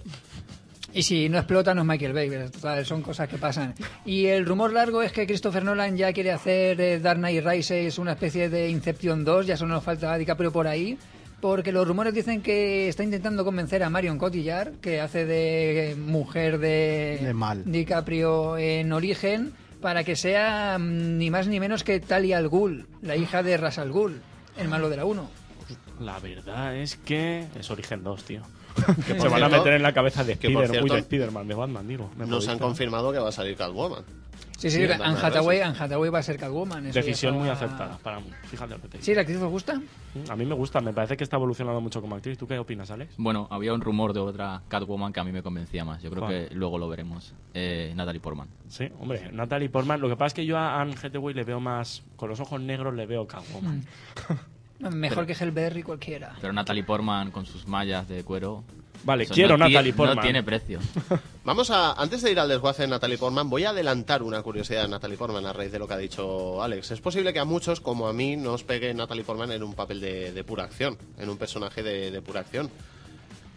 Y 0.92 1.02
si 1.02 1.28
no 1.28 1.38
explota, 1.38 1.74
no 1.74 1.82
es 1.82 1.86
Michael 1.86 2.12
Bay, 2.12 2.30
total, 2.50 2.84
son 2.84 3.02
cosas 3.02 3.28
que 3.28 3.38
pasan. 3.38 3.74
Y 4.04 4.26
el 4.26 4.44
rumor 4.44 4.72
largo 4.72 5.02
es 5.02 5.12
que 5.12 5.26
Christopher 5.26 5.64
Nolan 5.64 5.96
ya 5.96 6.12
quiere 6.12 6.32
hacer 6.32 6.80
eh, 6.80 6.98
Dark 6.98 7.18
Knight 7.18 7.44
Rises 7.44 7.98
una 7.98 8.12
especie 8.12 8.48
de 8.48 8.68
Inception 8.68 9.24
2, 9.24 9.46
ya 9.46 9.56
solo 9.56 9.74
nos 9.74 9.84
falta 9.84 10.16
DiCaprio 10.16 10.50
por 10.50 10.66
ahí, 10.66 10.98
porque 11.40 11.72
los 11.72 11.86
rumores 11.86 12.12
dicen 12.12 12.42
que 12.42 12.88
está 12.88 13.04
intentando 13.04 13.44
convencer 13.44 13.82
a 13.82 13.90
Marion 13.90 14.18
Cotillard, 14.18 14.80
que 14.80 15.00
hace 15.00 15.26
de 15.26 15.96
mujer 15.96 16.58
de, 16.58 17.20
De 17.22 17.34
Mal. 17.34 17.62
DiCaprio 17.64 18.58
en 18.58 18.92
origen, 18.92 19.52
para 19.80 20.04
que 20.04 20.16
sea 20.16 20.76
mm, 20.78 21.18
ni 21.18 21.30
más 21.30 21.46
ni 21.46 21.60
menos 21.60 21.84
que 21.84 22.00
Talia 22.00 22.38
al 22.38 22.48
Ghul, 22.48 22.86
la 23.02 23.16
hija 23.16 23.42
de 23.42 23.56
Ras 23.56 23.78
al 23.78 23.92
Ghul, 23.92 24.20
el 24.58 24.68
malo 24.68 24.90
de 24.90 24.96
la 24.96 25.04
1. 25.04 25.30
La 26.00 26.18
verdad 26.18 26.76
es 26.76 26.96
que 26.96 27.46
es 27.58 27.70
Origen 27.70 28.02
2, 28.02 28.24
tío. 28.24 28.42
Que 29.06 29.20
Se 29.20 29.28
van 29.28 29.42
a 29.42 29.48
meter 29.48 29.74
en 29.74 29.82
la 29.82 29.92
cabeza 29.92 30.24
de 30.24 30.32
Spider, 30.32 30.58
uy, 30.58 30.68
cierto, 30.68 30.94
de 30.94 31.02
Spiderman, 31.02 31.46
de 31.48 31.54
Batman, 31.54 31.86
digo. 31.88 32.10
Me 32.16 32.26
Nos 32.26 32.48
han 32.48 32.58
confirmado 32.58 33.12
que 33.12 33.18
va 33.18 33.28
a 33.28 33.32
salir 33.32 33.56
Catwoman. 33.56 34.04
Sí, 34.60 34.70
sí, 34.70 34.86
Sí, 34.86 34.92
Anne 34.92 35.18
Hathaway. 35.18 35.60
Anne 35.60 35.74
Hathaway 35.78 36.10
va 36.10 36.18
a 36.18 36.22
ser 36.22 36.36
Catwoman. 36.36 36.84
eso 36.86 36.98
Decisión 36.98 37.38
muy 37.38 37.48
acertada 37.48 37.96
para 38.02 38.20
mí. 38.20 38.26
Fíjate 38.44 38.74
lo 38.74 38.82
que 38.82 38.88
te 38.88 38.98
digo. 38.98 39.04
¿Sí, 39.06 39.14
la 39.14 39.22
actriz 39.22 39.38
os 39.38 39.50
gusta? 39.50 39.80
A 40.28 40.36
mí 40.36 40.44
me 40.44 40.54
gusta, 40.54 40.80
me 40.82 40.92
parece 40.92 41.16
que 41.16 41.24
está 41.24 41.36
evolucionando 41.36 41.80
mucho 41.80 42.02
como 42.02 42.14
actriz. 42.14 42.36
¿Tú 42.36 42.46
qué 42.46 42.58
opinas, 42.58 42.90
Alex? 42.90 43.14
Bueno, 43.16 43.48
había 43.50 43.72
un 43.72 43.80
rumor 43.80 44.12
de 44.12 44.20
otra 44.20 44.60
Catwoman 44.68 45.14
que 45.14 45.20
a 45.20 45.24
mí 45.24 45.32
me 45.32 45.42
convencía 45.42 45.82
más. 45.86 46.02
Yo 46.02 46.10
creo 46.10 46.24
¿Cuál? 46.24 46.48
que 46.48 46.54
luego 46.54 46.76
lo 46.76 46.90
veremos. 46.90 47.32
Eh, 47.54 47.94
Natalie 47.96 48.20
Portman. 48.20 48.48
Sí, 48.68 48.86
hombre, 49.00 49.30
Natalie 49.32 49.70
Portman. 49.70 49.98
Lo 49.98 50.10
que 50.10 50.16
pasa 50.16 50.26
es 50.26 50.34
que 50.34 50.44
yo 50.44 50.58
a 50.58 50.78
Anne 50.78 50.94
Hathaway 51.02 51.34
le 51.34 51.44
veo 51.44 51.60
más. 51.60 52.02
Con 52.16 52.28
los 52.28 52.38
ojos 52.40 52.60
negros 52.60 52.94
le 52.94 53.06
veo 53.06 53.26
Catwoman. 53.26 53.82
Mejor 54.80 55.26
que 55.26 55.32
Hellberry 55.32 55.82
cualquiera. 55.82 56.34
Pero 56.40 56.52
Natalie 56.52 56.84
Portman 56.84 57.30
con 57.30 57.46
sus 57.46 57.66
mallas 57.66 58.08
de 58.08 58.24
cuero. 58.24 58.64
Vale, 59.04 59.24
eso 59.24 59.34
quiero 59.34 59.56
no 59.56 59.66
Natalie 59.66 59.92
Portman. 59.92 60.16
No 60.16 60.22
tiene 60.22 60.42
precio. 60.42 60.78
Vamos 61.44 61.70
a, 61.70 61.92
antes 61.92 62.22
de 62.22 62.32
ir 62.32 62.38
al 62.38 62.48
desguace 62.48 62.82
de 62.82 62.88
Natalie 62.88 63.16
Portman, 63.18 63.48
voy 63.48 63.64
a 63.64 63.70
adelantar 63.70 64.22
una 64.22 64.42
curiosidad 64.42 64.82
de 64.82 64.88
Natalie 64.88 65.16
Portman 65.16 65.44
a 65.46 65.52
raíz 65.52 65.72
de 65.72 65.78
lo 65.78 65.88
que 65.88 65.94
ha 65.94 65.98
dicho 65.98 66.62
Alex. 66.62 66.90
Es 66.90 67.00
posible 67.00 67.32
que 67.32 67.38
a 67.38 67.44
muchos, 67.44 67.80
como 67.80 68.08
a 68.08 68.12
mí, 68.12 68.36
nos 68.36 68.62
pegue 68.62 68.92
Natalie 68.92 69.24
Portman 69.24 69.52
en 69.52 69.62
un 69.62 69.74
papel 69.74 70.00
de, 70.00 70.32
de 70.32 70.44
pura 70.44 70.64
acción, 70.64 70.98
en 71.18 71.30
un 71.30 71.38
personaje 71.38 71.82
de, 71.82 72.10
de 72.10 72.22
pura 72.22 72.40
acción. 72.40 72.70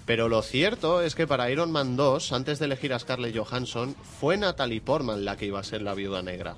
Pero 0.05 0.27
lo 0.27 0.41
cierto 0.41 1.01
es 1.01 1.15
que 1.15 1.27
para 1.27 1.49
Iron 1.49 1.71
Man 1.71 1.95
2, 1.95 2.33
antes 2.33 2.59
de 2.59 2.65
elegir 2.65 2.93
a 2.93 2.99
Scarlett 2.99 3.37
Johansson, 3.37 3.95
fue 4.19 4.35
Natalie 4.35 4.81
Portman 4.81 5.23
la 5.23 5.37
que 5.37 5.45
iba 5.45 5.59
a 5.59 5.63
ser 5.63 5.81
la 5.81 5.93
viuda 5.93 6.21
negra. 6.21 6.57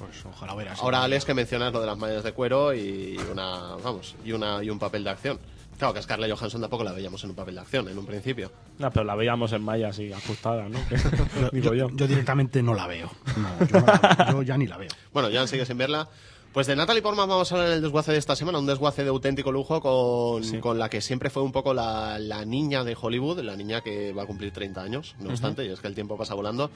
Pues 0.00 0.24
ojalá 0.24 0.54
hubiera 0.54 0.74
sido. 0.74 0.84
Ahora, 0.84 1.02
Alex, 1.04 1.24
que 1.24 1.34
mencionas 1.34 1.72
lo 1.72 1.80
de 1.80 1.86
las 1.86 1.96
mallas 1.98 2.24
de 2.24 2.32
cuero 2.32 2.74
y 2.74 3.16
una, 3.30 3.76
vamos, 3.84 4.16
y 4.24 4.32
una 4.32 4.62
y 4.64 4.70
un 4.70 4.78
papel 4.78 5.04
de 5.04 5.10
acción. 5.10 5.38
Claro 5.78 5.94
que 5.94 6.00
a 6.00 6.02
Scarlett 6.02 6.30
Johansson 6.36 6.60
tampoco 6.60 6.84
la 6.84 6.92
veíamos 6.92 7.22
en 7.24 7.30
un 7.30 7.36
papel 7.36 7.54
de 7.54 7.60
acción, 7.62 7.88
en 7.88 7.96
un 7.96 8.04
principio. 8.04 8.50
No, 8.78 8.90
pero 8.90 9.04
la 9.04 9.14
veíamos 9.14 9.52
en 9.52 9.62
malla 9.62 9.88
así, 9.88 10.12
ajustada, 10.12 10.68
¿no? 10.68 10.78
Digo 11.52 11.72
Yo, 11.74 11.88
yo. 11.88 11.96
yo 11.96 12.06
directamente 12.06 12.62
no 12.62 12.74
la 12.74 12.86
veo. 12.86 13.10
No, 13.36 13.66
yo, 13.66 13.80
no 13.80 13.86
la 13.86 14.24
veo. 14.26 14.32
Yo 14.32 14.42
ya 14.42 14.56
ni 14.58 14.66
la 14.66 14.76
veo. 14.76 14.90
Bueno, 15.12 15.30
ya 15.30 15.46
sigue 15.46 15.64
sin 15.64 15.78
verla. 15.78 16.08
Pues 16.52 16.66
de 16.66 16.74
Natalie 16.74 17.00
Portman 17.00 17.28
vamos 17.28 17.50
a 17.50 17.54
hablar 17.54 17.68
en 17.70 17.74
el 17.76 17.82
desguace 17.82 18.10
de 18.10 18.18
esta 18.18 18.34
semana, 18.34 18.58
un 18.58 18.66
desguace 18.66 19.04
de 19.04 19.08
auténtico 19.10 19.52
lujo 19.52 19.80
con, 19.80 20.42
Sí. 20.42 20.58
con 20.58 20.78
la 20.80 20.90
que 20.90 21.00
siempre 21.00 21.30
fue 21.30 21.44
un 21.44 21.52
poco 21.52 21.72
la, 21.72 22.18
la 22.18 22.44
niña 22.44 22.82
de 22.82 22.96
Hollywood, 23.00 23.38
la 23.40 23.54
niña 23.54 23.82
que 23.82 24.12
va 24.12 24.24
a 24.24 24.26
cumplir 24.26 24.52
30 24.52 24.82
años, 24.82 25.14
no 25.20 25.30
obstante, 25.30 25.64
y 25.64 25.68
es 25.68 25.78
que 25.80 25.86
el 25.86 25.94
tiempo 25.94 26.16
pasa 26.18 26.34
volando. 26.34 26.68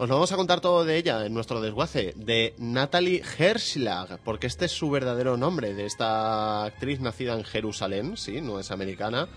Os 0.00 0.08
lo 0.08 0.14
vamos 0.14 0.32
a 0.32 0.36
contar 0.36 0.62
todo 0.62 0.86
de 0.86 0.96
ella 0.96 1.26
en 1.26 1.34
nuestro 1.34 1.60
desguace, 1.60 2.14
de 2.16 2.54
Natalie 2.56 3.22
Herschlag, 3.38 4.18
porque 4.24 4.46
este 4.46 4.64
es 4.64 4.72
su 4.72 4.88
verdadero 4.88 5.36
nombre, 5.36 5.74
de 5.74 5.84
esta 5.84 6.64
actriz 6.64 7.00
nacida 7.00 7.34
en 7.34 7.44
Jerusalén, 7.44 8.16
sí, 8.16 8.40
no 8.40 8.58
es 8.58 8.70
americana. 8.70 9.28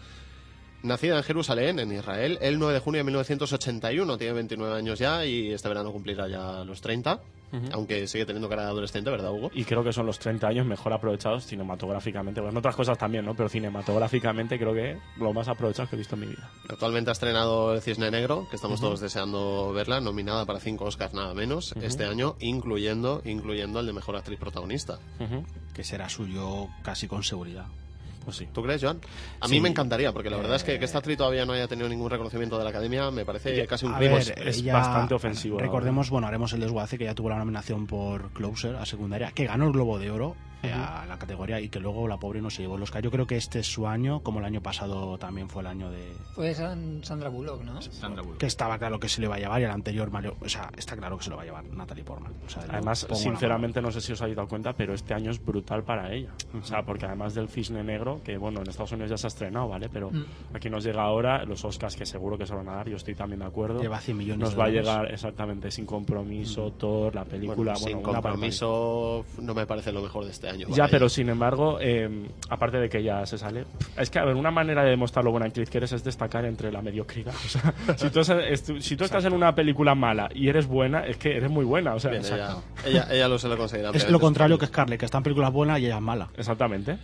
Nacida 0.84 1.16
en 1.16 1.24
Jerusalén, 1.24 1.80
en 1.80 1.94
Israel, 1.94 2.38
el 2.42 2.60
9 2.60 2.74
de 2.74 2.80
junio 2.82 3.00
de 3.00 3.06
1981, 3.06 4.18
tiene 4.18 4.34
29 4.34 4.76
años 4.76 5.00
ya 5.00 5.26
y 5.26 5.54
este 5.54 5.70
verano 5.70 5.94
cumplirá 5.94 6.28
ya 6.28 6.66
los 6.66 6.82
30, 6.82 7.22
aunque 7.72 8.06
sigue 8.08 8.26
teniendo 8.26 8.50
cara 8.50 8.64
de 8.64 8.68
adolescente, 8.70 9.10
¿verdad, 9.10 9.32
Hugo? 9.32 9.50
Y 9.54 9.64
creo 9.64 9.82
que 9.82 9.94
son 9.94 10.06
los 10.06 10.20
30 10.20 10.46
años 10.46 10.66
mejor 10.66 10.92
aprovechados 10.92 11.46
cinematográficamente. 11.46 12.42
Bueno, 12.42 12.52
en 12.52 12.58
otras 12.58 12.76
cosas 12.76 12.98
también, 12.98 13.24
¿no? 13.24 13.34
Pero 13.34 13.48
cinematográficamente 13.48 14.60
creo 14.60 14.74
que 14.74 14.98
lo 15.18 15.32
más 15.32 15.48
aprovechado 15.48 15.88
que 15.88 15.96
he 15.96 16.00
visto 16.00 16.16
en 16.16 16.22
mi 16.22 16.28
vida. 16.28 16.52
Actualmente 16.68 17.12
ha 17.12 17.14
estrenado 17.14 17.74
El 17.74 17.82
Cisne 17.82 18.12
Negro, 18.12 18.48
que 18.50 18.58
estamos 18.58 18.82
todos 18.82 19.00
deseando 19.00 19.72
verla, 19.72 20.02
nominada 20.02 20.46
para 20.46 20.60
cinco 20.60 20.84
Oscars 20.84 21.14
nada 21.14 21.34
menos 21.34 21.74
este 21.82 22.04
año, 22.04 22.36
incluyendo, 22.42 23.22
incluyendo 23.24 23.80
el 23.80 23.86
de 23.86 23.94
Mejor 23.94 24.18
Actriz 24.18 24.38
Protagonista. 24.38 25.00
Que 25.74 25.86
será 25.86 26.10
suyo 26.10 26.68
casi 26.84 27.08
con 27.08 27.24
seguridad. 27.24 27.68
Pues 28.24 28.38
sí. 28.38 28.48
¿Tú 28.54 28.62
crees, 28.64 28.82
Joan? 28.82 29.00
A 29.42 29.48
mí 29.48 29.60
me 29.60 29.70
encantaría, 29.70 30.12
porque 30.14 30.30
la 30.30 30.38
verdad 30.38 30.56
es 30.56 30.64
que 30.64 30.80
que 30.80 30.86
esta 30.86 31.00
actriz 31.00 31.18
todavía 31.18 31.46
no 31.46 31.54
haya 31.54 31.68
tenido 31.68 31.90
ningún 31.90 32.10
reconocimiento 32.10 32.58
de 32.58 32.64
la 32.64 32.70
Academia 32.70 33.12
me 33.12 33.26
parece 33.26 33.66
casi 33.68 33.86
un 33.86 33.94
crimen. 33.94 34.18
es 34.20 34.58
ella- 34.60 34.74
bastante 34.74 35.14
ofensivo, 35.14 35.60
Recordemos, 35.60 36.10
bueno, 36.10 36.28
haremos 36.28 36.54
el 36.54 36.60
desguace 36.62 36.98
que 36.98 37.04
ya 37.06 37.14
tuvo 37.16 37.30
la 37.30 37.38
nominación 37.38 37.86
por 37.88 38.32
Closer 38.32 38.76
a 38.78 38.86
secundaria, 38.86 39.32
que 39.32 39.46
ganó 39.46 39.66
el 39.68 39.74
Globo 39.74 40.00
de 40.00 40.10
Oro 40.12 40.36
eh, 40.64 40.72
a 40.74 41.06
la 41.08 41.18
categoría 41.20 41.60
y 41.62 41.70
que 41.70 41.80
luego 41.80 42.08
la 42.08 42.18
pobre 42.18 42.42
no 42.42 42.50
se 42.50 42.62
llevó 42.62 42.78
el 42.78 42.84
Oscar. 42.84 43.02
Yo 43.04 43.12
creo 43.12 43.28
que 43.28 43.36
este 43.38 43.60
es 43.60 43.68
su 43.72 43.88
año, 43.88 44.22
como 44.22 44.40
el 44.40 44.46
año 44.46 44.62
pasado 44.62 45.18
también 45.18 45.50
fue 45.50 45.62
el 45.62 45.68
año 45.68 45.90
de. 45.92 46.14
Fue 46.34 46.54
San- 46.56 47.04
Sandra 47.04 47.30
Bullock, 47.30 47.62
¿no? 47.64 47.82
Sandra 47.82 48.22
Bullock. 48.24 48.40
Que 48.40 48.46
estaba 48.48 48.78
claro 48.80 49.00
que 49.00 49.10
se 49.10 49.22
le 49.22 49.28
va 49.28 49.36
a 49.36 49.40
llevar 49.40 49.62
y 49.62 49.66
el 49.66 49.72
anterior 49.72 50.10
Mario. 50.12 50.36
O 50.42 50.50
sea, 50.50 50.70
está 50.78 50.96
claro 50.96 51.18
que 51.18 51.24
se 51.26 51.30
lo 51.30 51.36
va 51.36 51.44
a 51.44 51.46
llevar 51.46 51.66
Natalie 51.66 52.04
Portman. 52.04 52.34
O 52.46 52.50
sea, 52.50 52.64
Además, 52.70 53.06
sinceramente, 53.14 53.82
no 53.82 53.92
sé 53.92 54.02
si 54.02 54.14
os 54.14 54.22
habéis 54.22 54.36
dado 54.38 54.48
cuenta, 54.48 54.74
pero 54.74 54.94
este 54.94 55.14
año 55.14 55.32
es 55.32 55.44
brutal 55.44 55.84
para 55.84 56.12
ella. 56.14 56.32
O 56.60 56.64
sea, 56.66 56.84
porque 56.84 57.06
además 57.06 57.34
del 57.36 57.50
Cisne 57.50 57.84
Negro, 57.84 58.22
que 58.24 58.38
bueno, 58.38 58.62
en 58.62 58.70
Estados 58.70 58.92
Unidos 58.94 59.10
ya 59.12 59.18
se 59.18 59.28
ha 59.28 59.30
estrenado, 59.30 59.68
¿vale? 59.68 59.90
Pero 59.90 60.10
Mm. 60.12 60.24
aquí 60.56 60.70
nos 60.70 60.84
llega 60.84 61.04
ahora 61.04 61.44
los 61.46 61.64
Oscars, 61.66 61.96
que 61.96 62.06
seguro 62.06 62.38
que 62.38 62.46
se 62.46 62.54
van 62.56 62.70
a 62.70 62.76
dar, 62.76 62.88
yo 62.90 62.96
estoy 62.98 63.16
también 63.16 63.40
de 63.40 63.46
acuerdo. 63.46 63.82
Lleva 63.82 64.00
100 64.00 64.18
millones 64.18 64.40
Nos 64.40 64.52
de 64.52 64.56
va 64.58 64.64
a 64.66 64.68
dólares. 64.68 64.88
llegar 64.88 65.12
exactamente 65.12 65.72
sin 65.72 65.86
compromiso, 65.86 66.72
Thor, 66.74 67.14
la 67.16 67.26
película, 67.26 67.74
Bueno, 67.74 67.80
bueno, 67.80 67.98
sin 67.98 68.02
compromiso 68.02 69.26
no 69.42 69.54
me 69.54 69.66
parece 69.66 69.92
lo 69.92 70.02
mejor 70.02 70.26
de 70.26 70.32
este 70.32 70.48
año. 70.50 70.53
Ya, 70.56 70.88
pero 70.88 71.06
ella. 71.06 71.10
sin 71.10 71.30
embargo, 71.30 71.78
eh, 71.82 72.28
aparte 72.50 72.78
de 72.78 72.90
que 72.90 73.04
ya 73.04 73.26
se 73.26 73.38
sale, 73.38 73.66
es 73.98 74.10
que, 74.10 74.20
a 74.20 74.26
ver, 74.26 74.36
una 74.36 74.52
manera 74.52 74.84
de 74.84 74.92
demostrar 74.92 75.24
lo 75.26 75.32
buena 75.32 75.46
actriz 75.48 75.70
que 75.70 75.78
eres 75.78 75.92
es 75.92 76.04
destacar 76.04 76.46
entre 76.46 76.72
la 76.72 76.82
mediocridad. 76.82 77.34
O 77.46 77.48
sea, 77.50 77.74
si 77.98 78.10
tú, 78.10 78.20
es- 78.22 78.64
si 78.80 78.96
tú 78.96 79.04
estás 79.04 79.26
en 79.26 79.34
una 79.34 79.54
película 79.56 79.96
mala 79.96 80.30
y 80.34 80.48
eres 80.50 80.68
buena, 80.68 81.06
es 81.06 81.18
que 81.18 81.36
eres 81.38 81.50
muy 81.50 81.66
buena. 81.66 81.94
O 81.96 82.00
sea, 82.00 82.12
Bien, 82.12 82.24
ella, 82.26 82.58
ella, 82.86 83.08
ella 83.12 83.28
lo 83.28 83.38
se 83.40 83.48
lo 83.48 83.58
conseguirá. 83.58 83.92
Es 83.92 84.10
lo 84.10 84.20
contrario 84.20 84.58
que 84.58 84.68
Scarlett, 84.68 85.00
que 85.00 85.06
está 85.06 85.18
en 85.18 85.24
películas 85.24 85.52
buenas 85.52 85.80
y 85.80 85.86
ella 85.86 85.96
es 85.98 86.02
mala. 86.02 86.30
Exactamente. 86.38 86.98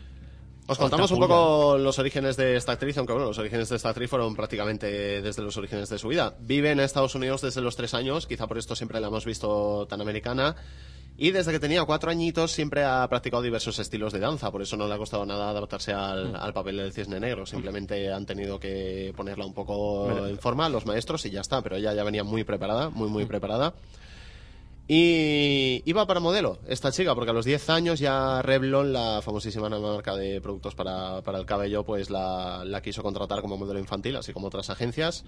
Os 0.68 0.78
contamos 0.78 1.10
un 1.10 1.20
poco 1.20 1.80
los 1.80 1.98
orígenes 1.98 2.38
de 2.38 2.56
esta 2.56 2.74
actriz, 2.74 2.96
aunque 3.00 3.12
bueno, 3.14 3.28
los 3.30 3.40
orígenes 3.40 3.70
de 3.70 3.76
esta 3.78 3.90
actriz 3.90 4.08
fueron 4.08 4.36
prácticamente 4.36 5.20
desde 5.20 5.42
los 5.42 5.58
orígenes 5.58 5.90
de 5.90 5.98
su 5.98 6.10
vida. 6.10 6.36
Vive 6.42 6.70
en 6.70 6.80
Estados 6.80 7.16
Unidos 7.16 7.42
desde 7.42 7.62
los 7.62 7.76
tres 7.76 7.96
años, 7.96 8.28
quizá 8.28 8.46
por 8.46 8.60
esto 8.60 8.76
siempre 8.76 9.00
la 9.00 9.08
hemos 9.08 9.26
visto 9.26 9.88
tan 9.90 10.00
americana. 10.00 10.56
Y 11.22 11.32
desde 11.32 11.52
que 11.52 11.60
tenía 11.60 11.84
cuatro 11.84 12.10
añitos 12.10 12.54
siempre 12.54 12.86
ha 12.86 13.06
practicado 13.10 13.44
diversos 13.44 13.78
estilos 13.78 14.14
de 14.14 14.20
danza, 14.20 14.52
por 14.52 14.62
eso 14.62 14.78
no 14.78 14.88
le 14.88 14.94
ha 14.94 14.98
costado 14.98 15.26
nada 15.26 15.50
adaptarse 15.50 15.92
al, 15.92 16.34
al 16.34 16.54
papel 16.54 16.78
del 16.78 16.94
cisne 16.94 17.20
negro. 17.20 17.46
Simplemente 17.46 18.10
han 18.10 18.26
tenido 18.26 18.58
que 18.58 19.14
ponerla 19.18 19.46
un 19.46 19.54
poco 19.54 20.10
en 20.26 20.40
forma 20.40 20.70
los 20.70 20.86
maestros 20.86 21.26
y 21.26 21.30
ya 21.30 21.42
está, 21.42 21.62
pero 21.62 21.76
ella 21.76 21.94
ya 21.94 22.06
venía 22.06 22.24
muy 22.24 22.46
preparada, 22.46 22.90
muy, 22.90 23.10
muy 23.10 23.26
preparada. 23.26 23.74
Y 24.88 25.84
iba 25.84 26.08
para 26.08 26.22
modelo 26.22 26.58
esta 26.70 26.90
chica, 26.90 27.14
porque 27.14 27.32
a 27.32 27.34
los 27.34 27.44
10 27.44 27.70
años 27.70 28.00
ya 28.00 28.42
Revlon, 28.42 28.94
la 28.94 29.22
famosísima 29.22 29.68
marca 29.68 30.16
de 30.16 30.40
productos 30.40 30.74
para, 30.74 31.22
para 31.22 31.38
el 31.38 31.46
cabello, 31.46 31.84
pues 31.84 32.10
la, 32.10 32.64
la 32.64 32.82
quiso 32.82 33.04
contratar 33.04 33.42
como 33.42 33.58
modelo 33.58 33.78
infantil, 33.78 34.16
así 34.16 34.32
como 34.32 34.48
otras 34.48 34.70
agencias. 34.70 35.26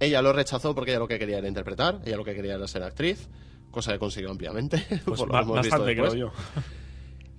Ella 0.00 0.20
lo 0.20 0.34
rechazó 0.34 0.74
porque 0.74 0.90
ella 0.90 1.00
lo 1.00 1.08
que 1.08 1.18
quería 1.18 1.38
era 1.38 1.48
interpretar, 1.48 2.00
ella 2.04 2.18
lo 2.18 2.24
que 2.24 2.34
quería 2.34 2.56
era 2.56 2.68
ser 2.68 2.82
actriz, 2.82 3.26
cosa 3.70 3.92
que 3.92 3.98
consiguió 3.98 4.30
ampliamente. 4.30 4.84
Pues 5.04 5.20
por 5.20 5.28
lo 5.28 5.32
ba- 5.32 5.40
que 5.40 5.44
hemos 5.44 5.60
visto 5.62 5.78
bastante, 5.78 5.94
creo 5.96 6.14
yo. 6.14 6.32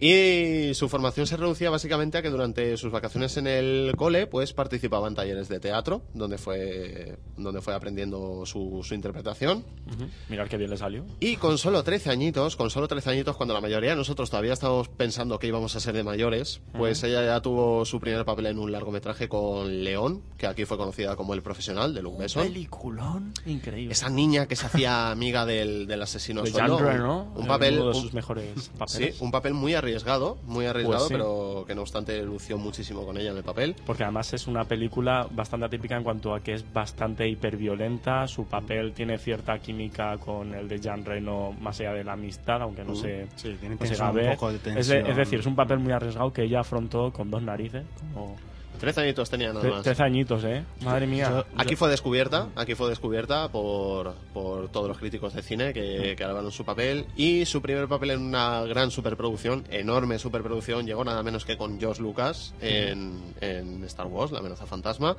Y 0.04 0.74
su 0.74 0.90
formación 0.90 1.28
se 1.28 1.38
reducía 1.38 1.70
básicamente 1.70 2.18
a 2.18 2.24
que 2.24 2.32
durante 2.32 2.76
sus 2.76 2.92
vacaciones 2.92 3.38
en 3.38 3.46
el 3.46 3.94
cole, 3.96 4.26
pues 4.26 4.52
participaba 4.52 5.08
en 5.08 5.14
talleres 5.14 5.48
de 5.48 5.60
teatro, 5.60 6.02
donde 6.16 6.40
fue, 6.40 7.20
donde 7.38 7.62
fue 7.62 7.76
aprendiendo 7.76 8.44
su, 8.48 8.82
su 8.84 8.96
interpretación. 8.96 9.60
Ujú. 9.88 10.08
Mirad 10.28 10.48
qué 10.48 10.58
bien 10.58 10.72
le 10.72 10.78
salió. 10.78 11.06
Y 11.20 11.36
con 11.36 11.60
solo 11.60 11.84
13 11.84 12.10
añitos, 12.10 12.56
con 12.56 12.72
solo 12.72 12.88
13 12.88 13.12
añitos, 13.12 13.38
cuando 13.38 13.54
la 13.54 13.62
mayoría 13.62 13.92
de 13.92 13.96
nosotros 13.96 14.32
todavía 14.32 14.54
estábamos 14.54 14.90
pensando 14.90 15.38
que 15.38 15.46
íbamos 15.46 15.76
a 15.76 15.80
ser 15.80 15.94
de 15.94 16.04
mayores, 16.04 16.62
pues 16.76 17.04
ella 17.04 17.24
ya 17.24 17.40
tuvo 17.42 17.86
su 17.86 18.00
primer 18.00 18.26
papel 18.26 18.48
en 18.48 18.58
un 18.58 18.72
largometraje 18.72 19.30
con 19.30 19.84
León, 19.84 20.24
que 20.36 20.48
aquí 20.48 20.66
fue 20.66 20.78
conocida 20.78 21.16
como 21.16 21.36
El 21.36 21.44
Profesional, 21.44 21.94
de 21.94 22.02
Luc 22.02 22.18
Besson. 22.18 22.48
Peliculón 22.48 23.34
increíble. 23.46 23.94
Esa 23.94 24.10
niña 24.10 24.48
que 24.48 24.56
se 24.56 24.66
hacía 24.66 25.12
amiga 25.12 25.46
del, 25.46 25.86
del 25.86 26.02
asesino 26.02 26.42
a 26.42 26.44
de. 26.46 26.52
Genre, 26.52 26.74
un- 26.96 26.98
¿no? 26.98 27.34
Un 27.36 27.46
papel... 27.46 27.76
Uno 27.76 27.92
de 27.92 27.98
un- 27.98 28.02
sus 28.02 28.14
mejores 28.16 28.72
Sí, 28.88 29.12
un 29.20 29.30
papel 29.30 29.54
muy 29.54 29.76
arriesgado 29.76 29.91
arriesgado, 29.92 30.38
muy 30.46 30.66
arriesgado, 30.66 30.98
Pues 30.98 31.08
sí. 31.08 31.14
pero 31.14 31.64
que 31.68 31.76
no 31.76 31.82
obstante 31.82 32.22
lució 32.24 32.58
muchísimo 32.58 33.06
con 33.06 33.18
ella 33.18 33.32
en 33.32 33.38
el 33.38 33.44
papel. 33.44 33.76
Porque 33.86 34.04
además 34.04 34.34
es 34.34 34.48
una 34.48 34.64
película 34.66 35.28
bastante 35.32 35.66
atípica 35.66 35.96
en 35.98 36.04
cuanto 36.04 36.34
a 36.34 36.40
que 36.42 36.54
es 36.54 36.74
bastante 36.74 37.28
hiperviolenta, 37.28 38.28
su 38.28 38.46
papel 38.46 38.94
tiene 38.94 39.18
cierta 39.18 39.60
química 39.60 40.18
con 40.18 40.54
el 40.54 40.68
de 40.68 40.80
Jean 40.80 41.06
Reno 41.06 41.54
más 41.60 41.80
allá 41.80 41.94
de 41.94 42.04
la 42.04 42.14
amistad, 42.14 42.62
aunque 42.62 42.84
no 42.84 42.94
Mm. 42.94 42.96
se, 42.96 43.28
Sí, 43.36 43.56
tiene 43.60 43.76
no 43.80 43.86
se 43.86 44.02
un 44.04 44.32
poco 44.36 44.50
de 44.52 44.56
es, 44.58 44.62
de- 44.88 44.96
tensión. 44.96 45.08
es 45.08 45.16
decir, 45.18 45.40
es 45.40 45.46
un 45.46 45.56
papel 45.56 45.80
muy 45.80 45.92
arriesgado 45.92 46.32
que 46.34 46.44
ella 46.44 46.62
afrontó 46.62 47.12
con 47.12 47.30
dos 47.30 47.42
narices, 47.44 47.84
como 48.14 48.36
Trece 48.80 49.02
añitos 49.02 49.30
tenía 49.30 49.54
nada 49.54 49.68
más. 49.70 49.84
13 49.84 50.04
añitos, 50.04 50.44
¿eh? 50.44 50.64
Madre 50.84 51.06
mía. 51.06 51.30
Yo- 51.30 51.46
Aquí 51.58 51.76
fue 51.76 51.90
descubierta, 51.90 52.50
aquí 52.56 52.74
fue 52.74 52.90
descubierta 52.90 53.48
por, 53.50 54.16
por 54.34 54.70
todos 54.70 54.88
los 54.88 54.98
críticos 54.98 55.34
de 55.36 55.44
cine 55.44 55.72
que, 55.74 56.16
que 56.18 56.24
alabaron 56.24 56.52
su 56.52 56.66
papel 56.66 57.06
y 57.16 57.46
su 57.46 57.62
primer 57.62 57.88
papel 57.88 58.12
en 58.12 58.22
una 58.22 58.62
gran 58.64 58.90
superproducción, 58.90 59.66
enorme 59.70 60.18
superproducción, 60.18 60.88
llegó 60.88 61.04
nada 61.04 61.22
menos 61.22 61.46
que 61.46 61.58
con 61.58 61.80
George 61.80 62.02
Lucas 62.02 62.54
en, 62.60 63.20
en 63.40 63.84
Star 63.84 64.08
Wars, 64.08 64.32
La 64.32 64.40
amenaza 64.40 64.66
fantasma. 64.66 65.16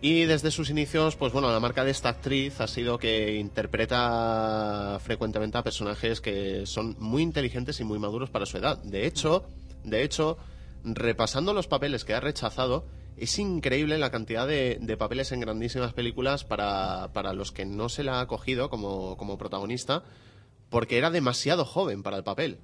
Y 0.00 0.24
desde 0.26 0.50
sus 0.52 0.70
inicios, 0.70 1.16
pues 1.16 1.32
bueno, 1.32 1.50
la 1.50 1.58
marca 1.58 1.84
de 1.84 1.90
esta 1.90 2.10
actriz 2.10 2.60
ha 2.60 2.68
sido 2.68 2.98
que 2.98 3.34
interpreta 3.36 4.98
frecuentemente 5.02 5.58
a 5.58 5.62
personajes 5.64 6.20
que 6.20 6.66
son 6.66 6.94
muy 6.98 7.22
inteligentes 7.22 7.80
y 7.80 7.84
muy 7.84 7.98
maduros 7.98 8.30
para 8.30 8.46
su 8.46 8.58
edad. 8.58 8.78
De 8.82 9.06
hecho, 9.06 9.44
de 9.84 10.02
hecho, 10.04 10.38
repasando 10.84 11.52
los 11.52 11.66
papeles 11.66 12.04
que 12.04 12.14
ha 12.14 12.20
rechazado, 12.20 12.86
es 13.16 13.38
increíble 13.38 13.98
la 13.98 14.10
cantidad 14.10 14.46
de, 14.46 14.78
de 14.80 14.96
papeles 14.96 15.32
en 15.32 15.40
grandísimas 15.40 15.92
películas 15.92 16.44
para, 16.44 17.10
para 17.12 17.32
los 17.32 17.50
que 17.52 17.66
no 17.66 17.88
se 17.88 18.04
la 18.04 18.20
ha 18.20 18.26
cogido 18.26 18.70
como, 18.70 19.16
como 19.16 19.38
protagonista, 19.38 20.04
porque 20.70 20.98
era 20.98 21.10
demasiado 21.10 21.64
joven 21.64 22.02
para 22.02 22.16
el 22.16 22.24
papel. 22.24 22.58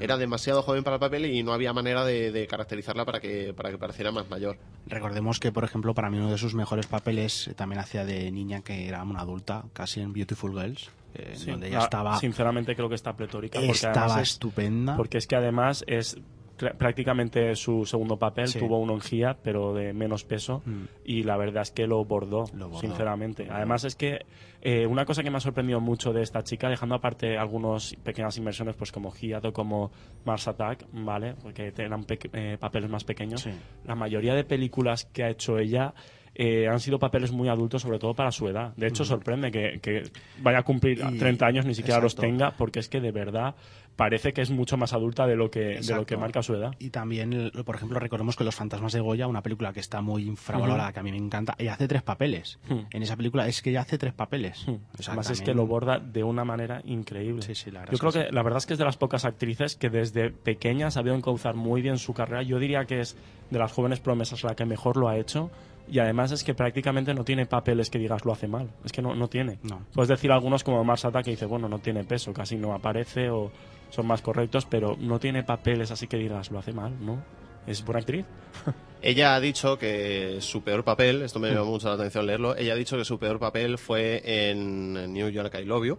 Era 0.00 0.16
demasiado 0.16 0.62
joven 0.62 0.82
para 0.82 0.96
el 0.96 1.00
papel 1.00 1.26
y 1.26 1.44
no 1.44 1.52
había 1.52 1.72
manera 1.72 2.04
de, 2.04 2.32
de 2.32 2.48
caracterizarla 2.48 3.04
para 3.04 3.20
que, 3.20 3.54
para 3.54 3.70
que 3.70 3.78
pareciera 3.78 4.10
más 4.10 4.28
mayor. 4.28 4.58
Recordemos 4.88 5.38
que, 5.38 5.52
por 5.52 5.62
ejemplo, 5.62 5.94
para 5.94 6.10
mí 6.10 6.18
uno 6.18 6.32
de 6.32 6.38
sus 6.38 6.54
mejores 6.56 6.86
papeles 6.88 7.46
eh, 7.46 7.54
también 7.54 7.78
hacía 7.78 8.04
de 8.04 8.32
niña 8.32 8.62
que 8.62 8.88
era 8.88 9.04
una 9.04 9.20
adulta, 9.20 9.62
casi 9.72 10.00
en 10.00 10.12
Beautiful 10.12 10.60
Girls, 10.60 10.90
eh, 11.14 11.34
Sí. 11.36 11.52
donde 11.52 11.68
ella 11.68 11.82
Ah, 11.82 11.84
estaba, 11.84 12.18
Sinceramente 12.18 12.74
creo 12.74 12.88
que 12.88 12.96
está 12.96 13.16
pletórica. 13.16 13.60
Porque 13.60 13.70
estaba 13.70 14.06
además 14.06 14.22
es- 14.22 14.30
estupenda. 14.32 14.96
Porque 14.96 15.18
es 15.18 15.26
que 15.28 15.36
además 15.36 15.84
es 15.86 16.18
prácticamente 16.56 17.54
su 17.56 17.84
segundo 17.84 18.16
papel. 18.18 18.48
Sí. 18.48 18.58
Tuvo 18.58 18.78
uno 18.78 18.94
en 18.94 19.00
Gia, 19.00 19.34
pero 19.42 19.74
de 19.74 19.92
menos 19.92 20.24
peso. 20.24 20.62
Mm. 20.64 20.82
Y 21.04 21.22
la 21.22 21.36
verdad 21.36 21.62
es 21.62 21.70
que 21.70 21.86
lo 21.86 22.04
bordó, 22.04 22.44
Lo 22.54 22.68
bordó. 22.68 22.80
sinceramente. 22.80 23.48
Además 23.50 23.84
es 23.84 23.94
que 23.96 24.24
eh, 24.62 24.86
una 24.86 25.04
cosa 25.04 25.22
que 25.22 25.30
me 25.30 25.36
ha 25.36 25.40
sorprendido 25.40 25.80
mucho 25.80 26.12
de 26.12 26.22
esta 26.22 26.42
chica, 26.42 26.68
dejando 26.68 26.94
aparte 26.94 27.36
algunas 27.38 27.94
pequeñas 28.02 28.36
inversiones, 28.38 28.74
pues 28.76 28.90
como 28.92 29.10
Gia 29.10 29.38
o 29.38 29.52
como 29.52 29.90
Mars 30.24 30.48
Attack, 30.48 30.86
¿vale? 30.92 31.34
Porque 31.42 31.72
eran 31.76 32.04
eh, 32.32 32.56
papeles 32.58 32.90
más 32.90 33.04
pequeños. 33.04 33.42
Sí. 33.42 33.50
La 33.84 33.94
mayoría 33.94 34.34
de 34.34 34.44
películas 34.44 35.04
que 35.04 35.24
ha 35.24 35.30
hecho 35.30 35.58
ella 35.58 35.94
eh, 36.38 36.68
han 36.68 36.80
sido 36.80 36.98
papeles 36.98 37.32
muy 37.32 37.48
adultos, 37.48 37.80
sobre 37.82 37.98
todo 37.98 38.12
para 38.12 38.30
su 38.30 38.46
edad. 38.48 38.74
De 38.76 38.88
hecho, 38.88 39.04
sorprende 39.06 39.50
que, 39.50 39.78
que 39.80 40.02
vaya 40.42 40.58
a 40.58 40.62
cumplir 40.64 41.00
Y- 41.12 41.18
30 41.18 41.46
años, 41.46 41.64
ni 41.64 41.74
siquiera 41.74 41.98
los 42.00 42.14
tenga, 42.14 42.50
porque 42.50 42.80
es 42.80 42.88
que 42.90 43.00
de 43.00 43.10
verdad 43.10 43.54
parece 43.96 44.32
que 44.32 44.42
es 44.42 44.50
mucho 44.50 44.76
más 44.76 44.92
adulta 44.92 45.26
de 45.26 45.36
lo 45.36 45.50
que, 45.50 45.80
de 45.80 45.94
lo 45.94 46.04
que 46.06 46.16
marca 46.16 46.42
su 46.42 46.54
edad. 46.54 46.74
Y 46.78 46.90
también, 46.90 47.50
por 47.64 47.74
ejemplo, 47.76 47.98
recordemos 47.98 48.36
que 48.36 48.44
Los 48.44 48.54
Fantasmas 48.54 48.92
de 48.92 49.00
Goya, 49.00 49.26
una 49.26 49.42
película 49.42 49.72
que 49.72 49.80
está 49.80 50.02
muy 50.02 50.24
infravalorada, 50.24 50.92
que 50.92 51.00
a 51.00 51.02
mí 51.02 51.10
me 51.10 51.16
encanta, 51.16 51.54
ella 51.58 51.74
hace 51.74 51.88
tres 51.88 52.02
papeles. 52.02 52.58
Hmm. 52.68 52.80
En 52.90 53.02
esa 53.02 53.16
película 53.16 53.48
es 53.48 53.62
que 53.62 53.70
ella 53.70 53.80
hace 53.80 53.98
tres 53.98 54.12
papeles. 54.12 54.66
O 54.68 55.02
sea, 55.02 55.12
Además 55.14 55.30
es 55.30 55.40
que 55.40 55.46
también- 55.46 55.56
lo 55.56 55.66
borda 55.66 55.98
de 55.98 56.22
una 56.22 56.44
manera 56.44 56.82
increíble. 56.84 57.42
Sí, 57.42 57.54
sí, 57.54 57.70
la 57.70 57.80
verdad 57.80 57.92
Yo 57.92 57.98
creo 57.98 58.12
que 58.12 58.18
que, 58.20 58.26
sí. 58.28 58.34
la 58.34 58.42
verdad 58.42 58.58
es 58.58 58.66
que 58.66 58.72
es 58.74 58.78
de 58.78 58.84
las 58.84 58.96
pocas 58.96 59.24
actrices 59.24 59.76
que 59.76 59.90
desde 59.90 60.30
pequeña 60.30 60.88
ha 60.88 60.90
sabido 60.90 61.14
encauzar 61.16 61.54
muy 61.54 61.82
bien 61.82 61.98
su 61.98 62.12
carrera. 62.14 62.42
Yo 62.42 62.58
diría 62.58 62.84
que 62.84 63.00
es 63.00 63.16
de 63.50 63.58
las 63.58 63.72
jóvenes 63.72 64.00
promesas 64.00 64.44
la 64.44 64.54
que 64.54 64.64
mejor 64.66 64.96
lo 64.96 65.08
ha 65.08 65.16
hecho. 65.16 65.50
Y 65.88 66.00
además 66.00 66.32
es 66.32 66.42
que 66.42 66.52
prácticamente 66.52 67.14
no 67.14 67.22
tiene 67.24 67.46
papeles 67.46 67.90
que 67.90 67.98
digas 68.00 68.24
lo 68.24 68.32
hace 68.32 68.48
mal. 68.48 68.68
Es 68.84 68.90
que 68.90 69.02
no, 69.02 69.14
no 69.14 69.28
tiene. 69.28 69.58
No. 69.62 69.82
Puedes 69.94 70.08
decir 70.08 70.32
algunos 70.32 70.64
como 70.64 70.82
Mars 70.82 71.04
Attack 71.04 71.26
que 71.26 71.30
dice, 71.30 71.46
bueno, 71.46 71.68
no 71.68 71.78
tiene 71.78 72.02
peso, 72.02 72.32
casi 72.32 72.56
no 72.56 72.74
aparece 72.74 73.30
o 73.30 73.52
son 73.90 74.06
más 74.06 74.22
correctos, 74.22 74.66
pero 74.66 74.96
no 74.98 75.18
tiene 75.18 75.42
papeles 75.42 75.90
así 75.90 76.06
que 76.06 76.16
digas 76.16 76.50
lo 76.50 76.58
hace 76.58 76.72
mal, 76.72 76.92
¿no? 77.04 77.22
Es 77.66 77.84
buena 77.84 78.00
actriz. 78.00 78.24
Ella 79.02 79.34
ha 79.34 79.40
dicho 79.40 79.78
que 79.78 80.38
su 80.40 80.62
peor 80.62 80.82
papel, 80.82 81.22
esto 81.22 81.38
me 81.38 81.50
llamó 81.50 81.66
mucho 81.72 81.88
la 81.88 81.94
atención 81.94 82.26
leerlo, 82.26 82.56
ella 82.56 82.72
ha 82.72 82.76
dicho 82.76 82.96
que 82.96 83.04
su 83.04 83.18
peor 83.18 83.38
papel 83.38 83.78
fue 83.78 84.22
en 84.50 85.12
New 85.12 85.28
York 85.28 85.54
I 85.60 85.64
Love 85.64 85.84
You 85.86 85.98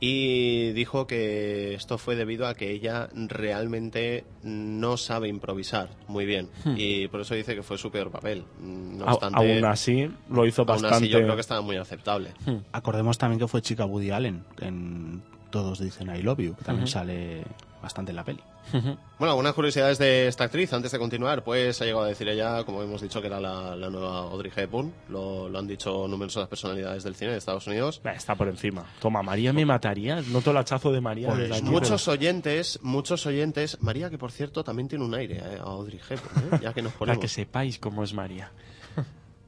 y 0.00 0.70
dijo 0.72 1.06
que 1.06 1.74
esto 1.74 1.96
fue 1.98 2.14
debido 2.16 2.46
a 2.46 2.54
que 2.54 2.70
ella 2.70 3.08
realmente 3.14 4.24
no 4.42 4.96
sabe 4.96 5.28
improvisar 5.28 5.88
muy 6.06 6.24
bien 6.26 6.48
y 6.76 7.08
por 7.08 7.20
eso 7.22 7.34
dice 7.34 7.54
que 7.54 7.62
fue 7.62 7.78
su 7.78 7.90
peor 7.90 8.10
papel. 8.10 8.44
No 8.60 9.04
A- 9.06 9.12
obstante, 9.14 9.52
aún 9.54 9.64
así, 9.64 10.10
lo 10.28 10.44
hizo 10.46 10.62
aún 10.62 10.68
bastante. 10.68 10.96
así 10.96 11.08
yo 11.08 11.18
creo 11.20 11.34
que 11.34 11.40
estaba 11.40 11.62
muy 11.62 11.76
aceptable. 11.76 12.32
Acordemos 12.72 13.16
también 13.16 13.38
que 13.40 13.48
fue 13.48 13.62
chica 13.62 13.86
Woody 13.86 14.10
Allen 14.10 14.44
en 14.60 15.22
Todos 15.50 15.78
dicen 15.80 16.14
I 16.14 16.22
Love 16.22 16.40
You, 16.40 16.54
que 16.56 16.64
también 16.64 16.86
sale 16.88 17.44
bastante 17.82 18.10
en 18.10 18.16
la 18.16 18.24
peli. 18.24 18.40
Bueno, 18.70 19.30
algunas 19.30 19.54
curiosidades 19.54 19.96
de 19.98 20.26
esta 20.28 20.44
actriz 20.44 20.70
antes 20.74 20.92
de 20.92 20.98
continuar. 20.98 21.42
Pues 21.42 21.80
ha 21.80 21.86
llegado 21.86 22.04
a 22.04 22.08
decir 22.08 22.28
ella, 22.28 22.64
como 22.64 22.82
hemos 22.82 23.00
dicho, 23.00 23.22
que 23.22 23.28
era 23.28 23.40
la, 23.40 23.74
la 23.74 23.88
nueva 23.88 24.18
Audrey 24.18 24.52
Hepburn. 24.54 24.92
Lo, 25.08 25.48
lo 25.48 25.58
han 25.58 25.66
dicho 25.66 26.06
numerosas 26.06 26.48
personalidades 26.48 27.02
del 27.04 27.14
cine 27.14 27.30
de 27.30 27.38
Estados 27.38 27.66
Unidos. 27.66 28.02
Está 28.04 28.34
por 28.34 28.48
encima. 28.48 28.84
Toma, 29.00 29.22
María 29.22 29.54
me 29.54 29.64
mataría. 29.64 30.20
Noto 30.20 30.50
el 30.50 30.58
hachazo 30.58 30.92
de 30.92 31.00
María. 31.00 31.28
Pues 31.28 31.50
aquí, 31.50 31.62
Muchos 31.62 32.06
oyentes, 32.08 32.78
muchos 32.82 33.24
oyentes. 33.24 33.78
María, 33.80 34.10
que 34.10 34.18
por 34.18 34.32
cierto 34.32 34.62
también 34.62 34.88
tiene 34.88 35.04
un 35.06 35.14
aire 35.14 35.38
eh, 35.38 35.58
a 35.58 35.62
Audrey 35.62 35.98
Hepburn, 36.06 36.54
¿eh? 36.56 36.60
ya 36.62 36.74
que 36.74 36.82
nos 36.82 36.92
pero- 36.92 36.98
Para 36.98 37.12
ponemos. 37.14 37.20
que 37.22 37.28
sepáis 37.28 37.78
cómo 37.78 38.04
es 38.04 38.12
María. 38.12 38.52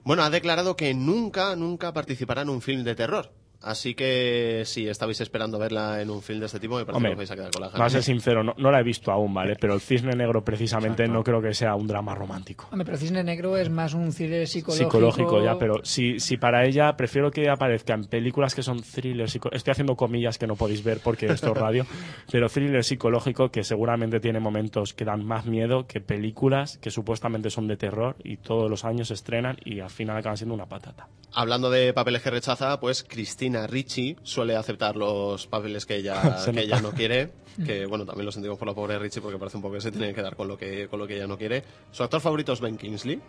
Bueno, 0.03 0.22
ha 0.22 0.30
declarado 0.30 0.76
que 0.76 0.94
nunca, 0.94 1.55
nunca 1.57 1.92
participará 1.92 2.40
en 2.40 2.48
un 2.48 2.62
film 2.62 2.84
de 2.84 2.94
terror. 2.94 3.30
Así 3.63 3.95
que 3.95 4.63
si 4.65 4.89
estabais 4.89 5.21
esperando 5.21 5.59
verla 5.59 6.01
en 6.01 6.09
un 6.09 6.23
film 6.23 6.41
de 6.41 6.47
este 6.47 6.59
tipo, 6.59 6.77
me 6.77 6.87
parece 6.87 6.97
Hombre, 6.97 7.11
que 7.11 7.15
os 7.15 7.19
vais 7.19 7.31
a 7.31 7.35
quedar 7.37 7.51
con 7.51 7.61
la 7.61 7.71
Para 7.71 7.91
ser 7.91 7.99
ganas. 7.99 8.05
sincero, 8.07 8.43
no, 8.43 8.55
no 8.57 8.71
la 8.71 8.81
he 8.81 8.83
visto 8.83 9.13
aún, 9.13 9.35
¿vale? 9.35 9.57
Pero 9.61 9.75
el 9.75 9.81
Cisne 9.81 10.13
Negro 10.17 10.43
precisamente 10.43 11.03
Exacto. 11.03 11.13
no 11.19 11.25
creo 11.25 11.43
que 11.43 11.53
sea 11.53 11.75
un 11.75 11.87
drama 11.87 12.15
romántico. 12.15 12.69
Hombre, 12.71 12.87
pero 12.87 12.97
Cisne 12.97 13.23
Negro 13.23 13.57
es 13.59 13.69
más 13.69 13.93
un 13.93 14.13
thriller 14.13 14.47
psicológico. 14.49 14.91
Psicológico 14.91 15.45
ya, 15.45 15.59
pero 15.59 15.85
si, 15.85 16.21
si 16.21 16.39
para 16.39 16.65
ella 16.65 16.97
prefiero 16.97 17.31
que 17.31 17.51
aparezca 17.51 17.93
en 17.93 18.05
películas 18.05 18.55
que 18.55 18.63
son 18.63 18.83
thrillers, 18.83 19.39
estoy 19.53 19.71
haciendo 19.71 19.95
comillas 19.95 20.39
que 20.39 20.47
no 20.47 20.57
podéis 20.57 20.83
ver 20.83 21.01
porque 21.05 21.27
esto 21.27 21.53
es 21.53 21.59
radio, 21.59 21.87
pero 22.33 22.49
thriller 22.49 22.83
psicológico 22.83 23.51
que 23.51 23.63
seguramente 23.63 24.21
tiene 24.21 24.41
momentos 24.41 24.95
que 24.95 25.05
dan 25.05 25.25
más 25.25 25.45
miedo 25.45 25.87
que 25.87 26.01
películas 26.01 26.79
que 26.79 26.91
supuestamente 26.91 27.51
son 27.51 27.67
de 27.69 27.77
terror 27.77 28.17
y 28.25 28.39
todos 28.39 28.71
los 28.71 28.87
años 28.87 29.09
se 29.09 29.15
estrenan 29.15 29.59
y 29.65 29.81
al 29.81 29.91
final 29.91 30.17
acaban 30.17 30.39
siendo 30.39 30.55
una 30.55 30.67
patata. 30.67 31.09
Hablando 31.33 31.71
de 31.71 31.93
papeles 31.93 32.23
que 32.23 32.31
rechaza, 32.31 32.81
pues 32.81 33.05
Cristina 33.05 33.49
Ricci 33.66 34.16
suele 34.22 34.57
aceptar 34.57 34.96
los 34.96 35.46
papeles 35.46 35.86
que 35.86 35.96
ella, 35.96 36.36
que 36.53 36.61
ella 36.61 36.80
no 36.80 36.92
quiere. 36.92 37.30
Que 37.66 37.84
bueno, 37.84 38.07
también 38.07 38.24
lo 38.24 38.32
sentimos 38.32 38.57
por 38.57 38.68
la 38.68 38.74
pobre 38.74 38.98
Ricci 38.98 39.20
porque 39.20 39.36
parece 39.36 39.59
un 39.59 39.62
poco 39.62 39.74
que 39.74 39.80
se 39.82 39.90
tiene 39.90 40.09
que 40.09 40.14
quedar 40.14 40.34
con 40.34 40.48
lo 40.48 40.57
que, 40.57 40.88
con 40.88 40.98
lo 40.98 41.07
que 41.07 41.16
ella 41.16 41.26
no 41.26 41.36
quiere. 41.36 41.62
Su 41.90 42.03
actor 42.03 42.20
favorito 42.20 42.53
es 42.53 42.61
Ben 42.61 42.78
Kingsley. 42.78 43.20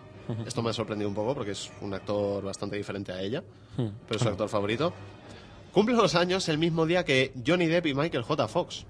Esto 0.45 0.61
me 0.61 0.69
ha 0.69 0.73
sorprendido 0.73 1.09
un 1.09 1.15
poco 1.15 1.33
porque 1.33 1.51
es 1.51 1.69
un 1.81 1.93
actor 1.93 2.41
bastante 2.41 2.77
diferente 2.77 3.11
a 3.11 3.21
ella, 3.21 3.43
pero 3.75 4.15
es 4.15 4.21
su 4.21 4.29
actor 4.29 4.47
favorito. 4.47 4.93
Cumple 5.73 5.95
los 5.95 6.15
años 6.15 6.47
el 6.49 6.59
mismo 6.59 6.85
día 6.85 7.03
que 7.03 7.33
Johnny 7.45 7.65
Depp 7.65 7.87
y 7.87 7.93
Michael 7.93 8.23
J. 8.23 8.47
Fox. 8.47 8.85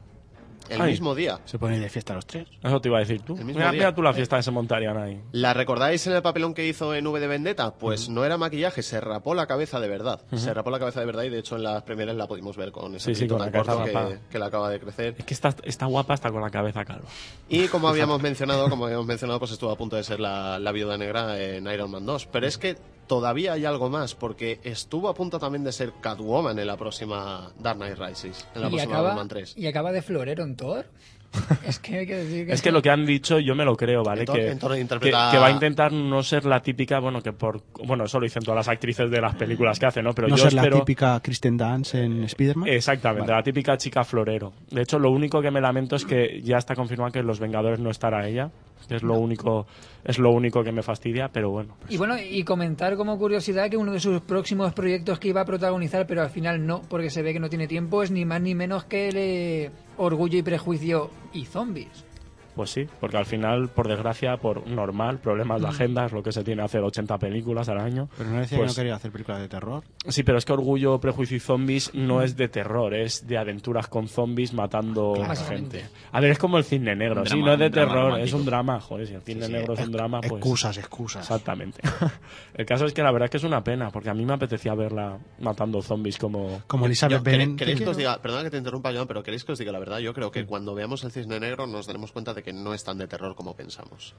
El 0.72 0.82
Ay. 0.82 0.92
mismo 0.92 1.14
día. 1.16 1.40
Se 1.46 1.60
ponen 1.60 1.82
de 1.82 1.90
fiesta 1.90 2.14
los 2.14 2.26
tres. 2.26 2.48
Eso 2.64 2.80
te 2.82 2.90
iba 2.90 2.98
a 2.98 3.02
decir 3.02 3.22
tú. 3.22 3.34
El 3.38 3.46
mismo 3.46 3.60
Mira, 3.60 3.72
día. 3.72 3.80
mira 3.80 3.96
tú 3.96 4.02
la 4.02 4.14
fiesta 4.14 4.38
que 4.38 4.44
se 4.44 4.52
montarían 4.52 4.98
ahí. 4.98 5.22
¿La 5.32 5.54
recordáis 5.54 6.06
en 6.08 6.14
el 6.14 6.22
papelón 6.22 6.54
que 6.54 6.66
hizo 6.68 6.96
en 6.96 7.06
V 7.08 7.20
de 7.20 7.28
Vendetta? 7.28 7.74
Pues 7.76 8.10
no 8.10 8.24
era 8.26 8.38
maquillaje, 8.38 8.82
se 8.82 9.00
rapó 9.02 9.34
la 9.36 9.48
cabeza 9.48 9.80
de 9.80 9.88
verdad. 9.88 10.22
Se 10.34 10.54
rapó 10.54 10.70
la 10.72 10.80
cabeza 10.80 11.00
de 11.02 11.06
verdad 11.06 11.24
y 11.24 11.30
de 11.30 11.40
hecho 11.40 11.56
en 11.58 11.64
las 11.64 11.84
primeras 11.84 12.16
la 12.16 12.28
pudimos 12.28 12.56
ver 12.58 12.72
con 12.72 12.96
ese 12.96 13.06
Sí, 13.08 13.16
sí, 13.16 13.20
pelito 13.22 13.38
con 13.38 13.52
tan 13.52 13.54
la 13.54 13.66
cabeza 13.66 14.02
corto 14.02 14.10
que, 14.22 14.30
que 14.32 14.40
le 14.40 14.46
acaba 14.46 14.70
de 14.70 14.80
crecer. 14.80 15.16
Es 15.18 15.26
que 15.26 15.34
está, 15.34 15.54
está 15.64 15.86
guapa 15.86 16.14
hasta 16.14 16.32
con 16.32 16.42
la 16.42 16.50
cabeza 16.50 16.86
calva. 16.86 17.08
Y 17.50 17.68
como 17.68 17.90
habíamos 17.90 18.22
mencionado, 18.22 18.70
como 18.70 18.86
habíamos 18.86 19.06
mencionado, 19.06 19.40
pues 19.40 19.52
estuvo 19.52 19.72
a 19.72 19.78
punto 19.78 19.96
de 19.96 20.04
ser 20.04 20.20
la, 20.20 20.58
la 20.60 20.72
viuda 20.72 20.98
negra 20.98 21.40
en 21.42 21.68
Iron 21.68 21.92
Man 21.92 22.06
2. 22.06 22.28
Pero 22.32 22.48
es 22.48 22.58
que 22.58 22.78
todavía 23.12 23.52
hay 23.52 23.66
algo 23.66 23.90
más, 23.90 24.16
porque 24.16 24.62
estuvo 24.64 25.10
a 25.10 25.14
punto 25.14 25.38
también 25.38 25.66
de 25.66 25.74
ser 25.74 25.92
Catwoman 26.00 26.58
en 26.58 26.66
la 26.66 26.78
próxima 26.78 27.52
Dark 27.60 27.76
Knight 27.76 27.98
Rises, 27.98 28.48
en 28.56 28.62
la 28.62 28.68
y 28.68 28.70
próxima 28.70 28.94
acaba, 28.94 29.10
Batman 29.10 29.28
3. 29.28 29.58
y 29.58 29.68
acaba 29.68 29.92
de 29.92 30.02
florero 30.02 30.44
en 30.46 30.56
Thor. 30.56 30.86
es 31.68 31.80
que 31.80 31.98
hay 31.98 32.08
que 32.08 32.16
decir 32.16 32.46
que... 32.48 32.54
Es 32.54 32.62
que 32.62 32.72
lo 32.72 32.82
que 32.82 32.90
han 32.90 33.06
dicho 33.06 33.38
yo 33.40 33.54
me 33.54 33.66
lo 33.66 33.76
creo, 33.76 34.02
¿vale? 34.02 34.24
Que 34.24 34.56
va 35.38 35.48
a 35.48 35.52
intentar 35.52 35.92
no 35.92 36.24
ser 36.24 36.46
la 36.46 36.62
típica, 36.62 37.00
bueno, 37.00 37.22
que 37.22 37.34
por... 37.34 37.62
Bueno, 37.86 38.06
eso 38.06 38.18
lo 38.18 38.24
dicen 38.24 38.44
todas 38.44 38.66
las 38.66 38.70
actrices 38.70 39.12
de 39.12 39.20
las 39.20 39.36
películas 39.36 39.78
que 39.78 39.88
hacen, 39.88 40.06
¿no? 40.06 40.14
Pero 40.14 40.30
no 40.30 40.38
yo 40.38 40.44
ser 40.44 40.54
espero... 40.54 40.78
la 40.78 40.84
típica 40.86 41.20
Kristen 41.20 41.58
Dance 41.58 42.02
en 42.02 42.24
Spider-Man. 42.24 42.70
Exactamente, 42.70 43.30
la 43.30 43.44
típica 43.44 43.76
chica 43.76 44.06
florero. 44.06 44.54
De 44.70 44.84
hecho, 44.84 45.00
lo 45.00 45.12
único 45.12 45.42
que 45.42 45.52
me 45.52 45.60
lamento 45.60 45.98
es 45.98 46.06
que 46.06 46.42
ya 46.44 46.58
está 46.58 46.76
confirmado 46.76 47.12
que 47.12 47.20
en 47.20 47.28
Los 47.28 47.42
Vengadores 47.42 47.82
no 47.82 47.90
estará 47.90 48.26
ella. 48.26 48.52
Es 48.90 49.04
lo 49.04 49.16
único, 49.20 49.66
es 50.04 50.20
lo 50.20 50.32
único 50.32 50.64
que 50.64 50.72
me 50.72 50.82
fastidia, 50.82 51.30
pero 51.32 51.50
bueno. 51.50 51.76
Y 51.90 51.98
bueno, 51.98 52.16
y 52.18 52.44
comentar 52.44 52.96
como 52.96 53.18
curiosidad 53.18 53.70
que 53.70 53.78
uno 53.78 53.92
de 53.92 54.00
sus 54.00 54.22
próximos 54.22 54.74
proyectos 54.74 55.20
que 55.20 55.30
iba 55.30 55.42
a 55.42 55.46
protagonizar, 55.46 56.08
pero 56.08 56.22
al 56.22 56.30
final 56.30 56.66
no, 56.66 56.82
porque 56.90 57.10
se 57.10 57.22
ve 57.22 57.34
que 57.34 57.40
no 57.40 57.50
tiene 57.50 57.68
tiempo, 57.68 58.04
es 58.04 58.12
ni 58.12 58.26
más 58.26 58.42
ni 58.42 58.56
menos 58.56 58.86
que 58.86 59.10
el, 59.10 59.18
eh, 59.18 59.72
Orgullo 59.98 60.40
y 60.40 60.44
Prejuicio 60.44 61.10
y 61.34 61.46
Zombies. 61.46 62.11
Pues 62.56 62.70
sí, 62.70 62.86
porque 63.00 63.18
al 63.18 63.26
final, 63.26 63.70
por 63.70 63.88
desgracia, 63.88 64.38
por 64.38 64.68
normal, 64.68 65.20
problemas 65.20 65.62
de 65.62 65.68
Mm. 65.68 65.70
agenda, 65.70 66.06
es 66.06 66.12
lo 66.12 66.22
que 66.22 66.32
se 66.32 66.44
tiene 66.44 66.62
hacer 66.64 66.82
80 66.82 67.18
películas 67.18 67.70
al 67.70 67.80
año. 67.80 68.10
Pero 68.18 68.30
no 68.30 68.40
decía 68.40 68.58
Pues- 68.58 68.72
que 68.72 68.78
no 68.80 68.82
quería 68.84 68.96
hacer 68.96 69.12
películas 69.12 69.40
de 69.42 69.48
terror. 69.48 69.84
Sí, 70.08 70.24
pero 70.24 70.38
es 70.38 70.46
que 70.46 70.54
Orgullo, 70.54 71.00
Prejuicio 71.00 71.38
y 71.38 71.40
Zombies 71.40 71.94
no 71.94 72.22
es 72.22 72.36
de 72.36 72.48
terror, 72.50 72.94
es 72.94 73.26
de 73.28 73.38
aventuras 73.38 73.88
con 73.88 74.08
zombies 74.08 74.54
matando 74.54 75.14
Básicamente. 75.18 75.80
gente. 75.82 75.96
A 76.12 76.20
ver, 76.20 76.32
es 76.32 76.40
como 76.40 76.58
el 76.58 76.64
cisne 76.66 76.96
negro, 76.96 77.22
Un 77.22 77.28
sí, 77.28 77.36
drama- 77.36 77.46
no 77.48 77.54
es 77.54 77.60
de 77.60 77.70
terror, 77.70 78.20
es 78.20 78.34
un 78.34 78.46
drama, 78.46 78.80
joder, 78.82 79.08
si 79.08 79.14
el 79.14 79.22
cisne 79.22 79.46
Sí, 79.46 79.52
negro 79.54 79.74
es 79.74 79.80
un 79.80 79.92
drama, 79.92 80.20
pues... 80.22 80.34
Excusas, 80.34 80.78
excusas. 80.78 81.22
Exactamente. 81.24 81.80
el 82.54 82.66
caso 82.66 82.86
es 82.86 82.94
que 82.94 83.02
la 83.02 83.12
verdad 83.12 83.26
es 83.26 83.32
que 83.32 83.38
es 83.38 83.44
una 83.44 83.64
pena, 83.64 83.90
porque 83.92 84.10
a 84.10 84.14
mí 84.14 84.26
me 84.26 84.34
apetecía 84.34 84.74
verla 84.76 85.18
matando 85.40 85.82
zombies 85.82 86.18
como... 86.18 86.62
Como 86.68 86.86
Elizabeth 86.86 87.22
¿quere- 87.24 87.38
Bennet. 87.38 87.58
¿Queréis 87.58 87.80
que 87.82 87.90
os 87.90 87.98
diga, 87.98 88.22
perdona 88.22 88.44
que 88.44 88.50
te 88.52 88.58
interrumpa, 88.58 88.92
Joan, 88.94 89.08
pero 89.08 89.24
queréis 89.24 89.44
que 89.46 89.54
os 89.54 89.60
diga 89.60 89.72
la 89.72 89.80
verdad? 89.80 90.00
Yo 90.00 90.14
creo 90.14 90.30
Mm. 90.30 90.32
que 90.32 90.46
cuando 90.46 90.76
veamos 90.76 91.04
el 91.04 91.12
cisne 91.12 91.40
negro 91.40 91.68
nos 91.68 91.88
daremos 91.88 92.12
cuenta 92.12 92.34
de 92.34 92.44
que 92.44 92.51
no 92.54 92.74
es 92.74 92.84
tan 92.84 92.98
de 92.98 93.08
terror 93.08 93.36
como 93.36 93.56
pensamos. 93.56 94.14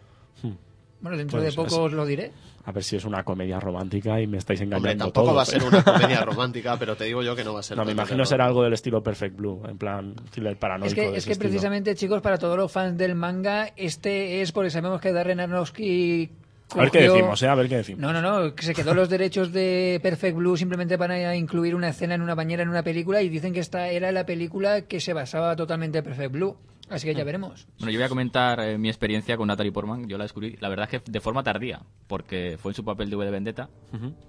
Bueno, 1.00 1.18
dentro 1.18 1.40
Pues 1.40 1.50
de 1.50 1.56
poco 1.56 1.82
os 1.82 1.92
lo 1.92 2.06
diré. 2.06 2.30
A 2.64 2.70
ver 2.70 2.84
si 2.84 2.94
es 2.94 3.04
una 3.04 3.24
comedia 3.24 3.58
romántica 3.58 4.20
y 4.20 4.28
me 4.28 4.38
estáis 4.38 4.60
engañando 4.60 4.88
Hombre, 4.88 4.96
tampoco 4.96 5.24
todos, 5.26 5.36
va 5.38 5.42
a 5.42 5.46
ser 5.46 5.60
¿eh? 5.62 5.66
una 5.66 5.82
comedia 5.84 6.24
romántica, 6.24 6.76
pero 6.78 6.94
te 6.96 7.04
digo 7.04 7.22
yo 7.24 7.34
que 7.34 7.42
no 7.42 7.54
va 7.54 7.58
a 7.60 7.62
ser. 7.64 7.76
No, 7.76 7.84
me 7.84 7.90
imagino 7.90 8.24
será 8.24 8.44
algo 8.46 8.62
del 8.62 8.72
estilo 8.74 9.02
Perfect 9.02 9.36
Blue, 9.36 9.62
en 9.68 9.78
plan 9.78 10.14
thriller 10.30 10.56
paranoico. 10.56 10.88
Es 10.90 10.94
que, 10.94 11.10
de 11.10 11.16
es 11.18 11.24
que 11.26 11.32
estilo. 11.32 11.48
precisamente, 11.50 11.96
chicos, 11.96 12.22
para 12.22 12.38
todos 12.38 12.56
los 12.56 12.70
fans 12.70 12.96
del 12.96 13.16
manga, 13.16 13.72
este 13.76 14.42
es 14.42 14.52
porque 14.52 14.70
sabemos 14.70 15.00
que 15.00 15.12
Darren 15.12 15.40
Aronofsky 15.40 16.30
A 16.70 16.76
ver 16.76 16.90
qué 16.92 16.98
cogió- 17.00 17.14
decimos, 17.14 17.42
¿eh? 17.42 17.48
A 17.48 17.54
ver 17.56 17.68
qué 17.68 17.76
decimos. 17.78 18.00
No, 18.00 18.12
no, 18.12 18.22
no, 18.22 18.54
que 18.54 18.62
se 18.62 18.72
quedó 18.72 18.94
los 18.94 19.08
derechos 19.08 19.50
de 19.52 19.98
Perfect 20.04 20.36
Blue 20.36 20.56
simplemente 20.56 20.96
para 20.98 21.34
incluir 21.34 21.74
una 21.74 21.88
escena 21.88 22.14
en 22.14 22.22
una 22.22 22.36
bañera 22.36 22.62
en 22.62 22.68
una 22.68 22.84
película 22.84 23.22
y 23.22 23.28
dicen 23.28 23.52
que 23.52 23.58
esta 23.58 23.88
era 23.88 24.12
la 24.12 24.24
película 24.24 24.82
que 24.82 25.00
se 25.00 25.12
basaba 25.14 25.56
totalmente 25.56 25.98
en 25.98 26.04
Perfect 26.04 26.30
Blue. 26.30 26.56
Así 26.88 27.06
que 27.06 27.14
ya 27.14 27.24
veremos. 27.24 27.66
Bueno, 27.78 27.90
yo 27.92 27.98
voy 27.98 28.04
a 28.04 28.08
comentar 28.08 28.60
eh, 28.60 28.76
mi 28.76 28.88
experiencia 28.88 29.36
con 29.36 29.48
Natalie 29.48 29.72
Portman. 29.72 30.08
Yo 30.08 30.18
la 30.18 30.24
descubrí, 30.24 30.56
la 30.60 30.68
verdad 30.68 30.88
es 30.90 31.00
que 31.00 31.10
de 31.10 31.20
forma 31.20 31.42
tardía, 31.42 31.80
porque 32.06 32.58
fue 32.60 32.72
en 32.72 32.74
su 32.74 32.84
papel 32.84 33.08
de 33.08 33.16
V 33.16 33.24
de 33.24 33.30
Vendetta 33.30 33.68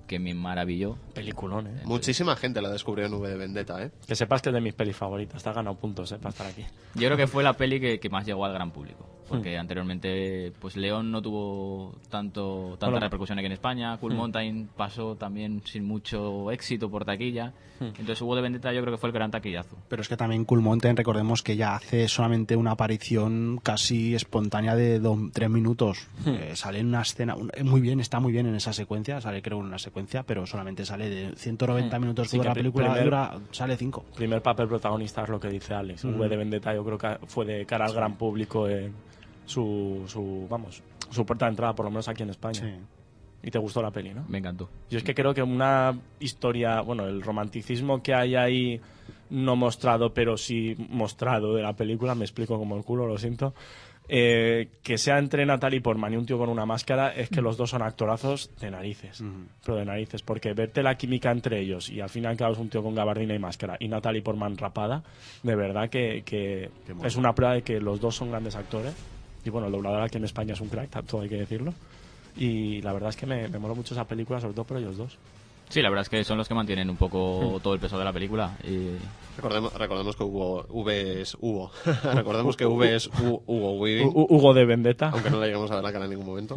que 0.08 0.20
me 0.20 0.34
maravilló. 0.34 0.98
Peliculón, 1.14 1.68
¿eh? 1.68 1.82
Muchísima 1.86 2.36
gente 2.36 2.62
la 2.62 2.70
descubrió 2.70 3.06
en 3.06 3.14
V 3.14 3.30
de 3.30 3.36
Vendetta, 3.38 3.84
¿eh? 3.84 3.92
Que 4.08 4.16
sepas 4.16 4.42
que 4.42 4.50
es 4.50 4.56
de 4.56 4.62
mis 4.62 4.74
pelis 4.74 4.96
favoritas. 4.96 5.44
Te 5.44 5.50
ha 5.50 5.54
ganado 5.54 5.76
puntos, 5.76 6.12
¿eh? 6.12 6.18
Para 6.18 6.30
estar 6.30 6.48
aquí. 6.48 6.64
Yo 6.96 7.08
creo 7.08 7.18
que 7.18 7.28
fue 7.28 7.44
la 7.44 7.54
peli 7.54 7.80
que, 7.80 8.00
que 8.00 8.10
más 8.10 8.26
llegó 8.26 8.46
al 8.46 8.54
gran 8.54 8.72
público. 8.72 9.10
Hmm. 9.34 9.38
Porque 9.38 9.58
anteriormente, 9.58 10.52
pues 10.60 10.76
León 10.78 11.12
no 11.12 11.22
tuvo 11.22 11.96
tanto 12.10 12.70
tanta 12.72 12.88
Bueno, 12.88 13.00
repercusión 13.00 13.38
aquí 13.40 13.48
en 13.48 13.52
España. 13.54 13.98
Cool 13.98 14.14
Hmm. 14.14 14.18
Mountain 14.18 14.70
pasó 14.78 15.16
también 15.16 15.62
sin 15.66 15.86
mucho 15.86 16.52
éxito 16.52 16.90
por 16.90 17.04
taquilla. 17.06 17.54
Hmm. 17.80 17.86
Entonces 17.86 18.22
hubo 18.22 18.36
de 18.36 18.42
Vendetta 18.44 18.72
yo 18.72 18.82
creo 18.82 18.94
que 18.94 18.98
fue 19.00 19.10
el 19.10 19.14
gran 19.14 19.32
taquillazo. 19.32 19.76
Pero 19.90 20.02
es 20.02 20.08
que 20.08 20.16
también 20.16 20.46
Cool 20.46 20.62
Mountain, 20.62 20.96
recordemos 20.96 21.42
que 21.42 21.56
ya 21.56 21.76
hace 21.76 22.08
solamente 22.08 22.56
una 22.56 22.72
aparición 22.72 23.60
casi 23.64 24.14
espontánea 24.16 24.76
de 24.76 25.00
do- 25.00 25.30
tres 25.34 25.50
minutos. 25.50 26.08
Eh, 26.26 26.52
sale 26.56 26.80
en 26.80 26.88
una 26.88 27.02
escena, 27.02 27.36
un- 27.36 27.50
eh, 27.54 27.64
muy 27.64 27.82
bien, 27.82 28.00
está 28.00 28.20
muy 28.20 28.32
bien 28.32 28.46
en 28.46 28.56
esa 28.56 28.72
secuencia, 28.74 29.20
sale 29.22 29.42
creo 29.42 29.60
en 29.60 29.66
una 29.66 29.80
secuencia, 29.80 30.24
pero 30.24 30.46
solamente 30.46 30.86
sale 30.86 31.10
de 31.10 31.36
190 31.36 31.98
minutos 32.00 32.30
Sí, 32.30 32.38
dura 32.38 32.50
la 32.50 32.54
película, 32.56 32.86
primer- 32.90 33.04
dura, 33.06 33.34
sale 33.52 33.76
5. 33.76 34.06
Primer 34.16 34.42
papel 34.42 34.68
protagonista 34.68 35.24
es 35.24 35.30
lo 35.30 35.40
que 35.40 35.50
dice 35.50 35.74
Alex. 35.74 36.04
V 36.06 36.30
de 36.30 36.38
Vendetta 36.38 36.74
yo 36.76 36.84
creo 36.86 36.98
que 36.98 37.18
fue 37.28 37.46
de 37.46 37.66
cara 37.66 37.86
al 37.86 37.94
gran 37.94 38.16
público 38.18 38.68
en 38.68 38.94
su, 39.46 40.04
su, 40.08 40.48
vamos, 40.50 40.82
su 41.10 41.26
puerta 41.26 41.46
de 41.46 41.52
entrada, 41.52 41.74
por 41.74 41.86
lo 41.86 41.92
menos 41.92 42.08
aquí 42.08 42.24
en 42.24 42.30
España. 42.30 42.80
Y 43.46 43.52
te 43.52 43.60
gustó 43.60 43.82
la 43.82 43.92
peli, 43.92 44.14
¿no? 44.14 44.24
Me 44.30 44.38
encantó. 44.38 44.70
Yo 44.90 44.98
es 44.98 45.04
que 45.04 45.14
creo 45.14 45.34
que 45.34 45.44
una 45.44 46.00
historia, 46.20 46.80
bueno, 46.82 47.06
el 47.06 47.22
romanticismo 47.22 48.02
que 48.02 48.14
hay 48.14 48.36
ahí 48.36 48.82
no 49.30 49.56
mostrado, 49.56 50.14
pero 50.14 50.38
sí 50.38 50.76
mostrado 50.90 51.54
de 51.54 51.62
la 51.62 51.74
película, 51.74 52.16
me 52.16 52.24
explico 52.24 52.58
como 52.58 52.78
el 52.78 52.84
culo, 52.84 53.06
lo 53.06 53.18
siento, 53.18 53.54
eh, 54.08 54.70
que 54.84 54.98
sea 54.98 55.18
entre 55.18 55.46
Natalie 55.46 55.82
Portman 55.82 56.14
y 56.14 56.18
un 56.18 56.26
tío 56.26 56.38
con 56.38 56.50
una 56.50 56.66
máscara, 56.66 57.14
es 57.14 57.30
que 57.30 57.42
los 57.42 57.56
dos 57.58 57.70
son 57.70 57.82
actorazos 57.82 58.52
de 58.60 58.70
narices, 58.70 59.24
pero 59.66 59.78
de 59.78 59.86
narices, 59.86 60.22
porque 60.22 60.54
verte 60.54 60.84
la 60.84 60.96
química 60.96 61.32
entre 61.32 61.62
ellos 61.62 61.90
y 61.90 62.02
al 62.02 62.10
fin 62.10 62.24
y 62.24 62.28
al 62.28 62.38
cabo 62.38 62.54
es 62.54 62.60
un 62.60 62.70
tío 62.70 62.84
con 62.84 62.96
gabardina 62.96 63.34
y 63.34 63.40
máscara 63.40 63.78
y 63.80 63.88
Natalie 63.88 64.22
Portman 64.22 64.58
rapada, 64.58 65.04
de 65.42 65.56
verdad 65.56 65.90
que, 65.90 66.24
que 66.26 66.70
es 67.04 67.16
una 67.16 67.34
prueba 67.34 67.56
de 67.56 67.62
que 67.62 67.80
los 67.80 68.00
dos 68.00 68.16
son 68.16 68.30
grandes 68.30 68.56
actores. 68.56 68.94
Y 69.46 69.50
bueno, 69.50 69.68
el 69.68 69.74
doblador 69.74 70.02
aquí 70.02 70.18
en 70.18 70.26
España 70.26 70.54
es 70.54 70.62
un 70.62 70.70
crack, 70.70 70.90
tanto 70.90 71.22
hay 71.22 71.30
que 71.30 71.36
decirlo. 71.38 71.74
Y 72.38 72.82
la 72.82 72.94
verdad 72.94 73.10
es 73.10 73.16
que 73.18 73.26
me, 73.26 73.48
me 73.48 73.60
mola 73.60 73.74
mucho 73.74 73.94
esa 73.94 74.06
película, 74.06 74.40
sobre 74.42 74.54
todo 74.54 74.66
por 74.66 74.78
ellos 74.78 74.98
dos. 74.98 75.18
Sí, 75.70 75.82
la 75.82 75.90
verdad 75.90 76.04
es 76.04 76.10
que 76.10 76.24
son 76.24 76.38
los 76.38 76.48
que 76.48 76.54
mantienen 76.54 76.90
un 76.90 76.98
poco 76.98 77.58
Hmm. 77.58 77.62
todo 77.62 77.74
el 77.74 77.80
peso 77.80 77.98
de 77.98 78.04
la 78.06 78.14
película. 78.14 78.58
Y 78.64 78.90
Recordemos, 79.38 79.74
recordemos 79.74 80.16
que 80.16 80.24
Hugo, 80.24 80.66
V 80.70 81.22
es 81.22 81.36
Hugo. 81.40 81.72
recordemos 82.14 82.56
que 82.58 82.66
V 82.66 82.96
es 82.96 83.10
Hu- 83.12 83.42
Hugo 83.48 83.72
Weaving. 83.80 84.10
Hu- 84.10 84.28
Hugo 84.30 84.54
de 84.54 84.66
Vendetta. 84.66 85.10
aunque 85.10 85.30
no 85.32 85.40
le 85.40 85.48
llegamos 85.48 85.72
a 85.72 85.76
ver 85.76 85.84
la 85.84 85.92
cara 85.92 86.06
en 86.06 86.12
ningún 86.12 86.28
momento. 86.28 86.56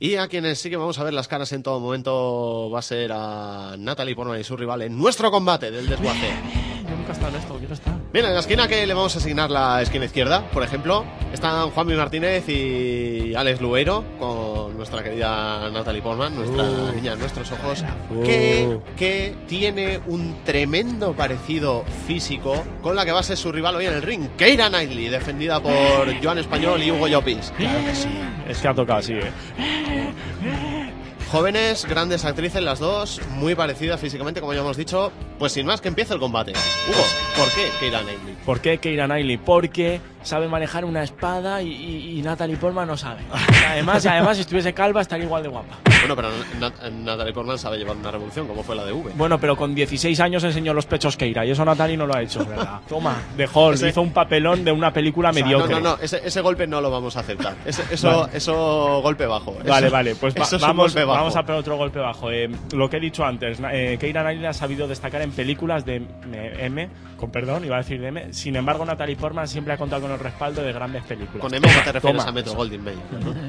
Y 0.00 0.16
a 0.16 0.28
quienes 0.28 0.58
sí 0.58 0.68
que 0.70 0.76
vamos 0.76 0.98
a 0.98 1.04
ver 1.04 1.14
las 1.14 1.28
caras 1.28 1.50
en 1.52 1.62
todo 1.62 1.80
momento 1.80 2.70
va 2.72 2.80
a 2.80 2.82
ser 2.82 3.10
a 3.12 3.74
Natalie 3.78 4.14
Portman 4.14 4.40
y 4.40 4.44
su 4.44 4.56
rival 4.56 4.82
en 4.82 4.96
nuestro 4.98 5.30
combate 5.30 5.70
del 5.70 5.88
desguace. 5.88 6.30
Yo 6.88 6.96
nunca 6.96 7.10
he 7.10 7.12
estado 7.12 7.28
en 7.36 7.40
esto, 7.42 7.54
quiero 7.58 7.74
estar. 7.74 7.94
Bien, 8.12 8.24
en 8.24 8.34
la 8.34 8.40
esquina 8.40 8.66
que 8.68 8.86
le 8.86 8.94
vamos 8.94 9.14
a 9.14 9.18
asignar 9.18 9.50
la 9.50 9.82
esquina 9.82 10.06
izquierda, 10.06 10.48
por 10.50 10.62
ejemplo, 10.62 11.04
están 11.32 11.70
Juanmi 11.70 11.94
Martínez 11.94 12.48
y 12.48 13.34
Alex 13.34 13.60
Lueiro 13.60 14.04
con 14.18 14.76
nuestra 14.76 15.02
querida 15.02 15.68
Natalie 15.70 16.00
Portman, 16.00 16.34
nuestra 16.34 16.64
niña 16.94 17.12
en 17.12 17.18
nuestros 17.18 17.52
ojos, 17.52 17.84
Uh. 18.10 18.22
que, 18.22 18.78
que 18.96 19.34
tiene 19.46 20.00
un 20.06 20.36
tremendo 20.44 21.12
parecido 21.12 21.84
físico 22.06 22.64
con 22.82 22.96
la 22.96 23.04
que 23.04 23.12
va 23.12 23.20
a 23.20 23.22
ser 23.22 23.36
su 23.36 23.52
rival 23.52 23.76
hoy 23.76 23.84
en 23.86 23.92
el 23.92 24.02
ring, 24.02 24.28
Keira 24.38 24.68
Knightley, 24.70 25.08
defendida 25.08 25.60
por 25.60 25.72
Joan 26.22 26.38
Español 26.38 26.82
y 26.82 26.90
Hugo 26.90 27.06
Llopis. 27.08 27.52
Claro 27.56 27.78
que 27.84 27.94
sí. 27.94 28.08
Es 28.48 28.58
que 28.58 28.68
ha 28.68 28.74
tocado 28.74 29.00
así, 29.00 29.12
¿eh? 29.12 30.77
Jóvenes, 31.30 31.84
grandes 31.84 32.24
actrices 32.24 32.62
las 32.62 32.78
dos, 32.78 33.20
muy 33.32 33.54
parecidas 33.54 34.00
físicamente, 34.00 34.40
como 34.40 34.54
ya 34.54 34.60
hemos 34.60 34.78
dicho. 34.78 35.12
Pues 35.38 35.52
sin 35.52 35.66
más, 35.66 35.82
que 35.82 35.88
empiece 35.88 36.14
el 36.14 36.20
combate. 36.20 36.52
Hugo, 36.52 37.04
¿por 37.36 37.48
qué 37.52 37.68
Keira 37.78 38.00
Knightley? 38.00 38.36
¿Por 38.46 38.60
qué 38.60 38.78
Keira 38.78 39.06
Knightley? 39.06 39.36
Porque 39.36 40.00
sabe 40.28 40.46
manejar 40.48 40.84
una 40.84 41.02
espada 41.02 41.60
y, 41.62 41.68
y- 41.72 42.18
y 42.18 42.22
Natalie 42.22 42.56
Portman 42.56 42.86
no 42.86 42.96
sabe. 42.96 43.20
Además, 43.68 44.04
además, 44.06 44.36
si 44.36 44.42
estuviese 44.42 44.72
calva 44.72 45.00
estaría 45.00 45.24
igual 45.24 45.42
de 45.42 45.48
guapa. 45.48 45.76
Bueno, 46.00 46.14
pero 46.14 46.28
Nat- 46.60 46.90
Natalie 46.92 47.32
Portman 47.32 47.58
sabe 47.58 47.78
llevar 47.78 47.96
una 47.96 48.10
revolución, 48.10 48.46
como 48.46 48.62
fue 48.62 48.76
la 48.76 48.84
de 48.84 48.92
V. 48.92 49.12
Bueno, 49.16 49.38
pero 49.40 49.56
con 49.56 49.74
16 49.74 50.20
años 50.20 50.44
enseñó 50.44 50.72
los 50.74 50.86
pechos 50.86 51.16
Keira 51.16 51.44
y 51.44 51.50
eso 51.50 51.64
Natalie 51.64 51.96
no 51.96 52.06
lo 52.06 52.14
ha 52.14 52.22
hecho. 52.22 52.46
Toma, 52.88 53.16
de 53.36 53.48
Hall, 53.52 53.74
Ese- 53.74 53.88
hizo 53.88 54.02
un 54.02 54.12
papelón 54.12 54.64
de 54.64 54.72
una 54.72 54.92
película 54.92 55.30
O 55.30 55.32
sea, 55.32 55.42
mediocre. 55.44 55.74
No, 55.74 55.80
no, 55.80 55.96
no, 55.96 56.02
ese, 56.02 56.20
ese 56.24 56.40
golpe 56.40 56.66
no 56.66 56.80
lo 56.80 56.90
vamos 56.90 57.16
a 57.16 57.20
aceptar. 57.20 57.56
Ese- 57.64 57.84
eso, 57.90 58.20
Vale. 58.22 58.36
eso, 58.36 59.00
golpe 59.02 59.26
bajo. 59.26 59.56
Vale, 59.66 59.86
Eso- 59.86 59.92
vale, 59.92 60.14
pues 60.14 60.34
va- 60.34 60.58
vamos, 60.60 60.92
golpe 60.94 61.04
bajo. 61.04 61.18
vamos 61.18 61.36
a 61.36 61.42
poner 61.42 61.60
otro 61.60 61.76
golpe 61.76 61.98
bajo. 61.98 62.30
Eh, 62.30 62.48
lo 62.72 62.88
que 62.90 62.98
he 62.98 63.00
dicho 63.00 63.24
antes, 63.24 63.58
eh, 63.72 63.96
Keira 63.98 64.22
Knightley 64.22 64.46
ha 64.46 64.52
sabido 64.52 64.86
destacar 64.86 65.22
en 65.22 65.32
películas 65.32 65.84
de 65.84 66.02
M, 66.32 66.88
con 67.16 67.30
perdón, 67.30 67.64
iba 67.64 67.76
a 67.76 67.78
decir 67.78 68.00
de 68.00 68.08
M. 68.08 68.32
Sin 68.32 68.54
embargo, 68.56 68.84
Natalie 68.84 69.16
Portman 69.16 69.48
siempre 69.48 69.72
ha 69.74 69.76
contado 69.76 70.02
con 70.02 70.10
el 70.18 70.24
respaldo 70.24 70.62
de 70.62 70.72
grandes 70.72 71.02
películas. 71.04 71.40
Con 71.40 71.54
M 71.54 71.66
no 71.66 71.72
te 71.82 71.92
refieres 71.92 72.02
Toma. 72.02 72.22
a 72.28 72.32
Metro 72.32 72.52
Goldwyn 72.54 72.84
Mayer. 72.84 72.98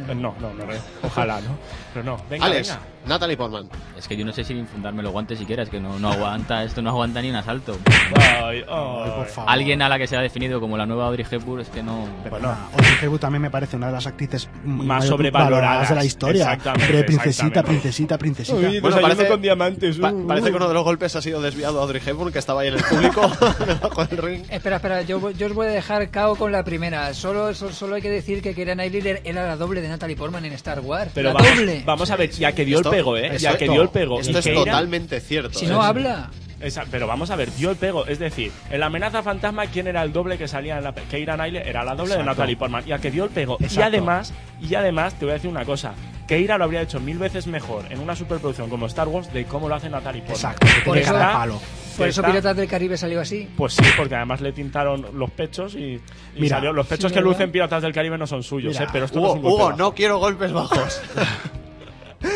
Eh, 0.10 0.16
No, 0.16 0.36
no, 0.40 0.54
no, 0.54 0.72
eh, 0.74 0.80
ojalá, 1.04 1.42
¿no? 1.42 1.58
Pero 1.94 2.06
no, 2.06 2.18
venga, 2.30 2.46
Alex, 2.46 2.70
venga. 2.70 2.82
Natalie 3.08 3.38
Portman. 3.38 3.70
es 3.98 4.08
que 4.08 4.16
yo 4.16 4.26
no 4.26 4.32
sé 4.32 4.44
si 4.44 4.62
fundarme 4.66 5.02
los 5.02 5.12
guantes 5.12 5.40
siquiera, 5.40 5.64
es 5.64 5.70
que 5.70 5.80
no, 5.80 5.98
no 6.00 6.12
aguanta, 6.12 6.64
esto 6.64 6.82
no 6.82 6.90
aguanta 6.92 7.22
ni 7.22 7.30
un 7.30 7.36
asalto. 7.38 7.78
Ay, 8.16 8.60
ay. 8.60 8.64
Ay, 8.70 9.12
por 9.16 9.26
favor. 9.28 9.52
Alguien 9.52 9.82
a 9.82 9.90
la 9.90 9.98
que 9.98 10.06
se 10.08 10.16
ha 10.18 10.22
definido 10.22 10.60
como 10.60 10.78
la 10.78 10.86
nueva 10.86 11.08
Audrey 11.08 11.26
Hepburn 11.30 11.62
es 11.62 11.70
que 11.70 11.82
no... 11.82 12.08
Bueno, 12.30 12.50
Audrey 12.74 12.92
Hepburn 13.02 13.20
también 13.20 13.42
me 13.42 13.50
parece 13.50 13.76
una 13.78 13.88
de 13.88 13.94
las 13.94 14.06
actrices 14.08 14.50
Más 14.64 15.06
sobrevaloradas. 15.06 15.62
valoradas 15.62 15.90
de 15.90 15.96
la 15.96 16.06
historia. 16.06 16.44
Exactamente, 16.54 17.04
princesita, 17.04 17.64
princesita, 17.64 18.18
princesita. 18.18 18.58
Uy, 18.58 18.80
Bueno, 18.80 18.98
parece- 19.02 19.28
con 19.28 19.42
diamantes. 19.42 19.98
Pa- 19.98 20.12
uh, 20.12 20.28
parece 20.28 20.48
uh. 20.48 20.52
que 20.52 20.58
uno 20.58 20.68
de 20.68 20.74
los 20.74 20.84
golpes 20.84 21.16
ha 21.16 21.22
sido 21.22 21.42
desviado 21.42 21.80
a 21.80 21.84
Audrey 21.84 22.02
Hepburn, 22.06 22.32
que 22.32 22.40
estaba 22.40 22.62
ahí 22.62 22.68
en 22.68 22.76
el 22.76 22.84
público, 22.84 23.22
debajo 23.66 24.06
del 24.06 24.18
ring. 24.18 24.44
Espera, 24.50 24.76
espera, 24.76 25.02
yo, 25.04 25.32
yo 25.32 25.48
os 25.48 25.54
voy 25.54 25.68
a 25.68 25.72
dejar 25.72 26.10
cao 26.10 26.36
con 26.36 26.52
la 26.52 26.59
primera. 26.64 27.14
Solo, 27.14 27.54
so- 27.54 27.72
solo 27.72 27.96
hay 27.96 28.02
que 28.02 28.10
decir 28.10 28.42
que 28.42 28.54
Keira 28.54 28.74
Knightley 28.74 29.20
era 29.24 29.48
la 29.48 29.56
doble 29.56 29.82
de 29.82 29.88
Natalie 29.90 30.16
Portman 30.16 30.46
en 30.46 30.54
Star 30.54 30.80
Wars. 30.80 31.12
Pero 31.14 31.30
la 31.34 31.40
vamos, 31.40 31.56
doble. 31.58 31.84
vamos 31.86 32.12
a 32.12 32.16
ver, 32.16 32.30
ya 32.32 32.52
que 32.54 32.66
dio 32.66 32.78
Esto- 32.78 32.90
el 32.92 32.96
pego, 32.98 33.18
¿eh? 33.18 33.38
Ya 33.38 33.58
que 33.58 33.66
esto- 33.66 33.74
dio 33.74 33.82
el 33.82 33.90
pego. 33.90 34.20
Esto 34.20 34.40
es 34.40 34.46
Keira- 34.46 34.56
totalmente 34.66 35.20
cierto. 35.22 35.58
Si 35.60 35.66
¿eh? 35.66 35.70
no 35.70 35.82
habla. 35.82 36.30
Esa- 36.62 36.84
pero 36.92 37.08
vamos 37.08 37.30
a 37.32 37.38
ver, 37.38 37.50
dio 37.54 37.70
el 37.72 37.78
pego. 37.78 38.06
Es 38.06 38.20
decir, 38.20 38.52
en 38.70 38.82
la 38.82 38.88
amenaza 38.88 39.24
fantasma, 39.24 39.68
¿quién 39.68 39.88
era 39.88 40.04
el 40.04 40.12
doble 40.12 40.38
que 40.38 40.48
salía 40.48 40.78
en 40.78 40.84
la 40.84 40.94
Keira 40.94 41.36
Knightley? 41.36 41.62
Era 41.66 41.84
la 41.86 41.96
doble 41.96 42.18
de. 42.18 42.24
Natalie 42.24 42.58
Portman. 42.58 42.84
Y 42.86 42.92
a 42.92 42.98
que 43.00 43.12
dio 43.12 43.24
el 43.24 43.30
pego. 43.30 43.58
Y 43.62 43.82
además, 43.82 44.34
y 44.62 44.76
además, 44.76 45.14
te 45.18 45.24
voy 45.26 45.32
a 45.32 45.34
decir 45.36 45.50
una 45.50 45.64
cosa. 45.64 45.94
Keira 46.28 46.58
lo 46.58 46.66
habría 46.66 46.82
hecho 46.82 47.00
mil 47.00 47.18
veces 47.18 47.48
mejor 47.48 47.86
en 47.90 48.00
una 48.00 48.16
superproducción 48.16 48.70
como 48.70 48.86
Star 48.88 49.08
Wars 49.08 49.32
de 49.34 49.46
cómo 49.46 49.68
lo 49.70 49.76
hace 49.76 49.90
Natalie 49.90 50.22
Portman. 50.22 50.36
Exacto, 50.54 50.68
Por 50.86 50.98
eso- 50.98 51.14
cada 51.14 51.32
palo. 51.34 51.60
Por 51.98 52.08
eso 52.08 52.22
Piratas 52.24 52.56
del 52.56 52.68
Caribe 52.68 52.98
salió 52.98 53.20
así. 53.22 53.48
Pues 53.58 53.74
sí, 53.74 53.84
porque 53.98 54.16
además 54.16 54.42
le 54.42 54.52
tintaron 54.52 55.06
los 55.14 55.30
pechos 55.32 55.76
y, 55.76 55.96
y 55.96 56.02
Mira, 56.40 56.58
salió- 56.58 56.74
los 56.74 56.88
pechos 56.88 57.12
sí, 57.12 57.16
que 57.18 57.22
lucen 57.22 57.52
Piratas 57.52 57.82
del 57.82 57.94
Caribe 57.94 58.18
no 58.18 58.28
son 58.28 58.44
suyos, 58.44 58.74
Mira, 58.74 58.86
¿eh? 58.86 58.90
Pero 58.92 59.06
esto 59.06 59.20
Hugo, 59.20 59.28
no 59.28 59.34
es 59.34 59.36
un 59.38 59.42
golpe 59.44 59.56
Hugo, 59.56 59.66
bajo. 59.70 59.78
no 59.78 59.94
quiero 59.96 60.18
golpes 60.20 60.52
bajos. 60.54 61.02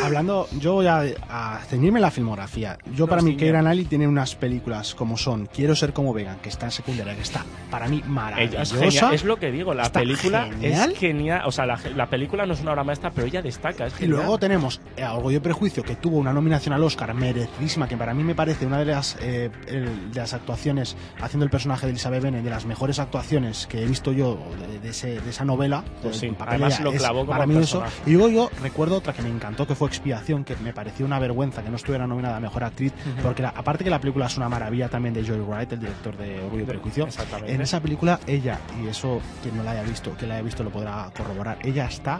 hablando, 0.03 0.47
yo 0.59 0.73
voy 0.73 0.87
a, 0.87 1.03
a 1.29 1.59
ceñirme 1.67 1.99
la 1.99 2.11
filmografía. 2.11 2.77
Yo, 2.95 3.07
para 3.07 3.21
mí. 3.21 3.35
Keira 3.35 3.61
Knightley 3.61 3.85
tiene 3.85 4.07
unas 4.07 4.35
películas 4.35 4.93
como 4.95 5.17
son 5.17 5.47
Quiero 5.47 5.75
ser 5.75 5.91
como 5.93 6.13
Vegan, 6.13 6.37
que 6.41 6.49
está 6.49 6.67
en 6.67 6.71
secundaria, 6.71 7.15
que 7.15 7.21
está 7.21 7.43
para 7.69 7.87
mí 7.87 8.01
maravillosa. 8.05 8.85
es, 8.85 9.01
es 9.21 9.23
lo 9.23 9.37
que 9.37 9.51
digo, 9.51 9.73
la 9.73 9.83
Está 9.83 9.99
película 10.01 10.45
genial. 10.45 10.91
es 10.91 10.97
genial. 10.99 11.41
O 11.45 11.51
sea, 11.51 11.65
la, 11.65 11.79
la 11.95 12.07
película 12.09 12.45
no 12.45 12.53
es 12.53 12.61
una 12.61 12.71
obra 12.71 12.83
maestra, 12.83 13.11
pero 13.11 13.27
ella 13.27 13.41
destaca. 13.41 13.87
Es 13.87 13.99
Y 13.99 14.07
luego 14.07 14.37
tenemos 14.37 14.79
eh, 14.97 15.05
Orgullo 15.05 15.37
y 15.37 15.41
Prejuicio, 15.41 15.83
que 15.83 15.95
tuvo 15.95 16.17
una 16.17 16.31
nominación 16.33 16.73
al 16.73 16.83
Oscar 16.83 17.13
merecidísima, 17.13 17.87
que 17.87 17.97
para 17.97 18.13
mí 18.13 18.23
me 18.23 18.35
parece 18.35 18.65
una 18.65 18.77
de 18.79 18.85
las, 18.85 19.17
eh, 19.21 19.49
de 19.67 20.19
las 20.19 20.33
actuaciones, 20.33 20.95
haciendo 21.21 21.43
el 21.45 21.49
personaje 21.51 21.85
de 21.87 21.91
Elizabeth 21.91 22.21
Bennet, 22.23 22.43
de 22.43 22.49
las 22.49 22.65
mejores 22.65 22.99
actuaciones 22.99 23.67
que 23.67 23.81
he 23.83 23.85
visto 23.85 24.11
yo 24.11 24.37
de, 24.69 24.79
de 24.79 24.89
ese- 24.89 25.19
de 25.19 25.29
esa 25.29 25.45
novela. 25.45 25.83
Pues 26.01 26.17
sí, 26.17 26.31
además 26.39 26.75
ella 26.75 26.83
lo 26.83 26.91
es 26.93 26.99
clavó 26.99 27.19
como 27.21 27.31
maravilloso. 27.33 27.79
personaje. 27.81 28.09
Y 28.11 28.13
luego 28.13 28.29
yo 28.29 28.49
recuerdo 28.61 28.97
otra 28.97 29.13
que 29.13 29.21
me 29.21 29.29
encantó, 29.29 29.65
que 29.67 29.72
fue 29.75 29.87
Expiación, 29.87 30.43
que 30.43 30.55
me 30.57 30.73
pareció 30.73 31.05
una 31.05 31.19
vergüenza 31.19 31.63
que 31.63 31.69
no 31.69 31.75
estuviera 31.75 32.07
nominada 32.07 32.37
a 32.37 32.39
Mejor 32.39 32.63
Actriz, 32.63 32.93
porque 33.21 33.41
la- 33.41 33.49
aparte 33.49 33.83
que 33.83 33.89
la 33.89 33.99
película 33.99 34.25
es 34.27 34.37
una 34.37 34.49
maravilla 34.49 34.89
también 34.89 35.13
de 35.13 35.23
Joy 35.23 35.39
Wright, 35.39 35.71
el 35.73 35.79
director 35.79 36.15
de 36.17 36.39
Orgullo 36.43 36.63
y 36.63 36.65
Prejuicio, 36.65 37.05
en 37.53 37.61
esa 37.61 37.79
película 37.79 38.19
ella, 38.27 38.59
y 38.83 38.87
eso 38.87 39.21
quien 39.41 39.55
no 39.57 39.63
la 39.63 39.71
haya 39.71 39.83
visto, 39.83 40.15
que 40.17 40.27
la 40.27 40.35
haya 40.35 40.43
visto 40.43 40.63
lo 40.63 40.69
podrá 40.69 41.09
corroborar, 41.15 41.57
ella 41.63 41.85
está, 41.85 42.19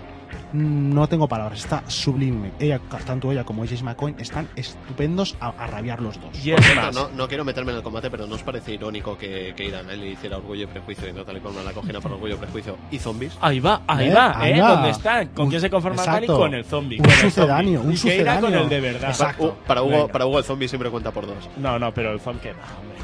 no 0.53 1.07
tengo 1.07 1.27
palabras, 1.27 1.59
está 1.59 1.83
sublime. 1.87 2.51
Ella, 2.59 2.79
tanto 3.05 3.31
ella 3.31 3.43
como 3.43 3.63
James 3.65 3.83
McCoy 3.83 4.15
están 4.17 4.47
estupendos 4.55 5.35
a, 5.39 5.49
a 5.49 5.67
rabiar 5.67 6.01
los 6.01 6.19
dos. 6.19 6.45
Y 6.45 6.51
más, 6.75 6.93
no, 6.93 7.09
no 7.15 7.27
quiero 7.27 7.43
meterme 7.45 7.71
en 7.71 7.77
el 7.77 7.83
combate, 7.83 8.09
pero 8.09 8.27
¿no 8.27 8.35
os 8.35 8.43
parece 8.43 8.73
irónico 8.73 9.17
que, 9.17 9.53
que 9.55 9.65
Irán 9.65 9.87
le 9.87 10.09
hiciera 10.09 10.37
Orgullo 10.37 10.63
y 10.63 10.67
Prejuicio 10.67 11.07
y 11.09 11.13
Natalie 11.13 11.41
Portman 11.41 11.65
la 11.65 11.71
cogina 11.73 11.99
por 12.01 12.11
Orgullo 12.13 12.35
y 12.35 12.37
Prejuicio 12.37 12.77
y 12.91 12.99
zombies? 12.99 13.37
Ahí 13.41 13.59
va, 13.59 13.81
ahí 13.87 14.09
¿Eh? 14.09 14.13
va, 14.13 14.39
Ahí 14.39 14.53
¿eh? 14.53 14.61
va. 14.61 14.71
¿Dónde 14.75 14.89
está? 14.91 15.25
¿Con 15.27 15.45
Un- 15.45 15.49
quién 15.49 15.61
se 15.61 15.69
conforma 15.69 16.01
exacto. 16.01 16.33
Dani? 16.33 16.39
Con 16.43 16.53
el 16.53 16.65
zombie. 16.65 16.99
Un 16.99 17.09
sucedáneo, 17.09 17.81
un 17.81 17.91
irá 17.91 17.91
con 17.91 17.97
sucedáneo. 17.97 18.59
el 18.61 18.69
de 18.69 18.79
verdad. 18.79 19.09
Exacto. 19.09 19.43
Uh, 19.61 19.67
para, 19.67 19.81
Hugo, 19.83 19.91
Venga. 19.91 20.07
para 20.07 20.25
Hugo 20.25 20.37
el 20.39 20.43
zombie 20.43 20.67
siempre 20.67 20.89
cuenta 20.89 21.11
por 21.11 21.25
dos. 21.27 21.49
No, 21.57 21.77
no, 21.79 21.93
pero 21.93 22.11
el 22.13 22.19
zombie 22.19 22.41
que 22.41 22.51
va, 22.53 22.63
hombre. 22.79 22.97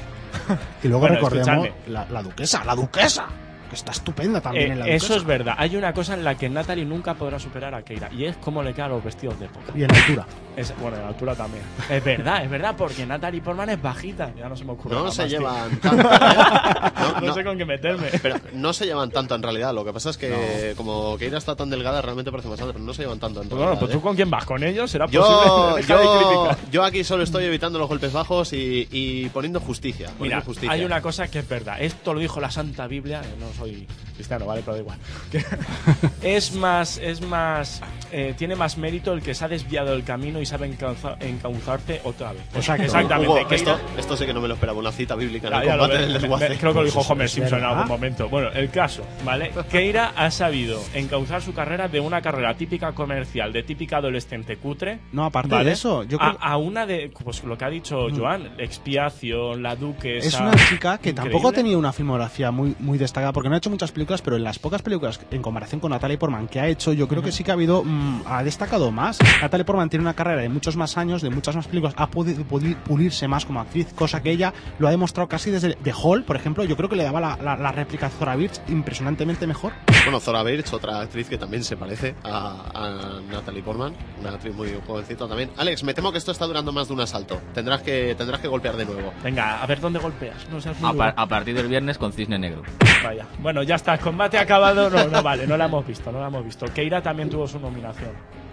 Y 0.84 0.88
luego 0.88 1.02
Bueno, 1.02 1.16
recordemos 1.16 1.48
escuchadme. 1.48 1.74
la, 1.88 2.06
la 2.10 2.24
duquesa, 2.24 2.64
la 2.64 2.76
duquesa, 2.76 3.26
que 3.70 3.76
está 3.76 3.92
estupenda 3.92 4.42
también 4.42 4.72
Eh, 4.72 4.74
en 4.74 4.80
la 4.80 4.88
eso 4.88 5.16
es 5.16 5.24
verdad. 5.24 5.56
Hay 5.58 5.76
una 5.76 5.94
cosa 5.94 6.16
en 6.16 6.24
la 6.24 6.36
que 6.36 6.50
Natalie 6.50 6.86
nunca 6.86 7.14
podrá 7.14 7.40
superar 7.40 7.74
a 7.74 7.84
Keira 7.84 8.10
y 8.12 8.26
es 8.26 8.36
cómo 8.38 8.64
le 8.64 8.74
quedan 8.74 8.90
los 8.92 9.04
vestidos 9.04 9.40
de 9.40 9.46
época. 9.46 9.72
Y 9.76 9.84
en 9.84 9.96
altura. 9.96 10.26
Es, 10.60 10.74
bueno, 10.80 10.98
en 10.98 11.04
altura 11.06 11.36
también. 11.36 11.64
Es 11.90 12.04
verdad, 12.04 12.44
es 12.44 12.50
verdad, 12.50 12.76
porque 12.78 13.06
Natalie 13.06 13.42
Portman 13.42 13.70
es 13.70 13.82
bajita. 13.82 14.32
Ya 14.38 14.50
no 14.50 14.56
se 14.58 14.66
me 14.66 14.74
ocurre. 14.74 14.94
No 14.96 15.00
nada 15.02 15.12
se 15.12 15.22
más, 15.22 15.30
tío. 15.30 15.40
llevan 15.40 15.80
tanto. 15.80 16.10
¿eh? 16.10 16.20
No, 17.00 17.22
No, 17.22 17.28
no, 17.28 17.34
sé 17.34 17.44
con 17.44 17.58
qué 17.58 17.66
meterme. 17.66 18.08
pero 18.22 18.36
no 18.54 18.74
se 18.74 18.86
llevan 18.86 19.10
tanto 19.10 19.36
en 19.36 19.44
realidad. 19.44 19.74
Lo 19.74 19.86
que 19.86 19.94
pasa 19.94 20.10
es 20.10 20.18
que 20.18 20.74
como 20.76 21.18
Keira 21.18 21.38
está 21.38 21.56
tan 21.56 21.70
delgada, 21.70 22.02
realmente 22.02 22.30
parece 22.32 22.50
más 22.50 22.60
alta, 22.60 22.74
pero 22.74 22.84
no 22.86 22.94
se 22.94 23.04
llevan 23.04 23.20
tanto 23.20 23.42
en 23.42 23.48
Pues 23.50 23.58
realidad. 23.60 23.80
bueno, 23.80 23.80
pues 23.80 23.92
tú 23.92 23.98
¿eh? 23.98 24.02
con 24.02 24.16
quién 24.16 24.30
vas, 24.30 24.46
con 24.46 24.64
ellos 24.64 24.92
será 24.92 25.06
Yo, 25.08 25.22
posible. 25.22 25.86
Yo, 25.88 26.50
yo 26.72 26.84
aquí 26.84 27.04
solo 27.04 27.24
estoy 27.24 27.46
evitando 27.46 27.80
los 27.80 27.88
golpes 27.88 28.12
bajos 28.12 28.52
y, 28.54 28.88
y 28.92 29.30
poniendo 29.30 29.60
justicia. 29.60 30.08
poniendo 30.08 30.24
Mira, 30.24 30.42
justicia. 30.42 30.72
hay 30.72 30.84
una 30.84 31.02
cosa 31.02 31.28
que 31.30 31.40
es 31.40 31.48
verdad. 31.48 31.78
Esto 31.80 32.14
lo 32.14 32.20
dijo 32.20 32.40
la 32.42 32.52
Santa 32.52 32.86
Biblia. 32.88 33.22
eh, 33.24 33.36
No 33.40 33.48
soy 33.58 33.88
cristiano, 34.16 34.46
¿vale? 34.46 34.62
Pero 34.62 34.74
da 34.76 34.80
igual. 34.82 34.98
Es 36.22 36.54
más, 36.54 36.98
es 36.98 37.22
más, 37.22 37.82
eh, 38.12 38.34
tiene 38.38 38.56
más 38.56 38.78
mérito 38.78 39.14
el 39.14 39.22
que 39.22 39.34
se 39.34 39.46
ha 39.46 39.48
desviado 39.48 39.92
del 39.92 40.04
camino 40.04 40.42
y 40.42 40.46
sabe 40.50 40.68
encauza- 40.68 41.16
encauzarte 41.20 42.02
otra 42.04 42.34
vez. 42.34 42.42
Exacto. 42.54 42.84
Exactamente. 42.84 43.28
Hugo, 43.32 43.40
Keira- 43.48 43.56
esto, 43.56 43.80
esto 43.98 44.18
sí 44.18 44.26
que 44.26 44.34
no 44.34 44.42
me 44.42 44.48
lo 44.48 44.56
esperaba, 44.56 44.80
una 44.80 44.92
cita 44.92 45.16
bíblica 45.16 45.48
en 45.48 45.54
Ya, 45.54 45.60
el 45.62 45.66
ya 45.68 45.76
lo 45.76 45.80
combate 45.84 45.94
ves, 46.00 46.02
del 46.08 46.14
me- 46.14 46.20
desguace. 46.20 46.50
me- 46.50 46.58
creo 46.58 46.74
que 46.74 46.80
lo 46.80 46.86
dijo 46.86 46.96
Pues 47.00 47.10
Homer 47.12 47.26
es 47.26 47.32
Simpson 47.32 47.60
en 47.60 47.66
algún 47.66 47.88
momento. 47.88 48.30
Bueno, 48.30 48.50
el 48.50 48.70
caso, 48.70 49.04
¿vale? 49.24 49.52
Keira 49.72 50.14
ha 50.16 50.30
sabido 50.32 50.82
encauzar 50.94 51.42
su 51.42 51.54
carrera 51.54 51.88
de 51.88 52.00
una 52.00 52.22
carrera 52.22 52.56
típica 52.56 52.92
comercial, 52.94 53.54
de 53.54 53.64
típica 53.64 53.98
adolescente 53.98 54.58
cutre. 54.58 55.00
No, 55.12 55.26
aparte 55.26 55.50
¿vale? 55.50 55.66
de 55.66 55.72
eso, 55.72 56.04
yo 56.04 56.18
creo 56.18 56.38
a, 56.42 56.52
a 56.54 56.58
una 56.58 56.86
de, 56.86 57.12
pues 57.24 57.44
lo 57.44 57.58
que 57.58 57.66
ha 57.66 57.70
dicho 57.70 58.08
Joan, 58.16 58.50
expiación, 58.58 59.62
la 59.64 59.76
duquesa. 59.76 60.28
es 60.28 60.40
una 60.40 60.52
chica 60.70 60.98
que 60.98 61.14
tampoco 61.14 61.38
Increíble. 61.50 61.56
tenía 61.64 61.78
una 61.78 61.94
filmografía 61.94 62.52
muy, 62.52 62.76
muy 62.80 62.98
destacada, 62.98 63.32
porque 63.34 63.50
no 63.50 63.56
ha 63.56 63.58
hecho 63.60 63.70
muchas 63.70 63.92
películas, 63.92 64.22
pero 64.22 64.36
en 64.36 64.44
las 64.44 64.58
pocas 64.60 64.82
películas, 64.82 65.20
en 65.32 65.42
comparación 65.42 65.80
con 65.80 65.92
Natalie 65.92 66.18
Portman, 66.18 66.48
que 66.48 66.60
ha 66.60 66.68
hecho, 66.68 66.94
yo 66.94 67.08
creo 67.08 67.22
que 67.22 67.32
sí 67.32 67.44
que 67.44 67.52
ha 67.52 67.54
habido, 67.54 67.84
mm, 67.84 68.24
ha 68.26 68.44
destacado 68.44 68.92
más. 68.92 69.20
Natalie 69.42 69.64
Portman 69.66 69.90
tiene 69.90 70.04
una 70.04 70.14
carrera 70.14 70.29
de 70.36 70.50
muchos 70.50 70.76
más 70.76 70.98
años, 70.98 71.22
de 71.22 71.30
muchas 71.30 71.56
más 71.56 71.68
películas, 71.68 71.94
ha 71.98 72.08
podido 72.08 72.44
pulirse 72.44 73.28
más 73.28 73.46
como 73.46 73.60
actriz, 73.62 73.94
cosa 73.94 74.22
que 74.22 74.32
ella 74.32 74.54
lo 74.80 74.88
ha 74.88 74.92
demostrado 74.92 75.28
casi 75.30 75.52
desde 75.52 75.76
The 75.76 75.94
Hall, 75.94 76.24
por 76.24 76.36
ejemplo, 76.36 76.64
yo 76.64 76.76
creo 76.78 76.90
que 76.90 76.96
le 76.96 77.04
daba 77.04 77.20
la, 77.22 77.38
la- 77.42 77.56
la 77.58 77.72
réplica 77.72 78.08
a 78.08 78.10
Zora 78.10 78.36
Birch 78.36 78.60
impresionantemente 78.68 79.46
mejor. 79.48 79.74
Bueno, 80.06 80.20
Zora 80.20 80.44
Birch, 80.44 80.72
otra 80.74 81.02
actriz 81.02 81.28
que 81.30 81.38
también 81.38 81.64
se 81.64 81.78
parece 81.78 82.16
a, 82.24 82.70
a 82.74 83.22
Natalie 83.32 83.62
Portman, 83.64 83.94
una 84.20 84.32
actriz 84.32 84.54
muy 84.56 84.70
jovencita 84.86 85.28
también. 85.28 85.50
Alex, 85.58 85.84
me 85.84 85.94
temo 85.94 86.12
que 86.12 86.18
esto 86.18 86.32
está 86.32 86.46
durando 86.46 86.72
más 86.72 86.88
de 86.88 86.94
un 86.94 87.02
asalto. 87.02 87.40
Tendrás 87.54 87.82
que, 87.82 88.16
tendrás 88.16 88.40
que 88.40 88.48
golpear 88.48 88.76
de 88.78 88.86
nuevo. 88.86 89.14
Venga, 89.24 89.62
a 89.62 89.66
ver 89.66 89.80
dónde 89.80 90.00
golpeas. 90.00 90.48
No 90.52 90.60
seas 90.62 90.80
muy 90.80 90.90
A, 90.90 90.94
par- 90.94 91.14
a 91.16 91.26
partir 91.28 91.56
del 91.56 91.68
viernes 91.68 91.98
con 91.98 92.12
Cisne 92.14 92.40
Negro. 92.40 92.64
Vaya. 93.04 93.26
Bueno, 93.40 93.64
ya 93.64 93.76
está. 93.76 93.98
Combate 93.98 94.38
acabado. 94.38 94.90
No, 94.90 95.08
no 95.08 95.22
vale. 95.24 95.46
No 95.48 95.58
la 95.58 95.66
hemos 95.66 95.86
visto. 95.86 96.12
No 96.12 96.20
la 96.20 96.28
hemos 96.28 96.44
visto. 96.46 96.66
Keira 96.74 97.02
también 97.02 97.30
tuvo 97.30 97.48
su 97.48 97.60
nominación. 97.60 98.12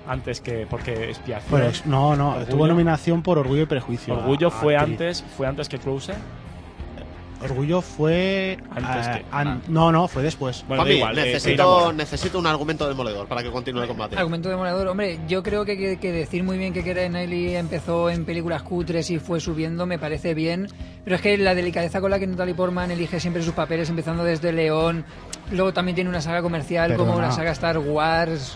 Antes 0.09 0.40
que. 0.40 0.66
Porque 0.68 1.11
expiación. 1.11 1.50
Pues 1.50 1.84
no, 1.86 2.14
no, 2.16 2.30
Orgullo. 2.30 2.46
tuvo 2.46 2.66
nominación 2.68 3.22
por 3.22 3.38
Orgullo 3.38 3.62
y 3.62 3.66
Prejuicio. 3.66 4.14
Orgullo 4.14 4.48
a- 4.48 4.50
fue 4.50 4.76
actriz. 4.76 4.92
antes, 5.00 5.24
fue 5.36 5.46
antes 5.46 5.68
que 5.68 5.78
Close. 5.78 6.14
Orgullo 7.42 7.82
fue. 7.82 8.57
Antes 8.70 9.07
eh, 9.09 9.11
que- 9.18 9.24
an- 9.30 9.61
no, 9.68 9.92
no, 9.92 10.09
fue 10.09 10.22
después. 10.22 10.64
Bueno, 10.66 10.82
Juanmi, 10.84 10.96
igual. 10.96 11.18
eh, 11.18 11.24
necesito, 11.26 11.92
necesito 11.92 12.38
un 12.38 12.46
argumento 12.46 12.88
demoledor 12.88 13.26
para 13.26 13.42
que 13.42 13.50
continúe 13.50 13.82
el 13.82 13.88
combate. 13.88 14.16
Argumento 14.16 14.48
demoledor. 14.48 14.88
Hombre, 14.88 15.18
yo 15.28 15.42
creo 15.42 15.66
que, 15.66 15.76
que, 15.76 15.98
que 15.98 16.12
decir 16.12 16.42
muy 16.44 16.57
bien 16.57 16.72
que 16.72 16.82
Keira 16.82 17.07
Knightley 17.09 17.54
empezó 17.57 18.09
en 18.09 18.24
películas 18.24 18.62
cutres 18.62 19.11
y 19.11 19.18
fue 19.18 19.38
subiendo 19.40 19.84
me 19.84 19.98
parece 19.98 20.32
bien. 20.32 20.68
Pero 21.04 21.16
es 21.16 21.22
que 21.22 21.36
la 21.36 21.54
delicadeza 21.54 22.00
con 22.00 22.11
la 22.11 22.18
que 22.18 22.26
Natalie 22.26 22.54
Portman 22.54 22.90
elige 22.90 23.20
siempre 23.20 23.42
sus 23.42 23.52
papeles, 23.52 23.90
empezando 23.90 24.24
desde 24.24 24.50
León, 24.52 25.04
luego 25.52 25.74
también 25.74 25.94
tiene 25.94 26.09
una 26.09 26.22
saga 26.22 26.40
comercial 26.40 26.96
como 26.96 27.20
la 27.20 27.32
saga 27.32 27.50
Star 27.50 27.78
Wars. 27.78 28.54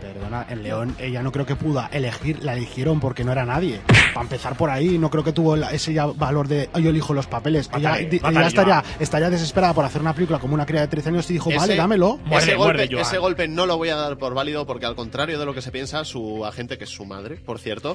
Perdona, 0.00 0.46
en 0.48 0.62
León 0.62 0.96
ella 0.98 1.22
no 1.22 1.30
creo 1.30 1.44
que 1.46 1.56
pudo 1.56 1.82
elegir, 1.92 2.42
la 2.42 2.54
eligieron 2.54 3.00
porque 3.00 3.22
no 3.24 3.32
era 3.32 3.44
nadie. 3.44 3.80
Para 4.14 4.22
empezar 4.24 4.56
por 4.56 4.70
ahí, 4.70 4.98
no 4.98 5.10
creo 5.10 5.22
que 5.22 5.32
tuvo 5.32 5.56
ese 5.56 5.92
ya 5.92 6.06
valor 6.06 6.48
de 6.48 6.68
"Ay, 6.72 6.82
yo 6.84 6.90
elijo 6.90 7.12
los 7.14 7.26
papeles. 7.26 7.68
Ella, 7.76 7.96
di- 7.96 8.16
ella 8.16 8.82
estaría, 8.98 9.30
desesperada 9.30 9.74
por 9.74 9.84
hacer 9.84 10.00
una 10.00 10.14
película 10.14 10.38
como 10.38 10.54
una 10.54 10.66
cría 10.66 10.80
de 10.82 10.88
13 10.88 11.10
años 11.10 11.28
y 11.30 11.34
dijo, 11.34 11.50
vale, 11.50 11.76
dámelo. 11.76 12.18
Muerde, 12.24 12.46
ese, 12.46 12.54
golpe, 12.56 12.88
ese 13.02 13.18
golpe 13.18 13.48
no 13.48 13.66
lo 13.66 13.76
voy 13.76 13.90
a 13.90 13.96
dar 13.96 14.16
por 14.16 14.34
válido 14.34 14.66
porque 14.66 14.86
al 14.86 14.96
contrario 14.96 15.38
de 15.38 15.44
lo 15.46 15.54
que 15.54 15.62
se 15.62 15.70
piensa, 15.70 16.04
su 16.04 16.44
agente, 16.46 16.78
que 16.78 16.84
es 16.84 16.90
su 16.90 17.04
madre, 17.04 17.36
por 17.36 17.58
cierto, 17.58 17.94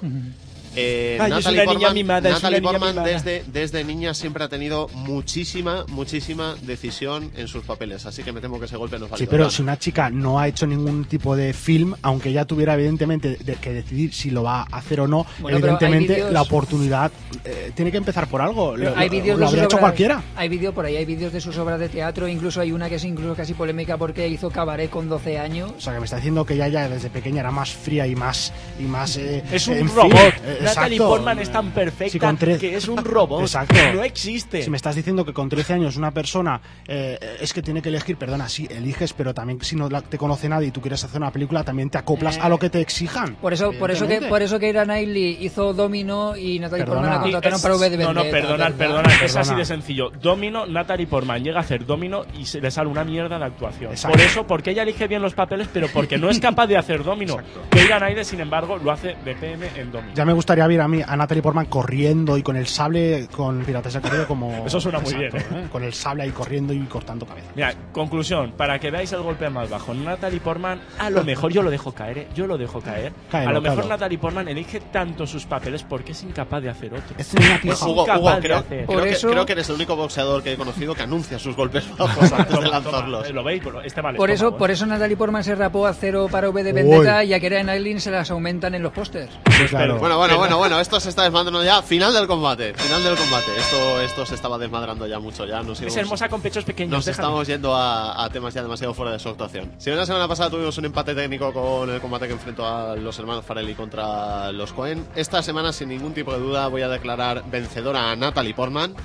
yo 0.75 1.17
soy 1.19 1.29
Natalie 1.29 1.39
una 1.39 1.51
niña 1.51 1.65
Portman, 1.65 1.93
mimada, 1.93 2.29
yo 2.29 2.35
soy 2.35 2.41
Natalie 2.43 2.61
niña 2.61 2.79
Portman 2.79 3.03
desde, 3.05 3.43
desde 3.47 3.83
niña 3.83 4.13
siempre 4.13 4.43
ha 4.43 4.49
tenido 4.49 4.87
muchísima, 4.93 5.85
muchísima 5.87 6.55
decisión 6.61 7.31
en 7.35 7.47
sus 7.47 7.63
papeles, 7.63 8.05
así 8.05 8.23
que 8.23 8.31
me 8.31 8.41
temo 8.41 8.59
que 8.59 8.65
ese 8.65 8.77
golpe 8.77 8.99
no 8.99 9.05
es 9.05 9.11
válido. 9.11 9.25
Sí, 9.25 9.29
pero 9.31 9.49
si 9.49 9.61
una 9.61 9.77
chica 9.79 10.09
no 10.09 10.39
ha 10.39 10.47
hecho 10.47 10.67
ningún 10.67 11.05
tipo 11.05 11.35
de 11.35 11.53
film, 11.53 11.93
aunque 12.01 12.31
ya 12.31 12.45
tuviera 12.45 12.73
evidentemente 12.75 13.37
de- 13.37 13.55
que 13.55 13.73
decidir 13.73 14.13
si 14.13 14.29
lo 14.31 14.43
va 14.43 14.61
a 14.69 14.77
hacer 14.77 14.99
o 14.99 15.07
no, 15.07 15.25
Bueno, 15.39 15.57
evidentemente 15.57 16.29
la 16.31 16.41
oportunidad 16.41 17.11
eh, 17.43 17.71
tiene 17.75 17.91
que 17.91 17.97
empezar 17.97 18.27
por 18.27 18.41
algo. 18.41 18.73
Pero 18.77 18.91
Lo, 18.91 18.97
hay 18.97 19.07
lo- 19.07 19.11
vídeos 19.11 19.39
de 19.39 19.45
sus 19.47 19.55
hecho 19.57 19.65
obras- 19.67 19.79
cualquiera. 19.79 20.23
Hay 20.35 20.49
vídeos 20.49 20.73
por 20.73 20.85
ahí, 20.85 20.95
hay 20.97 21.05
vídeos 21.05 21.31
de 21.33 21.41
sus 21.41 21.57
obras 21.57 21.79
de 21.79 21.89
teatro, 21.89 22.27
incluso 22.27 22.59
hay 22.61 22.71
una 22.71 22.89
que 22.89 22.95
es 22.95 23.03
incluso 23.05 23.35
casi 23.35 23.53
polémica 23.53 23.97
porque 23.97 24.27
hizo 24.27 24.49
cabaret 24.49 24.89
con 24.89 25.07
12 25.09 25.39
años. 25.39 25.71
O 25.77 25.81
sea, 25.81 25.93
que 25.93 25.99
me 25.99 26.05
está 26.05 26.17
diciendo 26.17 26.45
que 26.45 26.55
ella 26.55 26.67
ya 26.67 26.89
desde 26.89 27.09
pequeña 27.09 27.39
era 27.41 27.51
más 27.51 27.69
fría 27.71 28.05
y 28.07 28.15
más... 28.15 28.51
Y 28.79 28.83
más 28.83 29.15
eh, 29.17 29.43
Es 29.51 29.67
un 29.67 29.75
en 29.77 29.87
robot. 29.95 30.11
eh, 30.15 30.59
Natalie 30.65 30.95
exacto. 30.97 31.09
Portman 31.13 31.39
es 31.39 31.51
tan 31.51 31.71
perfecta 31.71 32.19
con 32.19 32.37
tre- 32.37 32.57
que 32.59 32.75
es 32.75 32.87
un 32.87 32.97
robot. 33.03 33.41
Exacto. 33.41 33.75
No 33.93 34.03
existe. 34.03 34.61
Si 34.63 34.69
me 34.69 34.77
estás 34.77 34.95
diciendo 34.95 35.23
que 35.25 35.33
con 35.33 35.49
13 35.49 35.73
años 35.73 35.95
una 35.97 36.11
persona 36.11 36.59
eh, 36.87 37.17
es 37.39 37.53
que 37.53 37.61
tiene 37.61 37.81
que 37.81 37.89
elegir, 37.89 38.17
perdona, 38.17 38.47
sí, 38.49 38.67
eliges, 38.69 39.13
pero 39.13 39.33
también 39.33 39.61
si 39.61 39.75
no 39.75 39.89
la- 39.89 40.01
te 40.01 40.17
conoce 40.17 40.49
nadie 40.49 40.67
y 40.67 40.71
tú 40.71 40.81
quieres 40.81 41.03
hacer 41.03 41.21
una 41.21 41.31
película, 41.31 41.63
también 41.63 41.89
te 41.89 41.97
acoplas 41.97 42.37
Eh, 42.37 42.41
a 42.41 42.49
lo 42.49 42.57
que 42.59 42.69
te 42.69 42.81
exijan. 42.81 43.35
Por 43.35 43.53
eso, 43.53 43.71
por 43.79 43.91
eso 43.91 44.07
que, 44.07 44.21
por 44.21 44.41
eso 44.41 44.59
que 44.59 44.65
Keira 44.65 44.83
Knightley 44.83 45.37
hizo 45.41 45.73
Domino 45.73 46.35
y 46.35 46.57
Natalie 46.59 46.85
Perdona. 46.85 47.01
Portman 47.01 47.17
la 47.17 47.21
contrataron 47.21 47.55
Es- 47.57 47.61
para 47.61 47.75
V 47.75 47.89
de 47.91 47.97
No, 48.03 48.13
no, 48.13 48.23
perdonad, 48.23 48.73
perdonad. 48.73 49.11
Es 49.23 49.35
así 49.35 49.53
de 49.53 49.63
sencillo. 49.65 50.09
Domino, 50.21 50.65
Natalie 50.65 51.05
Portman 51.07 51.43
llega 51.43 51.57
a 51.57 51.61
hacer 51.61 51.85
Domino 51.85 52.23
y 52.39 52.45
se 52.45 52.59
le 52.59 52.71
sale 52.71 52.89
una 52.89 53.03
mierda 53.03 53.37
de 53.37 53.45
actuación. 53.45 53.91
Exacto. 53.91 54.17
Por 54.17 54.25
eso, 54.25 54.47
porque 54.47 54.71
ella 54.71 54.83
elige 54.83 55.07
bien 55.07 55.21
los 55.21 55.33
papeles, 55.35 55.67
pero 55.71 55.87
porque 55.93 56.17
no 56.17 56.29
es 56.29 56.39
capaz 56.39 56.65
de 56.67 56.77
hacer 56.77 57.03
Domino. 57.03 57.37
Keira 57.69 57.97
Knightley, 57.99 58.25
sin 58.25 58.39
embargo, 58.39 58.77
lo 58.77 58.91
hace 58.91 59.15
de 59.23 59.35
PM 59.35 59.67
en 59.75 59.91
Domino. 59.91 60.13
Ya 60.15 60.25
me 60.25 60.33
gustaría 60.33 60.54
gustaría 60.55 60.67
ver 60.67 60.81
a 60.81 60.87
mí 60.87 61.01
a 61.05 61.15
Natalie 61.17 61.41
Portman 61.43 61.65
corriendo 61.65 62.37
y 62.37 62.43
con 62.43 62.55
el 62.55 62.67
sable 62.67 63.27
con 63.35 63.59
Piratas 63.65 63.93
del 63.93 64.01
Caribe 64.01 64.25
como. 64.25 64.63
Eso 64.65 64.79
suena 64.79 64.99
muy 64.99 65.13
bien, 65.13 65.35
¿eh? 65.35 65.67
Con 65.71 65.83
el 65.83 65.93
sable 65.93 66.23
ahí 66.23 66.29
corriendo 66.31 66.71
y 66.73 66.79
cortando 66.85 67.25
cabeza. 67.25 67.47
Mira, 67.55 67.73
conclusión, 67.91 68.53
para 68.55 68.79
que 68.79 68.89
veáis 68.89 69.11
el 69.11 69.21
golpe 69.21 69.49
más 69.49 69.69
bajo. 69.69 69.93
Natalie 69.93 70.39
Portman, 70.39 70.79
a 70.99 71.09
lo 71.09 71.23
mejor 71.23 71.51
yo 71.51 71.61
lo 71.61 71.69
dejo 71.69 71.91
caer, 71.91 72.17
¿eh? 72.19 72.27
yo 72.33 72.47
lo 72.47 72.57
dejo 72.57 72.79
caer. 72.81 73.11
Cáelo, 73.29 73.49
a 73.49 73.53
lo 73.53 73.61
mejor 73.61 73.77
cáelo. 73.79 73.89
Natalie 73.89 74.17
Portman 74.17 74.47
elige 74.47 74.79
tanto 74.79 75.27
sus 75.27 75.45
papeles 75.45 75.83
porque 75.83 76.13
es 76.13 76.23
incapaz 76.23 76.61
de 76.63 76.69
hacer 76.69 76.93
otro. 76.93 77.15
Es 77.17 77.33
una 77.33 77.59
tía- 77.59 77.73
Es 77.73 77.81
Hugo, 77.81 78.05
creo, 78.05 78.27
hacer. 78.57 78.85
creo 78.85 78.85
Por 78.85 79.03
que, 79.03 79.09
eso- 79.09 79.29
creo 79.29 79.45
que 79.45 79.51
eres 79.53 79.67
el 79.69 79.75
único 79.75 79.95
boxeador 79.95 80.41
que 80.41 80.53
he 80.53 80.57
conocido 80.57 80.95
que 80.95 81.03
anuncia 81.03 81.37
sus 81.37 81.55
golpes 81.55 81.85
bajos 81.97 82.31
antes 82.31 82.47
de 82.49 82.55
Toma, 82.55 82.67
lanzarlos. 82.69 83.23
toma, 83.27 83.35
¿Lo 83.35 83.43
veis? 83.43 83.61
Este 83.83 83.99
vale. 84.01 84.17
Por 84.17 84.27
toma, 84.29 84.33
eso, 84.35 84.57
por 84.57 84.71
eso 84.71 84.85
Natalie 84.85 85.17
Portman 85.17 85.43
se 85.43 85.55
rapó 85.55 85.85
a 85.87 85.93
cero 85.93 86.27
para 86.31 86.49
V 86.49 86.63
de 86.63 86.71
Vendetta 86.71 87.23
y 87.25 87.33
a 87.33 87.39
Keira 87.41 87.61
Knightley 87.61 87.99
se 87.99 88.11
las 88.11 88.31
aumentan 88.31 88.73
en 88.75 88.83
los 88.83 88.93
pósters. 88.93 89.31
Sí, 89.51 89.63
claro. 89.69 89.97
Bueno, 89.97 90.17
bueno, 90.17 90.34
bueno, 90.37 90.57
bueno, 90.57 90.79
esto 90.79 90.99
se 90.99 91.09
está 91.09 91.23
desmadrando 91.23 91.63
ya. 91.63 91.81
Final 91.81 92.13
del 92.13 92.27
combate, 92.27 92.73
final 92.73 93.03
del 93.03 93.15
combate. 93.15 93.51
Esto, 93.57 94.01
esto 94.01 94.25
se 94.25 94.35
estaba 94.35 94.57
desmadrando 94.57 95.07
ya 95.07 95.19
mucho, 95.19 95.45
ya 95.45 95.61
nos 95.61 95.79
Es 95.79 95.83
íbamos- 95.87 95.97
hermosa 95.97 96.29
con 96.29 96.41
pechos 96.41 96.63
pequeños. 96.63 96.91
Nos 96.91 97.05
déjame. 97.05 97.23
estamos 97.27 97.47
yendo 97.47 97.75
a, 97.75 98.23
a 98.23 98.29
temas 98.29 98.53
ya 98.53 98.61
demasiado 98.61 98.93
fuera 98.93 99.11
de 99.11 99.19
su 99.19 99.29
actuación. 99.29 99.71
Si 99.77 99.89
bien 99.89 99.97
la 99.99 100.05
semana 100.05 100.27
pasada 100.27 100.49
tuvimos 100.49 100.77
un 100.77 100.85
empate 100.85 101.13
técnico 101.15 101.51
con 101.53 101.89
el 101.89 101.99
combate 102.01 102.27
que 102.27 102.33
enfrentó 102.33 102.65
a 102.65 102.95
los 102.95 103.17
hermanos 103.19 103.45
Farelli 103.45 103.73
contra 103.75 104.51
los 104.51 104.73
Cohen, 104.73 105.05
esta 105.15 105.41
semana 105.43 105.71
sin 105.73 105.89
ningún 105.89 106.13
tipo 106.13 106.31
de 106.33 106.39
duda 106.39 106.67
voy 106.67 106.81
a 106.81 106.87
declarar 106.89 107.43
vencedora 107.49 108.11
a 108.11 108.15
Natalie 108.15 108.53
Portman 108.53 108.95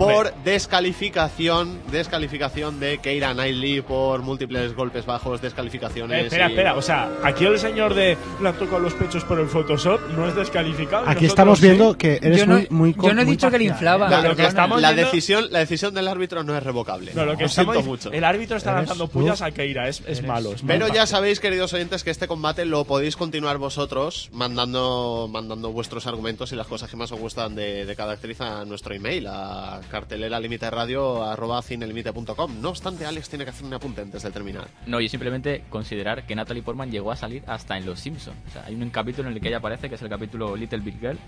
por 0.00 0.34
descalificación, 0.44 1.78
descalificación 1.92 2.80
de 2.80 2.98
Keira 2.98 3.32
Knightley 3.34 3.80
por 3.82 4.22
múltiples 4.22 4.74
golpes 4.74 5.06
bajos, 5.06 5.40
descalificaciones. 5.40 6.22
Eh, 6.22 6.26
espera, 6.26 6.48
y- 6.48 6.52
espera, 6.52 6.74
o 6.74 6.82
sea, 6.82 7.10
aquí 7.22 7.44
el 7.44 7.58
señor 7.58 7.94
de 7.94 8.16
le 8.40 8.48
han 8.48 8.54
tocado 8.56 8.78
los 8.80 8.94
pechos 8.94 9.24
por 9.24 9.38
el 9.38 9.46
Photoshop 9.48 10.00
no 10.16 10.26
es 10.26 10.34
descalificado. 10.34 11.08
Aquí 11.08 11.26
estamos 11.26 11.58
sí. 11.58 11.66
viendo 11.66 11.96
que 11.96 12.18
eres 12.22 12.38
Yo 12.38 12.46
no- 12.46 12.54
muy, 12.54 12.66
muy 12.70 12.94
yo 13.02 13.14
no 13.14 13.22
he 13.22 13.24
dicho 13.24 13.50
que 13.50 13.58
le 13.58 13.64
inflaba. 13.64 14.06
¿eh? 14.06 14.10
La, 14.10 14.22
lo 14.22 14.36
que 14.36 14.42
la- 14.42 14.48
estamos 14.48 14.80
la 14.80 14.92
viendo- 14.92 15.10
decisión, 15.10 15.46
la 15.50 15.58
decisión 15.60 15.94
del 15.94 16.08
árbitro 16.08 16.42
no 16.44 16.56
es 16.56 16.62
revocable. 16.62 17.12
No, 17.14 17.24
lo 17.24 17.36
que 17.36 17.44
estamos 17.44 17.74
siento 17.74 17.88
mucho. 17.90 18.12
El 18.12 18.24
árbitro 18.24 18.56
está 18.56 18.72
lanzando 18.72 19.08
pullas 19.08 19.42
a 19.42 19.50
Keira, 19.50 19.88
es, 19.88 20.02
es 20.06 20.22
malo. 20.26 20.52
es 20.54 20.62
Pero 20.66 20.88
ya 20.88 21.06
sabéis, 21.06 21.40
queridos 21.40 21.72
oyentes, 21.72 22.04
que 22.04 22.10
este 22.10 22.26
combate 22.26 22.64
lo 22.64 22.84
podéis 22.84 23.16
continuar 23.16 23.58
vosotros 23.58 24.28
mandando, 24.32 25.28
mandando 25.30 25.70
vuestros 25.72 26.06
argumentos 26.06 26.52
y 26.52 26.56
las 26.56 26.66
cosas 26.66 26.90
que 26.90 26.96
más 26.96 27.12
os 27.12 27.20
gustan 27.20 27.54
de, 27.54 27.84
de 27.86 27.96
cada 27.96 28.12
actriz 28.12 28.40
a 28.40 28.64
nuestro 28.64 28.94
email, 28.94 29.26
a 29.26 29.80
cartelera 29.90 30.40
límite 30.40 30.70
radio 30.70 31.22
arroba 31.24 31.60
cinelimite.com. 31.62 32.60
No 32.62 32.70
obstante, 32.70 33.04
Alex 33.04 33.28
tiene 33.28 33.44
que 33.44 33.50
hacer 33.50 33.66
un 33.66 33.74
apunte 33.74 34.00
antes 34.00 34.22
de 34.22 34.30
terminar. 34.30 34.68
No, 34.86 35.00
y 35.00 35.08
simplemente 35.08 35.64
considerar 35.68 36.26
que 36.26 36.34
Natalie 36.34 36.62
Portman 36.62 36.90
llegó 36.90 37.10
a 37.12 37.16
salir 37.16 37.42
hasta 37.46 37.76
en 37.76 37.84
Los 37.86 38.00
Simpsons. 38.00 38.36
O 38.48 38.52
sea, 38.52 38.64
hay 38.66 38.74
un 38.74 38.88
capítulo 38.90 39.28
en 39.28 39.34
el 39.34 39.40
que 39.40 39.48
ella 39.48 39.58
aparece, 39.58 39.88
que 39.88 39.96
es 39.96 40.02
el 40.02 40.08
capítulo 40.08 40.56
Little 40.56 40.78
Big 40.80 40.98
Girl, 41.00 41.18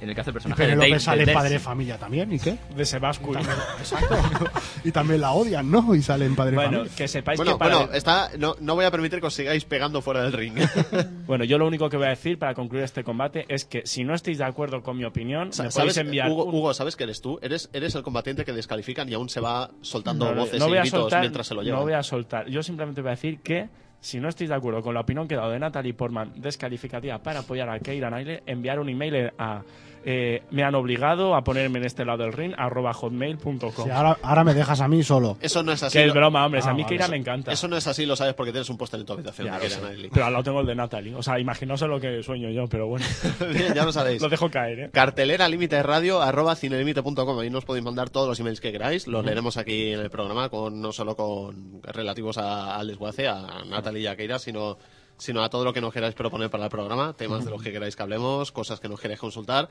en 0.00 0.08
el 0.08 0.14
que 0.14 0.20
hace 0.20 0.30
el 0.30 0.34
personaje 0.34 0.62
de 0.62 0.68
Penélope 0.68 0.88
Dave. 0.90 1.00
sale 1.00 1.26
de 1.26 1.32
padre 1.34 1.50
de 1.50 1.58
familia 1.58 1.98
también, 1.98 2.32
¿y 2.32 2.38
qué? 2.38 2.56
De 2.74 2.84
Sebascu. 2.86 3.34
Exacto. 3.34 4.16
y 4.84 4.92
también 4.92 5.20
la 5.20 5.32
odian, 5.32 5.70
¿no? 5.70 5.94
Y 5.94 6.02
salen 6.02 6.34
padre 6.36 6.52
de 6.52 6.56
Bueno, 6.56 6.70
familia. 6.78 6.96
que 6.96 7.08
sepáis 7.08 7.36
Bueno, 7.36 7.52
que 7.52 7.58
para 7.58 7.76
bueno, 7.76 7.92
está, 7.92 8.30
no, 8.38 8.56
no 8.60 8.74
voy 8.74 8.84
a 8.84 8.90
permitir 8.90 9.20
que 9.20 9.26
os 9.26 9.34
sigáis 9.34 9.64
pegando 9.64 10.00
fuera 10.00 10.22
del 10.22 10.32
ring. 10.32 10.54
Bueno, 11.26 11.44
yo 11.44 11.58
lo 11.58 11.66
único 11.66 11.88
que 11.88 11.96
voy 11.96 12.06
a 12.06 12.10
decir 12.10 12.38
para 12.38 12.54
concluir 12.54 12.82
este 12.84 13.04
combate 13.04 13.44
es 13.48 13.64
que 13.64 13.82
si 13.86 14.02
no 14.04 14.14
estáis 14.14 14.38
de 14.38 14.44
acuerdo 14.44 14.82
con 14.82 14.96
mi 14.96 15.04
opinión, 15.04 15.48
me 15.48 15.52
¿Sabes, 15.52 15.74
podéis 15.74 15.96
enviar 15.98 16.28
Hugo, 16.30 16.44
un- 16.44 16.54
Hugo, 16.56 16.74
¿sabes 16.74 16.96
que 16.96 17.04
eres 17.04 17.20
tú? 17.20 17.38
Eres, 17.40 17.69
eres 17.72 17.94
el 17.94 18.02
combatiente 18.02 18.44
que 18.44 18.52
descalifican 18.52 19.08
y 19.08 19.14
aún 19.14 19.28
se 19.28 19.40
va 19.40 19.70
soltando 19.80 20.26
No, 20.26 20.42
voces 20.42 20.58
no 20.58 20.66
a 20.66 20.68
gritos 20.68 20.90
soltar, 20.90 21.20
mientras 21.20 21.46
se 21.46 21.54
lo 21.54 21.62
lleva. 21.62 21.78
No 21.78 21.82
voy 21.84 21.92
a 21.92 22.02
soltar. 22.02 22.48
Yo 22.48 22.62
simplemente 22.62 23.00
voy 23.00 23.08
a 23.08 23.12
decir 23.12 23.40
que 23.40 23.68
si 24.00 24.18
no 24.18 24.28
estáis 24.28 24.50
de 24.50 24.56
acuerdo 24.56 24.82
con 24.82 24.94
la 24.94 25.00
opinión 25.00 25.28
que 25.28 25.34
he 25.34 25.36
dado 25.36 25.50
de 25.50 25.58
Natalie 25.58 25.94
Portman 25.94 26.32
descalificativa 26.36 27.18
para 27.18 27.40
apoyar 27.40 27.68
a 27.68 27.78
Keira 27.78 28.08
Knightley, 28.08 28.40
enviar 28.46 28.80
un 28.80 28.88
email 28.88 29.32
a 29.38 29.62
eh, 30.04 30.42
me 30.50 30.62
han 30.64 30.74
obligado 30.74 31.34
a 31.34 31.42
ponerme 31.44 31.78
en 31.78 31.84
este 31.84 32.04
lado 32.04 32.22
del 32.24 32.32
ring 32.32 32.54
arroba 32.56 32.92
hotmail.com. 32.94 33.70
Sí, 33.84 33.90
ahora, 33.90 34.16
ahora 34.22 34.44
me 34.44 34.54
dejas 34.54 34.80
a 34.80 34.88
mí 34.88 35.02
solo. 35.02 35.36
Eso 35.40 35.62
no 35.62 35.72
es 35.72 35.82
así. 35.82 35.98
que 35.98 36.02
es 36.04 36.08
lo- 36.08 36.14
broma, 36.14 36.44
hombre. 36.46 36.60
Ah, 36.64 36.70
a 36.70 36.74
mí 36.74 36.82
vale, 36.82 36.88
Keira 36.88 37.04
eso- 37.04 37.10
me 37.12 37.18
encanta. 37.18 37.52
Eso 37.52 37.68
no 37.68 37.76
es 37.76 37.86
así, 37.86 38.06
lo 38.06 38.16
sabes 38.16 38.34
porque 38.34 38.52
tienes 38.52 38.70
un 38.70 38.78
póster 38.78 39.00
en 39.00 39.06
tu 39.06 39.12
habitación. 39.12 39.46
Ya 39.48 39.58
de 39.58 39.58
lo 39.58 39.68
Keira. 39.68 39.80
Knightley. 39.88 40.10
Pero 40.12 40.26
al 40.26 40.32
lado 40.32 40.44
tengo 40.44 40.60
el 40.60 40.66
de 40.66 40.74
Natalie. 40.74 41.14
O 41.14 41.22
sea, 41.22 41.38
imaginaos 41.38 41.82
en 41.82 41.90
lo 41.90 42.00
que 42.00 42.22
sueño 42.22 42.50
yo, 42.50 42.66
pero 42.68 42.86
bueno. 42.86 43.04
Bien, 43.52 43.74
ya 43.74 43.84
lo 43.84 43.92
sabéis. 43.92 44.20
lo 44.22 44.28
dejo 44.28 44.50
caer, 44.50 44.80
¿eh? 44.80 44.90
Cartelera 44.92 45.48
límite 45.48 45.82
radio 45.82 46.20
arroba 46.22 46.56
cinelimite.com. 46.56 47.38
Ahí 47.38 47.50
nos 47.50 47.64
podéis 47.64 47.84
mandar 47.84 48.10
todos 48.10 48.28
los 48.28 48.40
emails 48.40 48.60
que 48.60 48.72
queráis. 48.72 49.06
Los 49.06 49.24
leeremos 49.24 49.56
aquí 49.56 49.92
en 49.92 50.00
el 50.00 50.10
programa, 50.10 50.48
con 50.48 50.80
no 50.80 50.92
solo 50.92 51.14
con 51.16 51.80
relativos 51.82 52.38
a, 52.38 52.76
al 52.76 52.86
desguace, 52.88 53.28
a 53.28 53.62
Natalie 53.68 54.02
y 54.02 54.06
a 54.06 54.16
Keira, 54.16 54.38
sino, 54.38 54.78
sino 55.20 55.42
a 55.44 55.48
todo 55.50 55.64
lo 55.64 55.72
que 55.72 55.80
nos 55.80 55.92
queráis 55.92 56.14
proponer 56.14 56.50
para 56.50 56.64
el 56.64 56.70
programa, 56.70 57.12
temas 57.12 57.44
de 57.44 57.50
los 57.50 57.62
que 57.62 57.70
queráis 57.72 57.94
que 57.94 58.02
hablemos, 58.02 58.50
cosas 58.52 58.80
que 58.80 58.88
nos 58.88 59.00
queráis 59.00 59.20
consultar. 59.20 59.68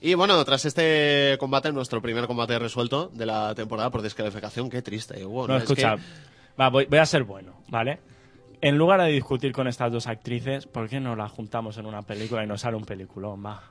Y 0.00 0.14
bueno, 0.14 0.44
tras 0.44 0.64
este 0.64 1.36
combate, 1.40 1.72
nuestro 1.72 2.00
primer 2.00 2.26
combate 2.28 2.56
resuelto 2.58 3.10
de 3.12 3.26
la 3.26 3.54
temporada 3.56 3.90
por 3.90 4.02
descalificación, 4.02 4.70
qué 4.70 4.80
triste, 4.82 5.24
Hugo. 5.26 5.48
No, 5.48 5.56
Es 5.56 5.64
escucha. 5.64 5.96
que- 5.96 6.02
Va, 6.60 6.68
voy, 6.70 6.86
voy 6.86 6.98
a 6.98 7.06
ser 7.06 7.24
bueno, 7.24 7.60
¿vale? 7.68 7.98
En 8.60 8.76
lugar 8.76 9.00
de 9.00 9.08
discutir 9.08 9.52
con 9.52 9.66
estas 9.68 9.90
dos 9.92 10.06
actrices, 10.08 10.66
¿por 10.66 10.88
qué 10.88 10.98
no 11.00 11.14
las 11.16 11.30
juntamos 11.32 11.78
en 11.78 11.86
una 11.86 12.02
película 12.02 12.42
y 12.44 12.46
nos 12.46 12.60
sale 12.62 12.76
un 12.76 12.84
peliculón? 12.84 13.44
Va. 13.44 13.62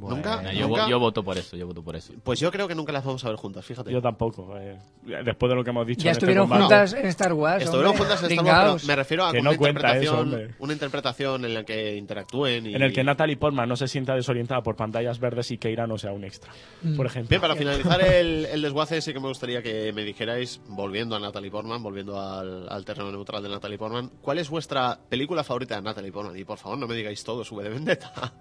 ¿Nunca? 0.00 0.42
Nah, 0.42 0.52
Yo, 0.52 0.68
¿Nunca? 0.68 0.88
yo 0.88 0.98
voto 0.98 1.22
por 1.24 1.36
eso, 1.38 1.56
yo 1.56 1.66
voto 1.66 1.82
por 1.82 1.96
eso. 1.96 2.12
Pues 2.22 2.38
yo 2.40 2.50
creo 2.52 2.68
que 2.68 2.74
nunca 2.74 2.92
las 2.92 3.04
vamos 3.04 3.24
a 3.24 3.28
ver 3.28 3.36
juntas, 3.36 3.64
fíjate. 3.64 3.90
Yo 3.92 4.00
tampoco. 4.00 4.56
eh, 4.58 4.78
después 5.24 5.50
de 5.50 5.56
lo 5.56 5.64
que 5.64 5.70
hemos 5.70 5.86
dicho. 5.86 6.02
Ya 6.04 6.10
en 6.10 6.12
este 6.12 6.26
estuvieron 6.26 6.44
combate. 6.48 6.62
juntas 6.62 6.92
en 6.92 7.06
Star 7.06 7.32
Wars. 7.32 7.64
Estuvieron 7.64 7.90
hombre. 7.92 8.06
juntas 8.06 8.22
en 8.30 8.30
Star 8.38 8.44
Wars, 8.46 8.82
pero 8.82 8.86
me 8.92 8.96
refiero 8.96 9.24
a 9.24 9.32
Que 9.32 9.42
no 9.42 9.50
una, 9.50 9.58
cuenta 9.58 9.80
eso, 9.96 9.96
interpretación, 9.96 10.20
hombre. 10.34 10.54
una 10.58 10.72
interpretación 10.72 11.44
en 11.44 11.54
la 11.54 11.64
que 11.64 11.96
interactúen 11.96 12.66
y... 12.66 12.74
En 12.74 12.82
el 12.82 12.92
que 12.92 13.02
Natalie 13.02 13.36
Portman 13.36 13.68
no 13.68 13.76
se 13.76 13.88
sienta 13.88 14.14
desorientada 14.14 14.62
por 14.62 14.76
pantallas 14.76 15.18
verdes 15.18 15.50
y 15.50 15.58
Keira 15.58 15.86
no 15.86 15.98
sea 15.98 16.12
un 16.12 16.24
extra. 16.24 16.52
Mm. 16.82 16.96
Por 16.96 17.06
ejemplo. 17.06 17.28
Bien, 17.30 17.40
para 17.40 17.56
finalizar 17.56 18.00
el, 18.02 18.46
el 18.46 18.62
desguace 18.62 19.00
sí 19.00 19.12
que 19.12 19.20
me 19.20 19.28
gustaría 19.28 19.62
que 19.62 19.92
me 19.92 20.02
dijerais, 20.04 20.60
volviendo 20.68 21.16
a 21.16 21.20
Natalie 21.20 21.50
Portman, 21.50 21.82
volviendo 21.82 22.20
al, 22.20 22.68
al 22.68 22.84
terreno 22.84 23.10
neutral 23.10 23.42
de 23.42 23.48
Natalie 23.48 23.78
Portman, 23.78 24.10
¿cuál 24.20 24.38
es 24.38 24.48
vuestra 24.50 24.98
película 25.08 25.42
favorita 25.44 25.76
de 25.76 25.82
Natalie 25.82 26.12
Portman? 26.12 26.36
Y 26.38 26.44
por 26.44 26.58
favor 26.58 26.78
no 26.78 26.86
me 26.86 26.94
digáis 26.94 27.24
todo, 27.24 27.44
sube 27.44 27.64
de 27.64 27.70
vendetta. 27.70 28.32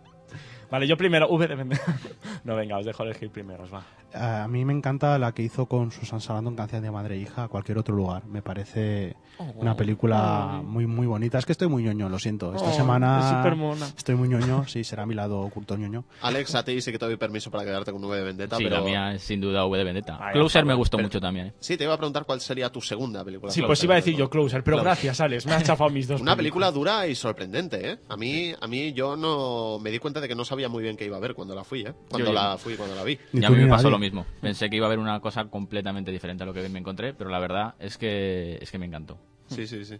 Vale, 0.70 0.88
yo 0.88 0.98
primero, 0.98 1.28
V 1.30 1.48
de 1.48 1.56
vender. 1.56 1.80
no, 2.44 2.56
venga, 2.56 2.78
os 2.78 2.86
dejo 2.86 3.04
elegir 3.04 3.30
primeros, 3.30 3.70
va. 3.74 3.84
A 4.14 4.48
mí 4.48 4.64
me 4.66 4.74
encanta 4.74 5.18
la 5.20 5.34
que 5.34 5.42
hizo 5.44 5.66
con 5.66 5.92
Susan 5.92 6.22
Sarandon, 6.22 6.56
Canción 6.56 6.82
de 6.82 6.92
Madre 6.92 7.16
e 7.16 7.20
Hija, 7.20 7.44
a 7.44 7.48
cualquier 7.50 7.78
otro 7.78 7.94
lugar. 7.96 8.26
Me 8.26 8.42
parece 8.42 9.16
una 9.56 9.76
película 9.76 10.62
muy 10.64 10.88
muy 10.88 11.06
bonita. 11.08 11.38
Es 11.38 11.46
que 11.46 11.52
estoy 11.52 11.68
muy 11.68 11.84
ñoño, 11.84 12.10
lo 12.10 12.18
siento. 12.18 12.56
Esta 12.56 12.70
Oh, 12.70 12.74
semana 12.74 13.42
es 13.80 13.94
estoy 13.98 14.16
muy 14.16 14.28
ñoño, 14.30 14.66
sí, 14.68 14.84
será 14.84 15.06
mi 15.06 15.14
lado 15.14 15.40
oculto 15.42 15.76
ñoño. 15.78 16.06
Alex, 16.22 16.56
a 16.56 16.64
ti 16.64 16.80
sí 16.82 16.92
que 16.92 16.98
te 17.00 17.06
doy 17.06 17.18
permiso 17.18 17.52
para 17.52 17.64
quedarte 17.66 17.92
con 17.92 18.04
V 18.04 18.18
de 18.18 18.24
vendetta, 18.24 18.58
Sí, 18.58 18.64
pero... 18.64 18.78
la 18.78 18.82
mía 18.82 19.14
es 19.14 19.24
sin 19.24 19.42
duda 19.42 19.66
V 19.66 19.78
de 19.78 19.84
Vendetta. 19.84 20.18
Ay, 20.20 20.34
Closer 20.34 20.66
me 20.66 20.74
gustó 20.74 20.98
pero- 20.98 21.08
mucho 21.08 21.20
también. 21.20 21.48
¿eh? 21.48 21.54
Sí, 21.60 21.78
te 21.78 21.84
iba 21.84 21.94
a 21.94 21.98
preguntar 21.98 22.26
cuál 22.26 22.40
sería 22.42 22.70
tu 22.72 22.82
segunda 22.82 23.24
película. 23.24 23.52
Sí, 23.52 23.62
pues 23.62 23.84
iba 23.84 23.94
a 23.94 23.98
decir 23.98 24.16
yo. 24.16 24.30
Closer, 24.30 24.64
pero 24.64 24.78
Closer. 24.78 24.86
gracias, 24.86 25.22
Alex. 25.22 25.46
Me 25.46 25.54
has 25.54 25.64
chafado 25.64 25.90
mis 25.90 26.08
dos 26.08 26.22
Una 26.22 26.36
películas. 26.36 26.72
película 26.72 26.94
dura 26.96 27.08
y 27.08 27.14
sorprendente, 27.16 27.92
¿eh? 27.92 28.00
A 28.10 28.16
mí, 28.18 28.54
a 28.60 28.68
mí 28.68 28.94
yo 28.94 29.16
no 29.18 29.80
me 29.80 29.92
di 29.92 30.00
cuenta 30.00 30.20
de 30.22 30.28
que 30.28 30.36
no 30.36 30.46
sabía 30.46 30.57
muy 30.68 30.82
bien 30.84 30.98
qué 30.98 31.06
iba 31.06 31.18
a 31.18 31.20
ver 31.20 31.36
cuando 31.36 31.54
la 31.56 31.64
fui, 31.64 31.82
¿eh? 31.82 31.94
Cuando 32.10 32.30
Yo- 32.30 32.34
la 32.34 32.58
fui, 32.58 32.76
cuando 32.76 32.96
la 32.96 33.04
vi. 33.04 33.18
Y 33.34 33.46
a 33.46 33.50
mí 33.50 33.58
me 33.58 33.68
pasó 33.68 33.84
nadie. 33.84 33.92
lo 33.92 34.00
mismo. 34.00 34.26
Pensé 34.42 34.70
que 34.70 34.76
iba 34.78 34.86
a 34.86 34.90
haber 34.90 35.00
una 35.00 35.20
cosa 35.20 35.46
completamente 35.46 36.12
diferente 36.12 36.44
a 36.44 36.46
lo 36.48 36.54
que 36.54 36.68
me 36.70 36.80
encontré, 36.80 37.14
pero 37.14 37.30
la 37.30 37.40
verdad 37.40 37.76
es 37.80 37.98
que 37.98 38.58
es 38.62 38.72
que 38.72 38.78
me 38.80 38.86
encantó. 38.88 39.18
Sí, 39.48 39.68
sí, 39.68 39.86
sí. 39.86 39.98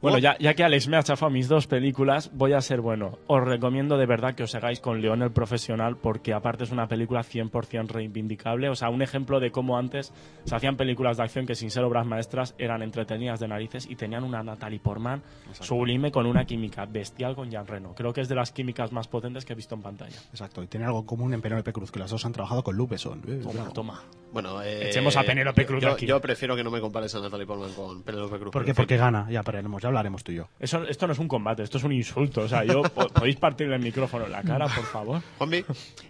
Bueno, 0.00 0.16
ya, 0.16 0.36
ya 0.38 0.54
que 0.54 0.64
Alex 0.64 0.88
me 0.88 0.96
ha 0.96 1.02
chafado 1.02 1.30
mis 1.30 1.46
dos 1.46 1.66
películas, 1.66 2.30
voy 2.32 2.54
a 2.54 2.60
ser 2.62 2.80
bueno. 2.80 3.18
Os 3.26 3.44
recomiendo 3.44 3.98
de 3.98 4.06
verdad 4.06 4.34
que 4.34 4.42
os 4.44 4.54
hagáis 4.54 4.80
con 4.80 5.02
León 5.02 5.20
el 5.22 5.30
Profesional, 5.30 5.98
porque 5.98 6.32
aparte 6.32 6.64
es 6.64 6.70
una 6.72 6.88
película 6.88 7.20
100% 7.20 7.86
reivindicable. 7.88 8.70
O 8.70 8.74
sea, 8.74 8.88
un 8.88 9.02
ejemplo 9.02 9.40
de 9.40 9.50
cómo 9.50 9.76
antes 9.76 10.12
se 10.44 10.56
hacían 10.56 10.76
películas 10.76 11.18
de 11.18 11.24
acción 11.24 11.44
que 11.44 11.54
sin 11.54 11.70
ser 11.70 11.84
obras 11.84 12.06
maestras 12.06 12.54
eran 12.56 12.82
entretenidas 12.82 13.40
de 13.40 13.48
narices 13.48 13.86
y 13.90 13.94
tenían 13.96 14.24
una 14.24 14.42
Natalie 14.42 14.80
Portman 14.80 15.22
sublime 15.52 16.10
con 16.10 16.24
una 16.24 16.46
química 16.46 16.86
bestial 16.86 17.34
con 17.34 17.50
Jean 17.50 17.66
Reno. 17.66 17.94
Creo 17.94 18.14
que 18.14 18.22
es 18.22 18.28
de 18.30 18.34
las 18.36 18.52
químicas 18.52 18.92
más 18.92 19.06
potentes 19.06 19.44
que 19.44 19.52
he 19.52 19.56
visto 19.56 19.74
en 19.74 19.82
pantalla. 19.82 20.16
Exacto, 20.30 20.62
y 20.62 20.66
tiene 20.66 20.86
algo 20.86 21.00
en 21.00 21.06
común 21.06 21.34
en 21.34 21.42
Penélope 21.42 21.74
Cruz, 21.74 21.90
que 21.92 21.98
las 21.98 22.10
dos 22.10 22.24
han 22.24 22.32
trabajado 22.32 22.62
con 22.62 22.74
Luke 22.74 22.92
Besson. 22.92 23.22
Eh, 23.28 23.40
Toma, 23.42 23.68
toma. 23.74 24.02
Bueno, 24.32 24.62
eh, 24.62 24.88
Echemos 24.88 25.14
a 25.18 25.24
Penélope 25.24 25.66
Cruz 25.66 25.82
yo, 25.82 25.90
aquí. 25.92 26.06
yo 26.06 26.20
prefiero 26.20 26.56
que 26.56 26.64
no 26.64 26.70
me 26.70 26.80
compares 26.80 27.14
a 27.16 27.20
Natalie 27.20 27.44
Portman 27.46 27.72
con 27.74 28.02
Penélope 28.02 28.38
Cruz. 28.38 28.52
¿Por 28.52 28.64
qué? 28.64 28.72
Porque 28.72 28.96
gana, 28.96 29.26
ya 29.28 29.42
veremos, 29.42 29.82
ya 29.82 29.89
hablaremos 29.90 30.24
tú 30.24 30.32
y 30.32 30.36
yo. 30.36 30.48
Eso, 30.58 30.82
esto 30.88 31.06
no 31.06 31.12
es 31.12 31.18
un 31.18 31.28
combate, 31.28 31.62
esto 31.62 31.78
es 31.78 31.84
un 31.84 31.92
insulto. 31.92 32.40
O 32.40 32.48
sea, 32.48 32.64
yo 32.64 32.82
po- 32.82 33.08
podéis 33.14 33.36
partirle 33.36 33.76
el 33.76 33.82
micrófono 33.82 34.24
en 34.26 34.32
la 34.32 34.42
cara, 34.42 34.66
por 34.66 34.84
favor. 34.84 35.22
Juanvi, 35.38 35.64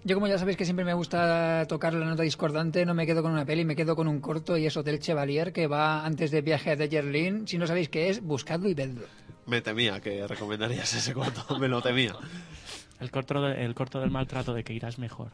Yo 0.05 0.15
como 0.17 0.29
ya 0.29 0.39
sabéis 0.39 0.57
que 0.57 0.65
siempre 0.65 0.85
me 0.85 0.95
gusta 0.95 1.65
tocar 1.69 1.93
la 1.95 2.07
nota 2.07 2.23
discordante, 2.23 2.87
no 2.87 2.95
me 2.95 3.07
quedo 3.07 3.23
con 3.23 3.33
una 3.33 3.45
peli, 3.45 3.65
me 3.65 3.77
quedo 3.77 3.97
con 3.97 4.07
un 4.09 4.21
corto 4.21 4.57
y 4.57 4.67
es 4.67 4.77
Hotel 4.77 5.01
Chevalier 5.01 5.53
que 5.53 5.67
va 5.67 6.05
antes 6.07 6.31
de 6.31 6.41
Viaje 6.43 6.71
a 6.71 6.77
Dellerlin. 6.77 7.47
Si 7.49 7.59
no 7.59 7.67
sabéis 7.67 7.89
qué 7.89 8.09
es, 8.09 8.23
buscadlo 8.23 8.69
y 8.69 8.75
vedlo. 8.75 9.07
me 9.47 9.61
temía 9.61 10.01
que 10.01 10.27
recomendarías 10.27 10.95
ese 10.95 11.13
corto, 11.13 11.59
me 11.59 11.67
lo 11.69 11.83
temía. 11.83 12.15
El 13.01 13.11
corto, 13.11 13.41
de- 13.43 13.65
el 13.65 13.75
corto 13.75 13.99
del 14.01 14.11
maltrato 14.11 14.53
de 14.55 14.63
Keira 14.63 14.89
es 14.89 14.99
mejor. 14.99 15.31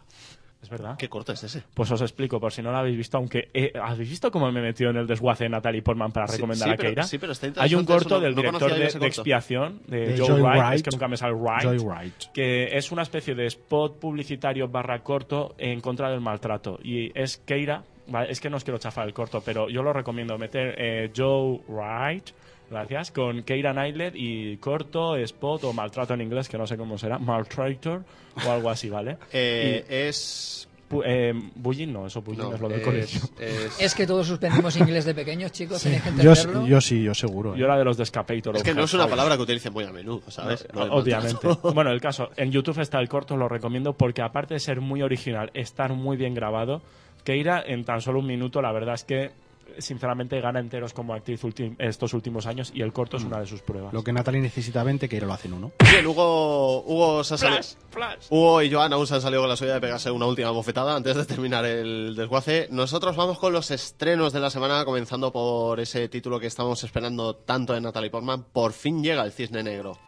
Es 0.63 0.71
verdad. 0.71 0.97
¿Qué 0.99 1.09
corto 1.09 1.33
es 1.33 1.45
ese? 1.45 1.63
Pues 1.75 1.91
os 1.93 2.01
explico, 2.01 2.41
por 2.41 2.53
si 2.53 2.61
no 2.61 2.73
lo 2.73 2.79
habéis 2.79 2.97
visto, 2.97 3.19
aunque... 3.19 3.51
eh, 3.55 3.73
¿Habéis 3.81 4.09
visto 4.11 4.31
cómo 4.33 4.51
me 4.51 4.61
metió 4.61 4.91
en 4.91 4.97
el 4.97 5.07
desguace 5.07 5.45
de 5.45 5.51
Natalie 5.51 5.83
Portman 5.83 6.11
para 6.11 6.27
recomendar 6.27 6.69
sí, 6.69 6.75
a 6.75 6.77
pero- 6.77 6.89
Keira? 6.89 7.03
sí, 7.05 7.19
pero 7.19 7.33
está 7.33 7.47
Hay 7.63 7.75
un 7.75 7.83
interesante 7.83 7.87
corto 7.87 8.17
eso, 8.17 8.21
del 8.25 8.35
no 8.35 8.43
director 8.43 8.75
de. 9.01 9.07
Expiación, 9.07 9.81
de, 9.87 9.99
De 10.09 10.19
Joe, 10.19 10.27
Joy 10.29 10.41
Wright, 10.43 10.59
Wright. 10.61 10.75
es 10.77 10.83
que 10.83 10.91
nunca 10.91 11.09
me 11.09 11.17
sale 11.17 11.35
Wright, 11.35 11.63
Joy 11.63 11.79
Wright. 11.79 12.15
que 12.33 12.77
es 12.77 12.91
una 12.91 13.03
especie 13.03 13.35
de 13.35 13.47
spot 13.47 13.99
publicitario 14.01 14.67
barra 14.69 14.99
corto 15.03 15.55
en 15.59 15.81
contra 15.81 16.11
del 16.11 16.21
maltrato. 16.21 16.81
Y 16.83 17.13
es 17.17 17.37
Keira, 17.37 17.85
vale, 18.09 18.33
es 18.33 18.41
que 18.41 18.51
no 18.51 18.57
os 18.57 18.65
quiero 18.65 18.79
chafar 18.79 19.07
el 19.07 19.15
corto, 19.15 19.43
pero 19.45 19.69
yo 19.69 19.83
lo 19.85 19.93
recomiendo 19.93 20.37
meter 20.39 20.75
eh, 20.79 21.13
Joe 21.15 21.61
Wright, 21.69 22.31
gracias, 22.71 23.11
con 23.11 23.43
Keira 23.43 23.73
Knightley 23.73 24.11
y 24.15 24.57
corto, 24.59 25.17
spot 25.17 25.65
o 25.65 25.73
maltrato 25.73 26.15
en 26.15 26.21
inglés, 26.23 26.49
que 26.49 26.59
no 26.59 26.67
sé 26.67 26.77
cómo 26.77 26.99
será, 26.99 27.19
maltraitor 27.19 28.05
o 28.47 28.51
algo 28.51 28.71
así, 28.71 28.89
¿vale? 28.91 29.17
Eh, 29.33 29.85
es... 29.89 30.69
Y, 30.89 30.93
pu- 30.95 31.03
eh, 31.05 31.33
bullying 31.57 31.89
no, 31.93 32.07
eso 32.07 32.23
bullying 32.23 32.43
No, 32.45 32.55
es 32.55 32.61
lo 32.61 32.69
del 32.69 32.79
es- 32.79 32.85
colegio. 32.85 33.21
es- 33.41 33.81
Es 33.81 33.95
que 33.97 34.07
todos 34.07 34.25
suspendimos 34.27 34.77
inglés 34.77 35.05
de 35.05 35.15
pequeños, 35.15 35.51
chicos, 35.51 35.83
tenéis 35.83 36.03
que 36.03 36.11
Yo, 36.23 36.31
entenderlo. 36.33 36.65
yo 36.67 36.81
sí, 36.81 37.03
yo 37.03 37.13
seguro. 37.13 37.55
¿eh? 37.55 37.59
Yo 37.59 37.65
era 37.65 37.77
de 37.77 37.85
los 37.85 37.97
de 37.97 38.05
Escapator. 38.05 38.55
Es 38.57 38.63
que 38.63 38.73
no 38.73 38.85
es 38.85 38.95
una 38.95 39.09
palabra 39.09 39.37
que 39.37 39.43
utilicen 39.43 39.73
muy 39.73 39.83
a 39.85 39.91
menudo, 39.93 40.23
¿sabes? 40.29 40.65
No, 40.73 40.85
de 40.85 40.91
obviamente. 40.93 41.49
bueno, 41.75 41.91
el 41.91 42.01
caso, 42.01 42.31
en 42.37 42.53
YouTube 42.53 42.79
está 42.79 43.01
el 43.01 43.09
corto, 43.09 43.37
lo 43.37 43.49
recomiendo 43.49 43.95
porque 43.95 44.23
aparte 44.23 44.55
de 44.55 44.61
ser 44.61 44.81
muy 44.81 45.03
original, 45.03 45.51
estar 45.55 45.93
muy 45.93 46.17
bien 46.17 46.35
grabado, 46.35 46.83
Keira 47.25 47.65
en 47.67 47.85
tan 47.85 48.01
solo 48.01 48.21
un 48.21 48.27
minuto, 48.27 48.63
la 48.63 48.71
verdad 48.71 48.95
es 48.95 49.03
que 49.03 49.33
sinceramente 49.79 50.41
gana 50.41 50.61
enteros 50.61 50.93
como 50.93 51.15
actriz 51.15 51.41
estos 51.79 52.13
últimos 52.15 52.47
años 52.47 52.73
y 52.75 52.83
el 52.83 52.93
corto 52.93 53.17
es 53.17 53.25
una 53.25 53.41
de 53.41 53.47
sus 53.47 53.63
pruebas. 53.63 53.93
Lo 53.93 54.03
que 54.03 54.13
Natalie 54.13 54.41
necesita 54.41 54.83
20, 54.83 55.09
que 55.09 55.21
lo 55.21 55.33
hacen 55.33 55.53
uno. 55.53 55.73
Bien, 55.91 56.07
Hugo, 56.07 56.83
Hugo, 56.83 57.25
se 57.25 57.35
ha 57.35 57.39
salido- 57.39 57.63
Flash, 57.63 57.75
flash. 57.91 58.27
Hugo 58.31 58.63
y 58.63 58.73
Joan 58.73 58.93
aún 58.93 59.07
se 59.07 59.15
han 59.15 59.21
salido 59.21 59.43
con 59.43 59.49
la 59.51 59.57
suya 59.57 59.75
de 59.75 59.81
pegarse 59.81 60.11
una 60.11 60.27
última 60.27 60.51
bofetada 60.51 60.97
antes 60.97 61.17
de 61.17 61.25
terminar 61.25 61.65
el 61.65 62.15
desguace. 62.17 62.69
Nosotros 62.71 63.17
vamos 63.17 63.39
con 63.39 63.53
los 63.53 63.71
estrenos 63.71 64.33
de 64.33 64.41
la 64.41 64.51
semana, 64.51 64.85
comenzando 64.85 65.33
por 65.33 65.79
ese 65.81 66.09
título 66.09 66.39
que 66.41 66.47
estamos 66.47 66.83
esperando 66.85 67.35
tanto 67.37 67.73
de 67.73 67.81
Natalie 67.81 68.11
Portman. 68.11 68.45
Por 68.53 68.73
fin 68.73 69.03
llega 69.03 69.23
el 69.25 69.33
Cisne 69.33 69.63
Negro. 69.63 69.99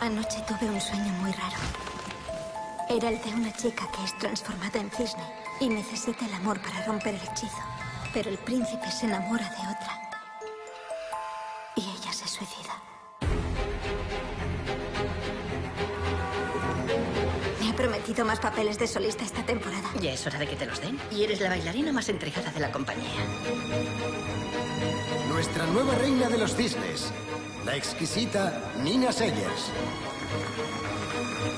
Anoche 0.00 0.38
tuve 0.46 0.70
un 0.70 0.80
sueño 0.80 1.12
muy 1.20 1.32
raro. 1.32 1.56
Era 2.90 3.10
el 3.10 3.20
de 3.20 3.34
una 3.34 3.52
chica 3.52 3.86
que 3.94 4.02
es 4.02 4.16
transformada 4.16 4.80
en 4.80 4.90
cisne 4.90 5.22
y 5.60 5.68
necesita 5.68 6.24
el 6.24 6.32
amor 6.32 6.58
para 6.62 6.86
romper 6.86 7.14
el 7.14 7.20
hechizo. 7.20 7.62
Pero 8.14 8.30
el 8.30 8.38
príncipe 8.38 8.90
se 8.90 9.04
enamora 9.04 9.44
de 9.44 9.56
otra. 9.56 10.10
Y 11.76 11.82
ella 11.82 12.12
se 12.12 12.26
suicida. 12.26 12.82
Me 17.60 17.68
ha 17.68 17.76
prometido 17.76 18.24
más 18.24 18.40
papeles 18.40 18.78
de 18.78 18.86
solista 18.86 19.22
esta 19.22 19.44
temporada. 19.44 19.90
Ya 20.00 20.12
es 20.12 20.26
hora 20.26 20.38
de 20.38 20.48
que 20.48 20.56
te 20.56 20.64
los 20.64 20.80
den. 20.80 20.98
Y 21.10 21.24
eres 21.24 21.42
la 21.42 21.50
bailarina 21.50 21.92
más 21.92 22.08
entregada 22.08 22.50
de 22.50 22.60
la 22.60 22.72
compañía. 22.72 23.20
Nuestra 25.28 25.66
nueva 25.66 25.94
reina 25.96 26.30
de 26.30 26.38
los 26.38 26.56
cisnes, 26.56 27.12
la 27.66 27.76
exquisita 27.76 28.72
Nina 28.82 29.12
Sayers. 29.12 29.70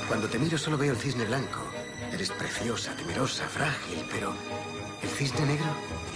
Cuando 0.08 0.28
te 0.28 0.38
miro 0.38 0.58
solo 0.58 0.76
veo 0.76 0.92
el 0.92 0.98
cisne 0.98 1.24
blanco. 1.24 1.60
Eres 2.12 2.30
preciosa, 2.30 2.94
temerosa, 2.96 3.46
frágil, 3.46 4.04
pero 4.10 4.34
¿el 5.02 5.08
cisne 5.08 5.46
negro? 5.46 5.66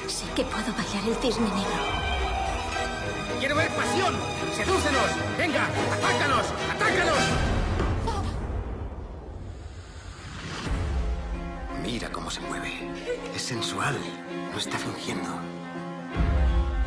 Sé 0.06 0.24
que 0.34 0.44
puedo 0.44 0.72
bailar 0.72 1.08
el 1.08 1.14
cisne 1.16 1.46
negro. 1.46 2.14
¡Quiero 3.38 3.56
ver 3.56 3.68
pasión! 3.68 4.14
¡Sedúcenos! 4.56 5.10
¡Venga! 5.38 5.66
¡Atácanos! 5.92 6.46
¡Atácanos! 6.74 7.18
Mira 11.82 12.10
cómo 12.10 12.30
se 12.30 12.40
mueve. 12.40 12.72
Es 13.34 13.42
sensual. 13.42 13.96
No 14.52 14.58
está 14.58 14.78
fingiendo. 14.78 15.30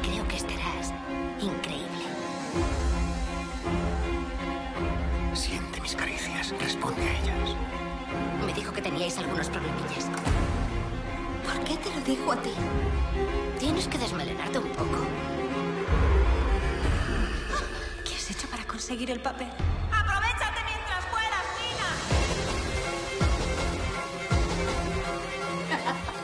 Creo 0.02 0.28
que 0.28 0.38
estarás 0.38 0.92
increíble. 1.40 2.06
Siente 5.38 5.80
mis 5.82 5.96
caricias. 5.96 6.52
Responde 6.60 7.04
a 7.04 7.12
ellas. 7.20 7.56
Me 8.44 8.52
dijo 8.54 8.74
que 8.74 8.82
teníais 8.82 9.20
algunos 9.20 9.48
problemillas. 9.50 10.10
¿Por 11.46 11.64
qué 11.64 11.78
te 11.78 11.94
lo 11.94 12.02
dijo 12.02 12.32
a 12.32 12.42
ti? 12.42 12.54
Tienes 13.60 13.88
que 13.88 14.00
desmelenarte 14.00 14.58
un 14.58 14.70
poco. 14.70 15.06
¿Qué 18.04 18.16
has 18.16 18.32
hecho 18.32 18.48
para 18.48 18.64
conseguir 18.66 19.12
el 19.12 19.20
papel? 19.20 19.48
¡Aprovechate 19.92 20.62
mientras 20.66 21.06
puedas, 21.06 21.46
Nina! 21.62 21.90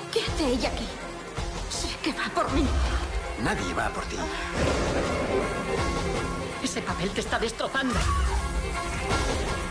¿Qué 0.11 0.21
hace 0.23 0.47
ella 0.53 0.69
aquí? 0.69 0.87
Sé 1.69 1.89
que 2.01 2.13
va 2.13 2.29
por 2.33 2.51
mí. 2.51 2.65
Nadie 3.43 3.73
va 3.75 3.89
por 3.89 4.03
ti. 4.05 4.17
Ese 6.63 6.81
papel 6.81 7.11
te 7.11 7.21
está 7.21 7.37
destrozando. 7.37 7.99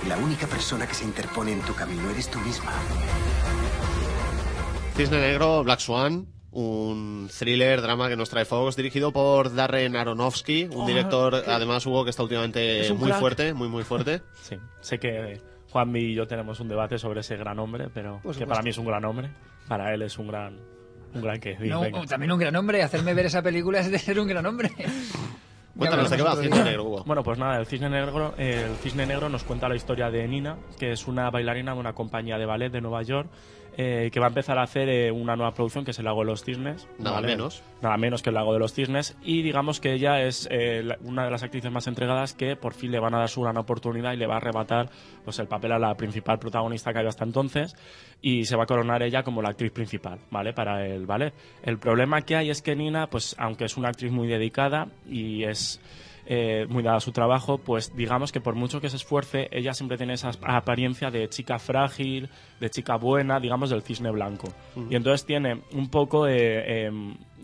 La 0.09 0.17
única 0.19 0.47
persona 0.47 0.87
que 0.87 0.95
se 0.95 1.05
interpone 1.05 1.53
en 1.53 1.61
tu 1.63 1.75
camino 1.75 2.11
eres 2.11 2.29
tú 2.31 2.39
misma. 2.41 2.73
Cisne 4.97 5.21
Negro, 5.21 5.65
Black 5.65 5.81
Swan, 5.81 6.27
un 6.51 7.31
thriller, 7.39 7.81
drama 7.81 8.09
que 8.09 8.17
nos 8.17 8.29
trae 8.29 8.45
Fox, 8.45 8.77
dirigido 8.77 9.13
por 9.13 9.55
Darren 9.55 9.97
Aronofsky, 9.97 10.65
un 10.65 10.83
Oh, 10.83 10.87
director, 10.87 11.43
qué- 11.45 11.51
además, 11.51 11.87
Hugo, 11.87 12.05
que 12.05 12.11
está 12.11 12.23
últimamente 12.23 12.93
muy 12.95 13.09
crack. 13.09 13.21
fuerte, 13.21 13.55
muy, 13.55 13.69
muy 13.69 13.85
fuerte. 13.85 14.21
Sí, 14.43 14.57
sé 14.81 14.99
que 14.99 15.41
Juanmi 15.71 16.01
y 16.01 16.15
yo 16.15 16.27
tenemos 16.27 16.61
un 16.61 16.69
debate 16.69 16.99
sobre 16.99 17.21
ese 17.21 17.37
gran 17.37 17.59
hombre, 17.59 17.89
pero 17.95 18.21
que 18.37 18.47
para 18.47 18.61
mí 18.63 18.71
es 18.71 18.79
un 18.79 18.85
gran 18.87 19.05
hombre, 19.07 19.31
para 19.69 19.95
él 19.95 20.03
es 20.03 20.19
un 20.19 20.29
gran, 20.29 20.59
un 21.15 21.23
gran 21.23 21.41
que. 21.41 21.55
No, 21.61 21.83
también 22.07 22.31
un 22.33 22.39
gran 22.39 22.55
hombre. 22.57 22.83
Hacerme 22.83 23.15
ver 23.15 23.27
esa 23.27 23.41
película 23.41 23.81
es 23.81 23.91
de 23.91 23.99
ser 23.99 24.21
un 24.21 24.29
gran 24.29 24.45
hombre. 24.45 24.71
Cuéntanos, 25.77 26.11
¿de 26.11 26.17
qué 26.17 26.23
va 26.23 26.31
otro 26.33 26.43
Cisne 26.43 26.57
día. 26.57 26.65
Negro, 26.65 26.85
Hugo? 26.85 27.05
Bueno, 27.07 27.23
pues 27.23 27.39
nada, 27.39 27.59
el 27.59 27.67
Cisne 27.67 27.89
Negro, 27.89 28.35
el 28.37 28.77
Cisne 28.77 29.07
Negro 29.07 29.29
nos 29.29 29.43
cuenta 29.45 29.69
la 29.69 29.77
historia 29.77 30.11
de 30.11 30.29
Nina, 30.29 30.57
que 30.79 30.93
es 30.93 31.09
una 31.09 31.31
bailarina 31.31 31.73
de 31.75 31.81
una 31.81 31.95
compañía 31.95 32.37
de 32.39 32.47
ballet 32.47 32.71
de 32.71 32.81
Nueva 32.81 33.03
York, 33.03 33.29
eh, 33.77 34.11
que 34.13 34.21
va 34.21 34.27
a 34.27 34.29
empezar 34.29 34.59
a 34.59 34.63
hacer 34.63 34.89
eh, 34.89 35.11
una 35.11 35.35
nueva 35.37 35.53
producción 35.53 35.85
que 35.85 35.93
es 35.93 35.99
el 35.99 36.05
Lago 36.05 36.21
de 36.21 36.27
los 36.27 36.45
Cisnes. 36.45 36.87
Nada 36.99 37.21
menos. 37.23 37.63
Nada 37.81 37.97
menos 37.97 38.23
que 38.23 38.31
el 38.31 38.35
Lago 38.35 38.53
de 38.53 38.59
los 38.59 38.75
Cisnes. 38.75 39.17
Y 39.23 39.43
digamos 39.43 39.81
que 39.81 39.93
ella 39.95 40.23
es 40.23 40.47
eh, 40.51 40.83
la- 40.85 40.99
una 41.03 41.25
de 41.25 41.31
las 41.31 41.43
actrices 41.43 41.71
más 41.73 41.87
entregadas 41.87 42.35
que 42.35 42.55
por 42.57 42.75
fin 42.75 42.91
le 42.93 42.99
van 43.01 43.15
a 43.15 43.19
dar 43.21 43.29
su 43.29 43.41
gran 43.43 43.57
oportunidad 43.57 44.13
y 44.13 44.17
le 44.17 44.27
va 44.27 44.35
a 44.35 44.37
arrebatar 44.39 44.91
pues, 45.25 45.39
el 45.39 45.47
papel 45.49 45.73
a 45.73 45.79
la 45.79 45.95
principal 45.97 46.39
protagonista 46.39 46.93
que 46.93 46.99
había 46.99 47.09
hasta 47.09 47.25
entonces 47.25 47.75
y 48.21 48.45
se 48.45 48.57
va 48.57 48.65
a 48.65 48.67
coronar 48.67 49.03
ella 49.03 49.23
como 49.23 49.43
la 49.43 49.49
actriz 49.51 49.73
principal, 49.73 50.19
¿vale? 50.31 50.53
Para 50.53 50.87
el 50.87 51.07
ballet. 51.07 51.33
El 51.63 51.79
problema 51.79 52.23
que 52.23 52.37
hay 52.37 52.51
es 52.51 52.63
que 52.63 52.77
Nina, 52.77 53.09
pues 53.09 53.35
aunque 53.39 53.65
es 53.65 53.77
una 53.77 53.89
actriz 53.89 54.13
muy 54.13 54.29
dedicada 54.29 54.89
y 55.09 55.45
es 55.45 55.81
eh, 56.27 56.67
muy 56.69 56.83
dada 56.83 56.99
a 56.99 57.01
su 57.01 57.13
trabajo, 57.13 57.59
pues 57.59 57.95
digamos 57.97 58.33
que 58.33 58.41
por 58.41 58.55
mucho 58.55 58.81
que 58.81 58.89
se 58.89 58.97
esfuerce, 58.97 59.49
ella 59.51 59.75
siempre 59.75 59.97
tiene 59.97 60.15
esa 60.15 60.31
apariencia 60.43 61.11
de 61.11 61.29
chica 61.29 61.59
frágil, 61.59 62.29
de 62.61 62.71
chica 62.71 62.97
buena, 62.97 63.41
digamos 63.41 63.71
del 63.71 63.83
cisne 63.83 64.11
blanco. 64.11 64.49
Y 64.89 64.95
entonces 64.95 65.27
tiene 65.27 65.63
un 65.73 65.91
poco, 65.91 66.27
eh, 66.29 66.91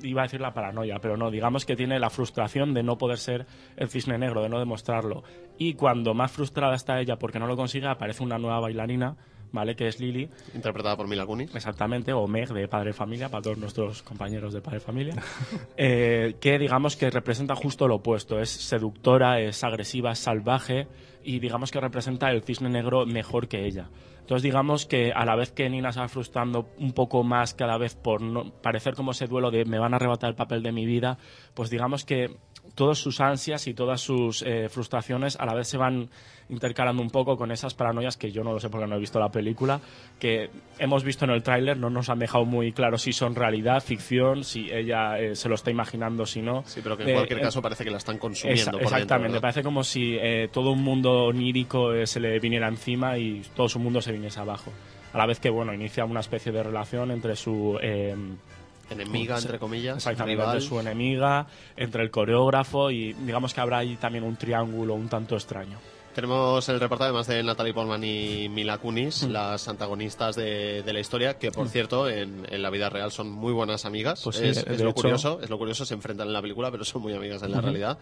iba 0.03 0.22
a 0.22 0.24
decir 0.24 0.41
la 0.41 0.55
paranoia, 0.55 0.99
pero 1.01 1.16
no, 1.16 1.31
digamos 1.31 1.64
que 1.64 1.76
tiene 1.76 1.99
la 1.99 2.11
frustración 2.11 2.74
de 2.74 2.83
no 2.83 2.99
poder 2.99 3.18
ser 3.18 3.47
el 3.76 3.89
cisne 3.89 4.18
negro, 4.18 4.43
de 4.43 4.49
no 4.49 4.59
demostrarlo. 4.59 5.24
Y 5.59 5.74
cuando 5.74 6.14
más 6.14 6.31
frustrada 6.31 6.74
está 6.74 7.01
ella 7.01 7.16
porque 7.16 7.39
no 7.39 7.47
lo 7.47 7.57
consigue, 7.57 7.89
aparece 7.89 8.22
una 8.22 8.39
nueva 8.39 8.61
bailarina. 8.61 9.16
¿Vale? 9.53 9.74
Que 9.76 9.88
es 9.88 10.01
Lily, 10.01 10.28
Interpretada 10.55 10.96
por 10.96 11.09
Mila 11.09 11.24
Kunis. 11.24 11.55
Exactamente, 11.55 12.12
o 12.12 12.26
Meg 12.26 12.49
de 12.53 12.68
Padre 12.68 12.92
Familia, 12.92 13.28
para 13.28 13.42
todos 13.42 13.59
nuestros 13.59 14.03
compañeros 14.03 14.53
de 14.53 14.61
Padre 14.61 14.80
Familia, 14.80 15.14
eh, 15.76 16.36
que 16.40 16.59
digamos 16.59 16.96
que 16.96 17.11
representa 17.11 17.55
justo 17.55 17.88
lo 17.88 17.96
opuesto, 17.96 18.40
es 18.40 18.51
seductora, 18.51 19.40
es 19.40 19.64
agresiva, 19.64 20.12
es 20.12 20.18
salvaje 20.18 20.86
y 21.22 21.38
digamos 21.40 21.70
que 21.70 21.80
representa 21.80 22.30
el 22.30 22.42
cisne 22.42 22.68
negro 22.68 23.07
mejor 23.07 23.49
que 23.49 23.66
ella. 23.66 23.88
Entonces 24.28 24.42
digamos 24.42 24.84
que 24.84 25.11
a 25.11 25.24
la 25.24 25.36
vez 25.36 25.53
que 25.53 25.70
Nina 25.70 25.90
se 25.90 26.01
va 26.01 26.09
frustrando 26.09 26.68
un 26.78 26.92
poco 26.92 27.24
más 27.24 27.55
cada 27.55 27.78
vez 27.78 27.94
por 27.94 28.20
no 28.20 28.53
parecer 28.61 28.94
como 28.94 29.12
ese 29.12 29.26
duelo 29.26 29.51
de 29.51 29.64
me 29.64 29.78
van 29.78 29.94
a 29.94 29.96
arrebatar 29.96 30.28
el 30.28 30.36
papel 30.36 30.62
de 30.62 30.70
mi 30.70 30.84
vida, 30.84 31.16
pues 31.55 31.70
digamos 31.70 32.05
que 32.05 32.36
todas 32.75 32.99
sus 32.99 33.21
ansias 33.21 33.66
y 33.66 33.75
todas 33.75 34.01
sus 34.01 34.43
eh, 34.43 34.69
frustraciones 34.69 35.37
a 35.39 35.47
la 35.47 35.55
vez 35.55 35.69
se 35.69 35.77
van 35.77 36.09
intercalando 36.51 37.03
un 37.03 37.11
poco 37.11 37.37
con 37.37 37.51
esas 37.53 37.75
paranoias 37.75 38.16
que 38.16 38.33
yo 38.33 38.43
no 38.43 38.53
lo 38.55 38.59
sé 38.61 38.71
porque 38.71 38.87
no 38.87 38.97
he 38.97 38.99
visto 38.99 39.21
la 39.21 39.29
película, 39.31 39.81
que 40.19 40.49
hemos 40.79 41.05
visto 41.05 41.27
en 41.27 41.33
el 41.33 41.43
tráiler, 41.43 41.77
no 41.77 41.91
nos 41.91 42.09
han 42.09 42.19
dejado 42.19 42.47
muy 42.47 42.73
claro 42.73 42.97
si 42.97 43.12
son 43.12 43.35
realidad, 43.35 43.83
ficción, 43.83 44.45
si 44.45 44.71
ella 44.73 45.19
eh, 45.19 45.37
se 45.37 45.49
lo 45.51 45.57
está 45.57 45.71
imaginando, 45.71 46.25
si 46.25 46.41
no. 46.41 46.62
Sí, 46.66 46.81
pero 46.83 46.97
que 46.97 47.03
en 47.03 47.11
Eh, 47.11 47.14
cualquier 47.14 47.41
caso 47.43 47.61
parece 47.61 47.85
que 47.85 47.91
la 47.91 47.99
están 47.99 48.16
consumiendo. 48.19 48.62
Esa- 48.62 48.71
por 48.71 48.81
dentro, 48.81 48.97
exactamente, 48.97 49.41
parece 49.41 49.62
como 49.62 49.85
si 49.85 50.19
todo 50.53 50.71
un 50.73 50.83
mundo 50.83 51.25
onírico 51.27 51.91
se 52.07 52.19
le 52.21 52.39
viniera 52.41 52.69
encima 52.69 53.19
y 53.19 53.43
todo 53.55 53.69
su 53.69 53.79
mundo 53.79 54.01
se 54.01 54.12
viniese 54.12 54.41
abajo. 54.41 54.73
A 55.12 55.19
la 55.19 55.27
vez 55.27 55.41
que, 55.41 55.51
bueno, 55.51 55.75
inicia 55.75 56.05
una 56.07 56.21
especie 56.21 56.51
de 56.53 56.62
relación 56.62 57.11
entre 57.11 57.35
su... 57.37 57.79
Enemiga, 58.91 59.36
Sí, 59.39 59.45
entre 59.47 59.59
comillas, 59.59 59.97
Exactamente, 59.99 60.43
rival. 60.43 60.57
entre 60.57 60.68
su 60.68 60.80
enemiga, 60.80 61.47
entre 61.76 62.03
el 62.03 62.11
coreógrafo 62.11 62.91
y 62.91 63.12
digamos 63.12 63.53
que 63.55 63.61
habrá 63.61 63.78
ahí 63.78 63.97
también 63.97 64.24
un 64.24 64.36
triángulo 64.36 64.95
un 64.95 65.09
tanto 65.09 65.34
extraño. 65.34 65.78
Tenemos 66.14 66.68
en 66.68 66.74
el 66.74 66.80
reportaje 66.80 67.11
además 67.11 67.28
de 67.28 67.43
Natalie 67.45 67.72
Portman 67.72 68.03
y 68.03 68.49
Mila 68.49 68.78
Kunis, 68.78 69.22
las 69.24 69.68
antagonistas 69.68 70.34
de, 70.34 70.82
de 70.82 70.93
la 70.93 70.99
historia, 70.99 71.39
que 71.39 71.53
por 71.53 71.66
Mm. 71.66 71.68
cierto 71.68 72.09
en, 72.09 72.45
en 72.51 72.61
la 72.62 72.70
vida 72.70 72.89
real 72.89 73.12
son 73.12 73.30
muy 73.30 73.53
buenas 73.53 73.84
amigas. 73.84 74.20
Pues 74.24 74.36
sí, 74.36 74.47
es, 74.47 74.66
lo 74.66 74.74
hecho- 74.74 74.95
curioso, 74.95 75.39
es 75.41 75.49
lo 75.49 75.59
curioso, 75.59 75.84
se 75.84 75.95
enfrentan 75.95 76.26
en 76.26 76.32
la 76.32 76.43
película, 76.43 76.72
pero 76.72 76.82
son 76.84 77.03
muy 77.03 77.12
amigas 77.14 77.41
en 77.45 77.53
la 77.53 77.61
realidad. 77.61 77.99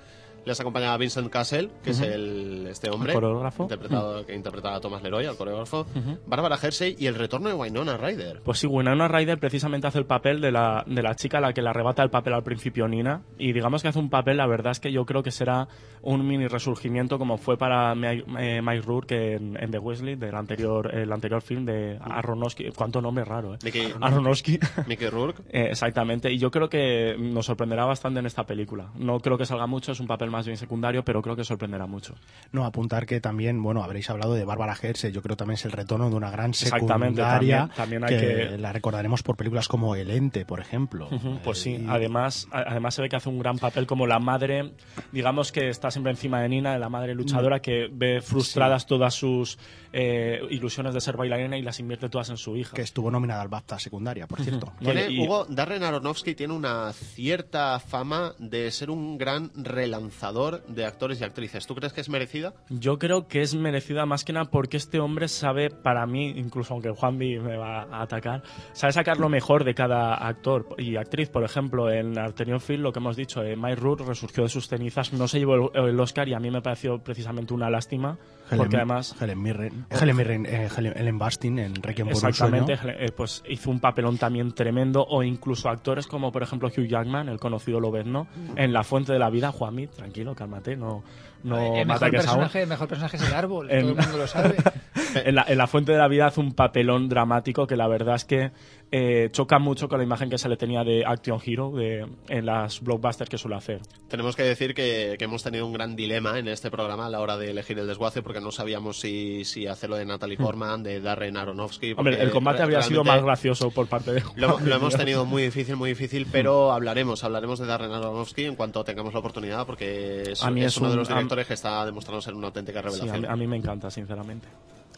Les 0.47 0.61
acompaña 0.61 0.97
Vincent 0.97 1.29
Cassel, 1.29 1.71
que 1.83 1.91
es 1.91 2.01
el, 2.01 2.69
este 2.71 2.89
hombre, 2.89 3.11
El 3.13 3.15
coreógrafo. 3.21 3.65
interpretado, 3.65 4.25
que 4.25 4.33
interpreta 4.33 4.77
a 4.77 4.81
Thomas 4.81 5.03
Leroy, 5.03 5.27
al 5.27 5.37
coreógrafo, 5.37 5.81
Ujú. 5.93 6.19
Bárbara 6.25 6.57
Hersey 6.63 6.95
y 6.99 7.07
el 7.07 7.17
retorno 7.17 7.49
de 7.49 7.55
Winona 7.57 7.97
Ryder. 7.97 8.43
Pues 8.45 8.61
sí, 8.61 8.69
Winona 8.69 9.09
Ryder 9.09 9.39
precisamente 9.41 9.89
hace 9.89 9.99
el 9.99 10.07
papel 10.07 10.41
de 10.41 10.53
la, 10.53 10.85
de 10.87 11.03
la 11.03 11.17
chica 11.17 11.39
a 11.39 11.41
la 11.41 11.53
que 11.53 11.63
le 11.63 11.71
arrebata 11.71 12.05
el 12.05 12.11
papel 12.11 12.33
al 12.33 12.45
principio 12.45 12.87
Nina. 12.87 13.23
Y 13.39 13.53
digamos 13.55 13.83
que 13.83 13.89
hace 13.89 13.99
un 13.99 14.09
papel, 14.09 14.37
la 14.37 14.47
verdad 14.47 14.71
es 14.71 14.79
que 14.79 14.93
yo 14.93 15.05
creo 15.05 15.25
que 15.25 15.33
será 15.33 15.67
un 16.03 16.25
mini 16.25 16.47
resurgimiento 16.47 17.19
como 17.19 17.39
fue 17.39 17.57
para 17.59 17.93
Mi- 17.97 18.23
eh, 18.39 18.63
Mike 18.63 18.83
Rourke 18.83 19.35
en, 19.35 19.61
en 19.61 19.73
The 19.73 19.81
Weasley, 19.81 20.15
del 20.15 20.37
anterior, 20.37 20.95
el 20.95 21.11
anterior 21.13 21.43
film 21.43 21.65
de 21.65 21.99
Aronofsky. 22.01 22.71
¿Cuánto 22.71 23.01
nombre 23.01 23.25
raro, 23.25 23.55
eh? 23.55 23.59
Mickey- 23.65 23.93
Aronofsky. 24.01 24.61
Mickey 24.87 25.09
Rourke. 25.09 25.43
Eh, 25.51 25.71
exactamente, 25.71 26.31
y 26.33 26.39
yo 26.39 26.53
creo 26.53 26.69
que 26.69 27.17
nos 27.19 27.47
sorprenderá 27.47 27.85
bastante 27.85 28.21
en 28.21 28.27
esta 28.27 28.45
película. 28.45 28.93
No 28.95 29.19
creo 29.19 29.37
que 29.37 29.45
salga 29.45 29.67
mucho, 29.67 29.91
es 29.91 29.99
un 29.99 30.07
papel 30.07 30.31
más 30.31 30.36
bien 30.45 30.59
secundario, 30.59 31.03
pero 31.05 31.23
creo 31.23 31.35
que 31.37 31.45
sorprenderá 31.45 31.87
mucho. 31.87 32.15
No, 32.53 32.67
apuntar 32.67 33.07
que 33.07 33.21
también, 33.21 33.63
bueno, 33.63 33.83
habréis 33.83 34.11
hablado 34.11 34.35
de 34.35 34.45
Bárbara 34.45 34.77
Herse, 34.81 35.13
yo 35.13 35.23
creo 35.23 35.37
también 35.37 35.55
es 35.55 35.65
el 35.65 35.73
retorno 35.73 36.11
de 36.11 36.17
una 36.17 36.31
gran 36.31 36.51
Exactamente, 36.51 37.23
secundaria 37.23 37.71
también- 37.71 38.01
también 38.01 38.05
hay 38.05 38.19
que- 38.51 38.59
la 38.59 38.73
recordaremos 38.73 39.23
por 39.23 39.37
películas 39.37 39.69
como 39.69 39.95
El 39.95 40.11
Ente, 40.11 40.45
por 40.45 40.61
ejemplo. 40.61 41.09
Ujú, 41.11 41.39
Pues 41.45 41.61
sí, 41.61 41.75
Eh, 41.77 41.83
y- 41.85 41.87
además, 41.89 42.49
a- 42.51 42.65
además 42.73 42.95
se 42.95 43.03
ve 43.03 43.09
que 43.09 43.17
hace 43.17 43.29
un 43.29 43.39
gran 43.39 43.57
papel 43.59 43.87
como 43.87 44.07
la 44.07 44.19
madre, 44.19 44.73
digamos 45.13 45.53
que 45.53 45.69
está 45.69 45.91
siempre 45.91 46.11
encima 46.11 46.41
de 46.43 46.49
Nina, 46.49 46.77
la 46.79 46.89
madre 46.89 47.15
luchadora 47.15 47.61
que 47.61 47.89
ve 47.91 48.21
frustradas 48.21 48.87
todas 48.87 49.15
sus 49.15 49.59
eh, 49.99 50.41
ilusiones 50.51 50.93
de 50.93 51.01
ser 51.01 51.17
bailarina 51.17 51.57
y 51.57 51.63
las 51.63 51.81
invierte 51.81 52.11
todas 52.11 52.29
en 52.29 52.37
su 52.37 52.55
hija. 52.57 52.75
que 52.75 52.83
estuvo 52.83 53.11
nominada 53.11 53.41
al 53.41 53.49
BAFTA 53.49 53.79
secundaria, 53.79 54.27
por 54.27 54.43
cierto. 54.43 54.67
No, 54.81 54.91
Tiene, 54.93 55.09
y- 55.11 55.21
Hugo, 55.25 55.47
Darren 55.49 55.83
Aronofsky 55.85 56.35
tiene 56.35 56.53
una 56.53 56.93
cierta 56.93 57.79
fama 57.79 58.35
de 58.39 58.71
ser 58.73 58.91
un 58.91 59.17
gran 59.17 59.51
relanzador 59.55 60.26
de 60.33 60.85
actores 60.85 61.21
y 61.21 61.25
actrices. 61.25 61.67
¿Tú 61.67 61.75
crees 61.75 61.93
que 61.93 62.01
es 62.01 62.09
merecida? 62.09 62.53
Yo 62.69 62.99
creo 62.99 63.29
que 63.29 63.43
es 63.43 63.55
merecida 63.55 64.07
más 64.07 64.25
que 64.25 64.33
nada 64.33 64.51
porque 64.51 64.77
este 64.77 64.99
hombre 64.99 65.29
sabe, 65.29 65.71
para 65.71 66.05
mí, 66.07 66.31
incluso 66.37 66.75
aunque 66.75 66.91
Juanvi 66.91 67.39
me 67.39 67.57
va 67.57 67.83
a 67.83 68.03
atacar, 68.03 68.43
sabe 68.73 68.93
sacar 68.93 69.19
lo 69.19 69.29
mejor 69.29 69.65
de 69.65 69.75
cada 69.75 70.15
actor 70.15 70.75
y 70.79 70.97
actriz. 70.97 71.29
Por 71.29 71.45
ejemplo, 71.45 71.91
en 71.91 72.19
Arterion 72.19 72.61
Film, 72.61 72.83
lo 72.83 72.93
que 72.93 72.99
hemos 72.99 73.17
dicho, 73.17 73.43
eh, 73.43 73.57
Mike 73.57 73.77
Root 73.77 74.01
resurgió 74.01 74.43
de 74.43 74.49
sus 74.49 74.69
cenizas, 74.69 75.13
no 75.13 75.29
se 75.29 75.39
llevó 75.39 75.71
el, 75.73 75.89
el 75.89 76.01
Oscar 76.01 76.29
y 76.29 76.35
a 76.35 76.41
mí 76.41 76.51
me 76.51 76.63
pareció 76.63 76.99
precisamente 76.99 77.55
una 77.55 77.71
lástima. 77.71 78.19
Helen- 78.49 78.59
porque 78.59 78.77
además 78.77 79.15
Helen 79.21 79.43
Mirren, 79.43 79.87
Helen, 79.91 80.17
Mirren, 80.17 80.47
eh, 80.47 80.69
Helen, 80.77 80.93
Ellen 80.97 81.19
Bastin 81.19 81.59
en 81.59 81.75
Requiem 81.83 82.09
por 82.09 82.17
un 82.23 82.29
Exactamente, 82.29 82.77
sueño. 82.77 82.97
eh, 82.99 83.13
pues 83.17 83.43
hizo 83.49 83.71
un 83.71 83.81
papelón 83.81 84.19
también 84.19 84.53
tremendo, 84.53 85.05
o 85.09 85.23
incluso 85.23 85.69
actores 85.69 86.07
como 86.07 86.31
por 86.33 86.43
ejemplo 86.43 86.69
Hugh 86.69 86.87
Jackman, 86.87 87.29
el 87.29 87.39
conocido 87.41 87.81
Lobezno, 87.81 88.27
en 88.57 88.73
La 88.73 88.83
Fuente 88.85 89.13
de 89.13 89.19
la 89.19 89.31
Vida, 89.31 89.53
Juanmi, 89.53 89.87
tranquilo, 89.89 90.35
cálmate, 90.35 90.77
no, 90.77 91.03
no 91.45 91.77
el, 91.77 91.87
mejor 91.87 91.97
ataques 92.05 92.27
aún. 92.27 92.39
personaje, 92.41 92.63
el 92.63 92.69
mejor 92.69 92.89
personaje 92.89 93.17
es 93.17 93.23
el 93.29 93.35
árbol, 93.35 93.71
En- 93.71 93.81
todo 93.83 93.91
el 93.91 93.97
mundo 93.97 94.19
lo 94.19 94.27
sabe. 94.27 94.57
en, 95.25 95.35
la, 95.35 95.45
en 95.49 95.59
La 95.59 95.67
Fuente 95.67 95.93
de 95.93 95.99
la 95.99 96.09
Vida 96.09 96.27
hace 96.27 96.41
un 96.41 96.53
papelón 96.55 97.09
dramático 97.09 97.67
que 97.67 97.77
la 97.77 97.89
verdad 97.89 98.17
es 98.17 98.25
que 98.25 98.51
eh, 98.93 99.29
choca 99.33 99.59
mucho 99.59 99.89
con 99.89 99.99
la 99.99 100.05
imagen 100.05 100.31
que 100.31 100.39
se 100.39 100.49
le 100.49 100.57
tenía 100.57 100.85
de 100.85 101.05
Action 101.05 101.41
Hero 101.45 101.73
de, 101.73 102.07
en 102.29 102.47
las 102.47 102.81
blockbusters 102.81 103.29
que 103.29 103.37
suele 103.37 103.57
hacer. 103.57 103.81
Tenemos 104.09 104.37
que 104.37 104.45
decir 104.45 104.75
que, 104.75 105.17
que 105.19 105.25
hemos 105.25 105.43
tenido 105.43 105.67
un 105.67 105.73
gran 105.73 105.97
dilema 105.97 106.39
en 106.39 106.47
este 106.47 106.71
programa 106.71 107.07
a 107.07 107.11
la 107.11 107.21
hora 107.21 107.37
de 107.37 107.51
elegir 107.51 107.79
el 107.81 107.87
desguace 107.89 108.23
porque 108.23 108.41
no 108.41 108.53
sabíamos 108.53 109.01
si, 109.01 109.45
si 109.45 109.67
hacerlo 109.67 109.97
de 109.97 110.07
Natalie 110.07 110.37
Portman, 110.37 110.85
de 110.85 111.01
Darren 111.01 111.37
Aronofsky. 111.37 111.95
Hmm. 111.95 111.99
Hombre, 111.99 112.23
el 112.23 112.31
combate 112.31 112.63
habría 112.63 112.81
sido 112.83 113.03
más 113.03 113.23
gracioso 113.23 113.71
por 113.73 113.89
parte 113.89 114.13
de 114.13 114.23
Lo, 114.37 114.61
lo 114.61 114.75
hemos 114.77 114.97
tenido 114.97 115.25
muy 115.25 115.43
difícil, 115.43 115.75
muy 115.75 115.91
difícil, 115.91 116.27
pero 116.31 116.73
hablaremos, 116.73 117.25
hablaremos 117.25 117.59
de 117.59 117.67
Darren 117.67 117.91
Aronofsky 117.93 118.45
en 118.45 118.55
cuanto 118.55 118.85
tengamos 118.85 119.13
la 119.15 119.19
oportunidad 119.19 119.67
porque 119.67 120.23
es, 120.33 120.45
A 120.45 120.51
mí 120.53 120.61
es 120.63 120.69
es 120.69 120.77
uno 120.79 120.89
de 120.91 120.93
un- 120.95 120.99
los 121.01 121.11
a- 121.11 121.15
directores 121.27 121.47
que 121.47 121.55
está 121.55 121.85
demostrando 121.85 122.21
ser 122.21 122.35
una 122.35 122.47
auténtica 122.49 122.81
Sí, 122.81 122.87
a, 122.87 122.91
revelación. 122.91 123.21
mí, 123.23 123.27
a 123.29 123.37
mí 123.37 123.47
me 123.47 123.57
encanta, 123.57 123.91
sinceramente. 123.91 124.49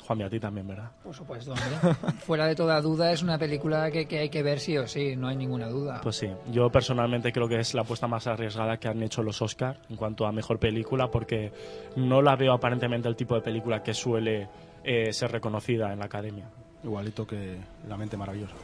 Juanmi, 0.06 0.24
a 0.24 0.30
ti 0.30 0.40
también, 0.40 0.66
¿verdad? 0.66 0.90
Por 1.04 1.14
supuesto, 1.14 1.52
hombre. 1.52 1.66
Fuera 2.20 2.46
de 2.46 2.54
toda 2.54 2.80
duda, 2.80 3.12
es 3.12 3.22
una 3.22 3.36
película 3.36 3.90
que, 3.90 4.06
que 4.06 4.20
hay 4.20 4.30
que 4.30 4.42
ver 4.42 4.58
sí 4.58 4.78
o 4.78 4.88
sí, 4.88 5.16
no 5.16 5.28
hay 5.28 5.36
ninguna 5.36 5.68
duda. 5.68 6.00
Pues 6.02 6.16
sí, 6.16 6.28
yo 6.50 6.70
personalmente 6.70 7.30
creo 7.30 7.46
que 7.46 7.60
es 7.60 7.74
la 7.74 7.82
apuesta 7.82 8.06
más 8.06 8.26
arriesgada 8.26 8.78
que 8.78 8.88
han 8.88 9.02
hecho 9.02 9.22
los 9.22 9.42
Oscar 9.42 9.76
en 9.90 9.96
cuanto 9.96 10.26
a 10.26 10.32
mejor 10.32 10.58
película, 10.58 11.10
porque 11.10 11.52
no 11.96 12.22
la 12.22 12.36
veo 12.36 12.54
aparentemente 12.54 13.06
el 13.06 13.16
tipo 13.16 13.34
de 13.34 13.42
película 13.42 13.82
que 13.82 13.92
suele 13.92 14.48
eh, 14.82 15.12
ser 15.12 15.30
reconocida 15.30 15.92
en 15.92 15.98
la 15.98 16.06
academia. 16.06 16.48
Igualito 16.82 17.26
que 17.26 17.58
La 17.86 17.96
mente 17.98 18.16
maravillosa. 18.16 18.54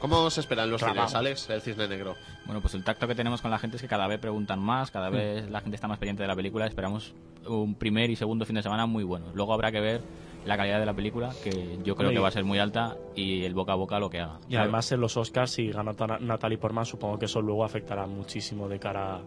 ¿Cómo 0.00 0.30
se 0.30 0.40
esperan 0.40 0.70
los 0.70 0.80
Trabado. 0.80 1.08
cines, 1.08 1.14
Alex? 1.16 1.50
El 1.50 1.60
cisne 1.60 1.88
negro. 1.88 2.14
Bueno, 2.46 2.60
pues 2.60 2.74
el 2.74 2.84
tacto 2.84 3.08
que 3.08 3.14
tenemos 3.14 3.42
con 3.42 3.50
la 3.50 3.58
gente 3.58 3.76
es 3.76 3.82
que 3.82 3.88
cada 3.88 4.06
vez 4.06 4.18
preguntan 4.20 4.60
más, 4.60 4.90
Hmm. 4.90 4.92
cada 4.92 5.10
vez 5.10 5.50
la 5.50 5.60
gente 5.60 5.74
está 5.74 5.88
más 5.88 5.98
pendiente 5.98 6.22
de 6.22 6.28
la 6.28 6.36
película. 6.36 6.66
Esperamos 6.66 7.14
un 7.46 7.74
primer 7.74 8.08
y 8.10 8.16
segundo 8.16 8.44
fin 8.44 8.54
de 8.56 8.62
semana 8.62 8.86
muy 8.86 9.02
buenos. 9.04 9.34
Luego 9.34 9.52
habrá 9.54 9.72
que 9.72 9.80
ver 9.80 10.00
la 10.44 10.56
calidad 10.56 10.78
de 10.78 10.86
la 10.86 10.94
película, 10.94 11.30
que 11.42 11.78
yo 11.84 11.96
creo 11.96 12.10
que 12.10 12.18
va 12.20 12.28
a 12.28 12.30
ser 12.30 12.44
muy 12.44 12.58
alta, 12.58 12.96
y 13.16 13.44
el 13.44 13.54
boca 13.54 13.72
a 13.72 13.74
boca 13.76 13.98
lo 13.98 14.08
que 14.08 14.20
haga. 14.20 14.38
Y 14.48 14.54
además 14.56 14.90
en 14.92 15.00
los 15.00 15.16
Oscars, 15.16 15.50
si 15.50 15.70
gana 15.70 15.94
Ta- 15.94 16.18
Natalie 16.20 16.58
Portman, 16.58 16.86
supongo 16.86 17.18
que 17.18 17.24
eso 17.26 17.42
luego 17.42 17.64
afectará 17.64 18.06
muchísimo 18.06 18.68
de 18.68 18.78
cara 18.78 19.16
a 19.16 19.20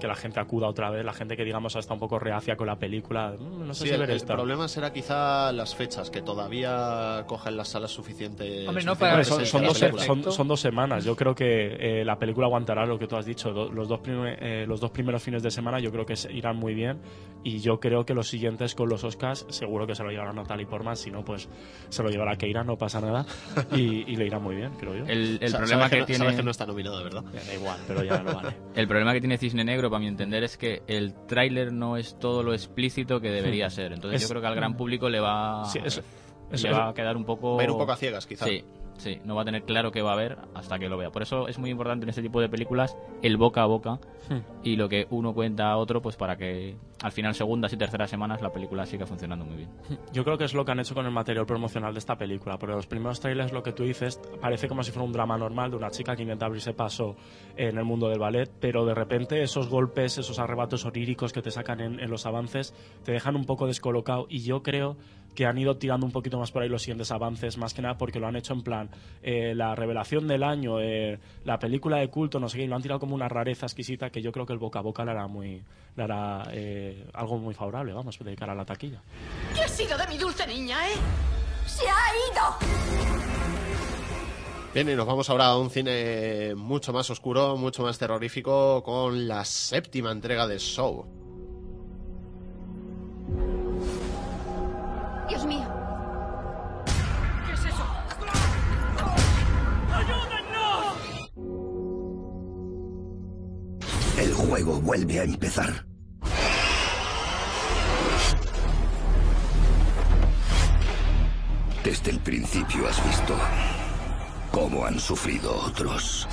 que 0.00 0.06
la 0.06 0.14
gente 0.14 0.40
acuda 0.40 0.66
otra 0.68 0.90
vez, 0.90 1.04
la 1.04 1.12
gente 1.12 1.36
que 1.36 1.44
digamos 1.44 1.74
está 1.76 1.94
un 1.94 2.00
poco 2.00 2.18
reacia 2.18 2.56
con 2.56 2.66
la 2.66 2.76
película. 2.78 3.34
"Mm, 3.38 3.66
No 3.66 3.74
sé 3.74 3.82
Sí, 3.84 3.88
si 3.88 3.94
el, 3.94 4.00
ver 4.00 4.10
el 4.10 4.16
esta. 4.16 4.34
problema 4.34 4.68
será 4.68 4.92
quizá 4.92 5.52
las 5.52 5.74
fechas, 5.74 6.10
que 6.10 6.22
todavía 6.22 7.24
cogen 7.26 7.56
las 7.56 7.68
salas 7.68 7.90
suficiente. 7.90 8.66
Hombre, 8.68 8.84
no 8.84 8.96
para- 8.96 9.22
son, 9.24 9.44
son 9.46 9.64
dos, 9.64 9.78
son- 9.78 10.32
son 10.32 10.48
dos 10.48 10.60
semanas. 10.60 11.04
Yo 11.04 11.16
creo 11.16 11.34
que 11.34 12.00
eh, 12.00 12.04
la 12.04 12.18
película 12.18 12.46
aguantará 12.46 12.86
lo 12.86 12.98
que 12.98 13.06
tú 13.06 13.16
has 13.16 13.26
dicho. 13.26 13.52
Do- 13.52 13.70
los, 13.70 13.88
dos 13.88 14.00
prime- 14.00 14.36
eh, 14.40 14.64
los 14.66 14.80
dos 14.80 14.90
primeros 14.90 15.22
fines 15.22 15.42
de 15.42 15.50
semana 15.50 15.78
yo 15.80 15.90
creo 15.92 16.06
que 16.06 16.16
se 16.16 16.32
irán 16.32 16.56
muy 16.56 16.74
bien. 16.74 16.98
Y 17.42 17.58
yo 17.60 17.80
creo 17.80 18.04
que 18.04 18.12
los 18.12 18.28
siguientes 18.28 18.74
con 18.74 18.88
los 18.90 19.02
Oscars 19.02 19.46
seguro 19.48 19.86
que 19.86 19.94
se 19.94 20.02
lo 20.02 20.10
llevará 20.10 20.32
Natalie 20.32 20.66
Portman. 20.66 20.96
Si 20.96 21.10
no, 21.10 21.24
pues 21.24 21.48
se 21.88 22.02
lo 22.02 22.10
llevará 22.10 22.36
Keira, 22.36 22.64
no 22.64 22.76
pasa 22.76 23.00
nada. 23.00 23.24
Y, 23.72 24.04
y 24.12 24.16
le 24.16 24.26
irá 24.26 24.38
muy 24.38 24.56
bien, 24.56 24.72
creo 24.78 24.94
yo. 24.94 25.04
El, 25.06 25.38
el 25.40 25.50
Sa- 25.50 25.58
problema 25.58 25.88
sabes 25.88 25.90
que, 25.92 26.00
no, 26.00 26.06
tiene... 26.06 26.18
sabes 26.18 26.36
que 26.36 26.42
no 26.42 26.50
está 26.50 26.66
nominado, 26.66 27.02
¿verdad? 27.02 27.24
Ya, 27.32 27.40
Da 27.44 27.54
igual, 27.54 27.78
pero 27.86 28.02
ya 28.04 28.18
no 28.22 28.34
vale. 28.34 28.54
El 28.74 28.86
problema 28.88 29.12
que 29.14 29.20
tiene 29.20 29.38
Cisne 29.40 29.64
Negro, 29.64 29.90
para 29.90 30.00
mi 30.00 30.06
entender, 30.06 30.44
es 30.44 30.56
que 30.56 30.82
el 30.86 31.14
tráiler 31.26 31.72
no 31.72 31.96
es 31.96 32.18
todo 32.18 32.42
lo 32.42 32.52
explícito 32.52 33.20
que 33.20 33.30
debería 33.30 33.70
ser. 33.70 33.92
Entonces 33.92 34.20
Es- 34.22 34.28
yo 34.28 34.32
creo 34.32 34.40
que 34.42 34.46
al 34.48 34.54
gran 34.54 34.76
público 34.76 35.08
le 35.08 35.18
va, 35.20 35.64
Sí, 35.64 35.80
eso- 35.84 36.02
le 36.50 36.56
eso- 36.56 36.70
va 36.70 36.90
a 36.90 36.94
quedar 36.94 37.16
un 37.16 37.24
poco... 37.24 37.56
Va 37.56 37.62
a 37.62 37.64
ir 37.64 37.70
un 37.70 37.78
poco 37.78 37.92
a 37.92 37.96
ciegas, 37.96 38.26
quizá. 38.26 38.44
Sí, 38.46 38.62
sí, 39.00 39.20
no 39.24 39.34
va 39.34 39.42
a 39.42 39.44
tener 39.44 39.64
claro 39.64 39.90
qué 39.90 40.02
va 40.02 40.12
a 40.12 40.16
ver 40.16 40.38
hasta 40.54 40.78
que 40.78 40.88
lo 40.88 40.96
vea. 40.96 41.10
Por 41.10 41.22
eso 41.22 41.48
es 41.48 41.58
muy 41.58 41.70
importante 41.70 42.04
en 42.04 42.10
este 42.10 42.22
tipo 42.22 42.40
de 42.40 42.48
películas 42.48 42.96
el 43.22 43.36
boca 43.36 43.62
a 43.62 43.66
boca 43.66 43.98
Hmm. 44.28 44.42
y 44.62 44.76
lo 44.76 44.88
que 44.88 45.06
uno 45.10 45.34
cuenta 45.34 45.70
a 45.70 45.76
otro, 45.76 46.00
pues 46.00 46.14
para 46.16 46.36
que 46.36 46.76
al 47.02 47.10
final, 47.10 47.34
segundas 47.34 47.72
y 47.72 47.76
terceras 47.78 48.10
semanas, 48.10 48.40
la 48.42 48.50
película 48.52 48.84
siga 48.86 49.06
funcionando 49.06 49.44
muy 49.44 49.56
bien. 49.56 49.70
Yo 50.12 50.22
creo 50.22 50.36
que 50.38 50.44
es 50.44 50.52
lo 50.54 50.64
que 50.64 50.70
han 50.72 50.78
hecho 50.80 50.94
con 50.94 51.04
el 51.06 51.10
material 51.10 51.46
promocional 51.46 51.94
de 51.94 51.98
esta 51.98 52.16
película, 52.16 52.58
porque 52.58 52.74
los 52.76 52.86
primeros 52.86 53.18
trailers, 53.20 53.52
lo 53.52 53.62
que 53.62 53.72
tú 53.72 53.82
dices, 53.84 54.20
parece 54.40 54.68
como 54.68 54.82
si 54.84 54.92
fuera 54.92 55.06
un 55.06 55.12
drama 55.12 55.36
normal 55.38 55.70
de 55.70 55.78
una 55.78 55.90
chica 55.90 56.14
que 56.14 56.22
intenta 56.22 56.46
abrirse 56.46 56.74
paso 56.74 57.16
en 57.56 57.78
el 57.78 57.84
mundo 57.84 58.08
del 58.08 58.18
ballet, 58.18 58.50
pero 58.60 58.84
de 58.84 58.94
repente 58.94 59.42
esos 59.42 59.68
golpes, 59.68 60.18
esos 60.18 60.38
arrebatos 60.38 60.84
oníricos 60.84 61.32
que 61.32 61.40
te 61.42 61.50
sacan 61.50 61.80
en, 61.80 61.98
en 61.98 62.10
los 62.10 62.26
avances, 62.26 62.74
te 63.02 63.12
dejan 63.12 63.34
un 63.34 63.46
poco 63.46 63.66
descolocado 63.66 64.26
y 64.28 64.40
yo 64.42 64.62
creo 64.62 64.96
que 65.34 65.46
han 65.46 65.58
ido 65.58 65.76
tirando 65.76 66.06
un 66.06 66.12
poquito 66.12 66.38
más 66.38 66.50
por 66.50 66.62
ahí 66.62 66.68
los 66.68 66.82
siguientes 66.82 67.10
avances, 67.10 67.56
más 67.56 67.74
que 67.74 67.82
nada 67.82 67.96
porque 67.96 68.18
lo 68.18 68.26
han 68.26 68.36
hecho 68.36 68.52
en 68.52 68.62
plan 68.62 68.90
eh, 69.22 69.54
la 69.54 69.74
revelación 69.74 70.26
del 70.26 70.42
año, 70.42 70.80
eh, 70.80 71.18
la 71.44 71.58
película 71.58 71.98
de 71.98 72.08
culto, 72.08 72.40
no 72.40 72.48
sé 72.48 72.58
qué, 72.58 72.64
y 72.64 72.66
lo 72.66 72.76
han 72.76 72.82
tirado 72.82 73.00
como 73.00 73.14
una 73.14 73.28
rareza 73.28 73.66
exquisita 73.66 74.10
que 74.10 74.22
yo 74.22 74.32
creo 74.32 74.46
que 74.46 74.52
el 74.52 74.58
boca 74.58 74.80
a 74.80 74.82
boca 74.82 75.04
le 75.04 75.12
hará, 75.12 75.26
muy, 75.26 75.62
le 75.96 76.02
hará 76.02 76.42
eh, 76.52 77.06
algo 77.14 77.38
muy 77.38 77.54
favorable, 77.54 77.92
vamos, 77.92 78.18
de 78.18 78.36
cara 78.36 78.52
a 78.52 78.56
la 78.56 78.64
taquilla. 78.64 79.00
¿Qué 79.54 79.62
ha 79.62 79.68
sido 79.68 79.96
de 79.96 80.06
mi 80.08 80.18
dulce 80.18 80.46
niña, 80.46 80.88
eh? 80.88 80.94
¡Se 81.66 81.84
ha 81.88 82.10
ido! 82.32 83.50
Bien, 84.72 84.88
y 84.88 84.94
nos 84.94 85.06
vamos 85.06 85.28
ahora 85.30 85.46
a 85.46 85.58
un 85.58 85.68
cine 85.68 86.54
mucho 86.54 86.92
más 86.92 87.10
oscuro, 87.10 87.56
mucho 87.56 87.82
más 87.82 87.98
terrorífico, 87.98 88.82
con 88.84 89.26
la 89.26 89.44
séptima 89.44 90.12
entrega 90.12 90.46
de 90.46 90.58
Show. 90.58 91.06
Juego 104.40 104.80
vuelve 104.80 105.20
a 105.20 105.24
empezar. 105.24 105.84
Desde 111.84 112.10
el 112.10 112.20
principio 112.20 112.88
has 112.88 113.04
visto 113.04 113.36
cómo 114.50 114.86
han 114.86 114.98
sufrido 114.98 115.54
otros. 115.54 116.26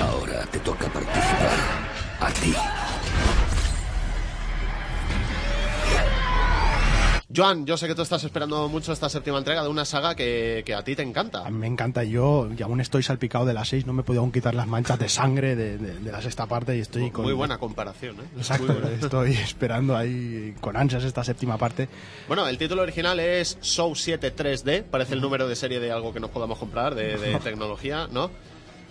Ahora 0.00 0.46
te 0.46 0.58
toca 0.60 0.86
participar 0.88 1.58
a 2.20 2.30
ti. 2.30 2.54
Joan, 7.34 7.66
yo 7.66 7.76
sé 7.76 7.88
que 7.88 7.96
tú 7.96 8.02
estás 8.02 8.22
esperando 8.22 8.68
mucho 8.68 8.92
esta 8.92 9.08
séptima 9.08 9.38
entrega 9.38 9.62
de 9.64 9.68
una 9.68 9.84
saga 9.84 10.14
que, 10.14 10.62
que 10.64 10.74
a 10.74 10.84
ti 10.84 10.94
te 10.94 11.02
encanta. 11.02 11.44
A 11.44 11.50
mí 11.50 11.58
me 11.58 11.66
encanta. 11.66 12.04
Yo 12.04 12.48
y 12.56 12.62
aún 12.62 12.80
estoy 12.80 13.02
salpicado 13.02 13.44
de 13.44 13.52
las 13.52 13.68
seis. 13.68 13.84
No 13.84 13.92
me 13.92 14.04
puedo 14.04 14.20
aún 14.20 14.30
quitar 14.30 14.54
las 14.54 14.68
manchas 14.68 14.96
de 15.00 15.08
sangre 15.08 15.56
de, 15.56 15.76
de- 15.76 15.98
de 15.98 16.12
la 16.12 16.22
sexta 16.22 16.46
parte 16.46 16.76
y 16.76 16.80
estoy 16.80 17.10
con... 17.10 17.24
Muy 17.24 17.32
buena 17.34 17.58
comparación, 17.58 18.20
¿eh? 18.20 18.28
Exacto, 18.36 18.72
estoy 18.88 19.32
esperando 19.32 19.96
ahí 19.96 20.54
con 20.60 20.76
ansias 20.76 21.02
esta 21.02 21.24
séptima 21.24 21.58
parte. 21.58 21.88
Bueno, 22.28 22.46
el 22.46 22.58
título 22.58 22.82
original 22.82 23.18
es 23.18 23.58
Show 23.60 23.96
7 23.96 24.32
3D, 24.36 24.84
parece 24.84 25.14
el 25.14 25.20
número 25.20 25.48
de 25.48 25.56
serie 25.56 25.80
de 25.80 25.90
algo 25.90 26.12
que 26.12 26.20
nos 26.20 26.30
podamos 26.30 26.58
comprar, 26.58 26.94
de, 26.94 27.16
de 27.18 27.40
tecnología, 27.40 28.06
¿no? 28.08 28.30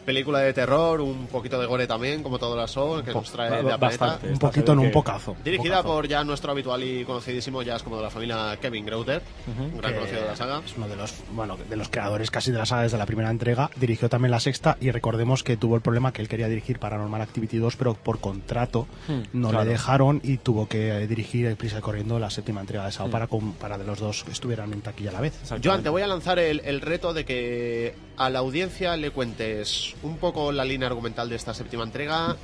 Película 0.06 0.40
de 0.40 0.54
terror, 0.54 1.02
un 1.02 1.28
poquito 1.28 1.60
de 1.60 1.66
gore 1.66 1.88
también, 1.88 2.22
como 2.22 2.38
todas 2.38 2.56
las 2.58 2.72
Show, 2.72 3.04
que 3.04 3.12
nos 3.14 3.32
trae 3.32 3.64
de. 3.64 3.76
Bastante. 3.78 4.30
Un 4.30 4.38
poquito 4.40 4.74
en 4.74 4.80
un 4.80 4.86
que- 4.86 4.92
pocazo. 4.92 5.36
Dirigida 5.44 5.78
Pocazo. 5.78 5.94
por 5.96 6.08
ya 6.08 6.24
nuestro 6.24 6.52
habitual 6.52 6.84
y 6.84 7.04
conocidísimo, 7.06 7.62
ya 7.64 7.76
es 7.76 7.84
como 7.84 7.98
de 7.98 8.04
la 8.04 8.10
familia 8.10 8.58
Kevin 8.62 8.86
Greuter, 8.86 9.22
un 9.48 9.78
gran 9.78 9.94
que 9.94 9.98
conocido 10.00 10.22
de 10.22 10.28
la 10.28 10.36
saga. 10.36 10.62
Es 10.66 10.76
uno 10.78 10.88
de 10.88 10.96
los, 10.96 11.14
bueno, 11.32 11.58
de 11.58 11.76
los 11.76 11.90
creadores 11.90 12.30
casi 12.30 12.52
de 12.52 12.58
la 12.60 12.66
saga 12.66 12.84
desde 12.84 12.98
la 12.98 13.06
primera 13.06 13.30
entrega. 13.32 13.70
Dirigió 13.76 14.08
también 14.10 14.32
la 14.32 14.40
sexta 14.40 14.78
y 14.80 14.92
recordemos 14.92 15.44
que 15.44 15.58
tuvo 15.58 15.76
el 15.76 15.82
problema 15.82 16.14
que 16.14 16.22
él 16.22 16.28
quería 16.28 16.48
dirigir 16.48 16.78
Paranormal 16.80 17.22
Activity 17.22 17.58
2, 17.58 17.76
pero 17.76 17.94
por 17.96 18.20
contrato 18.20 18.88
no 19.34 19.50
claro. 19.50 19.66
le 19.66 19.72
dejaron 19.72 20.22
y 20.24 20.38
tuvo 20.38 20.68
que 20.68 20.90
eh, 20.90 21.08
dirigir 21.08 21.48
eh, 21.48 21.56
prisa 21.56 21.80
y 21.80 21.82
corriendo 21.82 22.20
la 22.20 22.30
séptima 22.30 22.62
entrega 22.62 22.86
de 22.86 22.92
Sao 22.92 23.10
para, 23.10 23.26
con- 23.28 23.54
para 23.54 23.78
de 23.78 23.86
los 23.86 24.00
dos 24.00 24.24
que 24.24 24.32
estuvieran 24.32 24.72
en 24.74 24.82
taquilla 24.82 25.10
a 25.10 25.14
la 25.14 25.22
vez. 25.22 25.34
Joan, 25.64 25.82
te 25.82 25.90
voy 25.90 26.04
a 26.04 26.08
lanzar 26.08 26.38
el, 26.38 26.62
el 26.66 26.82
reto 26.82 27.14
de 27.14 27.26
que 27.26 27.96
a 28.18 28.30
la 28.30 28.40
audiencia 28.40 28.96
le 28.98 29.10
cuentes 29.12 29.95
un 30.04 30.18
poco 30.18 30.52
la 30.52 30.66
línea 30.66 30.88
argumental 30.88 31.30
de 31.30 31.36
esta 31.36 31.54
séptima 31.54 31.84
entrega, 31.84 32.36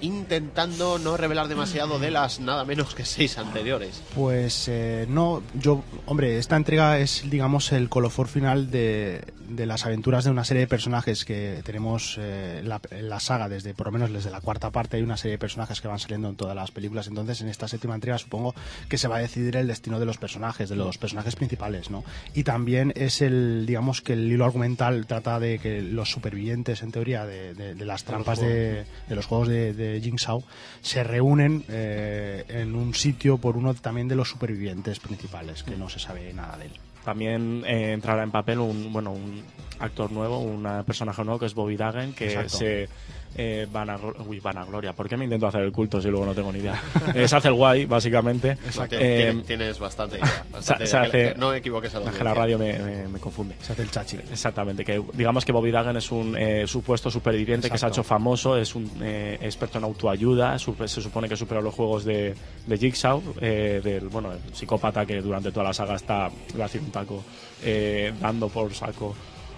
intentando 0.00 0.98
no 0.98 1.16
revelar 1.16 1.48
demasiado 1.48 1.98
de 1.98 2.10
las 2.10 2.40
nada 2.40 2.64
menos 2.64 2.94
que 2.94 3.04
seis 3.04 3.38
anteriores. 3.38 4.02
Pues 4.14 4.66
eh, 4.68 5.06
no, 5.08 5.42
yo, 5.54 5.82
hombre, 6.06 6.38
esta 6.38 6.56
entrega 6.56 6.98
es, 6.98 7.22
digamos, 7.30 7.72
el 7.72 7.88
colofón 7.88 8.28
final 8.28 8.70
de, 8.70 9.22
de 9.48 9.66
las 9.66 9.86
aventuras 9.86 10.24
de 10.24 10.30
una 10.30 10.44
serie 10.44 10.60
de 10.62 10.66
personajes 10.66 11.24
que 11.24 11.60
tenemos 11.64 12.16
eh, 12.18 12.62
en 12.90 13.08
la, 13.08 13.20
saga, 13.20 13.48
desde 13.48 13.74
por 13.74 13.86
lo 13.86 13.92
menos 13.92 14.12
desde 14.12 14.30
la 14.30 14.40
cuarta 14.40 14.70
parte, 14.70 14.96
hay 14.96 15.02
una 15.02 15.16
serie 15.16 15.32
de 15.32 15.38
personajes 15.38 15.80
que 15.80 15.88
van 15.88 15.98
saliendo 15.98 16.28
en 16.28 16.36
todas 16.36 16.54
las 16.54 16.70
películas. 16.70 17.06
Entonces, 17.08 17.40
en 17.40 17.48
esta 17.48 17.66
séptima 17.68 17.94
entrega 17.94 18.18
supongo 18.18 18.54
que 18.88 18.98
se 18.98 19.08
va 19.08 19.16
a 19.16 19.20
decidir 19.20 19.56
el 19.56 19.66
destino 19.66 19.98
de 19.98 20.06
los 20.06 20.18
personajes, 20.18 20.68
de 20.68 20.76
los 20.76 20.98
personajes 20.98 21.36
principales, 21.36 21.90
¿no? 21.90 22.04
Y 22.34 22.44
también 22.44 22.92
es 22.96 23.20
el, 23.22 23.64
digamos, 23.66 24.00
que 24.02 24.12
el 24.12 24.30
hilo 24.30 24.44
argumental 24.44 25.06
trata 25.06 25.40
de 25.40 25.58
que 25.58 25.82
los 25.82 26.10
supervivientes, 26.10 26.82
en 26.82 26.92
teoría, 26.92 27.26
de, 27.26 27.54
de- 27.54 27.74
de 27.74 27.84
las 27.84 28.04
trampas 28.04 28.38
de 28.40 28.84
los 29.08 29.26
juegos 29.26 29.48
de, 29.48 29.72
de 29.94 30.00
Jigsaw 30.00 30.42
se 30.80 31.04
reúnen 31.04 31.64
eh, 31.68 32.44
en 32.48 32.74
un 32.74 32.94
sitio 32.94 33.38
por 33.38 33.56
uno 33.56 33.74
también 33.74 34.08
de 34.08 34.14
los 34.14 34.28
supervivientes 34.28 35.00
principales, 35.00 35.62
que 35.62 35.76
no 35.76 35.88
se 35.88 35.98
sabe 35.98 36.32
nada 36.32 36.56
de 36.58 36.66
él. 36.66 36.72
También 37.04 37.64
eh, 37.66 37.92
entrará 37.92 38.22
en 38.22 38.30
papel 38.30 38.58
un 38.58 38.92
bueno 38.92 39.12
un 39.12 39.42
actor 39.78 40.12
nuevo, 40.12 40.40
un 40.40 40.66
personaje 40.84 41.24
nuevo 41.24 41.38
que 41.38 41.46
es 41.46 41.54
Bobby 41.54 41.76
Dagen, 41.76 42.12
que 42.12 42.26
Exacto. 42.26 42.58
se 42.58 42.88
eh, 43.36 43.66
vanaglo- 43.72 44.14
uy, 44.26 44.40
vanagloria. 44.40 44.92
¿Por 44.92 45.08
qué 45.08 45.16
me 45.16 45.24
intento 45.24 45.46
hacer 45.46 45.62
el 45.62 45.72
culto 45.72 46.00
si 46.00 46.08
luego 46.08 46.26
no 46.26 46.34
tengo 46.34 46.52
ni 46.52 46.58
idea? 46.60 46.80
Eh, 47.14 47.28
se 47.28 47.36
hace 47.36 47.48
el 47.48 47.54
guay, 47.54 47.86
básicamente. 47.86 48.56
No, 48.76 48.84
Eh, 48.84 48.88
tienes, 48.88 49.46
tienes 49.46 49.78
bastante 49.78 50.16
idea. 50.18 50.44
bastante 50.52 50.86
se 50.86 50.96
hace- 50.96 51.34
no 51.36 51.52
equivoques 51.54 51.94
a 51.94 52.00
la 52.00 52.10
que 52.10 52.24
la 52.24 52.34
radio 52.34 52.58
me, 52.58 52.78
me- 52.78 53.08
me 53.08 53.18
confunde. 53.18 53.54
Se 53.60 53.72
hace 53.72 53.82
el 53.82 53.90
chachi. 53.90 54.16
Exactamente, 54.30 54.84
que 54.84 55.02
digamos 55.14 55.44
que 55.44 55.52
Bobby 55.52 55.70
Dagen 55.70 55.96
es 55.96 56.10
un 56.10 56.36
eh, 56.36 56.66
supuesto 56.66 57.10
superviviente 57.10 57.70
que 57.70 57.78
se 57.78 57.86
ha 57.86 57.88
Exacto. 57.88 58.00
hecho 58.00 58.04
famoso, 58.08 58.56
es 58.56 58.74
un 58.74 58.90
eh, 59.02 59.38
experto 59.40 59.78
en 59.78 59.84
autoayuda, 59.84 60.58
se 60.58 61.00
supone 61.00 61.28
que 61.28 61.36
superó 61.36 61.60
los 61.62 61.74
juegos 61.74 62.04
de, 62.04 62.34
de 62.66 62.78
Jigsaw, 62.78 63.22
eh, 63.40 63.80
del 63.82 64.08
bueno, 64.08 64.32
el 64.32 64.54
psicópata 64.54 65.04
que 65.06 65.20
durante 65.20 65.50
toda 65.52 65.64
la 65.66 65.72
saga 65.72 65.94
está, 65.94 66.26
a 66.26 66.30
decir 66.54 66.80
un 66.80 66.90
taco, 66.90 67.22
eh, 67.62 68.12
dando 68.20 68.48
por 68.48 68.72
saco 68.74 69.14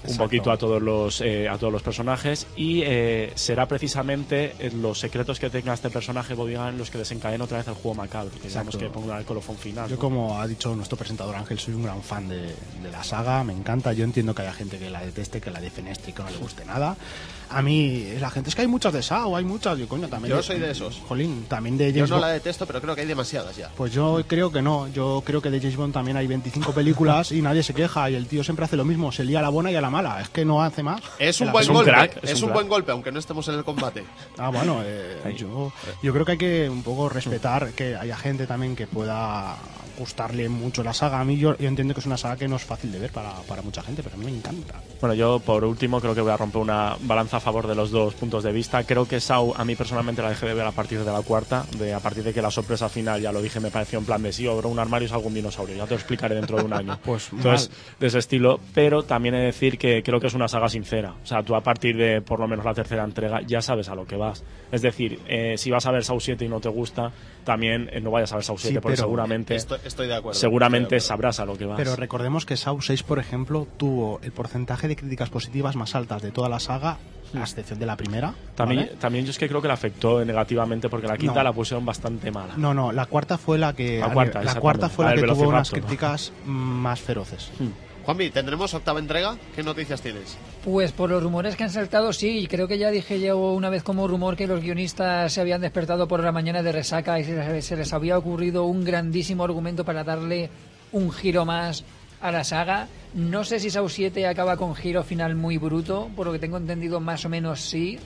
un 0.06 0.16
poquito 0.16 0.50
a 0.50 0.56
todos 0.56 0.80
los 0.80 1.20
eh, 1.20 1.48
a 1.48 1.58
todos 1.58 1.72
los 1.72 1.82
personajes 1.82 2.46
y 2.56 2.82
eh, 2.82 3.32
será 3.34 3.66
precisamente 3.66 4.54
los 4.74 4.98
secretos 4.98 5.38
que 5.38 5.50
tenga 5.50 5.74
este 5.74 5.90
personaje 5.90 6.34
Bobby 6.34 6.54
Dagen 6.54 6.78
los 6.78 6.90
que 6.90 6.98
desencadenen 6.98 7.42
otra 7.42 7.58
vez 7.58 7.68
el 7.68 7.74
juego 7.74 7.94
macabro, 7.94 8.30
que 8.40 8.48
digamos 8.48 8.76
que 8.76 8.88
ponga 8.88 9.18
el 9.18 9.24
colofón 9.24 9.56
final. 9.56 9.88
Yo, 9.88 9.96
¿no? 9.96 10.00
como 10.00 10.40
ha 10.40 10.46
dicho 10.46 10.74
nuestro 10.74 10.96
presentador 10.96 11.36
Ángel, 11.36 11.58
soy 11.58 11.74
un 11.74 11.82
gran 11.82 12.02
fan 12.02 12.28
de, 12.28 12.54
de 12.82 12.90
la 12.90 13.02
saga, 13.04 13.44
me 13.44 13.52
encanta. 13.52 13.92
Yo 13.92 14.04
entiendo 14.04 14.34
que 14.34 14.42
haya 14.42 14.52
gente 14.52 14.78
que 14.78 14.90
la 14.90 15.04
deteste, 15.04 15.40
que 15.40 15.50
la 15.50 15.60
defenestre 15.60 16.10
y 16.10 16.14
que 16.14 16.22
no 16.22 16.30
le 16.30 16.38
guste 16.38 16.64
nada. 16.64 16.96
A 17.50 17.62
mí, 17.62 18.06
la 18.20 18.30
gente 18.30 18.48
es 18.50 18.54
que 18.54 18.62
hay 18.62 18.68
muchas 18.68 18.92
de 18.92 19.02
Sao, 19.02 19.36
hay 19.36 19.44
muchas. 19.44 19.76
Yo, 19.78 19.88
coño, 19.88 20.08
también. 20.08 20.34
Yo 20.34 20.42
soy 20.42 20.58
de 20.60 20.70
esos. 20.70 21.00
Jolín, 21.08 21.46
también 21.48 21.76
de 21.76 21.88
Yo 21.92 21.98
James 21.98 22.10
no 22.10 22.16
Bond. 22.16 22.26
la 22.28 22.32
detesto, 22.32 22.66
pero 22.66 22.80
creo 22.80 22.94
que 22.94 23.00
hay 23.00 23.06
demasiadas 23.06 23.56
ya. 23.56 23.70
Pues 23.76 23.92
yo 23.92 24.22
creo 24.26 24.52
que 24.52 24.62
no. 24.62 24.86
Yo 24.88 25.22
creo 25.26 25.42
que 25.42 25.50
de 25.50 25.58
James 25.60 25.76
Bond 25.76 25.92
también 25.92 26.16
hay 26.16 26.26
25 26.28 26.72
películas 26.72 27.32
y 27.32 27.42
nadie 27.42 27.62
se 27.62 27.74
queja. 27.74 28.08
Y 28.10 28.14
el 28.14 28.26
tío 28.26 28.44
siempre 28.44 28.64
hace 28.64 28.76
lo 28.76 28.84
mismo, 28.84 29.10
se 29.12 29.24
lía 29.24 29.40
a 29.40 29.42
la 29.42 29.48
buena 29.48 29.70
y 29.72 29.76
a 29.76 29.80
la 29.80 29.90
mala. 29.90 30.20
Es 30.20 30.28
que 30.28 30.44
no 30.44 30.62
hace 30.62 30.82
más. 30.82 31.00
Es 31.18 31.40
un 31.40 31.50
buen 31.50 31.62
Es 31.64 31.68
un 31.68 31.74
golpe, 31.74 31.90
crack, 31.90 32.16
es, 32.22 32.30
es 32.30 32.38
un 32.38 32.44
un 32.44 32.48
crack. 32.50 32.54
buen 32.54 32.68
golpe, 32.68 32.92
aunque 32.92 33.10
no 33.12 33.18
estemos 33.18 33.46
en 33.48 33.54
el 33.56 33.64
combate. 33.64 34.04
Ah, 34.38 34.50
bueno, 34.50 34.80
eh, 34.84 35.34
yo, 35.36 35.72
yo 36.02 36.12
creo 36.12 36.24
que 36.24 36.32
hay 36.32 36.38
que 36.38 36.68
un 36.70 36.82
poco 36.82 37.08
respetar 37.08 37.72
que 37.72 37.96
haya 37.96 38.16
gente 38.16 38.46
también 38.46 38.76
que 38.76 38.86
pueda 38.86 39.56
gustarle 40.00 40.48
mucho 40.48 40.82
la 40.82 40.92
saga. 40.92 41.20
A 41.20 41.24
mí 41.24 41.36
yo, 41.36 41.56
yo 41.58 41.68
entiendo 41.68 41.94
que 41.94 42.00
es 42.00 42.06
una 42.06 42.16
saga 42.16 42.36
que 42.36 42.48
no 42.48 42.56
es 42.56 42.64
fácil 42.64 42.90
de 42.90 42.98
ver 42.98 43.12
para, 43.12 43.32
para 43.46 43.62
mucha 43.62 43.82
gente, 43.82 44.02
pero 44.02 44.16
a 44.16 44.18
mí 44.18 44.24
me 44.24 44.36
encanta. 44.36 44.82
Bueno, 45.00 45.14
yo 45.14 45.38
por 45.38 45.64
último 45.64 46.00
creo 46.00 46.14
que 46.14 46.20
voy 46.20 46.32
a 46.32 46.36
romper 46.36 46.60
una 46.60 46.96
balanza 47.02 47.36
a 47.36 47.40
favor 47.40 47.66
de 47.66 47.74
los 47.74 47.90
dos 47.90 48.14
puntos 48.14 48.42
de 48.42 48.52
vista. 48.52 48.82
Creo 48.84 49.06
que 49.06 49.20
Sau 49.20 49.54
a 49.56 49.64
mí 49.64 49.76
personalmente 49.76 50.22
la 50.22 50.30
dejé 50.30 50.46
de 50.46 50.54
ver 50.54 50.66
a 50.66 50.72
partir 50.72 50.98
de 51.04 51.12
la 51.12 51.22
cuarta, 51.22 51.64
de 51.78 51.94
a 51.94 52.00
partir 52.00 52.24
de 52.24 52.32
que 52.32 52.42
la 52.42 52.50
sorpresa 52.50 52.88
final, 52.88 53.20
ya 53.20 53.30
lo 53.30 53.42
dije, 53.42 53.60
me 53.60 53.70
pareció 53.70 53.98
en 53.98 54.04
plan 54.06 54.22
de 54.22 54.32
sí, 54.32 54.46
abro 54.46 54.68
un 54.68 54.78
armario 54.78 55.06
es 55.06 55.12
algún 55.12 55.34
dinosaurio, 55.34 55.76
ya 55.76 55.84
te 55.84 55.90
lo 55.90 55.96
explicaré 55.96 56.34
dentro 56.34 56.56
de 56.56 56.64
un 56.64 56.72
año. 56.72 56.98
Pues 57.10 57.30
Entonces, 57.32 57.70
de 57.98 58.06
ese 58.06 58.18
estilo, 58.18 58.60
pero 58.74 59.02
también 59.02 59.34
he 59.34 59.38
de 59.38 59.46
decir 59.46 59.78
que 59.78 60.02
creo 60.02 60.20
que 60.20 60.26
es 60.28 60.34
una 60.34 60.48
saga 60.48 60.68
sincera. 60.68 61.14
O 61.22 61.26
sea, 61.26 61.42
tú 61.42 61.54
a 61.54 61.60
partir 61.60 61.96
de 61.96 62.20
por 62.20 62.38
lo 62.38 62.46
menos 62.46 62.64
la 62.64 62.74
tercera 62.74 63.04
entrega 63.04 63.40
ya 63.46 63.60
sabes 63.60 63.88
a 63.88 63.94
lo 63.94 64.06
que 64.06 64.16
vas. 64.16 64.44
Es 64.70 64.82
decir, 64.82 65.18
eh, 65.26 65.54
si 65.56 65.70
vas 65.70 65.86
a 65.86 65.90
ver 65.90 66.04
Sau 66.04 66.20
7 66.20 66.44
y 66.44 66.48
no 66.48 66.60
te 66.60 66.68
gusta, 66.68 67.10
también 67.44 67.88
eh, 67.92 68.00
no 68.00 68.10
vayas 68.10 68.32
a 68.32 68.36
ver 68.36 68.44
Sau 68.44 68.58
7 68.58 68.74
Sí, 68.74 68.80
porque 68.80 68.96
seguramente, 68.96 69.54
Estoy, 69.56 69.78
estoy 69.84 70.06
de 70.08 70.14
acuerdo. 70.16 70.38
seguramente 70.38 70.96
estoy 70.96 71.08
de 71.08 71.14
acuerdo. 71.14 71.32
sabrás 71.32 71.40
a 71.40 71.44
lo 71.46 71.56
que 71.58 71.64
vas. 71.66 71.76
Pero 71.76 71.96
recordemos 71.96 72.46
que 72.46 72.56
Saw 72.56 72.80
6, 72.80 73.02
por 73.02 73.18
ejemplo, 73.18 73.66
tuvo 73.76 74.20
el 74.22 74.32
porcentaje 74.32 74.88
de 74.88 74.96
críticas 74.96 75.30
positivas 75.30 75.76
más 75.76 75.94
altas 75.94 76.22
de 76.22 76.30
toda 76.30 76.48
la 76.48 76.60
saga, 76.60 76.98
a 77.34 77.40
excepción 77.40 77.78
de 77.78 77.86
la 77.86 77.96
primera. 77.96 78.34
También, 78.56 78.80
¿vale? 78.86 78.96
también 78.98 79.24
yo 79.24 79.30
es 79.30 79.38
que 79.38 79.48
creo 79.48 79.62
que 79.62 79.68
la 79.68 79.74
afectó 79.74 80.24
negativamente 80.24 80.88
porque 80.88 81.06
la 81.06 81.16
quinta 81.16 81.36
No. 81.36 81.44
la 81.44 81.52
pusieron 81.52 81.84
bastante 81.86 82.30
mala. 82.32 82.54
No, 82.56 82.74
no, 82.74 82.90
la 82.92 83.06
cuarta 83.06 83.38
fue 83.38 83.56
la 83.58 83.72
que 83.72 83.98
La 84.00 84.12
cuarta, 84.12 84.42
la 84.42 84.54
cuarta 84.56 84.88
fue 84.88 85.04
la 85.04 85.12
el 85.12 85.20
que 85.20 85.26
tuvo 85.28 85.48
unas 85.48 85.70
críticas 85.70 86.32
más 86.44 87.00
feroces. 87.00 87.50
Juanvi, 88.04 88.30
¿tendremos 88.30 88.72
octava 88.74 88.98
entrega? 88.98 89.36
¿Qué 89.54 89.62
noticias 89.62 90.00
tienes? 90.00 90.36
Pues 90.64 90.92
por 90.92 91.10
los 91.10 91.22
rumores 91.22 91.56
que 91.56 91.64
han 91.64 91.70
saltado, 91.70 92.12
sí, 92.12 92.46
creo 92.48 92.66
que 92.66 92.78
ya 92.78 92.90
dije 92.90 93.20
yo 93.20 93.52
una 93.52 93.70
vez 93.70 93.82
como 93.82 94.08
rumor 94.08 94.36
que 94.36 94.46
los 94.46 94.60
guionistas 94.60 95.32
se 95.32 95.40
habían 95.40 95.60
despertado 95.60 96.08
por 96.08 96.22
la 96.22 96.32
mañana 96.32 96.62
de 96.62 96.72
resaca 96.72 97.20
y 97.20 97.24
se 97.24 97.76
les 97.76 97.92
había 97.92 98.18
ocurrido 98.18 98.64
un 98.64 98.84
grandísimo 98.84 99.44
argumento 99.44 99.84
para 99.84 100.04
darle 100.04 100.50
un 100.92 101.12
giro 101.12 101.44
más 101.44 101.84
a 102.20 102.30
la 102.30 102.44
saga. 102.44 102.88
No 103.14 103.44
sé 103.44 103.60
si 103.60 103.70
Saw 103.70 103.88
7 103.88 104.26
acaba 104.26 104.56
con 104.56 104.74
giro 104.74 105.02
final 105.02 105.34
muy 105.34 105.58
bruto, 105.58 106.10
por 106.16 106.26
lo 106.26 106.32
que 106.32 106.38
tengo 106.38 106.56
entendido 106.56 107.00
más 107.00 107.24
o 107.24 107.28
menos 107.28 107.60
sí. 107.60 107.98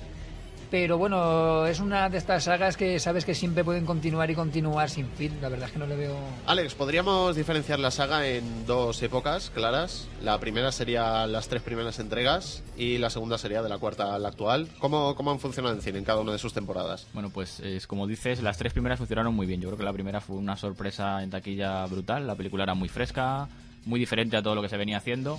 Pero 0.71 0.99
bueno, 0.99 1.67
es 1.67 1.81
una 1.81 2.09
de 2.09 2.19
estas 2.19 2.45
sagas 2.45 2.77
que 2.77 2.99
sabes 2.99 3.25
que 3.25 3.35
siempre 3.35 3.65
pueden 3.65 3.87
continuar 3.87 4.31
y 4.31 4.35
continuar 4.35 4.91
sin 4.91 5.09
fin. 5.09 5.39
La 5.41 5.49
verdad 5.49 5.67
es 5.67 5.73
que 5.73 5.79
no 5.79 5.87
le 5.87 5.97
veo... 5.97 6.17
Alex, 6.47 6.75
podríamos 6.75 7.37
diferenciar 7.37 7.79
la 7.79 7.91
saga 7.91 8.27
en 8.27 8.67
dos 8.67 9.03
épocas 9.03 9.51
claras. 9.51 10.09
La 10.23 10.39
primera 10.41 10.73
sería 10.73 11.27
las 11.27 11.49
tres 11.49 11.63
primeras 11.63 11.99
entregas 11.99 12.63
y 12.77 12.99
la 12.99 13.11
segunda 13.11 13.39
sería 13.39 13.63
de 13.63 13.69
la 13.69 13.79
cuarta 13.79 14.15
a 14.15 14.19
la 14.19 14.29
actual. 14.29 14.69
¿Cómo, 14.79 15.15
cómo 15.15 15.31
han 15.31 15.39
funcionado 15.39 15.75
en 15.75 15.83
cine 15.83 15.99
en 15.99 16.05
cada 16.05 16.21
una 16.21 16.33
de 16.33 16.39
sus 16.39 16.53
temporadas? 16.53 17.07
Bueno, 17.13 17.31
pues 17.31 17.61
es 17.61 17.87
como 17.87 18.07
dices, 18.07 18.43
las 18.43 18.59
tres 18.59 18.73
primeras 18.73 18.99
funcionaron 18.99 19.35
muy 19.35 19.47
bien. 19.47 19.61
Yo 19.61 19.69
creo 19.69 19.79
que 19.79 19.85
la 19.85 19.93
primera 19.93 20.21
fue 20.21 20.37
una 20.37 20.57
sorpresa 20.57 21.23
en 21.23 21.31
taquilla 21.31 21.87
brutal. 21.87 22.27
La 22.27 22.35
película 22.35 22.65
era 22.65 22.75
muy 22.75 22.89
fresca, 22.89 23.49
muy 23.85 24.01
diferente 24.01 24.37
a 24.37 24.43
todo 24.43 24.55
lo 24.55 24.63
que 24.63 24.69
se 24.69 24.77
venía 24.77 24.99
haciendo. 24.99 25.39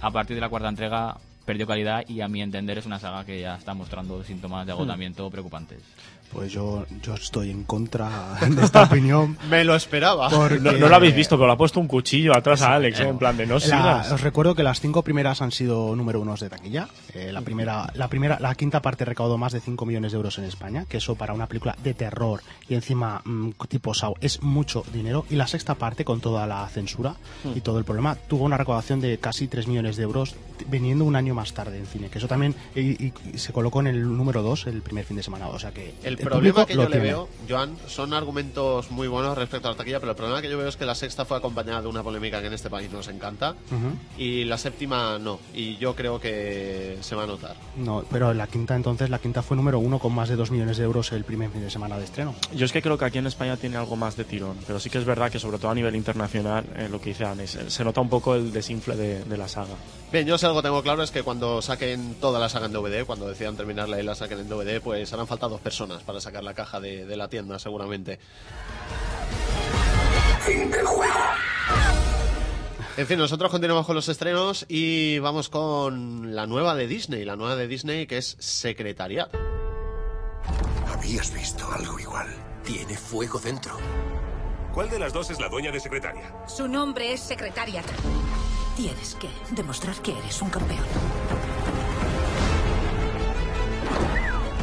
A 0.00 0.10
partir 0.10 0.34
de 0.34 0.40
la 0.40 0.48
cuarta 0.48 0.68
entrega 0.68 1.18
perdió 1.44 1.66
calidad 1.66 2.04
y 2.08 2.20
a 2.20 2.28
mi 2.28 2.42
entender 2.42 2.78
es 2.78 2.86
una 2.86 2.98
saga 2.98 3.24
que 3.24 3.40
ya 3.40 3.56
está 3.56 3.74
mostrando 3.74 4.22
síntomas 4.24 4.66
de 4.66 4.72
agotamiento 4.72 5.30
preocupantes. 5.30 5.82
Pues 6.32 6.50
yo, 6.52 6.86
yo 7.02 7.14
estoy 7.14 7.50
en 7.50 7.64
contra 7.64 8.36
de 8.40 8.64
esta 8.64 8.82
opinión. 8.84 9.36
Me 9.50 9.64
lo 9.64 9.74
esperaba. 9.76 10.30
Porque 10.30 10.58
No, 10.58 10.72
no 10.72 10.88
lo 10.88 10.96
habéis 10.96 11.14
visto, 11.14 11.36
pero 11.36 11.46
le 11.48 11.52
ha 11.52 11.56
puesto 11.56 11.78
un 11.78 11.86
cuchillo 11.86 12.36
atrás 12.36 12.62
a 12.62 12.74
Alex, 12.74 13.00
¿eh? 13.00 13.08
en 13.08 13.18
plan 13.18 13.36
de 13.36 13.46
no 13.46 13.54
La- 13.54 13.60
sigas. 13.60 14.12
os 14.12 14.20
recuerdo 14.22 14.54
que 14.54 14.62
las 14.62 14.80
cinco 14.80 15.02
primeras 15.02 15.42
han 15.42 15.52
sido 15.52 15.94
número 15.94 16.20
unos 16.20 16.40
de 16.40 16.48
taquilla. 16.48 16.88
Eh, 17.14 17.30
la 17.32 17.42
primera, 17.42 17.90
la 17.94 18.08
primera, 18.08 18.38
la 18.40 18.54
quinta 18.54 18.80
parte 18.80 19.04
recaudó 19.04 19.36
más 19.36 19.52
de 19.52 19.60
5 19.60 19.84
millones 19.84 20.12
de 20.12 20.16
euros 20.16 20.38
en 20.38 20.44
España, 20.44 20.86
que 20.88 20.96
eso 20.96 21.14
para 21.16 21.34
una 21.34 21.46
película 21.46 21.76
de 21.84 21.92
terror 21.94 22.40
y 22.68 22.74
encima 22.74 23.20
mm, 23.24 23.50
tipo 23.68 23.92
Saw 23.92 24.14
es 24.20 24.42
mucho 24.42 24.84
dinero. 24.92 25.26
Y 25.28 25.36
la 25.36 25.46
sexta 25.46 25.74
parte, 25.74 26.04
con 26.04 26.20
toda 26.20 26.46
la 26.46 26.66
censura 26.68 27.14
y 27.54 27.60
todo 27.60 27.78
el 27.78 27.84
problema, 27.84 28.14
tuvo 28.14 28.44
una 28.44 28.56
recaudación 28.56 29.00
de 29.02 29.18
casi 29.18 29.48
3 29.48 29.66
millones 29.68 29.96
de 29.96 30.04
euros, 30.04 30.34
viniendo 30.68 31.04
un 31.04 31.16
año 31.16 31.34
más 31.34 31.52
tarde 31.52 31.78
en 31.78 31.86
cine. 31.86 32.08
Que 32.08 32.18
eso 32.18 32.28
también 32.28 32.54
y, 32.74 32.80
y- 33.06 33.12
y 33.34 33.38
se 33.38 33.52
colocó 33.52 33.80
en 33.80 33.88
el 33.88 34.16
número 34.16 34.42
2 34.42 34.66
el 34.68 34.80
primer 34.80 35.04
fin 35.04 35.16
de 35.18 35.22
semana. 35.22 35.48
O 35.48 35.58
sea 35.58 35.72
que 35.72 35.92
El 36.02 36.16
el 36.22 36.28
problema 36.28 36.66
que 36.66 36.74
yo 36.74 36.82
le 36.82 36.86
tiene. 36.88 37.02
veo, 37.04 37.28
Joan, 37.48 37.76
son 37.86 38.12
argumentos 38.14 38.90
muy 38.90 39.08
buenos 39.08 39.36
respecto 39.36 39.68
a 39.68 39.72
la 39.72 39.76
taquilla, 39.76 40.00
pero 40.00 40.10
el 40.12 40.16
problema 40.16 40.40
que 40.42 40.50
yo 40.50 40.58
veo 40.58 40.68
es 40.68 40.76
que 40.76 40.84
la 40.86 40.94
sexta 40.94 41.24
fue 41.24 41.36
acompañada 41.36 41.82
de 41.82 41.88
una 41.88 42.02
polémica 42.02 42.40
que 42.40 42.46
en 42.46 42.52
este 42.52 42.70
país 42.70 42.90
nos 42.90 43.08
encanta 43.08 43.50
Ujú. 43.70 43.96
y 44.18 44.44
la 44.44 44.58
séptima 44.58 45.18
no. 45.18 45.38
Y 45.54 45.76
yo 45.76 45.94
creo 45.94 46.20
que 46.20 46.98
se 47.00 47.14
va 47.14 47.24
a 47.24 47.26
notar. 47.26 47.56
No, 47.76 48.04
pero 48.10 48.32
la 48.34 48.46
quinta 48.46 48.74
entonces, 48.76 49.10
la 49.10 49.18
quinta 49.18 49.42
fue 49.42 49.56
número 49.56 49.78
uno 49.78 49.98
con 49.98 50.14
más 50.14 50.28
de 50.28 50.36
2 50.36 50.50
millones 50.50 50.76
de 50.76 50.84
euros 50.84 51.12
el 51.12 51.24
primer 51.24 51.50
fin 51.50 51.60
de 51.62 51.70
semana 51.70 51.98
de 51.98 52.04
estreno. 52.04 52.34
Yo 52.54 52.64
es 52.64 52.72
que 52.72 52.82
creo 52.82 52.96
que 52.98 53.04
aquí 53.04 53.18
en 53.18 53.26
España 53.26 53.56
tiene 53.56 53.76
algo 53.76 53.96
más 53.96 54.16
de 54.16 54.24
tirón, 54.24 54.56
pero 54.66 54.78
sí 54.80 54.90
que 54.90 54.98
es 54.98 55.04
verdad 55.04 55.30
que 55.30 55.38
sobre 55.38 55.58
todo 55.58 55.70
a 55.70 55.74
nivel 55.74 55.96
internacional, 55.96 56.64
eh, 56.76 56.88
lo 56.90 57.00
que 57.00 57.10
dice 57.10 57.24
Anis, 57.24 57.54
eh, 57.56 57.70
se 57.70 57.84
nota 57.84 58.00
un 58.00 58.08
poco 58.08 58.34
el 58.34 58.52
desinfle 58.52 58.96
de, 58.96 59.24
de 59.24 59.36
la 59.36 59.48
saga. 59.48 59.74
Bien, 60.12 60.26
yo 60.26 60.36
si 60.38 60.44
algo 60.46 60.62
tengo 60.62 60.82
claro 60.82 61.02
es 61.02 61.10
que 61.10 61.22
cuando 61.22 61.62
saquen 61.62 62.16
toda 62.20 62.38
la 62.38 62.48
saga 62.48 62.66
en 62.66 62.72
DVD, 62.72 63.04
cuando 63.06 63.26
decidan 63.28 63.56
terminarla 63.56 63.98
y 64.00 64.02
la 64.02 64.14
saquen 64.14 64.40
en 64.40 64.48
DVD, 64.48 64.80
pues 64.80 65.12
harán 65.12 65.26
falta 65.26 65.48
dos 65.48 65.60
personas 65.60 66.02
para 66.02 66.11
sacar 66.20 66.44
la 66.44 66.54
caja 66.54 66.80
de, 66.80 67.06
de 67.06 67.16
la 67.16 67.28
tienda, 67.28 67.58
seguramente. 67.58 68.18
Fin 70.40 70.70
del 70.70 70.84
juego. 70.84 71.20
En 72.96 73.06
fin, 73.06 73.18
nosotros 73.18 73.50
continuamos 73.50 73.86
con 73.86 73.94
los 73.94 74.08
estrenos 74.08 74.66
y 74.68 75.18
vamos 75.20 75.48
con 75.48 76.34
la 76.34 76.46
nueva 76.46 76.74
de 76.74 76.86
Disney, 76.86 77.24
la 77.24 77.36
nueva 77.36 77.56
de 77.56 77.66
Disney 77.66 78.06
que 78.06 78.18
es 78.18 78.36
Secretariat. 78.38 79.34
Habías 80.88 81.32
visto 81.32 81.66
algo 81.72 81.98
igual. 81.98 82.28
Tiene 82.64 82.96
fuego 82.96 83.38
dentro. 83.38 83.78
¿Cuál 84.74 84.90
de 84.90 84.98
las 84.98 85.12
dos 85.12 85.30
es 85.30 85.40
la 85.40 85.48
dueña 85.48 85.70
de 85.70 85.80
secretaria? 85.80 86.34
Su 86.46 86.68
nombre 86.68 87.12
es 87.12 87.20
Secretariat. 87.20 87.84
Tienes 88.76 89.14
que 89.14 89.28
demostrar 89.50 89.96
que 90.02 90.16
eres 90.18 90.42
un 90.42 90.50
campeón. 90.50 90.84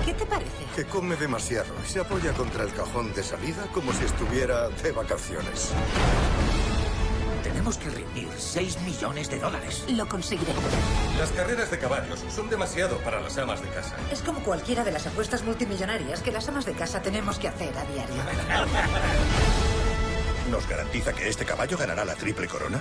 ¿Qué 0.06 0.14
te 0.14 0.26
parece? 0.26 0.66
Que 0.76 0.86
come 0.86 1.16
demasiado 1.16 1.74
y 1.84 1.88
se 1.88 2.00
apoya 2.00 2.34
contra 2.34 2.64
el 2.64 2.74
cajón 2.74 3.14
de 3.14 3.24
salida 3.24 3.68
como 3.74 3.94
si 3.94 4.06
estuviera 4.06 4.70
de 4.70 4.92
vacaciones. 4.92 5.72
Tenemos 7.44 7.78
que 7.78 7.90
reunir 7.90 8.30
6 8.38 8.82
millones 8.82 9.30
de 9.30 9.40
dólares. 9.40 9.84
Lo 9.90 10.08
conseguiré. 10.08 10.54
Las 11.18 11.30
carreras 11.32 11.72
de 11.72 11.80
caballos 11.80 12.24
son 12.34 12.50
demasiado 12.50 12.98
para 13.00 13.20
las 13.20 13.38
amas 13.38 13.62
de 13.62 13.70
casa. 13.70 13.96
Es 14.12 14.22
como 14.22 14.42
cualquiera 14.44 14.84
de 14.84 14.92
las 14.92 15.08
apuestas 15.08 15.44
multimillonarias 15.44 16.22
que 16.22 16.32
las 16.32 16.48
amas 16.50 16.66
de 16.66 16.74
casa 16.74 17.02
tenemos 17.02 17.40
que 17.40 17.48
hacer 17.48 17.76
a 17.78 17.84
diario. 17.86 18.16
¿Nos 20.52 20.68
garantiza 20.68 21.14
que 21.14 21.30
este 21.30 21.46
caballo 21.46 21.78
ganará 21.78 22.06
la 22.06 22.16
triple 22.16 22.48
corona? 22.48 22.80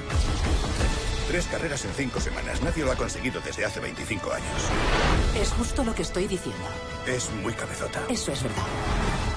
Tres 1.28 1.47
carreras 1.47 1.85
en 1.85 1.93
cinco 1.93 2.20
semanas. 2.20 2.62
Nadie 2.62 2.82
lo 2.82 2.93
ha 2.93 2.97
conseguido 2.97 3.43
desde 3.43 3.66
hace 3.66 3.81
25 3.81 4.32
años. 4.32 4.62
Es 5.39 5.51
justo 5.51 5.85
lo 5.85 5.95
que 5.95 6.01
estoy 6.01 6.27
diciendo. 6.27 6.65
Es 7.09 7.32
muy 7.43 7.55
cabezota. 7.55 8.05
Eso 8.10 8.32
es 8.32 8.43
verdad. 8.43 8.66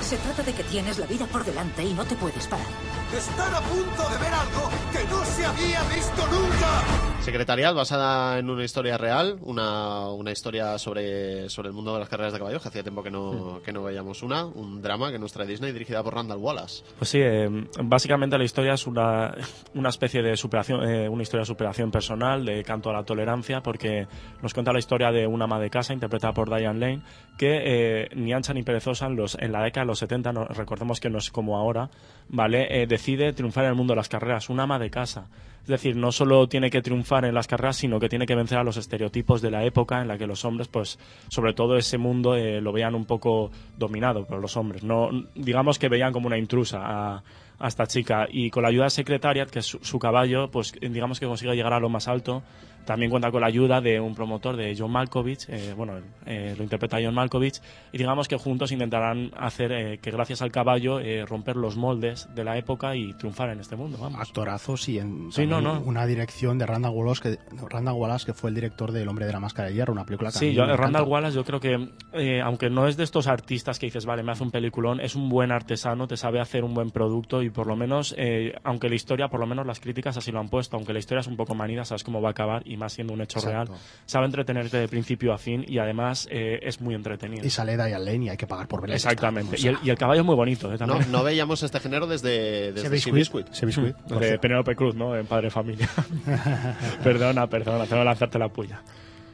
Se 0.01 0.17
trata 0.17 0.43
de 0.43 0.53
que 0.53 0.63
tienes 0.63 0.99
la 0.99 1.05
vida 1.05 1.25
por 1.27 1.45
delante 1.45 1.83
y 1.83 1.93
no 1.93 2.03
te 2.03 2.15
puedes 2.17 2.45
parar. 2.47 2.67
Están 3.15 3.53
a 3.53 3.61
punto 3.61 4.09
de 4.09 4.17
ver 4.17 4.33
algo 4.33 4.69
que 4.91 5.03
no 5.09 5.23
se 5.23 5.45
había 5.45 5.81
visto 5.83 6.27
nunca. 6.27 7.21
Secretariat 7.21 7.75
basada 7.75 8.39
en 8.39 8.49
una 8.49 8.63
historia 8.63 8.97
real, 8.97 9.37
una, 9.41 10.09
una 10.09 10.31
historia 10.31 10.77
sobre, 10.79 11.49
sobre 11.49 11.67
el 11.67 11.73
mundo 11.73 11.93
de 11.93 11.99
las 11.99 12.09
carreras 12.09 12.33
de 12.33 12.39
caballos, 12.39 12.61
que 12.61 12.69
hacía 12.69 12.81
tiempo 12.81 13.03
que 13.03 13.11
no, 13.11 13.61
que 13.63 13.71
no 13.71 13.83
veíamos 13.83 14.23
una, 14.23 14.45
un 14.45 14.81
drama 14.81 15.11
que 15.11 15.19
nos 15.19 15.31
trae 15.31 15.45
Disney 15.45 15.71
dirigida 15.71 16.01
por 16.01 16.15
Randall 16.15 16.39
Wallace. 16.39 16.83
Pues 16.97 17.09
sí, 17.09 17.19
eh, 17.21 17.47
básicamente 17.83 18.37
la 18.37 18.43
historia 18.43 18.73
es 18.73 18.87
una, 18.87 19.35
una 19.75 19.89
especie 19.89 20.23
de 20.23 20.35
superación, 20.35 20.83
eh, 20.89 21.07
una 21.07 21.21
historia 21.21 21.41
de 21.41 21.47
superación 21.47 21.91
personal, 21.91 22.43
de 22.43 22.63
canto 22.63 22.89
a 22.89 22.93
la 22.93 23.03
tolerancia, 23.03 23.61
porque 23.61 24.07
nos 24.41 24.53
cuenta 24.53 24.73
la 24.73 24.79
historia 24.79 25.11
de 25.11 25.27
una 25.27 25.45
ama 25.45 25.59
de 25.59 25.69
casa 25.69 25.93
interpretada 25.93 26.33
por 26.33 26.49
Diane 26.49 26.79
Lane, 26.79 27.01
que 27.37 27.60
eh, 27.63 28.09
ni 28.15 28.33
ancha 28.33 28.53
ni 28.53 28.63
perezosa 28.63 29.07
en, 29.07 29.15
los, 29.15 29.35
en 29.39 29.51
la 29.51 29.63
década 29.63 29.85
de 29.85 29.87
los 29.87 29.99
70, 29.99 30.33
no- 30.33 30.45
recordemos 30.45 30.99
que 30.99 31.09
no 31.09 31.17
es 31.19 31.31
como 31.31 31.57
ahora, 31.57 31.89
¿vale? 32.29 32.81
Eh, 32.81 32.87
decide 32.87 33.33
triunfar 33.33 33.63
en 33.65 33.71
el 33.71 33.75
mundo 33.75 33.93
de 33.93 33.97
las 33.97 34.09
carreras, 34.09 34.49
una 34.49 34.63
ama 34.63 34.79
de 34.79 34.89
casa. 34.89 35.27
Es 35.61 35.67
decir, 35.67 35.95
no 35.95 36.11
solo 36.11 36.47
tiene 36.49 36.71
que 36.71 36.81
triunfar 36.81 37.23
en 37.23 37.35
las 37.35 37.45
carreras, 37.47 37.77
sino 37.77 37.99
que 37.99 38.09
tiene 38.09 38.25
que 38.25 38.33
vencer 38.33 38.57
a 38.57 38.63
los 38.63 38.77
estereotipos 38.77 39.43
de 39.43 39.51
la 39.51 39.63
época 39.63 40.01
en 40.01 40.07
la 40.07 40.17
que 40.17 40.25
los 40.25 40.43
hombres, 40.43 40.67
pues, 40.67 40.97
sobre 41.29 41.53
todo 41.53 41.77
ese 41.77 41.99
mundo 41.99 42.35
eh, 42.35 42.59
lo 42.61 42.71
veían 42.71 42.95
un 42.95 43.05
poco 43.05 43.51
dominado 43.77 44.25
por 44.25 44.39
los 44.41 44.57
hombres. 44.57 44.83
No, 44.83 45.09
digamos 45.35 45.77
que 45.77 45.87
veían 45.87 46.13
como 46.13 46.25
una 46.27 46.37
intrusa 46.39 46.79
a, 46.81 47.23
esta 47.67 47.85
chica 47.85 48.27
y 48.27 48.49
con 48.49 48.63
la 48.63 48.69
ayuda 48.69 48.85
de 48.85 48.89
Secretariat, 48.89 49.47
que 49.51 49.59
es 49.59 49.65
su 49.67 49.99
caballo, 49.99 50.49
pues 50.49 50.73
digamos 50.81 51.19
que 51.19 51.27
consigue 51.27 51.53
llegar 51.55 51.73
a 51.73 51.79
lo 51.79 51.89
más 51.89 52.07
alto. 52.07 52.41
También 52.85 53.11
cuenta 53.11 53.31
con 53.31 53.41
la 53.41 53.47
ayuda 53.47 53.81
de 53.81 53.99
un 53.99 54.15
promotor 54.15 54.55
de 54.57 54.75
John 54.77 54.91
Malkovich, 54.91 55.47
eh, 55.49 55.73
bueno, 55.75 55.93
eh, 56.25 56.55
lo 56.57 56.63
interpreta 56.63 56.97
John 57.01 57.13
Malkovich, 57.13 57.61
y 57.91 57.97
digamos 57.97 58.27
que 58.27 58.37
juntos 58.37 58.71
intentarán 58.71 59.31
hacer 59.37 59.71
eh, 59.71 59.99
que 60.01 60.11
gracias 60.11 60.41
al 60.41 60.51
caballo 60.51 60.99
eh, 60.99 61.25
romper 61.25 61.55
los 61.55 61.77
moldes 61.77 62.29
de 62.33 62.43
la 62.43 62.57
época 62.57 62.95
y 62.95 63.13
triunfar 63.13 63.49
en 63.49 63.59
este 63.59 63.75
mundo. 63.75 63.97
Vamos. 63.99 64.19
Actorazos 64.19 64.87
y 64.89 64.99
en 64.99 65.31
Sí, 65.31 65.45
no, 65.45 65.61
no. 65.61 65.81
una 65.81 66.05
dirección 66.05 66.57
de 66.57 66.65
Randall 66.65 66.93
Wallace, 66.93 67.21
que, 67.21 67.39
Randall 67.69 67.95
Wallace, 67.95 68.25
que 68.25 68.33
fue 68.33 68.49
el 68.49 68.55
director 68.55 68.91
de 68.91 69.01
El 69.03 69.07
hombre 69.09 69.25
de 69.25 69.33
la 69.33 69.39
máscara 69.39 69.69
de 69.69 69.75
hierro, 69.75 69.93
una 69.93 70.05
película 70.05 70.31
que 70.31 70.39
Sí, 70.39 70.53
yo. 70.53 70.65
Randall 70.65 71.07
Wallace 71.07 71.35
yo 71.35 71.43
creo 71.43 71.59
que, 71.59 71.89
eh, 72.13 72.41
aunque 72.41 72.69
no 72.69 72.87
es 72.87 72.97
de 72.97 73.03
estos 73.03 73.27
artistas 73.27 73.79
que 73.79 73.87
dices, 73.87 74.05
vale, 74.05 74.23
me 74.23 74.31
hace 74.31 74.43
un 74.43 74.51
peliculón, 74.51 74.99
es 74.99 75.15
un 75.15 75.29
buen 75.29 75.51
artesano, 75.51 76.07
te 76.07 76.17
sabe 76.17 76.39
hacer 76.39 76.63
un 76.63 76.73
buen 76.73 76.91
producto 76.91 77.41
y 77.43 77.49
por 77.49 77.67
lo 77.67 77.75
menos, 77.75 78.15
aunque 78.63 78.89
la 78.89 78.95
historia, 78.95 79.27
por 79.27 79.39
lo 79.39 79.47
menos 79.47 79.65
las 79.65 79.79
críticas 79.79 80.17
así 80.17 80.31
lo 80.31 80.39
han 80.39 80.49
puesto, 80.49 80.77
aunque 80.77 80.93
la 80.93 80.99
historia 80.99 81.21
es 81.21 81.27
un 81.27 81.37
poco 81.37 81.55
manida, 81.55 81.85
sabes 81.85 82.03
cómo 82.03 82.21
va 82.21 82.29
a 82.29 82.31
acabar 82.31 82.63
y 82.71 82.77
más 82.77 82.93
siendo 82.93 83.13
un 83.13 83.21
hecho 83.21 83.39
Exacto. 83.39 83.73
real, 83.73 83.81
sabe 84.05 84.25
entretenerte 84.25 84.77
de 84.77 84.87
principio 84.87 85.33
a 85.33 85.37
fin 85.37 85.65
y 85.67 85.77
además 85.77 86.27
eh, 86.31 86.59
es 86.63 86.79
muy 86.79 86.95
entretenido. 86.95 87.45
Y 87.45 87.49
sale 87.49 87.75
Diane 87.75 87.99
Lane 87.99 88.25
y 88.25 88.29
hay 88.29 88.37
que 88.37 88.47
pagar 88.47 88.67
por 88.67 88.81
verla. 88.81 88.95
Exactamente. 88.95 89.57
Y, 89.59 89.67
el, 89.67 89.77
y 89.83 89.89
el 89.89 89.97
caballo 89.97 90.21
es 90.21 90.25
muy 90.25 90.35
bonito, 90.35 90.69
¿eh? 90.69 90.77
No, 90.79 90.87
También. 90.87 91.11
no 91.11 91.23
veíamos 91.23 91.61
este 91.63 91.79
género 91.81 92.07
desde, 92.07 92.71
desde. 92.71 92.99
Seabiscuit. 92.99 93.47
Seabiscuit. 93.51 93.95
Mm, 94.09 94.17
de 94.19 94.39
Penélope 94.39 94.75
Cruz, 94.75 94.95
¿no? 94.95 95.17
En 95.17 95.25
Padre 95.25 95.47
de 95.47 95.51
Familia. 95.51 95.89
perdona, 97.03 97.47
perdona, 97.47 97.85
tengo 97.85 98.01
que 98.01 98.05
lanzarte 98.05 98.39
la 98.39 98.47
puya. 98.47 98.81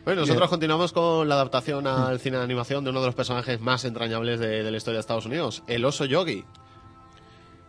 Bueno, 0.04 0.22
nosotros 0.22 0.50
continuamos 0.50 0.94
con 0.94 1.28
la 1.28 1.36
adaptación 1.36 1.86
al 1.86 2.20
cine 2.20 2.38
de 2.38 2.44
animación 2.44 2.84
de 2.84 2.90
uno 2.90 3.02
de 3.02 3.08
los 3.08 3.16
personajes 3.16 3.60
más 3.60 3.86
entrañables 3.86 4.40
de, 4.40 4.64
de 4.64 4.72
la 4.72 4.78
historia 4.78 4.98
de 4.98 5.02
Estados 5.02 5.26
Unidos, 5.26 5.64
el 5.68 5.86
oso 5.86 6.06
yogi. 6.06 6.44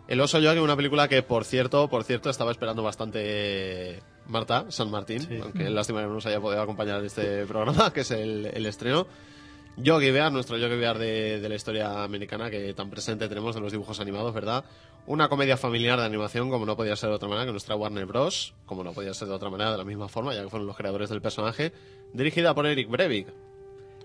El 0.07 0.23
oso 0.23 0.39
yogi, 0.39 0.59
una 0.61 0.77
película 0.77 1.07
que, 1.09 1.23
por 1.23 1.45
cierto, 1.45 1.89
por 1.89 2.05
cierto, 2.05 2.31
estaba 2.31 2.51
esperando 2.51 2.83
bastante 2.83 4.01
Marta 4.29 4.67
San 4.71 4.91
Martín, 4.91 5.27
aunque 5.43 5.69
lástima 5.71 6.01
que 6.01 6.07
no 6.07 6.15
nos 6.15 6.27
haya 6.27 6.41
podido 6.41 6.63
acompañar 6.63 7.01
en 7.01 7.07
este 7.07 7.47
programa, 7.47 7.91
que 7.95 8.01
es 8.01 8.11
el, 8.11 8.47
el 8.47 8.67
estreno. 8.67 9.07
Yogi 9.77 10.11
Bear, 10.11 10.33
nuestro 10.33 10.59
Yogi 10.59 10.77
Bear 10.77 10.99
de, 10.99 11.41
de 11.41 11.49
la 11.49 11.55
historia 11.55 12.03
americana 12.03 12.51
que 12.51 12.75
tan 12.75 12.91
presente 12.91 13.29
tenemos 13.29 13.55
de 13.55 13.61
los 13.61 13.71
dibujos 13.71 14.01
animados, 14.01 14.35
¿verdad? 14.35 14.65
Una 15.07 15.29
comedia 15.29 15.57
familiar 15.57 15.99
de 15.99 16.05
animación, 16.05 16.51
como 16.51 16.67
no 16.67 16.77
podía 16.77 16.97
ser 16.97 17.11
de 17.11 17.15
otra 17.15 17.29
manera, 17.29 17.47
que 17.47 17.53
nuestra 17.53 17.77
Warner 17.77 18.05
Bros., 18.05 18.55
como 18.67 18.83
no 18.85 18.93
podía 18.93 19.15
ser 19.15 19.29
de 19.29 19.35
otra 19.35 19.51
manera, 19.51 19.71
de 19.71 19.79
la 19.79 19.85
misma 19.85 20.09
forma, 20.09 20.35
ya 20.35 20.43
que 20.43 20.51
fueron 20.51 20.67
los 20.67 20.77
creadores 20.77 21.09
del 21.11 21.23
personaje, 21.23 21.73
dirigida 22.13 22.55
por 22.55 22.67
Eric 22.67 22.91
Brevik. 22.91 23.29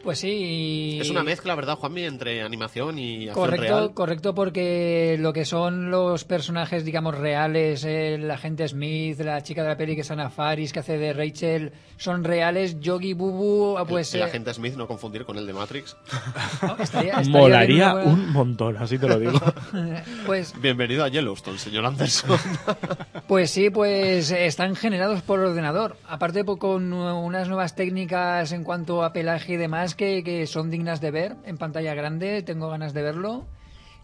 Pues 0.03 0.19
sí. 0.19 0.97
Es 1.01 1.09
una 1.09 1.23
mezcla, 1.23 1.55
¿verdad, 1.55 1.75
Juanmi, 1.77 2.03
entre 2.03 2.41
animación 2.41 2.99
y 2.99 3.29
acción 3.29 3.33
Correcto, 3.45 3.63
real? 3.77 3.93
correcto, 3.93 4.35
porque 4.35 5.15
lo 5.17 5.31
que 5.31 5.45
son 5.45 5.91
los 5.91 6.25
personajes, 6.25 6.83
digamos, 6.83 7.17
reales, 7.17 7.85
el 7.85 8.29
agente 8.29 8.67
Smith, 8.67 9.19
la 9.21 9.41
chica 9.43 9.63
de 9.63 9.69
la 9.69 9.77
peli 9.77 9.95
que 9.95 10.01
es 10.01 10.11
Ana 10.11 10.29
Faris, 10.29 10.73
que 10.73 10.79
hace 10.79 10.97
de 10.97 11.13
Rachel, 11.13 11.71
son 11.95 12.25
reales. 12.25 12.81
Yogi 12.81 13.13
Bubu, 13.13 13.77
pues. 13.87 14.13
el, 14.13 14.19
el 14.21 14.27
eh, 14.27 14.29
agente 14.29 14.53
Smith, 14.53 14.75
no 14.75 14.87
confundir 14.87 15.23
con 15.23 15.37
el 15.37 15.47
de 15.47 15.53
Matrix. 15.53 15.95
estaría- 16.79 17.11
estaría 17.13 17.29
Molaría 17.31 17.93
un 17.95 18.31
montón, 18.33 18.75
así 18.77 18.97
te 18.97 19.07
lo 19.07 19.17
digo. 19.19 19.39
Pues, 20.25 20.53
Bienvenido 20.61 21.03
a 21.03 21.07
Yellowstone, 21.09 21.57
señor 21.57 21.85
Anderson. 21.85 22.37
pues 23.27 23.51
sí, 23.51 23.69
pues 23.69 24.31
están 24.31 24.75
generados 24.75 25.21
por 25.21 25.39
ordenador. 25.39 25.97
Aparte, 26.07 26.43
pues, 26.43 26.59
con 26.59 26.91
unas 26.93 27.47
nuevas 27.47 27.75
técnicas 27.75 28.51
en 28.51 28.63
cuanto 28.63 29.03
a 29.03 29.13
pelaje 29.13 29.53
y 29.53 29.57
demás 29.57 29.92
que, 29.95 30.23
que 30.23 30.45
son 30.47 30.69
dignas 30.69 31.01
de 31.01 31.11
ver 31.11 31.35
en 31.45 31.57
pantalla 31.57 31.93
grande. 31.95 32.41
Tengo 32.43 32.69
ganas 32.69 32.93
de 32.93 33.01
verlo. 33.01 33.45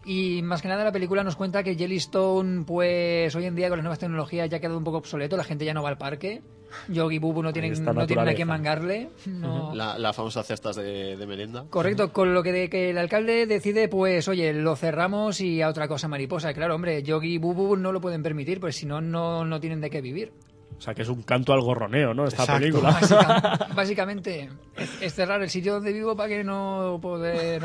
Y 0.05 0.41
más 0.43 0.61
que 0.61 0.69
nada 0.69 0.85
la 0.85 0.93
película 0.93 1.23
nos 1.25 1.35
cuenta 1.35 1.61
que 1.61 1.75
Yellowstone, 1.75 2.63
pues 2.63 3.35
hoy 3.35 3.45
en 3.45 3.55
día 3.55 3.67
con 3.67 3.77
las 3.79 3.83
nuevas 3.83 3.99
tecnologías 3.99 4.49
ya 4.49 4.57
ha 4.57 4.59
quedado 4.61 4.77
un 4.77 4.83
poco 4.85 4.97
obsoleto, 4.99 5.35
la 5.35 5.43
gente 5.43 5.65
ya 5.65 5.73
no 5.73 5.83
va 5.83 5.89
al 5.89 5.97
parque. 5.97 6.41
Yogi 6.87 7.17
Bubu 7.19 7.41
no 7.43 7.51
tienen, 7.51 7.73
no 7.83 8.05
tienen 8.07 8.29
a 8.29 8.33
quién 8.33 8.47
mangarle. 8.47 9.09
No. 9.25 9.73
la, 9.75 9.97
la 9.99 10.13
famosa 10.13 10.41
cestas 10.43 10.77
de, 10.77 11.17
de 11.17 11.27
merienda. 11.27 11.65
Correcto, 11.69 12.13
con 12.13 12.33
lo 12.33 12.43
que, 12.43 12.51
de- 12.53 12.69
que 12.69 12.91
el 12.91 12.97
alcalde 12.97 13.45
decide, 13.45 13.89
pues 13.89 14.27
oye, 14.29 14.53
lo 14.53 14.75
cerramos 14.77 15.41
y 15.41 15.61
a 15.61 15.67
otra 15.67 15.87
cosa 15.89 16.07
mariposa. 16.07 16.53
Claro, 16.53 16.75
hombre, 16.75 17.03
Yogi 17.03 17.33
y 17.33 17.37
Bubu 17.37 17.75
no 17.75 17.91
lo 17.91 17.99
pueden 17.99 18.23
permitir, 18.23 18.59
pues 18.61 18.77
si 18.77 18.85
no, 18.85 19.01
no 19.01 19.43
no 19.45 19.59
tienen 19.59 19.81
de 19.81 19.89
qué 19.89 19.99
vivir. 19.99 20.31
O 20.77 20.81
sea, 20.81 20.93
que 20.93 21.01
es 21.01 21.09
un 21.09 21.23
canto 21.23 21.51
al 21.51 21.59
gorroneo, 21.61 22.13
¿no? 22.13 22.25
Esta 22.25 22.43
Exacto. 22.43 22.61
película. 22.61 22.91
Básica- 22.91 23.67
básicamente, 23.75 24.49
es, 24.77 25.01
es 25.01 25.13
cerrar 25.13 25.41
el 25.41 25.49
sitio 25.49 25.73
donde 25.73 25.91
vivo 25.91 26.15
para 26.15 26.29
que 26.29 26.43
no 26.43 26.99
poder 27.01 27.61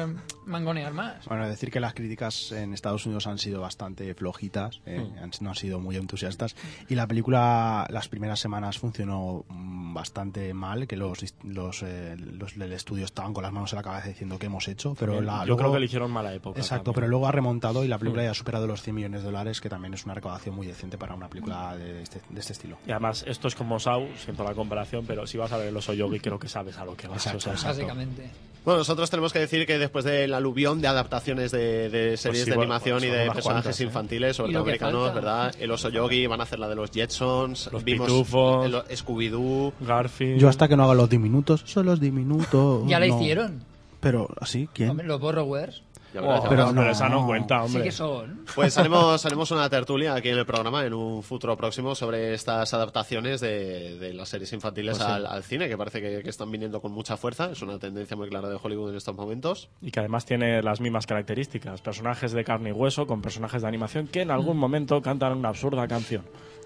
mangonear 0.47 0.93
más. 0.93 1.25
Bueno, 1.27 1.49
decir 1.49 1.71
que 1.71 1.79
las 1.79 1.95
críticas 1.95 2.51
en 2.53 2.75
Estados 2.75 3.07
Unidos 3.07 3.27
han 3.29 3.39
sido 3.39 3.61
bastante 3.61 4.13
flojitas, 4.15 4.81
eh, 4.87 5.07
han- 5.23 5.31
no 5.41 5.51
han 5.51 5.55
sido 5.55 5.79
muy 5.79 5.97
entusiastas. 5.97 6.57
Y 6.89 6.97
la 6.97 7.07
película, 7.07 7.87
las 7.89 8.09
primeras 8.09 8.41
semanas 8.41 8.79
funcionó 8.79 9.45
mm, 9.49 9.95
bastante 9.95 10.53
mal, 10.53 10.89
que 10.89 10.97
los, 10.97 11.19
los, 11.45 11.83
eh, 11.85 12.17
los 12.19 12.59
del 12.59 12.73
estudio 12.73 13.05
estaban 13.05 13.33
con 13.33 13.45
las 13.45 13.53
manos 13.53 13.73
en 13.73 13.77
la 13.77 13.83
cabeza 13.85 14.09
diciendo 14.09 14.39
que 14.41 14.47
hemos 14.47 14.67
hecho, 14.67 14.95
pero 14.99 15.21
la, 15.21 15.41
yo 15.43 15.47
luego- 15.47 15.59
creo 15.61 15.71
que 15.73 15.79
eligieron 15.79 16.11
mala 16.11 16.35
época. 16.35 16.59
Exacto, 16.59 16.87
también. 16.87 16.95
pero 16.97 17.09
luego 17.09 17.29
ha 17.29 17.33
remontado 17.33 17.85
y 17.85 17.89
la 17.89 17.99
película 17.99 18.23
Mm. 18.23 18.27
ya 18.27 18.31
ha 18.33 18.35
superado 18.35 18.67
los 18.67 18.83
100 18.83 18.97
millones 18.97 19.21
de 19.23 19.27
dólares, 19.27 19.61
que 19.61 19.69
también 19.69 19.95
es 19.95 20.05
una 20.05 20.15
recaudación 20.15 20.57
muy 20.57 20.67
decente 20.67 20.99
para 20.99 21.15
una 21.15 21.29
película 21.29 21.77
de 21.77 22.03
este, 22.03 22.21
de 22.29 22.41
este 22.41 22.53
estilo. 22.55 22.77
Y 22.87 22.91
además, 22.95 23.25
esto 23.29 23.49
es 23.49 23.55
como 23.55 23.79
Sau, 23.79 24.09
siento 24.17 24.43
la 24.45 24.55
comparación, 24.55 25.05
pero 25.07 25.27
si 25.27 25.37
vas 25.39 25.53
a 25.53 25.59
ver 25.59 25.69
el 25.69 25.77
oso 25.77 25.93
yogi, 25.93 26.19
creo 26.21 26.39
que 26.39 26.49
sabes 26.49 26.79
a 26.79 26.85
lo 26.85 26.97
que 26.97 27.07
vas. 27.07 27.27
Exacto, 27.27 27.51
o 27.51 27.57
sea, 27.57 27.69
Básicamente. 27.71 28.31
Bueno, 28.65 28.79
nosotros 28.79 29.11
tenemos 29.11 29.31
que 29.33 29.41
decir 29.41 29.67
que 29.67 29.77
después 29.77 30.07
del 30.07 30.33
aluvión 30.33 30.81
de 30.81 30.89
adaptaciones 30.89 31.51
de, 31.51 31.91
de 31.91 32.17
series 32.17 32.45
sí, 32.45 32.51
de 32.51 32.57
animación 32.57 32.99
pues 33.01 33.05
y 33.05 33.13
de 33.13 33.19
personajes 33.27 33.43
cuantas, 33.45 33.81
¿eh? 33.81 33.85
infantiles, 33.85 34.37
sobre 34.37 34.53
todo 34.53 34.63
americanos, 34.63 35.03
falta. 35.03 35.15
¿verdad? 35.15 35.55
El 35.61 35.71
oso 35.71 35.91
yogi, 35.91 36.27
van 36.27 36.41
a 36.41 36.45
hacer 36.45 36.59
la 36.59 36.69
de 36.69 36.75
los 36.75 36.91
Jetsons, 36.91 37.69
Los 37.71 37.85
vimos 37.85 38.07
Pitufos. 38.07 38.65
el- 38.67 38.75
Scooby-Doo. 38.97 39.73
Garfield. 39.81 40.41
Yo 40.41 40.49
hasta 40.49 40.67
que 40.67 40.77
no 40.77 40.85
haga 40.85 40.95
los 40.95 41.11
diminutos, 41.11 41.63
son 41.67 41.85
los 41.85 42.01
diminutos. 42.01 42.87
Ya 42.87 42.99
la 42.99 43.07
no. 43.07 43.21
hicieron. 43.21 43.63
Pero, 44.01 44.29
¿así? 44.41 44.67
¿Quién? 44.73 44.91
Hombre, 44.91 45.07
los 45.07 45.21
Borrowers. 45.21 45.83
Ya 46.15 46.21
verás, 46.21 46.43
ya 46.43 46.49
Oh, 46.49 46.49
verás. 46.49 46.49
pero 46.49 46.65
pero 46.71 46.73
no. 46.85 46.91
esa 46.91 47.09
no 47.09 47.27
cuenta, 47.27 47.59
Sí 47.61 47.67
hombre. 47.67 47.83
que 47.83 47.91
son. 47.93 48.45
Pues 48.55 48.79
haremos, 48.79 49.27
haremos 49.27 49.51
una 49.51 49.69
tertulia 49.69 50.15
aquí 50.15 50.29
en 50.31 50.39
el 50.39 50.47
programa 50.47 50.85
en 50.87 50.95
un 50.95 51.23
futuro 51.23 51.57
próximo 51.57 51.95
sobre 51.95 52.33
estas 52.35 52.73
adaptaciones 52.73 53.41
de, 53.41 53.99
de 53.99 54.15
las 54.15 54.29
series 54.29 54.53
infantiles 54.53 54.97
Pues 54.97 55.07
sí. 55.09 55.13
al, 55.13 55.27
al 55.27 55.43
cine, 55.43 55.69
que 55.69 55.77
parece 55.77 56.01
que, 56.01 56.23
que 56.23 56.31
están 56.31 56.51
viniendo 56.51 56.81
con 56.81 56.93
mucha 56.93 57.17
fuerza. 57.17 57.51
Es 57.51 57.61
una 57.63 57.79
tendencia 57.79 58.17
muy 58.17 58.29
clara 58.29 58.49
de 58.49 58.57
Hollywood 58.63 58.91
en 58.91 58.97
estos 58.97 59.15
momentos. 59.17 59.69
Y 59.83 59.91
que 59.91 60.01
además 60.01 60.25
tiene 60.25 60.63
las 60.63 60.81
mismas 60.81 61.07
características. 61.07 61.81
Personajes 61.83 62.33
de 62.33 62.45
carne 62.45 62.71
y 62.71 62.73
hueso 62.73 63.07
con 63.07 63.21
personajes 63.21 63.63
de 63.63 63.69
animación 63.69 64.07
que 64.07 64.23
en 64.23 64.31
algún 64.31 64.57
momento 64.57 65.03
cantan 65.03 65.37
una 65.37 65.49
absurda 65.49 65.89
canción. 65.89 66.25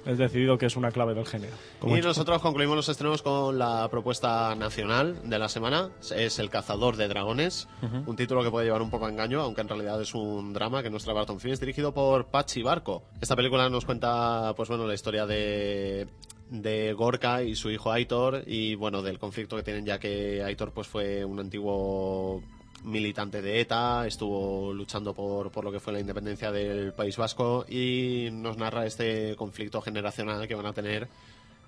Es 0.08 0.16
decidido 0.16 0.56
que 0.56 0.64
es 0.64 0.74
una 0.74 0.90
clave 0.90 1.12
del 1.12 1.26
género. 1.26 1.54
Y 1.86 2.00
nosotros 2.00 2.40
concluimos 2.40 2.74
los 2.74 2.88
estrenos 2.88 3.20
con 3.20 3.58
la 3.58 3.86
propuesta 3.90 4.54
nacional 4.54 5.28
de 5.28 5.38
la 5.38 5.50
semana. 5.50 5.90
Es 6.16 6.38
El 6.38 6.48
cazador 6.48 6.96
de 6.96 7.08
dragones, 7.08 7.68
un 8.06 8.16
título 8.16 8.42
que 8.42 8.50
puede 8.50 8.64
llevar 8.64 8.80
un 8.80 8.88
poco 8.88 9.04
a 9.04 9.10
engaño, 9.10 9.42
aunque 9.42 9.60
en 9.60 9.68
realidad 9.68 10.00
es 10.00 10.14
un 10.14 10.54
drama 10.54 10.82
que 10.82 10.88
nos 10.88 11.04
trae 11.04 11.14
Barton 11.14 11.40
Finn, 11.40 11.54
dirigido 11.56 11.92
por 11.92 12.28
Pachi 12.28 12.62
Barco. 12.62 13.02
Esta 13.20 13.36
película 13.36 13.68
nos 13.68 13.84
cuenta, 13.84 14.54
pues 14.56 14.70
bueno, 14.70 14.86
la 14.86 14.94
historia 14.94 15.26
de 15.26 16.08
de 16.48 16.94
Gorka 16.94 17.42
y 17.42 17.54
su 17.54 17.70
hijo 17.70 17.92
Aitor 17.92 18.42
y 18.46 18.74
bueno 18.74 19.02
del 19.02 19.18
conflicto 19.18 19.54
que 19.54 19.62
tienen 19.62 19.84
ya 19.84 19.98
que 19.98 20.42
Aitor 20.42 20.72
pues 20.72 20.86
fue 20.86 21.22
un 21.22 21.38
antiguo 21.38 22.42
militante 22.84 23.42
de 23.42 23.60
ETA, 23.60 24.06
estuvo 24.06 24.72
luchando 24.72 25.14
por, 25.14 25.50
por 25.50 25.64
lo 25.64 25.72
que 25.72 25.80
fue 25.80 25.92
la 25.92 26.00
independencia 26.00 26.52
del 26.52 26.92
País 26.92 27.16
Vasco 27.16 27.64
y 27.68 28.28
nos 28.32 28.56
narra 28.56 28.86
este 28.86 29.34
conflicto 29.36 29.80
generacional 29.80 30.46
que 30.46 30.54
van 30.54 30.66
a 30.66 30.72
tener 30.72 31.08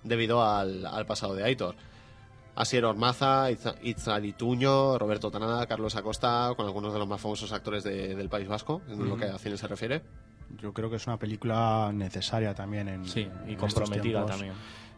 debido 0.03 0.43
al, 0.45 0.87
al 0.87 1.07
pasado 1.07 1.35
de 1.35 1.45
Aitor. 1.45 1.75
Asier 2.57 2.85
Ormaza, 2.85 3.51
Itza- 3.51 3.77
Itzali 3.83 4.33
Tuño, 4.33 4.99
Roberto 4.99 5.31
Tanada, 5.31 5.67
Carlos 5.67 5.95
Acosta, 5.97 6.53
con 6.57 6.67
algunos 6.67 6.93
de 6.93 6.99
los 6.99 7.09
más 7.09 7.21
famosos 7.21 7.53
actores 7.53 7.85
de- 7.85 8.15
del 8.15 8.29
País 8.29 8.49
Vasco, 8.49 8.83
en 8.89 9.09
lo 9.09 9.17
que 9.17 9.25
a 9.27 9.39
cine 9.39 9.57
se 9.57 9.67
refiere. 9.69 10.03
Yo 10.61 10.73
creo 10.73 10.91
que 10.91 10.97
es 10.97 11.07
una 11.07 11.17
película 11.17 11.91
necesaria 11.95 12.53
también 12.55 12.89
en 12.89 13.07
Sí, 13.07 13.29
y 13.47 13.53
en 13.53 13.57
comprometida 13.57 14.27
también. 14.27 14.53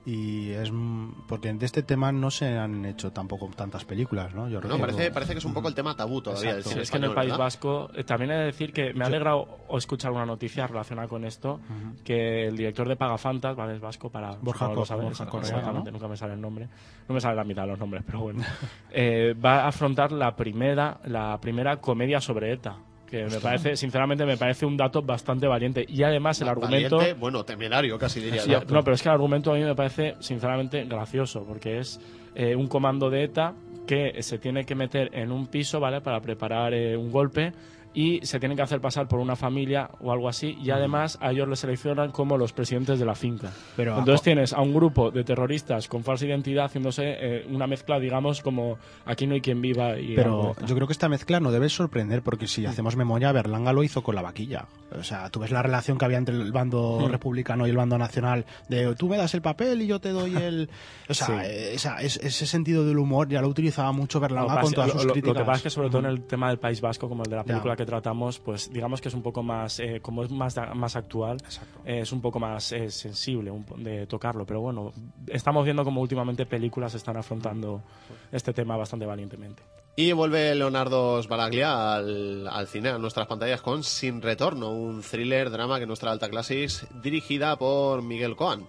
Y 0.05 0.51
es 0.51 0.73
mm, 0.73 1.27
porque 1.29 1.53
de 1.53 1.65
este 1.65 1.85
tema 1.85 2.11
no 2.11 2.31
se 2.31 2.59
han 2.59 2.85
hecho 2.85 3.13
tampoco 3.13 3.49
tantas 3.55 3.85
películas, 3.85 4.35
¿no? 4.35 4.49
Yo 4.49 4.57
No, 4.57 4.63
recuerdo- 4.63 4.81
parece, 4.81 5.11
parece 5.13 5.33
que 5.35 5.39
es 5.39 5.45
un 5.45 5.55
poco 5.55 5.69
el 5.69 5.75
tema 5.77 5.95
tabú 5.95 6.21
todavía 6.21 6.55
del 6.55 6.65
cine 6.65 6.83
es 6.83 6.91
que 6.91 6.97
en 6.97 7.05
el 7.05 7.15
País 7.15 7.31
¿verdad? 7.31 7.45
Vasco 7.45 7.89
eh, 7.95 8.03
también 8.03 8.33
he 8.33 8.35
de 8.35 8.45
decir 8.47 8.73
que 8.73 8.93
me 8.95 9.05
ha 9.05 9.07
alegrado 9.07 9.47
o 9.69 9.79
escuchar 9.79 10.11
una 10.11 10.27
noticia 10.27 10.67
relacionada 10.67 11.07
con 11.07 11.25
esto 11.25 11.61
que 12.05 12.47
el 12.49 12.57
director 12.57 12.89
de 12.89 12.97
Pagafantas 12.97 13.55
vale 13.55 13.75
es 13.75 13.81
vasco 13.81 14.11
para 14.11 14.33
Borja 14.41 14.67
no 14.69 14.75
lo 14.75 14.85
sabes, 14.85 15.05
Borja 15.05 15.27
Correa, 15.27 15.49
exactamente, 15.51 15.91
¿no? 15.93 15.99
nunca 15.99 16.09
me 16.09 16.17
sale 16.17 16.35
el 16.35 16.41
nombre 16.41 16.69
no 17.09 17.15
me 17.15 17.21
sale 17.21 17.37
la 17.37 17.45
mitad 17.45 17.63
de 17.63 17.69
los 17.69 17.79
nombres 17.79 18.03
pero 18.05 18.21
bueno 18.21 18.43
Eh, 18.91 19.35
va 19.35 19.63
a 19.65 19.69
afrontar 19.69 20.11
la 20.13 20.35
primera 20.35 20.99
la 21.05 21.39
primera 21.41 21.77
comedia 21.81 22.21
sobre 22.21 22.53
ETA 22.53 22.77
que 23.13 23.27
me 23.27 23.41
parece 23.41 23.77
sinceramente 23.77 24.25
me 24.25 24.39
parece 24.39 24.65
un 24.65 24.75
dato 24.75 25.03
bastante 25.03 25.47
valiente 25.47 25.85
y 25.87 26.03
además 26.03 26.41
el 26.41 26.49
argumento 26.49 26.97
Valiente, 26.97 27.21
bueno, 27.21 27.45
temerario 27.45 27.99
casi 27.99 28.21
diría. 28.21 28.41
Sí, 28.41 28.51
no, 28.51 28.83
pero 28.83 28.95
es 28.95 29.03
que 29.03 29.11
el 29.11 29.13
argumento 29.13 29.53
a 29.53 29.55
mí 29.55 29.63
me 29.63 29.75
parece 29.75 30.15
sinceramente 30.21 30.83
gracioso, 30.85 31.45
porque 31.47 31.79
es 31.79 32.01
eh, 32.35 32.57
un 32.57 32.69
comando 32.69 33.11
de 33.11 33.25
ETA 33.25 33.53
que 33.87 34.23
se 34.23 34.39
tiene 34.39 34.65
que 34.65 34.75
meter 34.75 35.11
en 35.13 35.31
un 35.31 35.47
piso, 35.49 35.79
¿vale? 35.79 36.01
Para 36.01 36.23
preparar 36.23 36.73
eh, 36.73 36.97
un 36.97 37.13
golpe 37.13 37.53
y 37.95 38.21
se 38.25 38.39
tienen 38.41 38.57
que 38.57 38.63
hacer 38.63 38.81
pasar 38.81 39.07
por 39.09 39.19
una 39.21 39.37
familia 39.37 39.91
o 40.01 40.13
algo 40.13 40.29
así 40.29 40.57
y 40.63 40.71
además 40.71 41.19
a 41.21 41.31
ellos 41.31 41.49
les 41.49 41.59
seleccionan 41.59 42.11
como 42.11 42.39
los 42.39 42.53
presidentes 42.53 42.99
de 42.99 43.05
la 43.05 43.15
finca. 43.15 43.51
Pero 43.77 43.99
Entonces 43.99 44.23
tienes 44.23 44.53
a 44.53 44.61
un 44.61 44.73
grupo 44.75 45.11
de 45.11 45.25
terroristas 45.25 45.89
con 45.89 46.03
falsa 46.03 46.25
identidad 46.27 46.65
haciéndose 46.67 47.03
eh, 47.07 47.47
una 47.51 47.67
mezcla, 47.67 47.99
digamos, 47.99 48.41
como 48.41 48.79
aquí 49.05 49.27
no 49.27 49.35
hay 49.35 49.41
quien 49.41 49.61
viva 49.61 49.99
y 49.99 50.15
Pero 50.15 50.55
yo 50.67 50.75
creo 50.75 50.87
que 50.87 50.93
esta 50.93 51.09
mezcla 51.09 51.41
no 51.41 51.51
debe 51.53 51.69
sorprender 51.69 52.23
porque 52.23 52.47
si 52.47 52.65
hacemos 52.67 52.97
memoria, 52.97 53.33
Berlanga 53.33 53.73
lo 53.73 53.83
hizo 53.83 54.03
con 54.03 54.15
la 54.15 54.23
vaquilla. 54.23 54.67
O 54.99 55.03
sea, 55.03 55.29
tú 55.31 55.41
ves 55.41 55.51
la 55.51 55.63
relación 55.63 55.99
que 55.99 56.05
había 56.05 56.19
entre 56.19 56.35
el 56.35 56.53
bando 56.53 56.99
Hmm. 57.01 57.11
republicano 57.11 57.67
y 57.67 57.71
el 57.71 57.77
bando 57.77 57.99
nacional 57.99 58.45
de 58.69 58.95
tú 58.95 59.09
me 59.09 59.17
das 59.17 59.35
el 59.35 59.43
papel 59.43 59.83
y 59.83 59.87
yo 59.87 60.01
te 60.01 60.11
doy 60.11 60.35
el... 60.35 60.71
O 61.09 61.15
sea, 61.15 61.27
Sí. 61.27 61.33
eh, 61.45 61.75
esa- 61.75 62.01
es- 62.01 62.17
ese 62.17 62.47
sentido 62.47 62.85
del 62.87 62.99
humor 62.99 63.29
ya 63.29 63.41
lo 63.43 63.49
utilizaba 63.49 63.93
mucho 63.93 64.19
Berlanga 64.21 64.55
Lo, 64.55 64.61
con 64.63 64.71
que 64.71 64.75
todas 64.77 64.91
pasa- 64.91 64.99
sus 64.99 65.05
lo- 65.05 65.09
lo 65.09 65.13
críticas. 65.13 65.39
que 65.43 65.45
pasa 65.45 65.57
es 65.59 65.63
que 65.63 65.71
sobre 65.71 65.89
todo 65.89 65.99
en 66.01 66.07
el 66.07 66.23
tema 66.25 66.49
del 66.49 66.59
País 66.59 66.81
Vasco, 66.81 67.09
como 67.09 67.23
el 67.25 67.31
de 67.31 67.37
la 67.37 67.43
Ya. 67.43 67.47
película 67.47 67.77
que 67.83 67.87
tratamos, 67.87 68.39
pues 68.39 68.71
digamos 68.73 69.01
que 69.01 69.09
es 69.09 69.15
un 69.15 69.23
poco 69.23 69.43
más, 69.43 69.81
eh, 69.81 69.99
como 70.01 70.23
es 70.23 70.31
más, 70.31 70.57
más 70.75 70.95
actual, 70.95 71.39
eh, 71.85 72.01
es 72.03 72.13
un 72.13 72.21
poco 72.21 72.39
más 72.39 72.71
eh, 72.71 72.91
sensible 72.91 73.51
un 73.51 73.67
de 73.83 74.07
tocarlo. 74.07 74.47
Pero 74.47 74.61
bueno, 74.61 74.93
estamos 75.27 75.65
viendo 75.65 75.83
como 75.85 76.01
últimamente 76.01 76.47
películas 76.47 76.95
están 76.95 77.17
afrontando 77.17 77.83
este 78.31 78.53
tema 78.53 78.77
bastante 78.77 79.05
valientemente. 79.05 79.63
Y 79.97 80.13
vuelve 80.13 80.55
Leonardo 80.55 81.21
Sbaraglia 81.23 81.95
al, 81.95 82.47
al 82.47 82.67
cine, 82.69 82.91
a 82.91 82.99
nuestras 82.99 83.27
pantallas 83.27 83.61
con 83.61 83.83
Sin 83.83 84.23
Retorno, 84.23 84.71
un 84.71 85.03
thriller 85.03 85.51
drama 85.51 85.81
que 85.81 85.87
nuestra 85.87 86.13
alta 86.13 86.31
clasis, 86.31 86.87
dirigida 87.03 87.57
por 87.57 88.01
Miguel 88.01 88.37
Coan. 88.37 88.65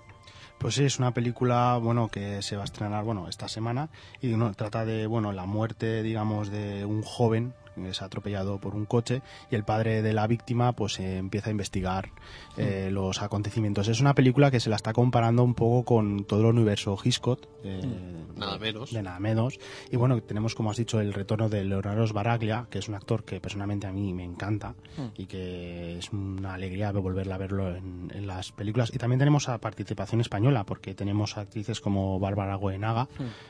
Pues 0.57 0.75
sí, 0.75 0.85
es 0.85 0.97
una 0.97 1.13
película, 1.13 1.77
bueno, 1.77 2.07
que 2.07 2.41
se 2.41 2.55
va 2.55 2.63
a 2.63 2.65
estrenar, 2.65 3.03
bueno, 3.03 3.27
esta 3.27 3.47
semana 3.47 3.89
y 4.21 4.27
no, 4.29 4.53
trata 4.53 4.85
de, 4.85 5.05
bueno, 5.07 5.31
la 5.33 5.45
muerte, 5.45 6.01
digamos, 6.01 6.49
de 6.49 6.83
un 6.85 7.03
joven 7.03 7.53
es 7.77 8.01
atropellado 8.01 8.59
por 8.59 8.75
un 8.75 8.85
coche 8.85 9.21
y 9.51 9.55
el 9.55 9.63
padre 9.63 10.01
de 10.01 10.13
la 10.13 10.27
víctima 10.27 10.73
pues 10.73 10.99
eh, 10.99 11.17
empieza 11.17 11.49
a 11.49 11.51
investigar 11.51 12.09
eh, 12.57 12.89
los 12.91 13.21
acontecimientos. 13.21 13.87
Es 13.87 13.99
una 14.01 14.13
película 14.15 14.51
que 14.51 14.59
se 14.59 14.69
la 14.69 14.75
está 14.75 14.93
comparando 14.93 15.43
un 15.43 15.53
poco 15.53 15.83
con 15.85 16.25
todo 16.25 16.41
el 16.41 16.45
universo 16.47 16.97
Hitchcock, 17.03 17.39
eh, 17.63 17.81
Nada 18.35 18.57
menos. 18.57 18.91
de 18.91 19.01
nada 19.03 19.19
menos. 19.19 19.59
Y 19.91 19.97
bueno, 19.97 20.21
tenemos, 20.21 20.55
como 20.55 20.71
has 20.71 20.77
dicho, 20.77 20.99
el 20.99 21.13
retorno 21.13 21.49
de 21.49 21.63
Leonardo 21.63 22.05
Sbaraglia, 22.07 22.67
que 22.69 22.79
es 22.79 22.87
un 22.89 22.95
actor 22.95 23.23
que 23.23 23.39
personalmente 23.39 23.87
a 23.87 23.91
mí 23.91 24.13
me 24.13 24.23
encanta 24.23 24.75
y 25.17 25.25
que 25.25 25.97
es 25.99 26.11
una 26.11 26.53
alegría 26.53 26.91
volverla 26.91 27.35
a 27.35 27.37
verlo 27.37 27.75
en, 27.75 28.11
en 28.13 28.27
las 28.27 28.51
películas. 28.51 28.91
Y 28.93 28.97
también 28.97 29.19
tenemos 29.19 29.49
a 29.49 29.57
participación 29.57 30.21
española, 30.21 30.63
porque 30.65 30.93
tenemos 30.95 31.37
actrices 31.37 31.81
como 31.81 32.19
Bárbara 32.19 32.55
Goenaga, 32.55 33.07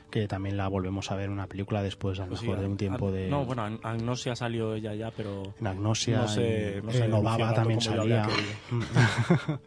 que 0.10 0.28
también 0.28 0.58
la 0.58 0.68
volvemos 0.68 1.12
a 1.12 1.16
ver 1.16 1.26
en 1.26 1.32
una 1.32 1.48
película 1.48 1.82
después, 1.84 2.20
a 2.20 2.24
lo 2.24 2.30
Pues 2.30 2.40
sí, 2.42 2.48
mejor, 2.48 2.62
de 2.62 2.68
un 2.68 2.78
tiempo 2.78 3.12
de... 3.12 3.30
No, 3.30 3.46
bueno, 3.46 3.64
An- 3.64 3.80
Agnosia 4.14 4.36
salió 4.36 4.76
ella 4.76 4.94
ya, 4.96 5.12
pero... 5.12 5.54
En 5.60 5.68
Agnosia, 5.68 6.18
no 6.18 6.28
sé, 6.28 6.78
en- 6.78 6.86
no 6.86 6.92
sé 6.92 6.98
en 7.00 7.04
evolucionando 7.06 7.54
también 7.56 7.82
salía. 7.82 8.28
querido. 8.28 9.60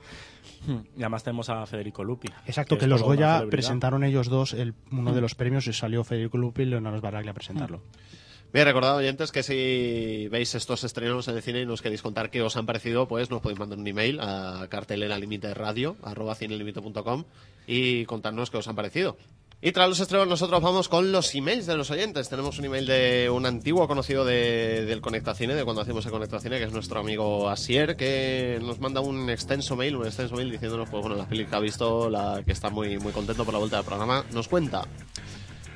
y 0.97 1.01
además 1.01 1.23
tenemos 1.23 1.49
a 1.49 1.65
Federico 1.67 2.03
Lupi. 2.05 2.29
Exacto, 2.47 2.77
que, 2.79 2.87
los 2.87 3.03
Goya 3.03 3.45
presentaron 3.51 4.03
ellos 4.05 4.29
dos 4.29 4.53
el, 4.53 4.75
uno 4.91 5.13
de 5.13 5.21
Mm. 5.21 5.23
los 5.23 5.35
premios 5.35 5.67
y 5.67 5.73
salió 5.73 6.03
Federico 6.05 6.39
Lupi 6.39 6.63
y 6.63 6.67
Leonardo 6.67 6.99
Sbaraglia 6.99 7.31
a 7.31 7.35
presentarlo. 7.35 7.81
Bien, 8.53 8.65
recordad 8.65 8.97
oyentes 8.97 9.33
que 9.33 9.43
si 9.43 10.29
veis 10.29 10.55
estos 10.55 10.83
estrenos 10.85 11.27
en 11.29 11.37
el 11.37 11.43
cine 11.43 11.61
y 11.63 11.67
nos 11.67 11.83
queréis 11.83 12.01
contar 12.01 12.31
qué 12.31 12.43
os 12.43 12.57
han 12.57 12.65
parecido, 12.65 13.07
pues 13.09 13.29
nos 13.31 13.43
podéis 13.43 13.59
mandar 13.59 13.79
un 13.79 13.87
email 13.87 14.19
a 14.21 14.67
cartelera 14.71 15.19
límite 15.19 15.53
radio 15.53 15.97
arroba 16.03 16.35
cinelimite.com 16.37 17.25
y 17.67 18.05
contarnos 18.07 18.51
qué 18.51 18.57
os 18.59 18.69
han 18.69 18.77
parecido. 18.77 19.17
Y 19.63 19.73
tras 19.73 19.89
los 19.89 19.99
estrenos 20.01 20.29
nosotros 20.29 20.61
vamos 20.63 20.89
con 20.89 21.13
los 21.13 21.35
emails 21.35 21.65
de 21.65 21.77
los 21.77 21.91
oyentes. 21.91 22.29
Tenemos 22.29 22.59
un 22.59 22.67
email 22.67 22.87
de 22.87 23.31
un 23.31 23.47
antiguo 23.47 23.89
conocido 23.89 24.23
de, 24.25 24.85
del 24.85 25.01
Conectacine, 25.01 25.55
de 25.55 25.65
cuando 25.65 25.81
hacemos 25.81 26.05
el 26.05 26.13
Conectacine, 26.13 26.59
que 26.59 26.65
es 26.65 26.73
nuestro 26.73 27.01
amigo 27.01 27.49
Asier, 27.49 27.97
que 27.97 28.59
nos 28.63 28.81
manda 28.81 29.01
un 29.01 29.31
extenso 29.31 29.75
mail, 29.75 29.97
un 29.97 30.07
extenso 30.07 30.37
mail 30.37 30.51
diciéndonos, 30.51 30.91
pues 30.91 31.01
bueno, 31.01 31.17
las 31.17 31.27
películas 31.27 31.51
que 31.51 31.57
ha 31.57 31.61
visto, 31.61 32.11
la 32.11 32.43
que 32.45 32.53
está 32.53 32.69
muy, 32.69 32.99
muy 32.99 33.13
contento 33.13 33.47
por 33.47 33.55
la 33.55 33.59
vuelta 33.59 33.77
del 33.79 33.87
programa. 33.87 34.27
Nos 34.31 34.47
cuenta. 34.47 34.87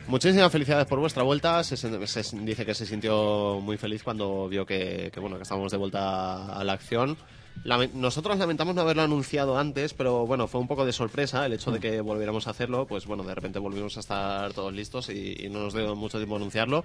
Muchísimas 0.09 0.53
felicidades 0.53 0.87
por 0.87 0.99
vuestra 0.99 1.23
vuelta. 1.23 1.65
Se, 1.65 1.77
dice 2.43 2.67
que 2.67 2.75
se 2.75 2.85
sintió 2.85 3.61
muy 3.63 3.79
feliz 3.79 4.03
cuando 4.03 4.47
vio 4.49 4.67
que, 4.67 5.11
que, 5.13 5.21
bueno 5.21 5.37
que 5.37 5.45
estábamos 5.45 5.73
de 5.73 5.79
vuelta 5.79 6.53
a 6.53 6.63
la 6.65 6.75
acción. 6.75 7.17
Nosotros 7.65 8.39
lamentamos 8.39 8.75
no 8.75 8.81
haberlo 8.81 9.03
anunciado 9.03 9.59
antes, 9.59 9.93
pero 9.93 10.27
bueno, 10.27 10.49
fue 10.49 10.61
un 10.61 10.69
poco 10.69 10.87
de 10.87 10.93
sorpresa 10.93 11.45
el 11.45 11.53
hecho 11.53 11.71
de 11.71 11.79
que 11.79 12.01
volviéramos 12.01 12.47
a 12.47 12.51
hacerlo. 12.51 12.87
Pues 12.87 13.07
bueno, 13.07 13.23
de 13.23 13.35
repente 13.35 13.59
volvimos 13.59 13.97
a 13.97 14.01
estar 14.01 14.53
todos 14.55 14.73
listos 14.73 15.11
y, 15.11 15.49
no 15.51 15.61
nos 15.61 15.75
dio 15.75 15.95
mucho 15.95 16.19
tiempo 16.19 16.37
anunciarlo. 16.37 16.85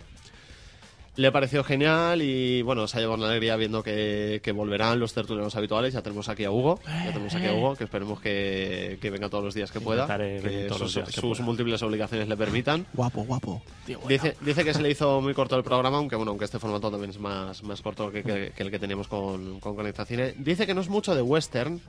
Le 1.18 1.32
pareció 1.32 1.64
genial 1.64 2.22
y 2.22 2.62
bueno, 2.62 2.88
se 2.88 2.98
ha 2.98 3.00
llevado 3.00 3.18
una 3.18 3.30
alegría 3.30 3.56
viendo 3.56 3.82
que, 3.82 4.42
que 4.44 4.52
volverán 4.52 5.00
los 5.00 5.14
tertulianos 5.14 5.56
habituales. 5.56 5.94
Ya 5.94 6.02
tenemos 6.02 6.28
aquí 6.28 6.44
a 6.44 6.52
Hugo, 6.52 6.80
ya 6.86 7.08
tenemos 7.14 7.34
aquí 7.34 7.46
a 7.46 7.54
Hugo, 7.54 7.76
que 7.78 7.86
esperemos 7.86 8.20
que, 8.20 8.98
que 9.02 9.10
venga 9.10 9.30
todos 9.30 9.44
los 9.46 9.54
días 9.54 9.72
que 9.72 9.80
pueda, 9.80 10.06
que 10.42 10.66
todos 10.68 10.82
los 10.82 10.92
sus, 10.92 10.96
días 11.04 11.08
que 11.16 11.22
sus 11.22 11.38
pueda. 11.38 11.46
múltiples 11.46 11.82
obligaciones 11.84 12.28
le 12.28 12.36
permitan. 12.36 12.86
Guapo, 12.94 13.24
guapo. 13.24 13.62
Dice, 14.10 14.36
dice 14.42 14.66
que 14.66 14.74
se 14.74 14.82
le 14.82 14.92
hizo 14.92 15.22
muy 15.22 15.34
corto 15.34 15.56
el 15.56 15.64
programa, 15.64 15.98
aunque 15.98 16.18
bueno, 16.18 16.32
aunque 16.32 16.46
este 16.46 16.60
formato 16.60 16.92
también 16.92 17.12
es 17.12 17.20
más, 17.20 17.64
más 17.64 17.82
corto 17.82 18.12
que, 18.12 18.22
que- 18.22 18.52
que 18.56 18.64
el 18.64 18.70
que 18.72 18.80
teníamos 18.80 19.08
con, 19.08 19.62
con 19.62 19.76
Conecta 19.78 20.04
Cine. 20.06 20.34
Dice 20.38 20.68
que 20.68 20.74
no 20.74 20.82
es 20.82 20.90
mucho 20.90 21.16
de 21.16 21.22
western, 21.22 21.80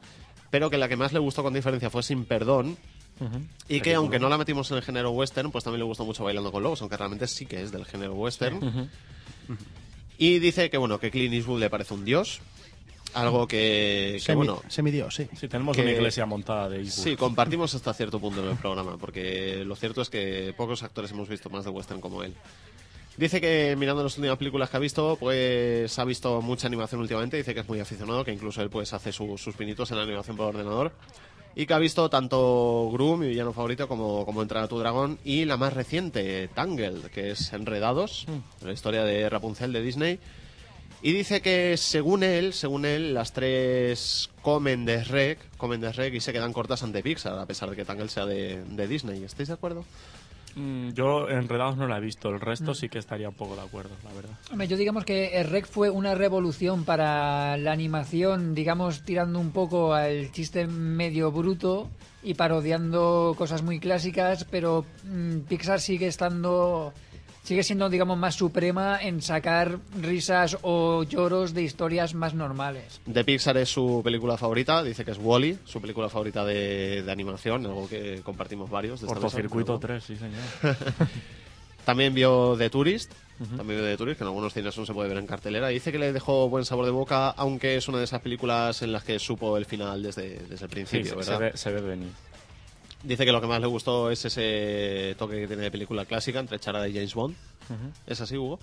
pero 0.50 0.70
que 0.70 0.78
la 0.78 0.88
que 0.88 0.96
más 0.96 1.12
le 1.12 1.18
gustó 1.18 1.42
con 1.42 1.52
diferencia 1.52 1.90
fue 1.90 2.04
Sin 2.04 2.26
Perdón. 2.26 2.76
Y 3.68 3.80
que 3.80 3.94
aunque 3.94 4.18
no 4.18 4.28
la 4.28 4.36
metimos 4.36 4.70
en 4.70 4.76
el 4.76 4.82
género 4.82 5.10
western, 5.10 5.50
pues 5.50 5.64
también 5.64 5.78
le 5.80 5.84
gustó 5.86 6.04
mucho 6.04 6.22
Bailando 6.22 6.52
con 6.52 6.62
Lobos, 6.62 6.82
aunque 6.82 6.98
realmente 6.98 7.26
sí 7.26 7.46
que 7.46 7.62
es 7.62 7.72
del 7.72 7.86
género 7.86 8.12
western. 8.14 8.88
Y 10.18 10.39
dice 10.39 10.70
que 10.70 10.78
bueno, 10.78 10.98
que 10.98 11.10
Clint 11.10 11.35
Eastwood 11.35 11.60
le 11.60 11.70
parece 11.70 11.94
un 11.94 12.05
dios. 12.05 12.40
Algo 13.14 13.47
que, 13.47 14.12
que, 14.16 14.20
Semi- 14.32 14.36
bueno, 14.36 14.62
Semidios, 14.68 15.14
sí. 15.14 15.27
Sí, 15.39 15.48
tenemos 15.48 15.74
que- 15.77 15.82
una 15.82 15.93
iglesia 15.93 16.27
montada 16.27 16.68
de 16.68 16.81
Eastwood. 16.82 17.05
Sí, 17.05 17.16
compartimos 17.16 17.74
hasta 17.74 17.94
cierto 17.94 18.18
punto 18.20 18.43
en 18.43 18.51
el 18.51 18.56
programa, 18.56 18.98
porque 18.98 19.62
lo 19.64 19.74
cierto 19.77 20.02
es 20.02 20.10
que 20.10 20.52
pocos 20.56 20.82
actores 20.82 21.10
hemos 21.12 21.28
visto 21.28 21.48
más 21.48 21.64
de 21.64 21.70
western 21.70 22.01
como 22.01 22.23
él. 22.23 22.35
Dice 23.16 23.40
que 23.40 23.74
mirando 23.78 24.02
las 24.02 24.18
últimas 24.18 24.36
películas 24.36 24.68
que 24.68 24.77
ha 24.77 24.81
visto, 24.81 25.16
pues 25.18 25.98
ha 25.98 26.05
visto 26.05 26.43
mucha 26.43 26.66
animación 26.66 27.01
últimamente, 27.01 27.39
dice 27.39 27.55
que 27.55 27.60
es 27.60 27.68
muy 27.68 27.81
aficionado, 27.81 28.23
que 28.24 28.32
incluso 28.32 28.60
él 28.60 28.68
pues 28.68 28.93
hace 28.93 29.10
su- 29.12 29.39
sus 29.39 29.55
pinitos 29.55 29.90
en 29.90 29.97
la 29.97 30.02
animación 30.02 30.36
por 30.36 30.48
ordenador. 30.48 30.93
Y 31.58 31.64
que 31.64 31.72
ha 31.72 31.78
visto 31.78 32.10
tanto 32.10 32.90
Gru, 32.92 33.16
mi 33.16 33.28
villano 33.28 33.54
favorito, 33.54 33.88
como, 33.88 34.26
como 34.26 34.42
Entrar 34.42 34.62
a 34.62 34.68
tu 34.68 34.78
dragón, 34.78 35.18
y 35.24 35.46
la 35.46 35.56
más 35.56 35.72
reciente, 35.72 36.48
Tangled, 36.48 37.06
que 37.06 37.30
es 37.30 37.50
Enredados, 37.54 38.26
la 38.62 38.72
historia 38.72 39.04
de 39.04 39.26
Rapunzel 39.30 39.72
de 39.72 39.80
Disney. 39.80 40.18
Y 41.00 41.12
dice 41.12 41.40
que 41.40 41.78
según 41.78 42.22
él, 42.22 42.52
según 42.52 42.84
él, 42.84 43.14
las 43.14 43.32
tres 43.32 44.28
comen 44.42 44.84
de 44.84 45.02
rec, 45.02 45.38
comen 45.56 45.80
de 45.80 45.92
rec 45.92 46.12
y 46.12 46.20
se 46.20 46.34
quedan 46.34 46.52
cortas 46.52 46.82
ante 46.82 47.02
Pixar, 47.02 47.38
a 47.38 47.46
pesar 47.46 47.70
de 47.70 47.76
que 47.76 47.86
Tangle 47.86 48.10
sea 48.10 48.26
de, 48.26 48.62
de 48.62 48.86
Disney. 48.86 49.24
¿Estáis 49.24 49.48
de 49.48 49.54
acuerdo? 49.54 49.84
Mm, 50.56 50.90
yo 50.94 51.28
Enredados 51.28 51.76
no 51.76 51.86
la 51.86 51.98
he 51.98 52.00
visto, 52.00 52.30
el 52.30 52.40
resto 52.40 52.72
Mm. 52.72 52.74
sí 52.74 52.88
que 52.88 52.98
estaría 52.98 53.28
un 53.28 53.34
poco 53.34 53.54
de 53.56 53.60
acuerdo, 53.62 53.90
la 54.02 54.12
verdad. 54.14 54.38
Hombre, 54.50 54.66
yo 54.68 54.76
digamos 54.78 55.04
que 55.04 55.38
el 55.38 55.46
REC 55.48 55.66
fue 55.66 55.90
una 55.90 56.14
revolución 56.14 56.84
para 56.84 57.56
la 57.58 57.72
animación, 57.72 58.54
digamos, 58.54 59.02
tirando 59.02 59.38
un 59.38 59.50
poco 59.50 59.92
al 59.92 60.32
chiste 60.32 60.66
medio 60.66 61.30
bruto 61.30 61.90
y 62.22 62.34
parodiando 62.34 63.34
cosas 63.36 63.62
muy 63.62 63.78
clásicas, 63.78 64.44
pero 64.50 64.86
mm, 65.04 65.40
Pixar 65.40 65.78
sigue 65.80 66.06
estando, 66.06 66.92
sigue 67.47 67.62
siendo, 67.62 67.89
digamos, 67.89 68.18
más 68.18 68.35
suprema 68.35 68.98
en 69.01 69.23
sacar 69.23 69.78
risas 70.02 70.59
o 70.62 71.05
lloros 71.05 71.55
de 71.55 71.62
historias 71.62 72.12
más 72.14 72.35
normales. 72.35 73.01
De 73.06 73.24
Pixar 73.24 73.56
es 73.56 73.68
su 73.68 74.01
película 74.05 74.36
favorita, 74.36 74.82
dice 74.82 75.05
que 75.05 75.12
es 75.12 75.18
Wally, 75.20 75.59
su 75.64 75.81
película 75.81 76.09
favorita 76.09 76.44
de, 76.44 77.02
de 77.05 77.12
animación, 77.12 77.64
algo 77.64 77.89
que 77.89 78.20
compartimos 78.24 78.68
varios. 78.68 79.01
de 79.01 79.06
Cortocircuito 79.06 79.78
pero- 79.78 79.94
3, 80.01 80.05
sí 80.05 80.16
señor. 80.16 80.77
También 81.85 82.12
vio 82.14 82.56
The 82.59 82.68
Tourist, 82.68 83.12
también 83.56 83.78
vio 83.78 83.86
The 83.86 83.97
Tourist, 83.97 84.18
que 84.18 84.24
en 84.24 84.28
algunos 84.28 84.52
cines 84.52 84.77
no 84.77 84.85
se 84.85 84.93
puede 84.93 85.09
ver 85.09 85.18
en 85.18 85.27
cartelera. 85.28 85.68
Dice 85.68 85.93
que 85.93 86.01
le 86.01 86.12
dejó 86.12 86.48
buen 86.48 86.64
sabor 86.64 86.85
de 86.85 86.90
boca, 86.90 87.28
aunque 87.31 87.77
es 87.77 87.86
una 87.86 87.98
de 87.98 88.05
esas 88.05 88.20
películas 88.23 88.82
en 88.82 88.90
las 88.90 89.05
que 89.05 89.20
supo 89.20 89.56
el 89.56 89.66
final 89.66 90.02
desde, 90.02 90.40
desde 90.48 90.64
el 90.64 90.70
principio, 90.70 91.10
Sí, 91.12 91.16
¿verdad? 91.16 91.39
se 91.39 91.39
ve, 91.44 91.56
se 91.56 91.70
ve 91.70 91.81
venir. 91.81 92.09
Dice 93.02 93.24
que 93.24 93.32
lo 93.32 93.40
que 93.40 93.47
más 93.47 93.60
le 93.60 93.66
gustó 93.66 94.10
es 94.10 94.24
ese 94.24 95.14
toque 95.18 95.40
que 95.40 95.47
tiene 95.47 95.62
de 95.64 95.70
película 95.70 96.05
clásica 96.06 96.39
entre 96.40 96.59
Charada 96.59 96.89
y 96.89 96.94
James 96.94 97.14
Bond. 97.14 97.35
¿Es 98.06 98.20
así, 98.20 98.36
Hugo? 98.36 98.59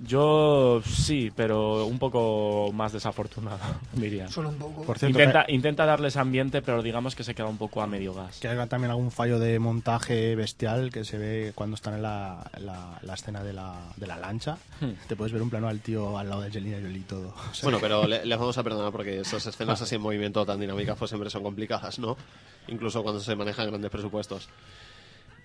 Yo 0.00 0.80
sí, 0.86 1.32
pero 1.34 1.84
un 1.86 1.98
poco 1.98 2.70
más 2.72 2.92
desafortunado, 2.92 3.58
diría. 3.94 4.28
Solo 4.28 4.50
un 4.50 4.54
poco. 4.54 4.84
Por 4.84 4.96
cierto, 4.96 5.18
intenta, 5.18 5.44
intenta 5.48 5.86
darles 5.86 6.16
ambiente, 6.16 6.62
pero 6.62 6.82
digamos 6.84 7.16
que 7.16 7.24
se 7.24 7.34
queda 7.34 7.46
un 7.48 7.58
poco 7.58 7.82
a 7.82 7.88
medio 7.88 8.14
gas. 8.14 8.38
Que 8.38 8.46
haya 8.46 8.64
también 8.68 8.92
algún 8.92 9.10
fallo 9.10 9.40
de 9.40 9.58
montaje 9.58 10.36
bestial 10.36 10.92
que 10.92 11.04
se 11.04 11.18
ve 11.18 11.52
cuando 11.56 11.74
están 11.74 11.94
en 11.94 12.02
la, 12.02 12.48
la- 12.60 13.00
la 13.02 13.14
escena 13.14 13.42
de 13.42 13.52
la, 13.52 13.74
de 13.96 14.06
la 14.06 14.16
lancha. 14.18 14.56
Hmm. 14.80 14.92
Te 15.08 15.16
puedes 15.16 15.32
ver 15.32 15.42
un 15.42 15.50
plano 15.50 15.66
al 15.66 15.80
tío 15.80 16.16
al 16.16 16.28
lado 16.28 16.42
de 16.42 16.46
Angelina 16.46 16.78
Jolie 16.80 16.98
y 16.98 17.02
todo. 17.02 17.34
O 17.50 17.54
sea, 17.54 17.64
Bueno, 17.64 17.78
pero 17.80 18.06
le- 18.06 18.24
les 18.24 18.38
vamos 18.38 18.56
a 18.56 18.62
perdonar 18.62 18.92
porque 18.92 19.18
esas 19.18 19.44
escenas 19.46 19.82
así 19.82 19.96
en 19.96 20.00
movimiento 20.02 20.46
tan 20.46 20.60
dinámicas 20.60 20.96
pues 20.96 21.08
siempre 21.08 21.28
son 21.28 21.42
complicadas, 21.42 21.98
¿no? 21.98 22.16
Incluso 22.68 23.02
cuando 23.02 23.20
se 23.20 23.34
manejan 23.34 23.68
grandes 23.68 23.90
presupuestos. 23.90 24.48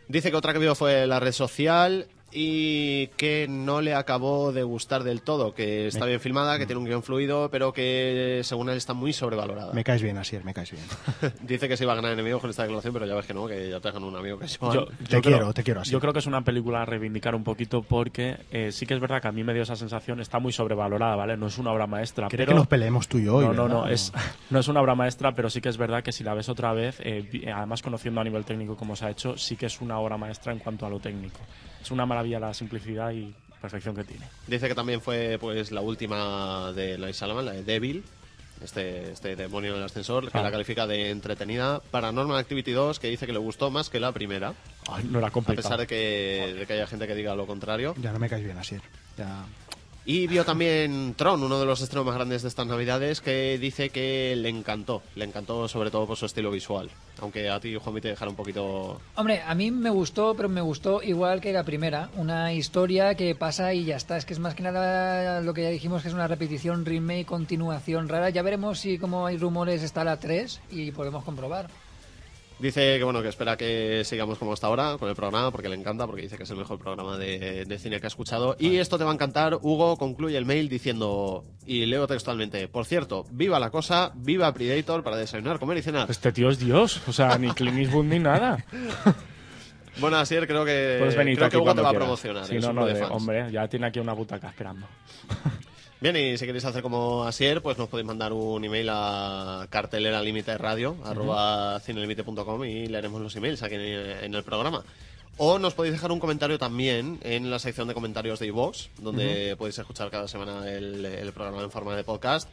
Dice 0.07 0.29
que 0.29 0.37
otra 0.37 0.53
que 0.53 0.59
vio 0.59 0.75
fue 0.75 1.07
la 1.07 1.19
red 1.19 1.31
social 1.31 2.07
y 2.33 3.07
que 3.17 3.47
no 3.49 3.81
le 3.81 3.93
acabó 3.93 4.51
de 4.51 4.63
gustar 4.63 5.03
del 5.03 5.21
todo, 5.21 5.53
que 5.53 5.87
está 5.87 6.05
bien 6.05 6.19
filmada, 6.19 6.57
que 6.57 6.65
tiene 6.65 6.79
un 6.79 6.85
guion 6.85 7.03
fluido, 7.03 7.49
pero 7.49 7.73
que 7.73 8.41
según 8.43 8.69
él 8.69 8.77
está 8.77 8.93
muy 8.93 9.13
sobrevalorada. 9.13 9.73
Me 9.73 9.83
caes 9.83 10.01
bien, 10.01 10.17
Asier, 10.17 10.43
me 10.43 10.53
caes 10.53 10.71
bien. 10.71 10.83
Dice 11.41 11.67
que 11.67 11.77
se 11.77 11.83
iba 11.83 11.93
a 11.93 11.95
ganar 11.95 12.11
enemigos 12.13 12.41
con 12.41 12.49
esta 12.49 12.63
declaración, 12.63 12.93
pero 12.93 13.05
ya 13.05 13.15
ves 13.15 13.25
que 13.25 13.33
no, 13.33 13.47
que 13.47 13.69
ya 13.69 13.79
te 13.79 13.91
ganó 13.91 14.07
un 14.07 14.15
amigo 14.15 14.39
que 14.39 14.45
es 14.45 14.57
Joan. 14.57 14.73
Yo- 14.73 14.85
Te 14.85 14.93
yo 15.15 15.21
quiero, 15.21 15.37
creo- 15.37 15.53
te 15.53 15.63
quiero 15.63 15.81
así. 15.81 15.91
Yo 15.91 15.99
creo 15.99 16.13
que 16.13 16.19
es 16.19 16.25
una 16.25 16.41
película 16.43 16.81
a 16.81 16.85
reivindicar 16.85 17.35
un 17.35 17.43
poquito 17.43 17.83
porque 17.83 18.37
eh, 18.51 18.71
sí 18.71 18.85
que 18.85 18.93
es 18.95 18.99
verdad 18.99 19.21
que 19.21 19.27
a 19.27 19.31
mí 19.31 19.43
me 19.43 19.53
dio 19.53 19.63
esa 19.63 19.75
sensación, 19.75 20.19
está 20.19 20.39
muy 20.39 20.51
sobrevalorada, 20.51 21.15
¿vale? 21.15 21.37
No 21.37 21.47
es 21.47 21.57
una 21.57 21.71
obra 21.71 21.87
maestra. 21.87 22.27
¿Quieres 22.29 22.45
pero... 22.47 22.55
que 22.55 22.59
nos 22.59 22.67
peleemos 22.67 23.07
tú 23.07 23.19
y 23.19 23.25
yo 23.25 23.35
hoy, 23.35 23.45
No, 23.45 23.53
no, 23.53 23.67
no, 23.67 23.87
es, 23.87 24.11
no 24.49 24.59
es 24.59 24.67
una 24.67 24.81
obra 24.81 24.95
maestra, 24.95 25.33
pero 25.35 25.49
sí 25.49 25.61
que 25.61 25.69
es 25.69 25.77
verdad 25.77 26.03
que 26.03 26.11
si 26.11 26.23
la 26.23 26.33
ves 26.33 26.49
otra 26.49 26.73
vez, 26.73 26.97
eh, 27.01 27.51
además 27.55 27.81
conociendo 27.81 28.21
a 28.21 28.23
nivel 28.23 28.43
técnico 28.45 28.75
cómo 28.75 28.95
se 28.95 29.05
ha 29.05 29.09
hecho, 29.11 29.37
sí 29.37 29.55
que 29.55 29.67
es 29.67 29.81
una 29.81 29.99
obra 29.99 30.17
maestra 30.17 30.51
en 30.51 30.59
cuanto 30.59 30.85
a 30.85 30.89
lo 30.89 30.99
técnico. 30.99 31.39
Es 31.83 31.91
una 31.91 32.05
maravilla 32.05 32.39
la 32.39 32.53
simplicidad 32.53 33.11
y 33.11 33.33
perfección 33.61 33.95
que 33.95 34.03
tiene. 34.03 34.25
Dice 34.47 34.67
que 34.67 34.75
también 34.75 35.01
fue 35.01 35.37
pues 35.39 35.71
la 35.71 35.81
última 35.81 36.71
de 36.73 36.97
la 36.97 37.11
Salaman, 37.13 37.45
la 37.45 37.51
de 37.53 37.63
Devil, 37.63 38.03
este, 38.61 39.11
este 39.11 39.35
demonio 39.35 39.71
en 39.73 39.79
el 39.79 39.83
ascensor, 39.83 40.31
que 40.31 40.37
Ah. 40.37 40.41
la 40.43 40.51
califica 40.51 40.87
de 40.87 41.09
entretenida. 41.11 41.81
Paranormal 41.91 42.37
Activity 42.37 42.71
2, 42.71 42.99
que 42.99 43.09
dice 43.09 43.25
que 43.25 43.33
le 43.33 43.39
gustó 43.39 43.69
más 43.69 43.89
que 43.89 43.99
la 43.99 44.11
primera. 44.11 44.53
Ay, 44.89 45.03
no 45.09 45.19
era 45.19 45.27
A 45.27 45.31
pesar 45.31 45.77
de 45.79 45.87
que, 45.87 46.55
de 46.59 46.65
que 46.65 46.73
haya 46.73 46.87
gente 46.87 47.05
que 47.07 47.15
diga 47.15 47.35
lo 47.35 47.45
contrario. 47.45 47.93
Ya 48.01 48.11
no 48.13 48.19
me 48.19 48.29
caes 48.29 48.43
bien, 48.43 48.57
Asier. 48.57 48.81
Ya... 49.17 49.45
Y 50.05 50.27
vio 50.27 50.43
también 50.43 51.13
Tron, 51.15 51.41
uno 51.43 51.59
de 51.59 51.65
los 51.65 51.79
estrenos 51.79 52.05
más 52.05 52.15
grandes 52.15 52.41
de 52.41 52.49
estas 52.49 52.67
navidades, 52.67 53.21
que 53.21 53.57
dice 53.57 53.89
que 53.89 54.35
le 54.35 54.49
encantó. 54.49 55.01
Le 55.15 55.23
encantó 55.23 55.67
sobre 55.69 55.91
todo 55.91 56.05
por 56.05 56.17
su 56.17 56.25
estilo 56.25 56.51
visual. 56.51 56.89
Aunque 57.21 57.49
a 57.49 57.59
ti, 57.61 57.75
Juanmi, 57.75 58.01
te 58.01 58.09
dejara 58.09 58.29
un 58.29 58.35
poquito... 58.35 58.99
Hombre, 59.15 59.41
a 59.45 59.55
mí 59.55 59.71
me 59.71 59.89
gustó, 59.89 60.33
pero 60.35 60.49
me 60.49 60.59
gustó 60.59 61.01
igual 61.01 61.39
que 61.39 61.53
la 61.53 61.63
primera. 61.63 62.09
Una 62.17 62.51
historia 62.53 63.15
que 63.15 63.33
pasa 63.33 63.73
y 63.73 63.85
ya 63.85 63.95
está. 63.95 64.17
Es 64.17 64.25
que 64.25 64.33
es 64.33 64.39
más 64.39 64.55
que 64.55 64.63
nada 64.63 65.39
lo 65.39 65.53
que 65.53 65.63
ya 65.63 65.69
dijimos 65.69 66.01
que 66.01 66.09
es 66.09 66.13
una 66.13 66.27
repetición, 66.27 66.85
remake, 66.85 67.25
continuación 67.25 68.09
rara. 68.09 68.29
Ya 68.29 68.41
veremos 68.41 68.79
si, 68.79 68.97
como 68.97 69.25
hay 69.25 69.37
rumores, 69.37 69.83
está 69.83 70.03
la 70.03 70.19
3 70.19 70.59
y 70.71 70.91
podemos 70.91 71.23
comprobar. 71.23 71.69
Dice 72.63 72.97
que 72.97 73.03
bueno 73.03 73.21
que 73.21 73.27
espera 73.27 73.57
que 73.57 74.03
sigamos 74.05 74.37
como 74.37 74.53
hasta 74.53 74.67
ahora 74.67 74.95
con 74.97 75.09
el 75.09 75.15
programa 75.15 75.51
porque 75.51 75.67
le 75.67 75.75
encanta, 75.75 76.05
porque 76.05 76.21
dice 76.21 76.37
que 76.37 76.43
es 76.43 76.49
el 76.49 76.55
mejor 76.55 76.79
programa 76.79 77.17
de, 77.17 77.65
de 77.65 77.77
cine 77.77 77.99
que 77.99 78.05
ha 78.05 78.07
escuchado. 78.07 78.55
Y 78.57 78.77
esto 78.77 78.97
te 78.97 79.03
va 79.03 79.11
a 79.11 79.13
encantar. 79.13 79.55
Hugo 79.61 79.97
concluye 79.97 80.37
el 80.37 80.45
mail 80.45 80.69
diciendo, 80.69 81.43
y 81.65 81.85
leo 81.85 82.07
textualmente, 82.07 82.69
por 82.69 82.85
cierto, 82.85 83.25
viva 83.31 83.59
la 83.59 83.69
cosa, 83.69 84.13
viva 84.15 84.53
Predator 84.53 85.03
para 85.03 85.17
desayunar, 85.17 85.59
comer 85.59 85.79
y 85.79 85.81
cenar. 85.81 86.09
Este 86.09 86.31
tío 86.31 86.49
es 86.49 86.57
Dios, 86.57 87.01
o 87.05 87.11
sea, 87.11 87.37
ni 87.37 87.51
Clint 87.51 87.79
Eastwood 87.79 88.05
ni 88.05 88.19
nada. 88.19 88.63
Bueno, 89.99 90.17
Asier, 90.17 90.47
creo 90.47 90.65
que, 90.65 91.07
creo 91.35 91.49
que 91.51 91.57
Hugo 91.57 91.75
te 91.75 91.81
va 91.83 91.89
a 91.91 91.93
promocionar. 91.93 92.45
Sí, 92.47 92.57
no, 92.57 92.73
no, 92.73 92.83
de 92.87 93.03
hombre, 93.03 93.51
ya 93.51 93.67
tiene 93.67 93.85
aquí 93.85 93.99
una 93.99 94.13
butaca 94.13 94.47
esperando. 94.47 94.87
Bien, 96.03 96.17
y 96.17 96.37
si 96.37 96.45
queréis 96.45 96.65
hacer 96.65 96.81
como 96.81 97.23
Asier, 97.23 97.61
pues 97.61 97.77
nos 97.77 97.87
podéis 97.87 98.05
mandar 98.05 98.33
un 98.33 98.61
email 98.61 98.89
a 98.91 99.67
cartelera 99.69 100.21
límite 100.21 100.57
radio 100.57 100.97
arroba 101.05 101.79
cinelimite.com 101.79 102.65
y 102.65 102.87
leeremos 102.87 103.21
los 103.21 103.33
emails 103.37 103.63
aquí 103.63 103.75
en, 103.75 103.81
en 103.81 104.35
el 104.35 104.43
programa. 104.43 104.83
O 105.37 105.59
nos 105.59 105.75
podéis 105.75 105.93
dejar 105.93 106.11
un 106.11 106.19
comentario 106.19 106.59
también 106.59 107.19
en 107.23 107.49
la 107.49 107.57
sección 107.57 107.87
de 107.87 107.93
comentarios 107.93 108.39
de 108.39 108.47
iVoox, 108.47 108.89
donde 108.97 109.55
podéis 109.57 109.79
escuchar 109.79 110.11
cada 110.11 110.27
semana 110.27 110.69
el, 110.69 111.05
el 111.05 111.31
programa 111.31 111.63
en 111.63 111.71
forma 111.71 111.95
de 111.95 112.03
podcast. 112.03 112.49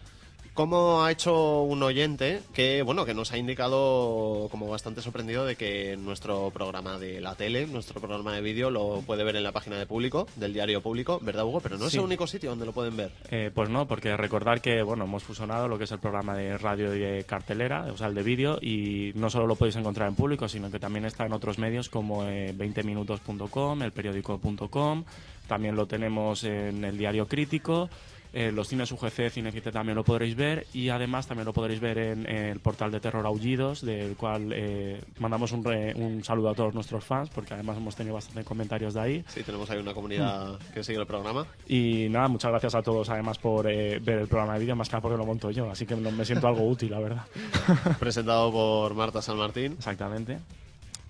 Como 0.55 1.03
ha 1.05 1.11
hecho 1.13 1.63
un 1.63 1.83
oyente 1.83 2.41
que, 2.53 2.83
bueno, 2.83 3.07
que 3.07 3.15
nos 3.15 3.33
ha 3.33 3.39
indicado 3.39 4.49
como 4.51 4.69
bastante 4.69 5.01
sorprendido 5.01 5.47
de 5.47 5.57
que 5.57 5.97
nuestro 5.97 6.51
programa 6.51 6.99
de 6.99 7.21
la 7.21 7.35
tele, 7.35 7.67
nuestro 7.67 8.01
programa 8.01 8.35
de 8.35 8.43
vídeo, 8.43 8.69
lo 8.71 9.01
puede 9.07 9.25
ver 9.25 9.37
en 9.37 9.45
la 9.45 9.53
página 9.53 9.79
de 9.79 9.87
público, 9.87 10.27
del 10.37 10.53
diario 10.53 10.83
público, 10.83 11.19
¿verdad, 11.23 11.45
Hugo? 11.45 11.61
Pero 11.61 11.79
no 11.79 11.87
es 11.87 11.93
Sí. 11.93 11.99
el 11.99 12.05
único 12.05 12.27
sitio 12.27 12.51
donde 12.51 12.67
lo 12.67 12.73
pueden 12.73 12.97
ver. 12.97 13.11
Eh, 13.31 13.51
pues 13.55 13.71
no, 13.71 13.87
porque 13.87 14.17
recordar 14.17 14.61
que 14.61 14.83
bueno 14.83 15.05
hemos 15.05 15.23
fusionado 15.23 15.69
lo 15.69 15.79
que 15.79 15.85
es 15.85 15.93
el 15.93 15.99
programa 16.01 16.37
de 16.37 16.59
radio 16.59 16.95
y 16.95 16.99
de 16.99 17.25
cartelera, 17.25 17.87
o 17.93 17.97
sea, 17.97 18.09
el 18.09 18.15
de 18.15 18.23
vídeo, 18.23 18.59
y 18.61 19.13
no 19.15 19.31
solo 19.31 19.47
lo 19.47 19.57
podéis 19.57 19.77
encontrar 19.77 20.09
en 20.09 20.15
público, 20.17 20.49
sino 20.49 20.71
que 20.71 20.79
también 20.81 21.05
está 21.07 21.25
en 21.25 21.33
otros 21.33 21.59
medios 21.59 21.89
como 21.89 22.25
eh, 22.27 22.53
20minutos.com, 22.57 23.83
elperiódico.com, 23.83 25.05
también 25.47 25.75
lo 25.77 25.87
tenemos 25.87 26.45
en 26.45 26.85
el 26.85 26.99
diario 26.99 27.27
crítico 27.27 27.89
en 28.33 28.55
los 28.55 28.69
cines 28.69 28.91
UGC, 28.93 29.31
Cinecite 29.31 29.73
también 29.73 29.97
lo 29.97 30.05
podréis 30.05 30.37
ver 30.37 30.67
y 30.73 30.89
además 30.89 31.27
también 31.27 31.47
lo 31.47 31.53
podréis 31.53 31.81
ver 31.81 31.99
en, 31.99 32.29
en 32.29 32.45
el 32.47 32.61
portal 32.61 32.91
de 32.93 33.01
Terror 33.01 33.27
Aullidos, 33.27 33.83
del 33.85 34.17
cual 34.17 34.53
eh, 34.55 35.01
mandamos 35.19 35.53
un, 35.53 35.65
re- 35.65 35.95
un 35.95 36.23
saludo 36.25 36.51
a 36.51 36.55
todos 36.55 36.75
nuestros 36.75 37.05
fans, 37.05 37.29
porque 37.31 37.55
además 37.55 37.77
hemos 37.77 37.97
tenido 37.97 38.15
bastantes 38.15 38.45
comentarios 38.45 38.95
de 38.95 39.01
ahí. 39.01 39.25
Sí, 39.29 39.43
tenemos 39.43 39.69
ahí 39.71 39.79
una 39.79 39.95
comunidad 39.95 40.59
que 40.73 40.83
sigue 40.85 40.99
el 41.01 41.07
programa. 41.07 41.47
Y 41.69 42.09
nada, 42.11 42.29
muchas 42.29 42.51
gracias 42.51 42.75
a 42.75 42.83
todos 42.83 43.09
además 43.11 43.39
por 43.39 43.67
eh, 43.71 43.99
ver 44.01 44.19
el 44.21 44.29
programa 44.29 44.55
de 44.55 44.61
vídeo, 44.61 44.77
más 44.77 44.89
que 44.89 44.93
nada 44.93 45.03
porque 45.03 45.17
lo 45.19 45.27
monto 45.27 45.51
yo, 45.51 45.71
así 45.71 45.87
que 45.87 45.97
me 45.97 46.25
siento 46.25 46.47
algo 46.49 46.67
útil, 46.69 46.91
la 46.91 47.01
verdad. 47.01 47.25
Presentado 47.99 48.53
por 48.53 48.95
Marta 48.95 49.21
San 49.23 49.37
Martín. 49.37 49.73
Exactamente. 49.73 50.39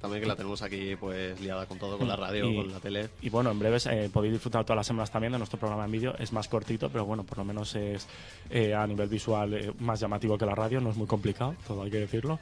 También 0.01 0.23
que 0.23 0.29
la 0.29 0.35
tenemos 0.37 0.63
aquí 0.63 0.97
pues 0.97 1.39
liada 1.41 1.67
con 1.67 1.79
todo, 1.79 1.99
con 1.99 2.09
la 2.09 2.17
radio, 2.17 2.49
Y- 2.51 2.57
con 2.57 2.73
la 2.73 2.81
tele. 2.81 3.11
Y 3.21 3.29
bueno, 3.29 3.51
en 3.51 3.59
breves 3.59 3.87
eh, 3.87 4.09
podéis 4.13 4.33
disfrutar 4.33 4.65
todas 4.65 4.77
las 4.79 4.87
semanas 4.87 5.11
también 5.11 5.33
de 5.33 5.39
nuestro 5.39 5.59
programa 5.59 5.85
en 5.85 5.93
vídeo. 5.93 6.15
Es 6.19 6.33
más 6.33 6.49
cortito, 6.49 6.89
pero 6.89 7.05
bueno, 7.05 7.23
por 7.25 7.39
lo 7.39 7.45
menos 7.45 7.75
es 7.75 8.09
eh, 8.49 8.75
a 8.75 8.87
nivel 8.87 9.09
visual 9.09 9.53
eh, 9.55 9.73
más 9.81 10.01
llamativo 10.01 10.39
que 10.39 10.47
la 10.47 10.55
radio. 10.55 10.81
No 10.81 10.91
es 10.91 10.97
muy 10.97 11.07
complicado, 11.07 11.55
todo 11.67 11.83
hay 11.83 11.91
que 11.91 11.99
decirlo. 11.99 12.39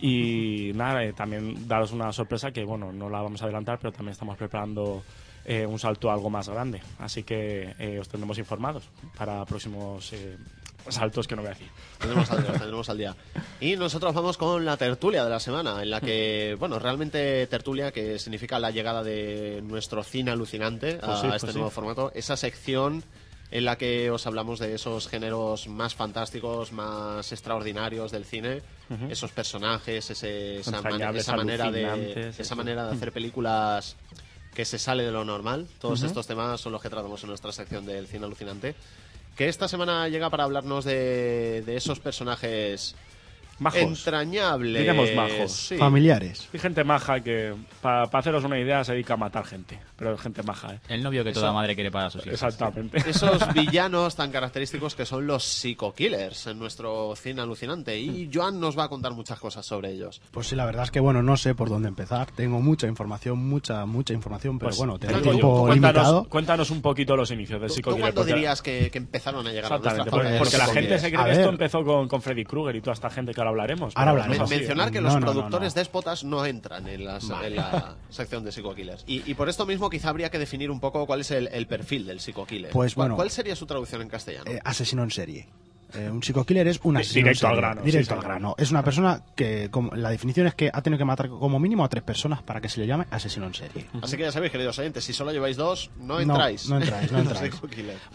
Y 0.00 0.72
nada, 0.76 1.02
eh, 1.04 1.12
también 1.14 1.66
daros 1.66 1.92
una 1.92 2.12
sorpresa 2.12 2.50
que 2.52 2.64
bueno, 2.64 2.92
no 2.92 3.08
la 3.08 3.22
vamos 3.22 3.40
a 3.40 3.44
adelantar, 3.46 3.78
pero 3.78 3.92
también 3.92 4.12
estamos 4.12 4.36
preparando 4.36 5.02
eh, 5.46 5.64
un 5.64 5.78
salto 5.78 6.10
algo 6.10 6.28
más 6.28 6.48
grande. 6.50 6.82
Así 6.98 7.22
que 7.22 7.74
eh, 7.78 7.98
os 7.98 8.08
tendremos 8.08 8.36
informados 8.38 8.88
para 9.16 9.42
próximos 9.46 10.12
saltos 10.88 11.26
que 11.28 11.36
no 11.36 11.42
voy 11.42 11.50
a 11.50 11.54
decir. 11.54 11.68
Tendremos 11.98 12.30
al 12.30 12.42
día, 12.42 12.52
tendremos 12.52 12.88
al 12.90 12.98
día. 12.98 13.16
Y 13.60 13.76
nosotros 13.76 14.14
vamos 14.14 14.36
con 14.36 14.64
la 14.64 14.76
tertulia 14.76 15.22
de 15.24 15.30
la 15.30 15.40
semana, 15.40 15.82
en 15.82 15.90
la 15.90 16.00
que, 16.00 16.56
bueno, 16.58 16.78
realmente 16.78 17.46
tertulia, 17.46 17.92
que 17.92 18.18
significa 18.18 18.58
la 18.58 18.70
llegada 18.70 19.02
de 19.02 19.60
nuestro 19.62 20.02
cine 20.02 20.30
alucinante 20.30 20.98
a 21.02 21.06
Pues 21.06 21.20
sí, 21.20 21.26
pues 21.28 21.34
este 21.42 21.52
sí. 21.52 21.54
nuevo 21.58 21.70
formato, 21.70 22.12
esa 22.14 22.36
sección 22.36 23.04
en 23.52 23.64
la 23.64 23.76
que 23.76 24.10
os 24.12 24.26
hablamos 24.28 24.60
de 24.60 24.74
esos 24.76 25.08
géneros 25.08 25.66
más 25.66 25.96
fantásticos, 25.96 26.70
más 26.70 27.32
extraordinarios 27.32 28.12
del 28.12 28.24
cine, 28.24 28.62
Ujú. 28.88 29.06
esos 29.10 29.32
personajes, 29.32 30.08
ese- 30.10 30.60
esa, 30.60 30.70
man- 30.80 31.16
esa 31.16 31.34
manera 31.36 31.70
de 31.70 32.28
esa 32.30 32.42
eso. 32.42 32.56
manera 32.56 32.86
de 32.86 32.92
hacer 32.94 33.10
películas 33.12 33.96
que 34.54 34.64
se 34.64 34.78
sale 34.78 35.02
de 35.04 35.10
lo 35.10 35.24
normal. 35.24 35.66
Todos 35.80 35.98
Ujú. 36.00 36.06
estos 36.08 36.26
temas 36.28 36.60
son 36.60 36.70
los 36.72 36.80
que 36.80 36.90
tratamos 36.90 37.22
en 37.24 37.28
nuestra 37.30 37.50
sección 37.50 37.84
del 37.86 38.06
cine 38.06 38.26
alucinante. 38.26 38.76
Que 39.40 39.48
esta 39.48 39.68
semana 39.68 40.06
llega 40.06 40.28
para 40.28 40.44
hablarnos 40.44 40.84
de, 40.84 41.62
de 41.64 41.74
esos 41.74 41.98
personajes 41.98 42.94
Majos. 43.60 43.80
entrañables. 43.82 44.80
Digamos 44.80 45.14
majos. 45.14 45.52
sí. 45.52 45.76
Familiares. 45.76 46.48
Hay 46.52 46.58
gente 46.60 46.82
maja 46.84 47.20
que, 47.20 47.54
para 47.80 48.04
haceros 48.04 48.42
una 48.44 48.58
idea, 48.58 48.82
se 48.84 48.92
dedica 48.92 49.14
a 49.14 49.16
matar 49.16 49.44
gente. 49.44 49.78
Pero 49.96 50.14
es 50.14 50.20
gente 50.20 50.42
maja, 50.42 50.74
¿eh? 50.74 50.80
El 50.88 51.02
novio 51.02 51.22
que 51.22 51.30
Eso- 51.30 51.40
toda 51.40 51.52
madre 51.52 51.74
quiere 51.74 51.90
para 51.90 52.10
sus 52.10 52.22
hijos. 52.26 52.32
Exactamente. 52.42 52.98
Esos 53.08 53.40
villanos 53.54 54.16
tan 54.16 54.30
característicos 54.32 54.94
que 54.94 55.04
son 55.06 55.26
los 55.26 55.44
psico-killers 55.44 56.46
en 56.48 56.58
nuestro 56.58 57.14
cine 57.16 57.42
alucinante. 57.42 57.98
Y 57.98 58.30
Joan 58.32 58.58
nos 58.60 58.78
va 58.78 58.84
a 58.84 58.88
contar 58.88 59.12
muchas 59.12 59.38
cosas 59.38 59.64
sobre 59.64 59.92
ellos. 59.92 60.20
Pues 60.30 60.48
sí, 60.48 60.56
la 60.56 60.64
verdad 60.64 60.84
es 60.84 60.90
que 60.90 61.00
bueno, 61.00 61.22
no 61.22 61.36
sé 61.36 61.54
por 61.54 61.68
dónde 61.68 61.88
empezar. 61.88 62.30
Tengo 62.32 62.60
mucha 62.60 62.86
información, 62.86 63.38
mucha, 63.46 63.84
mucha 63.86 64.12
información, 64.12 64.58
pero 64.58 64.68
Pues, 64.70 64.78
bueno, 64.78 64.98
tengo 64.98 65.20
tiempo 65.20 65.66
cuéntanos, 65.66 65.94
limitado. 66.02 66.24
cuéntanos 66.28 66.70
un 66.70 66.80
poquito 66.82 67.16
los 67.16 67.30
inicios 67.30 67.60
del 67.60 67.68
¿Tú, 67.68 67.74
Psycho 67.74 67.90
tú 67.90 67.96
Killer, 67.96 68.02
cuándo 68.14 68.20
porque- 68.22 68.34
dirías 68.34 68.62
que, 68.62 68.90
que 68.90 68.98
empezaron 68.98 69.46
a 69.46 69.52
llegar 69.52 69.72
a 69.72 69.78
nuestra 69.78 70.04
porque, 70.06 70.36
porque 70.38 70.58
la 70.58 70.66
gente 70.66 70.98
se 70.98 71.10
cree 71.10 71.20
A 71.20 71.24
que 71.26 71.32
esto 71.32 71.48
empezó 71.50 71.84
con, 71.84 72.08
con 72.08 72.22
Freddy 72.22 72.44
Krueger 72.44 72.76
y 72.76 72.80
toda 72.80 72.94
esta 72.94 73.10
gente 73.10 73.32
que 73.34 73.40
ahora 73.40 73.49
hablaremos. 73.50 73.92
Ahora 73.96 74.12
no 74.14 74.22
hablaremos. 74.22 74.50
¿eh? 74.50 74.56
Mencionar 74.56 74.90
que 74.90 74.98
No, 75.00 75.04
los 75.08 75.14
no, 75.14 75.20
no, 75.20 75.26
productores 75.32 75.74
no. 75.74 75.78
déspotas 75.80 76.24
no 76.24 76.44
entran 76.46 76.88
en, 76.88 77.04
las- 77.04 77.28
Vale. 77.28 77.48
en 77.48 77.56
la 77.56 77.94
sección 78.10 78.42
de 78.44 78.52
psico-killers. 78.52 79.04
Y, 79.06 79.22
y 79.30 79.34
por 79.34 79.48
esto 79.48 79.66
mismo 79.66 79.90
quizá 79.90 80.08
habría 80.08 80.30
que 80.30 80.38
definir 80.38 80.70
un 80.70 80.80
poco 80.80 81.06
cuál 81.06 81.20
es 81.20 81.30
el, 81.30 81.48
el 81.52 81.66
perfil 81.66 82.06
del 82.06 82.20
psico-killer. 82.20 82.70
Pues 82.72 82.94
¿Cuál- 82.94 83.08
bueno. 83.10 83.16
¿Cuál 83.16 83.30
sería 83.30 83.54
su 83.54 83.66
traducción 83.66 84.02
en 84.02 84.08
castellano? 84.08 84.50
Eh, 84.50 84.58
asesino 84.64 85.02
en 85.02 85.10
serie. 85.10 85.48
Eh, 85.92 86.08
un 86.08 86.22
psico-killer 86.22 86.68
es 86.68 86.78
un 86.84 86.96
asesino 86.98 87.24
directo 87.24 87.48
al 87.48 87.56
grano, 87.56 87.82
Directo 87.82 88.14
sí, 88.14 88.16
al 88.16 88.22
grano. 88.24 88.54
Es 88.56 88.70
una 88.70 88.84
persona 88.84 89.24
que, 89.34 89.70
como, 89.72 89.90
la 89.96 90.10
definición 90.10 90.46
es 90.46 90.54
que 90.54 90.70
ha 90.72 90.82
tenido 90.82 90.98
que 90.98 91.04
matar 91.04 91.28
como 91.28 91.58
mínimo 91.58 91.82
a 91.84 91.88
tres 91.88 92.04
personas 92.04 92.42
para 92.44 92.60
que 92.60 92.68
se 92.68 92.78
le 92.80 92.86
llame 92.86 93.06
asesino 93.10 93.46
en 93.48 93.54
serie. 93.54 93.86
Así 94.00 94.16
que 94.16 94.22
ya 94.22 94.30
sabéis, 94.30 94.52
queridos 94.52 94.78
oyentes, 94.78 95.02
si 95.02 95.12
solo 95.12 95.32
lleváis 95.32 95.56
dos, 95.56 95.90
no 95.98 96.14
No, 96.14 96.20
entráis. 96.20 96.68
no 96.68 96.76
entráis, 96.76 97.10
no 97.10 97.18
en 97.18 97.24
los 97.28 97.42
entráis. 97.42 97.60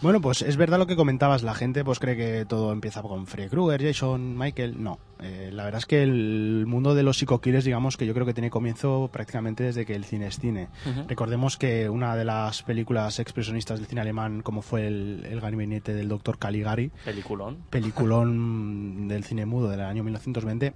Bueno, 0.00 0.22
pues 0.22 0.40
es 0.40 0.56
verdad 0.56 0.78
lo 0.78 0.86
que 0.86 0.96
comentabas, 0.96 1.42
la 1.42 1.52
gente 1.54 1.84
pues 1.84 1.98
cree 1.98 2.16
que 2.16 2.46
todo 2.46 2.72
empieza 2.72 3.02
con 3.02 3.26
Freddy 3.26 3.50
Krueger, 3.50 3.82
Jason, 3.82 4.38
Michael, 4.38 4.82
no. 4.82 4.98
Eh, 5.22 5.50
la 5.52 5.64
verdad 5.64 5.78
es 5.78 5.86
que 5.86 6.02
el 6.02 6.64
mundo 6.66 6.94
de 6.94 7.02
los 7.02 7.16
psico-killers, 7.18 7.64
digamos 7.64 7.96
que 7.96 8.04
yo 8.06 8.12
creo 8.12 8.26
que 8.26 8.34
tiene 8.34 8.50
comienzo 8.50 9.08
prácticamente 9.12 9.64
desde 9.64 9.86
que 9.86 9.94
el 9.94 10.04
cine 10.04 10.26
es 10.26 10.38
cine. 10.38 10.68
Recordemos 11.08 11.56
que 11.56 11.88
una 11.88 12.14
de 12.16 12.24
las 12.26 12.62
películas 12.62 13.18
expresionistas 13.18 13.78
del 13.78 13.88
cine 13.88 14.02
alemán, 14.02 14.42
como 14.42 14.60
fue 14.62 14.86
el, 14.86 15.26
el 15.30 15.40
gabinete 15.40 15.94
del 15.94 16.08
doctor 16.08 16.38
Caligari, 16.38 16.90
Peliculón. 17.04 17.58
peliculón 18.16 19.08
del 19.08 19.24
cine 19.24 19.46
mudo 19.46 19.68
del 19.70 19.80
año 19.80 20.02
1920, 20.04 20.74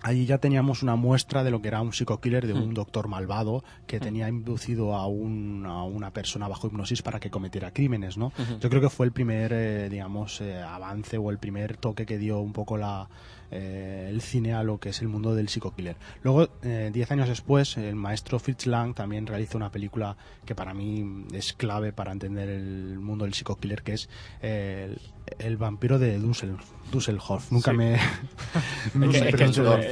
Allí 0.00 0.26
ya 0.26 0.38
teníamos 0.38 0.84
una 0.84 0.94
muestra 0.94 1.42
de 1.42 1.50
lo 1.50 1.60
que 1.60 1.66
era 1.66 1.80
un 1.82 1.92
psico-killer, 1.92 2.46
de 2.46 2.52
un 2.52 2.72
doctor 2.72 3.08
malvado 3.08 3.64
que 3.88 3.98
tenía 3.98 4.28
inducido 4.28 4.94
a, 4.94 5.08
un- 5.08 5.66
a 5.66 5.82
una 5.82 6.12
persona 6.12 6.46
bajo 6.46 6.68
hipnosis 6.68 7.02
para 7.02 7.18
que 7.18 7.30
cometiera 7.30 7.72
crímenes, 7.72 8.16
¿no? 8.16 8.32
Yo 8.60 8.70
creo 8.70 8.80
que 8.80 8.90
fue 8.90 9.06
el 9.06 9.12
primer, 9.12 9.52
eh, 9.52 9.88
digamos, 9.90 10.40
eh, 10.40 10.62
avance 10.62 11.18
o 11.18 11.30
el 11.30 11.38
primer 11.38 11.76
toque 11.78 12.06
que 12.06 12.16
dio 12.16 12.38
un 12.38 12.52
poco 12.52 12.76
la, 12.76 13.08
eh, 13.50 14.06
el 14.10 14.20
cine 14.20 14.54
a 14.54 14.62
lo 14.62 14.78
que 14.78 14.90
es 14.90 15.00
el 15.00 15.08
mundo 15.08 15.34
del 15.34 15.48
psico-killer. 15.48 15.96
Luego, 16.22 16.48
eh, 16.62 16.90
diez 16.92 17.10
años 17.10 17.28
después, 17.28 17.76
el 17.76 17.94
maestro 17.96 18.38
Fritz 18.38 18.66
Lang 18.66 18.94
también 18.94 19.26
realizó 19.26 19.56
una 19.58 19.70
película 19.70 20.16
que 20.44 20.54
para 20.54 20.74
mí 20.74 21.26
es 21.32 21.52
clave 21.52 21.92
para 21.92 22.12
entender 22.12 22.48
el 22.48 22.98
mundo 22.98 23.24
del 23.24 23.34
psico-killer, 23.34 23.82
que 23.82 23.94
es 23.94 24.08
eh, 24.42 24.96
el, 25.38 25.46
el 25.46 25.56
vampiro 25.56 25.98
de 25.98 26.18
Dussel, 26.18 26.56
Dusselhoff. 26.92 27.52
Nunca 27.52 27.70
Sí. 27.72 27.76
me... 27.76 27.98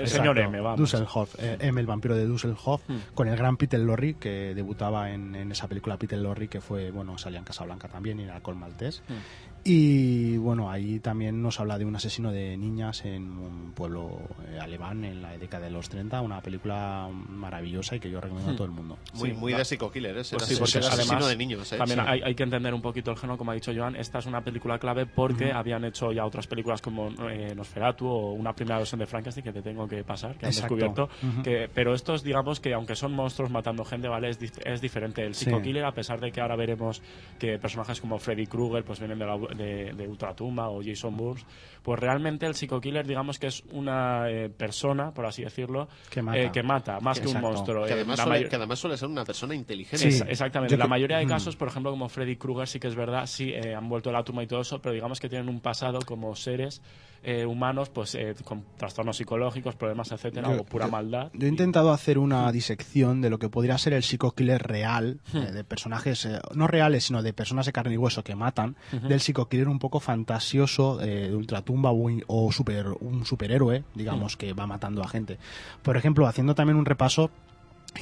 Señor. 0.07 0.39
M, 0.39 0.61
vamos. 0.61 0.79
Dusselhoff, 0.81 1.35
eh, 1.39 1.59
M, 1.61 1.81
el 1.81 1.87
vampiro 1.87 2.17
de 2.17 2.27
Dusselhoff, 2.27 2.83
Mm. 2.89 3.15
con 3.15 3.29
el 3.29 3.37
gran 3.37 3.57
Peter 3.57 3.81
Lorre, 3.81 4.15
que 4.15 4.55
debutaba 4.55 5.11
en, 5.13 5.35
en 5.35 5.53
esa 5.53 5.69
película 5.69 5.97
Peter 5.99 6.19
Lorre, 6.19 6.49
que 6.49 6.61
fue, 6.61 6.91
bueno, 6.91 7.19
salía 7.19 7.39
en 7.39 7.45
Casablanca 7.45 7.89
también 7.89 8.21
y 8.21 8.25
en 8.25 8.31
Alcohol 8.31 8.57
Maltés. 8.57 9.03
Mm. 9.09 9.56
Y 9.69 10.37
bueno, 10.37 10.71
ahí 10.71 11.01
también 11.01 11.43
nos 11.43 11.59
habla 11.59 11.77
de 11.77 11.85
un 11.85 11.97
asesino 11.97 12.31
de 12.31 12.57
niñas 12.57 13.05
en 13.05 13.37
un 13.37 13.73
pueblo 13.75 14.21
eh, 14.49 14.61
alemán 14.61 15.05
en 15.05 15.21
la 15.21 15.37
década 15.37 15.65
de 15.65 15.73
los 15.73 15.89
30, 15.89 16.21
una 16.21 16.41
película 16.41 17.09
maravillosa 17.29 17.97
y 17.97 17.99
que 18.01 18.09
yo 18.09 18.21
recomiendo 18.21 18.53
a 18.53 18.55
todo 18.55 18.67
el 18.67 18.71
mundo. 18.71 18.97
Muy, 19.15 19.31
Sí, 19.31 19.37
muy 19.37 19.53
de 19.55 19.65
psico-killer, 19.65 20.19
¿eh? 20.19 20.23
Pues 20.31 20.45
sí, 20.45 20.55
porque 20.55 20.71
ser 20.71 20.85
asesino 20.85 21.15
además 21.15 21.29
de 21.31 21.37
niños, 21.37 21.73
¿eh? 21.73 21.79
también 21.79 21.99
Sí. 21.99 22.07
hay, 22.07 22.21
hay 22.23 22.35
que 22.37 22.45
entender 22.45 22.73
un 22.73 22.81
poquito 22.81 23.11
el 23.11 23.17
género, 23.17 23.37
como 23.37 23.51
ha 23.51 23.55
dicho 23.55 23.73
Joan. 23.75 23.97
Esta 23.97 24.21
es 24.21 24.27
una 24.27 24.41
película 24.43 24.79
clave 24.79 25.05
porque 25.07 25.51
habían 25.51 25.85
hecho 25.85 26.13
ya 26.13 26.25
otras 26.25 26.47
películas 26.47 26.81
como 26.81 27.09
eh, 27.29 27.53
Nosferatu 27.57 28.07
o 28.07 28.33
una 28.35 28.53
primera 28.53 28.79
versión 28.79 29.01
de 29.01 29.07
Frankenstein 29.07 29.43
que 29.45 29.53
te 29.53 29.63
tengo 29.63 29.89
que 29.89 30.05
pasar, 30.05 30.37
que 30.37 30.47
han 30.47 30.53
descubierto. 30.53 31.09
Que, 31.43 31.69
pero 31.75 31.93
estos, 31.93 32.23
digamos 32.23 32.61
que 32.61 32.73
aunque 32.73 32.95
son 32.95 33.13
monstruos 33.13 33.51
matando 33.51 33.85
gente, 33.85 34.07
¿vale? 34.07 34.29
Es, 34.29 34.39
es 34.65 34.81
diferente. 34.81 35.25
El 35.27 35.35
Sí. 35.35 35.47
Psycho 35.47 35.61
Killer, 35.61 35.85
a 35.85 35.93
pesar 35.93 36.21
de 36.21 36.31
que 36.31 36.41
ahora 36.41 36.55
veremos 36.55 37.03
que 37.39 37.59
personajes 37.59 38.01
como 38.01 38.19
Freddy 38.19 38.47
Krueger 38.47 38.85
pues 38.85 39.01
vienen 39.01 39.19
de, 39.19 39.27
la, 39.27 39.37
de, 39.57 39.93
de 39.93 40.07
Ultratumba 40.07 40.69
o 40.69 40.83
Jason 40.83 41.11
Bourne, 41.11 41.43
pues 41.87 42.01
realmente 42.01 42.47
el 42.47 42.57
Psycho 42.57 42.81
Killer, 42.81 43.07
digamos 43.07 43.39
que 43.39 43.47
es 43.47 43.63
una 43.71 44.29
eh, 44.29 44.49
persona, 44.51 45.13
por 45.15 45.25
así 45.25 45.45
decirlo, 45.45 45.87
Que 46.11 46.21
mata. 46.21 46.37
eh, 46.37 46.51
que 46.53 46.65
mata, 46.65 46.99
más 46.99 47.21
que 47.21 47.29
un 47.29 47.37
Exacto. 47.37 47.49
monstruo. 47.49 47.85
Que 47.85 47.91
Eh, 47.91 47.95
además, 47.95 48.17
suele, 48.19 48.31
mayor- 48.33 48.51
que 48.51 48.57
además 48.57 48.79
suele 48.81 48.97
ser 48.97 49.09
una 49.09 49.25
persona 49.25 49.55
inteligente. 49.55 50.11
Sí, 50.11 50.21
exactamente. 50.27 50.73
Yo 50.73 50.79
la 50.79 50.87
creo- 50.87 50.91
mayoría 50.91 51.19
de 51.19 51.27
Mm. 51.27 51.29
casos, 51.29 51.55
por 51.55 51.69
ejemplo, 51.69 51.93
como 51.93 52.09
Freddy 52.09 52.35
Krueger, 52.35 52.67
sí 52.67 52.81
que 52.81 52.89
es 52.89 52.97
verdad, 52.97 53.27
sí 53.27 53.53
eh, 53.55 53.73
han 53.77 53.89
vuelto 53.89 54.11
a 54.11 54.15
la 54.15 54.25
tumba 54.25 54.43
y 54.43 54.49
todo 54.49 54.63
eso, 54.63 54.83
pero 54.83 54.95
digamos 54.97 55.21
que 55.21 55.29
tienen 55.29 55.49
un 55.49 55.61
pasado 55.61 56.01
como 56.05 56.35
seres 56.35 56.83
eh, 57.29 57.45
humanos, 57.45 57.89
pues 57.91 58.15
eh, 58.15 58.35
con 58.45 58.65
trastornos 58.77 59.17
psicológicos, 59.17 59.75
problemas, 59.75 60.13
etcétera, 60.13 60.53
Yo- 60.55 60.61
o 60.61 60.65
pura 60.65 60.85
yo- 60.85 60.93
maldad. 60.93 61.31
Yo 61.35 61.47
he 61.47 61.51
intentado 61.51 61.91
hacer 61.91 62.19
una 62.19 62.53
disección 62.53 63.21
de 63.21 63.31
lo 63.31 63.39
que 63.41 63.49
podría 63.49 63.79
ser 63.79 63.95
el 63.95 64.05
psico-killer 64.05 64.63
real, 64.63 65.19
Hmm. 65.33 65.39
eh, 65.39 65.51
de 65.53 65.65
personajes, 65.65 66.25
eh, 66.27 66.39
no 66.55 66.69
reales, 66.69 67.05
sino 67.05 67.23
de 67.25 67.33
personas 67.33 67.67
de 67.67 67.73
carne 67.73 67.95
y 67.95 67.97
hueso 67.97 68.23
que 68.23 68.37
matan, 68.37 68.77
Ujú. 68.93 69.09
del 69.09 69.19
psico-killer 69.19 69.67
un 69.67 69.81
poco 69.81 69.99
fantasioso, 69.99 71.01
eh, 71.01 71.29
de 71.31 71.35
ultratumba 71.35 71.76
un- 71.93 72.25
o 72.27 72.51
super, 72.53 72.89
un 73.01 73.25
superhéroe, 73.27 73.85
digamos, 73.95 74.35
Hmm. 74.35 74.39
que 74.39 74.53
va 74.53 74.67
matando 74.67 75.03
a 75.03 75.09
gente. 75.09 75.39
Por 75.83 75.97
ejemplo, 75.97 76.27
haciendo 76.27 76.55
también 76.55 76.77
un 76.77 76.85
repaso, 76.87 77.31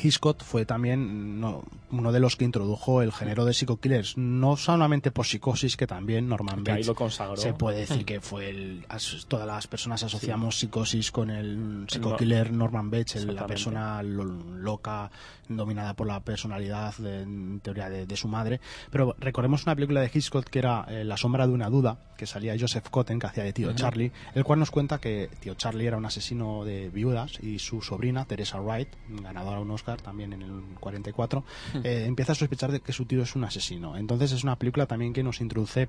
Hitchcock 0.02 0.42
fue 0.42 0.64
también 0.66 1.38
no, 1.40 1.62
uno 1.92 2.10
de 2.10 2.18
los 2.18 2.34
que 2.34 2.44
introdujo 2.44 3.00
el 3.00 3.12
género 3.12 3.44
de 3.44 3.54
psico-killers, 3.54 4.16
no 4.18 4.56
solamente 4.56 5.12
por 5.12 5.24
psicosis, 5.24 5.76
que 5.76 5.86
también 5.86 6.28
Norman 6.28 6.64
Que 6.64 6.72
ahí 6.72 6.82
lo 6.82 6.96
consagró. 6.96 7.36
se 7.36 7.52
puede 7.52 7.80
decir 7.80 8.02
Mm. 8.02 8.04
que 8.04 8.20
fue 8.20 8.50
el 8.50 8.84
as- 8.88 9.24
todas 9.28 9.46
las 9.46 9.68
personas 9.68 10.02
asociamos 10.02 10.58
psicosis 10.58 11.12
con 11.12 11.30
el 11.30 11.84
psico 11.88 12.10
no- 12.10 12.16
killer 12.16 12.52
Norman 12.52 12.90
Bates 12.90 13.16
el- 13.16 13.36
la 13.36 13.46
persona 13.46 14.02
lo- 14.02 14.24
loca 14.24 15.12
dominada 15.48 15.94
por 15.94 16.06
la 16.06 16.20
personalidad 16.20 16.94
de- 16.98 17.22
en 17.22 17.60
teoría 17.60 17.88
de, 17.88 18.06
de 18.06 18.16
su 18.16 18.28
madre 18.28 18.60
pero 18.90 19.14
recordemos 19.18 19.64
una 19.64 19.74
película 19.74 20.00
de 20.00 20.10
Hitchcock 20.12 20.44
que 20.46 20.58
era 20.58 20.84
eh, 20.88 21.04
La 21.04 21.16
sombra 21.16 21.46
de 21.46 21.52
una 21.52 21.68
duda 21.70 21.98
que 22.16 22.26
salía 22.26 22.54
Joseph 22.58 22.88
Cotten 22.90 23.18
que 23.18 23.26
hacía 23.26 23.44
de 23.44 23.52
tío. 23.52 23.72
Charlie 23.74 24.12
el 24.34 24.44
cual 24.44 24.58
nos 24.60 24.70
cuenta 24.70 24.98
que 24.98 25.28
tío 25.40 25.54
Charlie 25.54 25.86
era 25.86 25.96
un 25.96 26.06
asesino 26.06 26.64
de 26.64 26.90
viudas 26.90 27.38
y 27.42 27.58
su 27.58 27.82
sobrina 27.82 28.24
Teresa 28.24 28.60
Wright 28.60 28.88
ganadora 29.08 29.56
de 29.56 29.62
un 29.62 29.70
Oscar 29.70 30.00
también 30.00 30.32
en 30.32 30.42
el 30.42 30.62
44 30.80 31.44
Hmm. 31.74 31.78
eh, 31.84 32.04
empieza 32.06 32.32
a 32.32 32.34
sospechar 32.34 32.70
de 32.72 32.80
que 32.80 32.92
su 32.92 33.04
tío 33.06 33.22
es 33.22 33.34
un 33.36 33.44
asesino 33.44 33.96
entonces 33.96 34.32
es 34.32 34.44
una 34.44 34.56
película 34.56 34.86
también 34.86 35.12
que 35.12 35.22
nos 35.22 35.40
introduce 35.40 35.88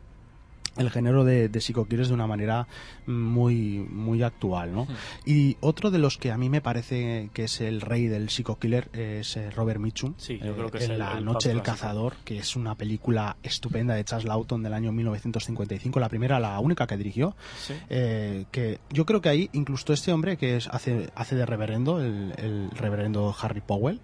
el 0.77 0.89
género 0.91 1.23
de, 1.23 1.47
de 1.49 1.61
psico-killers 1.61 2.09
de 2.09 2.13
una 2.13 2.27
manera 2.27 2.67
muy 3.05 3.85
muy 3.89 4.23
actual, 4.23 4.73
¿no? 4.73 4.87
Y 5.25 5.57
otro 5.61 5.91
de 5.91 5.99
los 5.99 6.17
que 6.17 6.31
a 6.31 6.37
mí 6.37 6.49
me 6.49 6.61
parece 6.61 7.29
que 7.33 7.45
es 7.45 7.61
el 7.61 7.81
rey 7.81 8.07
del 8.07 8.29
psico-killer 8.29 8.89
es 8.93 9.37
eh, 9.37 9.49
Robert 9.51 9.79
Mitchum. 9.79 10.13
Sí, 10.17 10.37
yo 10.39 10.51
eh, 10.51 10.53
creo 10.55 10.71
que 10.71 10.77
es 10.79 10.85
en 10.85 10.91
el- 10.91 10.99
La 10.99 11.17
el 11.17 11.25
Noche 11.25 11.49
del. 11.49 11.61
Cazador, 11.61 12.15
que 12.25 12.37
es 12.37 12.55
una 12.55 12.75
película 12.75 13.37
estupenda 13.41 13.95
de 13.95 14.03
Charles 14.03 14.27
Lawton 14.27 14.61
del 14.63 14.73
año 14.73 14.91
1955, 14.91 15.99
la 15.99 16.09
primera, 16.09 16.39
la 16.39 16.59
única 16.59 16.85
que 16.87 16.95
dirigió. 16.97 17.35
Sí. 17.59 17.73
Eh, 17.89 18.45
que 18.51 18.79
yo 18.91 19.05
creo 19.05 19.21
que 19.21 19.29
ahí 19.29 19.49
incluso 19.53 19.93
este 19.93 20.11
hombre 20.11 20.37
que 20.37 20.57
es, 20.57 20.67
hace, 20.67 21.09
hace 21.15 21.35
de 21.35 21.45
reverendo, 21.45 22.01
el, 22.01 22.33
el 22.37 22.69
reverendo 22.71 23.35
Harry 23.41 23.61
Powell, 23.61 23.99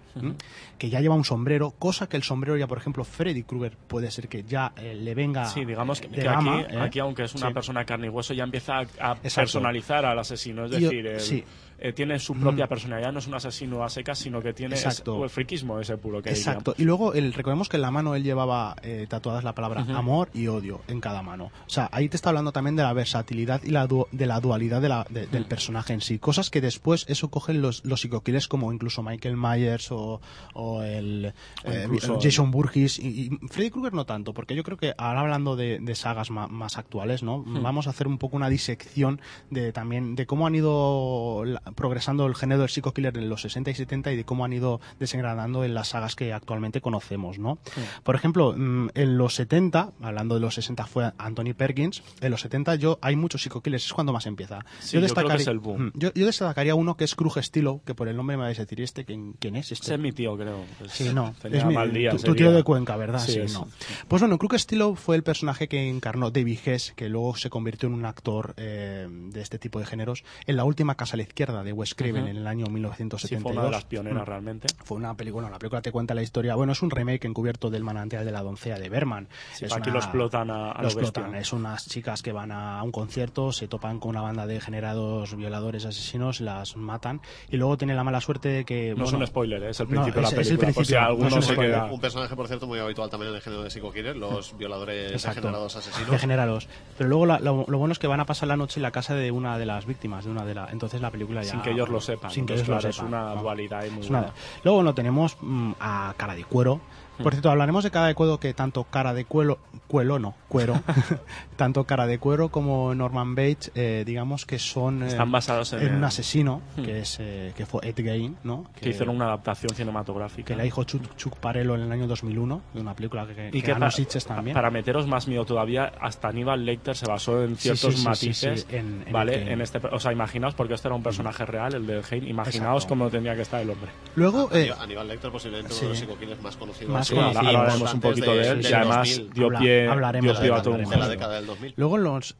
que 0.78 0.90
ya 0.90 1.00
lleva 1.00 1.14
un 1.14 1.24
sombrero, 1.24 1.70
cosa 1.78 2.08
que 2.08 2.16
el 2.16 2.22
sombrero 2.22 2.56
ya, 2.56 2.66
por 2.66 2.78
ejemplo, 2.78 3.04
Freddy 3.04 3.42
Krueger 3.44 3.76
puede 3.76 4.10
ser 4.10 4.28
que 4.28 4.42
ya 4.44 4.72
eh, 4.76 4.94
le 4.94 5.14
venga 5.14 5.44
Sí, 5.46 5.64
digamos 5.64 6.00
que, 6.00 6.08
de 6.08 6.16
que 6.22 6.28
aquí, 6.28 6.44
¿eh? 6.60 6.78
aquí, 6.80 6.98
aunque 6.98 7.24
es 7.24 7.34
una 7.34 7.48
Sí. 7.48 7.54
persona 7.54 7.84
carne 7.84 8.06
y 8.06 8.10
hueso, 8.10 8.34
ya 8.34 8.44
empieza 8.44 8.80
a, 9.00 9.14
personalizar 9.16 10.04
al 10.04 10.18
asesino. 10.18 10.66
Es 10.66 10.72
Y 10.72 10.80
decir, 10.80 11.06
el- 11.06 11.20
sí. 11.20 11.44
Eh, 11.84 11.92
tiene 11.92 12.18
su 12.20 12.34
propia 12.34 12.66
Mm. 12.66 12.68
personalidad, 12.68 13.12
no 13.12 13.18
es 13.18 13.26
un 13.26 13.34
asesino 13.34 13.82
a 13.82 13.88
secas, 13.88 14.18
sino 14.18 14.40
que 14.40 14.52
tiene 14.52 14.76
ese- 14.76 15.02
el 15.22 15.28
friquismo 15.30 15.80
ese 15.80 15.96
puro 15.98 16.22
que 16.22 16.30
Exacto. 16.30 16.74
Y 16.78 16.84
luego 16.84 17.12
el, 17.12 17.32
recordemos 17.32 17.68
que 17.68 17.76
en 17.76 17.82
la 17.82 17.90
mano 17.90 18.14
él 18.14 18.22
llevaba 18.22 18.76
eh, 18.82 19.06
tatuadas 19.08 19.42
la 19.44 19.54
palabra 19.54 19.84
amor 19.96 20.28
y 20.32 20.46
odio 20.46 20.80
en 20.88 21.00
cada 21.00 21.22
mano. 21.22 21.46
O 21.66 21.70
sea, 21.70 21.88
ahí 21.92 22.08
te 22.08 22.16
está 22.16 22.28
hablando 22.30 22.52
también 22.52 22.76
de 22.76 22.82
la 22.84 22.92
versatilidad 22.92 23.60
y 23.64 23.70
la 23.70 23.88
de 24.12 24.26
la 24.26 24.40
dualidad 24.40 24.80
de 24.80 24.88
la- 24.88 25.06
de- 25.10 25.26
del 25.26 25.44
personaje 25.44 25.92
en 25.92 26.00
sí. 26.00 26.18
Cosas 26.18 26.50
que 26.50 26.60
después 26.60 27.04
eso 27.08 27.28
cogen 27.30 27.60
los, 27.60 27.84
los 27.84 28.00
psicoquiles 28.00 28.46
como 28.48 28.72
incluso 28.72 29.02
Michael 29.02 29.36
Myers 29.36 29.90
o, 29.90 30.20
o 30.54 30.82
el 30.82 31.32
O 31.66 31.70
eh, 31.70 31.88
Jason 32.20 32.50
Burgess 32.52 32.98
y, 33.00 33.06
y 33.42 33.46
Freddy 33.48 33.70
Krueger 33.70 33.92
no 33.92 34.06
tanto, 34.06 34.32
porque 34.32 34.54
yo 34.54 34.62
creo 34.62 34.76
que 34.76 34.94
ahora 34.96 35.20
hablando 35.22 35.56
de, 35.56 35.78
de 35.80 35.94
sagas 35.96 36.30
ma- 36.30 36.46
más 36.48 36.78
actuales, 36.78 37.22
¿no? 37.22 37.38
Hmm. 37.38 37.62
Vamos 37.62 37.86
a 37.86 37.90
hacer 37.90 38.06
un 38.06 38.18
poco 38.18 38.36
una 38.36 38.48
disección 38.48 39.20
de 39.50 39.72
también 39.72 40.14
de 40.14 40.26
cómo 40.26 40.46
han 40.46 40.54
ido 40.54 41.42
la- 41.44 41.60
progresando 41.74 42.26
el 42.26 42.34
género 42.34 42.60
del 42.60 42.70
psico-killer 42.70 43.16
en 43.18 43.28
los 43.28 43.42
60 43.42 43.70
y 43.70 43.74
70 43.74 44.12
y 44.12 44.16
de 44.16 44.24
cómo 44.24 44.44
han 44.44 44.52
ido 44.52 44.80
desengranando 44.98 45.64
en 45.64 45.74
las 45.74 45.88
sagas 45.88 46.16
que 46.16 46.32
actualmente 46.32 46.80
conocemos, 46.80 47.38
¿no? 47.38 47.58
Por 48.02 48.14
ejemplo, 48.14 48.54
mm, 48.56 48.88
en 48.94 49.18
los 49.18 49.34
70, 49.34 49.92
hablando 50.00 50.34
de 50.34 50.40
los 50.40 50.54
60 50.54 50.86
fue 50.86 51.12
Anthony 51.18 51.54
Perkins, 51.56 52.02
en 52.20 52.30
los 52.30 52.40
70 52.40 52.74
yo 52.76 52.98
hay 53.02 53.16
muchos 53.16 53.42
psico-killers, 53.42 53.84
es 53.86 53.92
cuando 53.92 54.12
más 54.12 54.26
empieza. 54.26 54.64
Sí, 54.80 55.00
yo 55.00 55.06
creo 55.14 55.28
que 55.28 55.34
es 55.36 55.46
el 55.46 55.58
boom. 55.58 55.86
Mm, 55.86 55.92
Yo, 55.94 56.12
yo 56.14 56.26
destacaría 56.26 56.74
uno 56.74 56.96
que 56.96 57.04
es 57.04 57.14
Krug 57.14 57.38
Stilo, 57.42 57.80
que 57.84 57.94
por 57.94 58.08
el 58.08 58.16
nombre 58.16 58.36
me 58.36 58.44
vais 58.44 58.58
a 58.58 58.62
decir, 58.62 58.80
¿y 58.80 58.82
este 58.84 59.04
quién, 59.04 59.34
quién 59.38 59.56
es? 59.56 59.72
Este? 59.72 59.84
Ese 59.86 59.94
es 59.94 60.00
mi 60.00 60.12
tío, 60.12 60.36
creo. 60.36 60.64
Pues 60.78 60.92
Sí, 60.92 61.10
no. 61.12 61.34
es 61.44 61.64
mi- 61.64 61.74
mal 61.74 61.92
día 61.92 62.10
tu, 62.16 62.34
tío 62.34 62.52
de 62.52 62.62
Cuenca, 62.62 62.96
¿verdad? 62.96 63.18
Sí, 63.20 63.40
no. 63.52 63.68
Pues 64.08 64.22
bueno, 64.22 64.38
Krug 64.38 64.58
Stilo 64.58 64.94
fue 64.94 65.16
el 65.16 65.22
personaje 65.22 65.68
que 65.68 65.88
encarnó 65.88 66.30
David 66.30 66.58
Hess, 66.64 66.92
que 66.96 67.08
luego 67.08 67.36
se 67.36 67.50
convirtió 67.50 67.88
en 67.88 67.94
un 67.94 68.04
actor 68.04 68.54
eh, 68.56 69.06
de 69.10 69.40
este 69.40 69.58
tipo 69.58 69.78
de 69.78 69.86
géneros, 69.86 70.24
en 70.46 70.56
la 70.56 70.64
última 70.64 70.94
Casa 70.96 71.14
a 71.14 71.16
la 71.18 71.22
Izquierda 71.24 71.61
de 71.62 71.72
Wes 71.72 71.94
Craven 71.94 72.22
Ujú. 72.22 72.30
en 72.30 72.36
el 72.38 72.46
año 72.46 72.66
Sí, 72.66 72.72
1972. 72.72 73.42
fue 73.42 73.52
una 73.52 73.64
de 73.64 73.70
las 73.70 73.84
pioneras 73.84 74.22
Mm. 74.22 74.26
realmente. 74.26 74.66
Fue 74.84 74.96
una 74.96 75.14
película, 75.14 75.48
la 75.50 75.58
película 75.58 75.82
te 75.82 75.92
cuenta 75.92 76.14
la 76.14 76.22
historia. 76.22 76.54
Bueno, 76.54 76.72
es 76.72 76.82
un 76.82 76.90
remake 76.90 77.26
encubierto 77.26 77.70
del 77.70 77.84
manantial 77.84 78.24
de 78.24 78.32
la 78.32 78.42
doncella 78.42 78.78
de 78.78 78.88
Berman. 78.88 79.28
Sí, 79.54 79.64
es 79.66 79.72
aquí 79.72 79.90
lo 79.90 79.98
explotan 79.98 80.50
a- 80.50 80.72
a 80.72 80.82
lo 80.82 80.88
explotan. 80.88 81.34
Es 81.34 81.52
unas 81.52 81.86
chicas 81.88 82.22
que 82.22 82.32
van 82.32 82.52
a 82.52 82.82
un 82.82 82.92
concierto, 82.92 83.52
se 83.52 83.68
topan 83.68 83.98
con 84.00 84.10
una 84.10 84.22
banda 84.22 84.46
de 84.46 84.60
generados 84.60 85.36
violadores, 85.36 85.84
asesinos, 85.84 86.40
las 86.40 86.76
matan 86.76 87.20
y 87.50 87.56
luego 87.56 87.76
tienen 87.76 87.96
la 87.96 88.04
mala 88.04 88.20
suerte 88.20 88.48
de 88.48 88.64
que. 88.64 88.94
No 88.96 89.04
es 89.04 89.10
bueno, 89.10 89.18
un 89.18 89.26
spoiler, 89.26 89.62
es 89.64 89.80
el 89.80 89.86
no, 89.86 89.90
principio 89.90 90.14
de 90.14 90.22
la 90.22 90.28
es- 90.28 90.32
es 90.32 90.38
el 90.38 90.58
película, 90.58 90.66
por 90.74 90.84
si 90.86 90.92
principio, 90.92 91.00
alguno 91.06 91.30
no 91.30 91.36
es 91.38 91.48
un 91.48 91.54
se 91.54 91.60
queda- 91.60 91.84
Un 91.92 92.00
personaje, 92.00 92.36
por 92.36 92.46
cierto, 92.48 92.66
muy 92.66 92.78
habitual 92.78 93.10
también 93.10 93.30
en 93.30 93.36
el 93.36 93.42
género 93.42 93.62
de 93.62 93.70
Psycho 93.70 93.92
Killer, 93.92 94.16
los 94.16 94.56
violadores 94.56 95.12
Exacto. 95.12 95.40
degenerados 95.40 95.76
asesinos. 95.76 96.10
Degenerados. 96.10 96.68
Pero 96.98 97.08
luego 97.08 97.26
la- 97.26 97.38
lo, 97.40 97.64
lo 97.68 97.78
bueno 97.78 97.92
es 97.92 97.98
que 97.98 98.06
van 98.06 98.20
a 98.20 98.26
pasar 98.26 98.48
la 98.48 98.56
noche 98.56 98.78
en 98.80 98.82
la 98.82 98.90
casa 98.90 99.14
de 99.14 99.30
una 99.30 99.58
de 99.58 99.66
las 99.66 99.86
víctimas, 99.86 100.24
de 100.24 100.30
una 100.30 100.44
de 100.44 100.54
la, 100.54 100.68
entonces 100.70 101.00
la 101.00 101.10
película 101.10 101.41
ya 101.44 101.50
Sin 101.50 101.60
que 101.62 101.70
ellos 101.70 101.88
lo 101.88 102.00
sepan. 102.00 102.30
Sin 102.30 102.46
que 102.46 102.54
ellos 102.54 102.66
claro, 102.66 102.86
lo 102.88 102.92
sepan. 102.92 103.06
Es 103.06 103.12
una 103.12 103.34
dualidad 103.34 103.80
muy 103.90 104.00
Es 104.02 104.08
buena. 104.08 104.20
nada. 104.20 104.34
Luego 104.64 104.82
no 104.82 104.94
tenemos 104.94 105.36
mm, 105.40 105.72
a 105.80 106.14
Cara 106.16 106.34
de 106.34 106.44
Cuero. 106.44 106.80
Por 107.22 107.32
cierto, 107.32 107.50
hablaremos 107.50 107.84
de 107.84 107.90
Cara 107.90 108.06
de 108.06 108.14
Cuero 108.14 108.38
que 108.38 108.52
tanto 108.54 108.84
Cara 108.84 109.14
de 109.14 109.24
Cuero, 109.24 109.58
Cuelo 109.88 110.18
no, 110.18 110.34
Cuero, 110.48 110.80
tanto 111.56 111.84
Cara 111.84 112.06
de 112.06 112.18
Cuero 112.18 112.48
como 112.50 112.94
Norman 112.94 113.34
Bates, 113.34 113.70
eh, 113.74 114.02
digamos 114.06 114.46
que 114.46 114.58
son 114.58 115.02
eh, 115.02 115.08
Están 115.08 115.30
basados 115.30 115.72
en 115.74 115.80
un 115.88 115.96
el- 115.98 116.04
asesino 116.04 116.60
Hmm. 116.76 116.82
que 116.84 117.00
es 117.00 117.18
eh, 117.20 117.52
que 117.56 117.66
fue 117.66 117.86
Ed 117.86 117.96
Gein, 117.96 118.36
¿no? 118.44 118.64
Que 118.80 118.90
hicieron 118.90 119.16
una 119.16 119.26
adaptación 119.26 119.74
cinematográfica. 119.74 120.46
que 120.48 120.56
la 120.56 120.64
hizo 120.64 120.84
Chuck, 120.84 121.16
Chuck 121.16 121.36
Parello 121.36 121.74
en 121.74 121.82
el 121.82 121.92
año 121.92 122.06
2001 122.06 122.62
de 122.74 122.80
una 122.80 122.94
película 122.94 123.26
que, 123.26 123.34
que, 123.34 123.48
y 123.52 123.62
que 123.62 123.72
ganó 123.72 123.86
pa- 123.86 123.90
Sitges 123.90 124.24
también. 124.24 124.54
para 124.54 124.70
meteros 124.70 125.06
más 125.06 125.28
miedo 125.28 125.44
todavía, 125.44 125.92
hasta 126.00 126.28
Aníbal 126.28 126.64
Lecter 126.64 126.96
se 126.96 127.06
basó 127.06 127.42
en 127.44 127.56
ciertos 127.56 127.92
sí, 127.94 127.96
sí, 127.96 128.02
sí, 128.02 128.08
matices, 128.08 128.66
sí, 128.68 128.76
en- 128.76 129.04
en 129.06 129.12
¿vale? 129.12 129.52
En 129.52 129.60
este, 129.60 129.78
o 129.78 129.98
sea, 130.00 130.12
imaginaos, 130.12 130.54
porque 130.54 130.74
este 130.74 130.88
era 130.88 130.94
un 130.94 131.02
personaje 131.02 131.44
real, 131.46 131.74
el 131.74 131.86
de 131.86 132.02
Hein, 132.10 132.26
imaginaos 132.26 132.82
Exacto. 132.84 132.88
cómo 132.88 133.10
tendría 133.10 133.34
que 133.36 133.42
estar 133.42 133.60
el 133.60 133.70
hombre. 133.70 133.90
Luego, 134.16 134.48
eh, 134.52 134.72
Aníbal 134.78 135.08
Lecter 135.08 135.30
posiblemente 135.30 135.72
sí. 135.72 135.80
uno 135.84 135.88
de 135.88 135.88
los 135.90 135.98
psico-killers 136.00 136.42
más 136.42 136.56
conocidos. 136.56 136.92
Más 136.92 137.11
Sí, 137.12 137.18
ahora 137.20 137.32
conocidos. 137.40 137.56
hablaremos 137.60 137.94
un 137.94 138.00
poquito 138.00 138.34
de 138.36 138.48
él 138.48 138.60
y 138.62 138.72
además 138.72 139.08
2000. 139.18 139.30
dio 139.34 139.48
pie, 139.58 139.88
hablaremos 139.88 140.32
dio 140.32 140.40
pie 140.40 140.58
a 140.58 140.62
todo 140.62 140.74
un 140.74 140.84
de 140.84 140.96
la 140.96 141.08
década 141.08 141.34
del 141.36 141.46
2000. 141.46 141.74
Luego 141.76 141.96
en 141.98 142.04
los, 142.04 142.36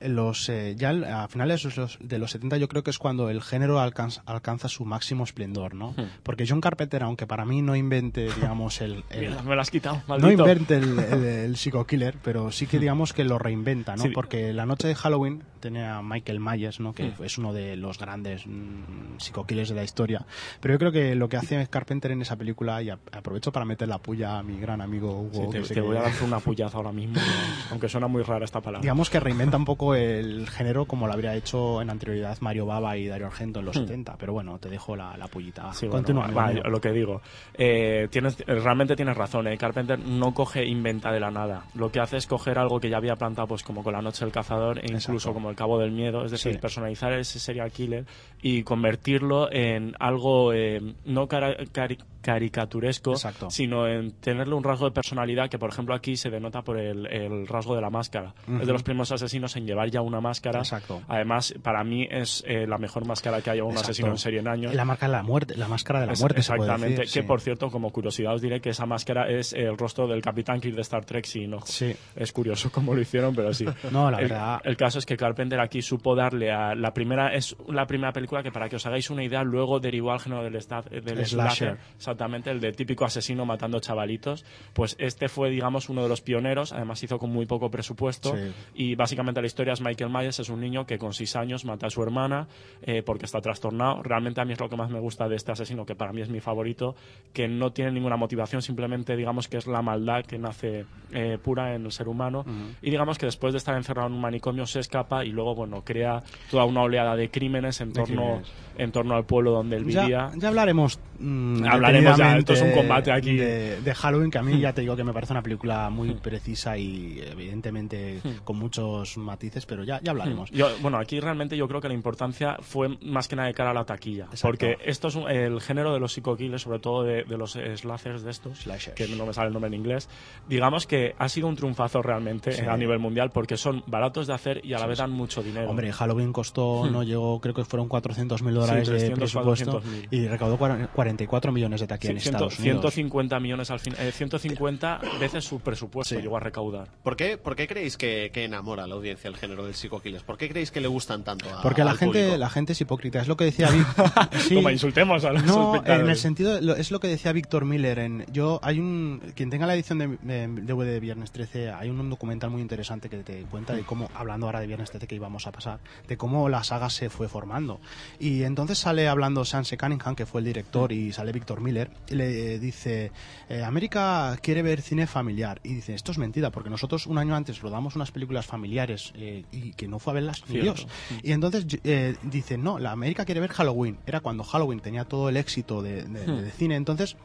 los 0.00 0.48
eh, 0.48 0.74
ya 0.78 0.90
a 1.24 1.28
finales 1.28 1.62
de 1.62 1.70
los, 1.76 1.98
de 2.00 2.18
los 2.18 2.30
70 2.30 2.56
yo 2.56 2.68
creo 2.68 2.82
que 2.82 2.90
es 2.90 2.98
cuando 2.98 3.28
el 3.28 3.42
género 3.42 3.80
alcanza, 3.80 4.22
alcanza 4.24 4.68
su 4.68 4.84
máximo 4.86 5.24
esplendor, 5.24 5.74
¿no? 5.74 5.90
Hmm. 5.96 6.04
Porque 6.22 6.46
John 6.48 6.60
Carpenter, 6.62 7.02
aunque 7.02 7.26
para 7.26 7.44
mí 7.44 7.60
no 7.62 7.76
invente, 7.76 8.28
digamos, 8.34 8.80
el... 8.80 9.04
el- 9.10 9.20
Mierda, 9.20 9.42
me 9.42 9.54
lo 9.54 9.60
has 9.60 9.70
quitado, 9.70 9.96
no 9.96 10.02
maldito. 10.18 10.42
invente 10.48 10.76
el, 10.76 10.98
el, 10.98 11.24
el 11.24 11.56
psico-killer, 11.56 12.16
pero 12.24 12.50
sí 12.50 12.66
que 12.66 12.78
digamos 12.78 13.12
que 13.12 13.24
lo 13.24 13.38
reinventa, 13.38 13.94
¿no? 13.96 14.04
Sí. 14.04 14.08
Porque 14.10 14.52
la 14.54 14.64
noche 14.64 14.88
de 14.88 14.94
Halloween 14.94 15.42
tenía 15.60 15.98
a 15.98 16.02
Michael 16.02 16.40
Myers, 16.40 16.80
¿no? 16.80 16.92
Que 16.92 17.04
Hmm. 17.10 17.22
es 17.24 17.38
uno 17.38 17.52
de 17.52 17.76
los 17.76 17.98
grandes 17.98 18.46
mm, 18.46 19.18
psico-killers 19.18 19.68
de 19.70 19.74
la 19.76 19.84
historia. 19.84 20.24
Pero 20.60 20.74
yo 20.74 20.78
creo 20.78 20.92
que 20.92 21.14
lo 21.14 21.28
que 21.28 21.36
hace 21.36 21.66
Carpenter 21.68 22.10
en 22.12 22.22
esa 22.22 22.36
película, 22.36 22.82
y 22.82 22.90
a- 22.90 22.98
aprovecho 23.12 23.52
para 23.52 23.64
meter 23.64 23.88
la 23.88 23.98
puya 23.98 24.38
a 24.38 24.42
mi 24.42 24.58
gran 24.58 24.80
amigo 24.80 25.28
Sí, 25.32 25.38
Hugo, 25.40 25.50
te, 25.50 25.62
que 25.62 25.74
te 25.74 25.80
voy 25.80 25.96
a 25.96 26.02
dar 26.02 26.12
una 26.24 26.40
puyaza 26.40 26.76
ahora 26.76 26.92
mismo, 26.92 27.14
¿no? 27.16 27.70
aunque 27.70 27.88
suena 27.88 28.06
muy 28.08 28.22
rara 28.22 28.44
esta 28.44 28.60
palabra. 28.60 28.80
digamos 28.82 29.10
que 29.10 29.20
reinventa 29.20 29.56
un 29.56 29.64
poco 29.64 29.94
el 29.94 30.48
género 30.48 30.86
como 30.86 31.06
lo 31.06 31.12
habría 31.12 31.34
hecho 31.34 31.80
en 31.82 31.90
anterioridad 31.90 32.36
Mario 32.40 32.66
Baba 32.66 32.96
y 32.96 33.06
Dario 33.06 33.26
Argento 33.26 33.60
en 33.60 33.66
los 33.66 33.76
Hmm. 33.76 33.80
70. 33.86 34.16
Pero 34.16 34.32
bueno, 34.32 34.58
te 34.58 34.68
dejo 34.68 34.96
la, 34.96 35.16
la 35.16 35.28
pullita. 35.28 35.72
Sí, 35.72 35.86
bueno, 35.86 35.98
Continúa. 36.04 36.28
mío. 36.52 36.62
lo 36.64 36.80
que 36.80 36.92
digo. 36.92 37.20
Eh, 37.54 38.08
tienes, 38.10 38.38
realmente 38.46 38.96
tienes 38.96 39.16
razón, 39.16 39.46
eh, 39.48 39.56
Carpenter 39.58 39.98
no 39.98 40.32
coge 40.34 40.64
inventa 40.64 41.12
de 41.12 41.20
la 41.20 41.30
nada. 41.30 41.64
Lo 41.74 41.90
que 41.92 42.00
hace 42.00 42.16
es 42.16 42.26
coger 42.26 42.58
algo 42.58 42.80
que 42.80 42.88
ya 42.88 42.96
había 42.96 43.16
plantado, 43.16 43.48
pues 43.48 43.62
como 43.62 43.82
con 43.82 43.92
La 43.92 44.00
Noche 44.02 44.24
del 44.24 44.32
Cazador, 44.32 44.78
e 44.78 44.82
incluso 44.86 45.12
Exacto. 45.12 45.34
como 45.34 45.49
El 45.50 45.56
Cabo 45.56 45.78
del 45.78 45.90
Miedo, 45.92 46.24
es 46.24 46.30
decir, 46.30 46.52
Sí. 46.54 46.58
personalizar 46.58 47.12
ese 47.12 47.38
serial 47.38 47.70
killer 47.70 48.06
y 48.40 48.62
convertirlo 48.62 49.52
en 49.52 49.94
algo 49.98 50.52
eh, 50.52 50.80
no 51.04 51.28
cari- 51.28 51.98
caricaturesco, 52.20 53.12
Exacto. 53.12 53.50
sino 53.50 53.86
en 53.86 54.12
tenerle 54.12 54.54
un 54.54 54.64
rasgo 54.64 54.86
de 54.86 54.92
personalidad 54.92 55.48
que, 55.48 55.58
por 55.58 55.70
ejemplo, 55.70 55.94
aquí 55.94 56.16
se 56.16 56.30
denota 56.30 56.62
por 56.62 56.78
el, 56.78 57.06
el 57.06 57.46
rasgo 57.46 57.74
de 57.74 57.80
la 57.80 57.90
máscara. 57.90 58.34
Es 58.60 58.66
de 58.66 58.72
los 58.72 58.82
primeros 58.82 59.12
asesinos 59.12 59.56
en 59.56 59.66
llevar 59.66 59.90
ya 59.90 60.00
una 60.00 60.20
máscara. 60.20 60.60
Exacto. 60.60 61.02
Además, 61.08 61.54
para 61.62 61.84
mí 61.84 62.06
es 62.10 62.42
eh, 62.46 62.66
la 62.66 62.78
mejor 62.78 63.06
máscara 63.06 63.40
que 63.40 63.50
haya 63.50 63.62
un 63.64 63.70
Exacto. 63.70 63.90
asesino 63.90 64.08
en 64.10 64.18
serie 64.18 64.40
en 64.40 64.48
años. 64.48 64.74
La 64.74 64.84
marca 64.84 65.06
de 65.06 65.12
la 65.12 65.22
muerte, 65.22 65.56
la 65.56 65.68
máscara 65.68 66.00
de 66.00 66.06
la 66.06 66.12
Es- 66.12 66.20
muerte, 66.20 66.42
se 66.42 66.52
puede 66.54 66.62
Exactamente. 66.70 67.00
decir, 67.02 67.14
que 67.14 67.22
sí. 67.22 67.26
por 67.26 67.40
cierto, 67.40 67.70
como 67.70 67.90
curiosidad 67.90 68.34
os 68.34 68.42
diré 68.42 68.60
que 68.60 68.70
esa 68.70 68.86
máscara 68.86 69.28
es 69.30 69.52
el 69.52 69.76
rostro 69.76 70.06
del 70.06 70.22
Capitán 70.22 70.60
Kirk 70.60 70.74
de 70.74 70.82
Star 70.82 71.04
Trek 71.04 71.24
sin 71.24 71.54
ojos. 71.54 71.70
Sí. 71.70 71.94
Es 72.16 72.32
curioso 72.32 72.70
cómo 72.70 72.94
lo 72.94 73.00
hicieron, 73.00 73.34
pero 73.34 73.52
sí. 73.52 73.64
No, 73.90 74.10
la 74.10 74.18
el, 74.18 74.28
verdad- 74.28 74.60
El 74.64 74.76
caso 74.76 74.98
es 74.98 75.06
que 75.06 75.16
Carpenter 75.16 75.60
aquí 75.60 75.82
supo 75.82 76.14
darle 76.14 76.50
a 76.52 76.74
la 76.74 76.92
primera 76.92 77.34
es 77.34 77.56
la 77.68 77.86
primera 77.86 78.12
película 78.12 78.42
que 78.42 78.52
para 78.52 78.68
que 78.68 78.76
os 78.76 78.86
hagáis 78.86 79.10
una 79.10 79.24
idea 79.24 79.42
luego 79.42 79.80
derivó 79.80 80.12
al 80.12 80.20
género 80.20 80.42
del, 80.42 80.52
del 80.52 80.62
Slasher. 80.62 81.26
slasher, 81.26 81.78
exactamente 82.10 82.50
el 82.50 82.60
de 82.60 82.72
típico 82.72 83.04
asesino 83.04 83.46
matando 83.46 83.78
chavalitos. 83.80 84.44
Pues 84.72 84.96
este 84.98 85.28
fue 85.28 85.48
digamos 85.50 85.88
uno 85.88 86.02
de 86.02 86.08
los 86.08 86.20
pioneros. 86.20 86.72
Además 86.72 87.02
hizo 87.02 87.18
con 87.18 87.30
muy 87.30 87.46
poco 87.46 87.70
presupuesto 87.70 88.34
Sí. 88.36 88.52
y 88.74 88.94
básicamente 88.96 89.40
la 89.40 89.46
historia 89.46 89.72
es 89.72 89.80
Michael 89.80 90.10
Myers 90.10 90.40
es 90.40 90.48
un 90.48 90.60
niño 90.60 90.86
que 90.86 90.98
con 90.98 91.12
seis 91.12 91.36
años 91.36 91.64
mata 91.64 91.86
a 91.86 91.90
su 91.90 92.02
hermana 92.02 92.48
eh, 92.82 93.02
porque 93.04 93.26
está 93.26 93.40
trastornado. 93.40 94.02
Realmente 94.02 94.40
a 94.40 94.44
mí 94.44 94.52
es 94.52 94.60
lo 94.60 94.68
que 94.68 94.76
más 94.76 94.90
me 94.90 94.98
gusta 95.00 95.28
de 95.28 95.36
este 95.36 95.52
asesino, 95.52 95.86
que 95.86 95.94
para 95.94 96.12
mí 96.12 96.20
es 96.20 96.28
mi 96.28 96.40
favorito, 96.40 96.94
que 97.32 97.46
no 97.48 97.72
tiene 97.72 97.92
ninguna 97.92 98.16
motivación, 98.16 98.60
simplemente 98.62 99.16
digamos 99.16 99.48
que 99.48 99.56
es 99.58 99.66
la 99.66 99.82
maldad 99.82 100.24
que 100.24 100.38
nace 100.38 100.84
eh, 101.12 101.38
pura 101.42 101.74
en 101.74 101.84
el 101.86 101.92
ser 101.92 102.08
humano. 102.08 102.44
Y 102.82 102.90
digamos 102.90 103.18
que 103.18 103.26
después 103.26 103.52
de 103.52 103.58
estar 103.58 103.76
encerrado 103.76 104.08
en 104.08 104.14
un 104.14 104.20
manicomio 104.20 104.66
se 104.66 104.80
escapa 104.80 105.24
y 105.24 105.30
luego, 105.30 105.54
bueno, 105.54 105.82
crea 105.84 106.22
toda 106.50 106.64
una 106.64 106.82
oleada 106.82 107.16
de 107.16 107.30
crímenes 107.30 107.80
en 107.80 107.92
torno, 107.92 108.22
crímenes. 108.22 108.52
en 108.78 108.92
torno 108.92 109.14
al 109.14 109.24
pueblo 109.24 109.52
donde 109.52 109.76
él 109.76 109.86
Ya, 109.88 110.02
vivía. 110.02 110.30
ya 110.36 110.48
hablaremos. 110.48 110.98
mm, 111.18 111.64
Hablaremos 111.66 111.99
ya, 112.02 112.36
esto 112.38 112.52
es 112.52 112.62
un 112.62 112.72
combate 112.72 113.12
aquí. 113.12 113.36
De, 113.36 113.80
de 113.80 113.94
Halloween, 113.94 114.30
que 114.30 114.38
a 114.38 114.42
mí 114.42 114.54
Hmm. 114.54 114.60
ya 114.60 114.72
te 114.72 114.80
digo 114.82 114.96
que 114.96 115.04
me 115.04 115.12
parece 115.12 115.32
una 115.32 115.42
película 115.42 115.88
muy 115.90 116.14
precisa 116.14 116.76
y 116.76 117.20
evidentemente 117.30 118.20
Hmm. 118.22 118.28
con 118.44 118.56
muchos 118.58 119.16
matices, 119.16 119.66
pero 119.66 119.84
ya, 119.84 120.00
ya 120.02 120.10
hablaremos. 120.12 120.50
Yo- 120.50 120.68
bueno, 120.80 120.98
aquí 120.98 121.20
realmente 121.20 121.56
yo 121.56 121.66
creo 121.68 121.80
que 121.80 121.88
la 121.88 121.94
importancia 121.94 122.56
fue 122.60 122.88
más 123.02 123.28
que 123.28 123.36
nada 123.36 123.48
de 123.48 123.54
cara 123.54 123.70
a 123.70 123.74
la 123.74 123.84
taquilla. 123.84 124.26
Porque 124.42 124.76
esto 124.84 125.08
es 125.08 125.14
un- 125.14 125.30
el 125.30 125.60
género 125.60 125.92
de 125.92 126.00
los 126.00 126.12
psico-killers, 126.12 126.62
sobre 126.62 126.78
todo 126.78 127.02
de, 127.02 127.24
de 127.24 127.36
los 127.38 127.52
slashers 127.52 128.22
de 128.22 128.30
estos, 128.30 128.66
que 128.94 129.06
no 129.08 129.26
me 129.26 129.32
sale 129.32 129.48
el 129.48 129.52
nombre 129.52 129.68
en 129.68 129.74
inglés, 129.74 130.08
digamos 130.48 130.86
que 130.86 131.14
ha 131.18 131.28
sido 131.28 131.48
un 131.48 131.56
triunfazo 131.56 132.02
realmente 132.02 132.52
Sí. 132.52 132.62
a 132.68 132.76
nivel 132.76 132.98
mundial 132.98 133.30
porque 133.30 133.56
son 133.56 133.82
baratos 133.86 134.26
de 134.26 134.34
hacer 134.34 134.60
y 134.64 134.72
a 134.72 134.78
la 134.78 134.84
Sí, 134.84 134.88
vez 134.90 134.98
dan 134.98 135.10
mucho 135.10 135.42
dinero. 135.42 135.68
Hombre, 135.70 135.92
Halloween 135.92 136.32
costó, 136.32 136.84
Hmm. 136.84 136.92
no 136.92 137.02
llegó, 137.02 137.40
creo 137.40 137.54
que 137.54 137.64
fueron 137.64 137.88
400 137.88 138.42
mil 138.42 138.54
dólares 138.54 138.86
Sí, 138.86 138.92
de 138.92 138.98
300, 138.98 139.18
presupuesto 139.32 139.70
400.000. 139.80 140.08
y 140.10 140.28
recaudó 140.28 140.56
cuara- 140.58 140.88
44 140.92 141.52
millones 141.52 141.80
de 141.80 141.86
taquilla 141.90 142.12
Sí, 142.12 142.16
en 142.16 142.20
ciento- 142.22 142.36
Estados 142.48 142.58
Unidos. 142.58 142.80
150 142.94 143.40
millones 143.40 143.70
al 143.70 143.80
fin, 143.80 143.94
eh, 143.98 144.12
150 144.12 145.00
veces 145.20 145.44
su 145.44 145.60
presupuesto 145.60 146.18
llegó 146.18 146.36
a 146.36 146.40
recaudar. 146.40 146.88
¿Por 147.02 147.16
qué, 147.16 147.36
por 147.38 147.54
qué 147.56 147.66
creéis 147.68 147.96
que, 147.96 148.30
que 148.32 148.44
enamora 148.44 148.84
a 148.84 148.86
la 148.86 148.94
audiencia 148.94 149.28
el 149.28 149.36
género 149.36 149.64
del 149.64 149.74
psico-killers? 149.74 150.22
¿Por 150.24 150.38
qué 150.38 150.48
creéis 150.48 150.70
que 150.70 150.80
le 150.80 150.88
gustan 150.88 151.24
tanto 151.24 151.46
a, 151.54 151.62
Porque 151.62 151.84
la 151.84 151.90
al 151.92 151.98
gente, 151.98 152.18
público? 152.20 152.36
la 152.38 152.50
gente 152.50 152.72
es 152.72 152.80
hipócrita, 152.80 153.20
es 153.20 153.28
lo 153.28 153.36
que 153.36 153.44
decía. 153.44 153.68
Sí. 154.40 154.54
Toma, 154.54 154.72
insultemos 154.72 155.24
a 155.24 155.32
los 155.32 155.44
No, 155.44 155.84
en 155.84 156.08
el 156.08 156.16
sentido, 156.16 156.60
lo- 156.60 156.74
es 156.76 156.90
lo 156.90 157.00
que 157.00 157.08
decía 157.08 157.32
Víctor 157.32 157.64
Miller. 157.64 157.98
En, 157.98 158.24
yo 158.32 158.60
hay 158.62 158.78
un 158.78 159.20
quien 159.34 159.50
tenga 159.50 159.66
la 159.66 159.74
edición 159.74 159.98
de, 159.98 160.08
de 160.22 160.46
DVD 160.48 160.86
de 160.92 161.00
Viernes 161.00 161.30
13, 161.32 161.70
hay 161.70 161.88
un, 161.90 162.10
documental 162.10 162.50
muy 162.50 162.60
interesante 162.62 163.08
que 163.08 163.18
te 163.18 163.42
cuenta 163.50 163.74
de 163.74 163.82
cómo, 163.82 164.10
hablando 164.14 164.46
ahora 164.46 164.60
de 164.60 164.66
Viernes 164.66 164.90
13 164.90 165.06
que 165.06 165.14
íbamos 165.14 165.46
a 165.46 165.52
pasar, 165.52 165.78
de 166.08 166.16
cómo 166.16 166.48
la 166.48 166.64
saga 166.64 166.90
se 166.90 167.10
fue 167.10 167.28
formando. 167.28 167.80
Y 168.18 168.42
entonces 168.44 168.78
sale 168.78 169.08
hablando 169.08 169.44
Sanse 169.44 169.76
Cunningham, 169.78 170.14
que 170.14 170.26
fue 170.26 170.40
el 170.40 170.44
director, 170.46 170.92
y 170.92 171.12
sale 171.12 171.32
Víctor 171.32 171.60
Miller, 171.60 171.79
le 172.08 172.58
dice, 172.58 173.12
eh, 173.48 173.62
América 173.62 174.36
quiere 174.42 174.62
ver 174.62 174.82
cine 174.82 175.06
familiar. 175.06 175.60
Y 175.64 175.74
dice, 175.74 175.94
esto 175.94 176.12
es 176.12 176.18
mentira, 176.18 176.50
porque 176.50 176.68
nosotros 176.70 177.06
un 177.06 177.18
año 177.18 177.34
antes 177.34 177.60
rodamos 177.60 177.96
unas 177.96 178.10
películas 178.10 178.46
familiares 178.46 179.12
eh, 179.16 179.44
y 179.52 179.72
que 179.72 179.88
no 179.88 179.98
fue 179.98 180.12
a 180.12 180.14
verlas 180.14 180.42
ni. 180.48 180.60
Dios. 180.60 180.86
Y 181.22 181.32
entonces 181.32 181.66
eh, 181.84 182.16
dice, 182.22 182.58
no, 182.58 182.78
la 182.78 182.90
América 182.92 183.24
quiere 183.24 183.40
ver 183.40 183.50
Halloween. 183.50 183.98
Era 184.06 184.20
cuando 184.20 184.44
Halloween 184.44 184.80
tenía 184.80 185.04
todo 185.04 185.28
el 185.28 185.36
éxito 185.36 185.80
de, 185.82 186.02
de- 186.04 186.20
Hmm. 186.26 186.42
de 186.42 186.50
cine. 186.50 186.76
Entonces, 186.76 187.16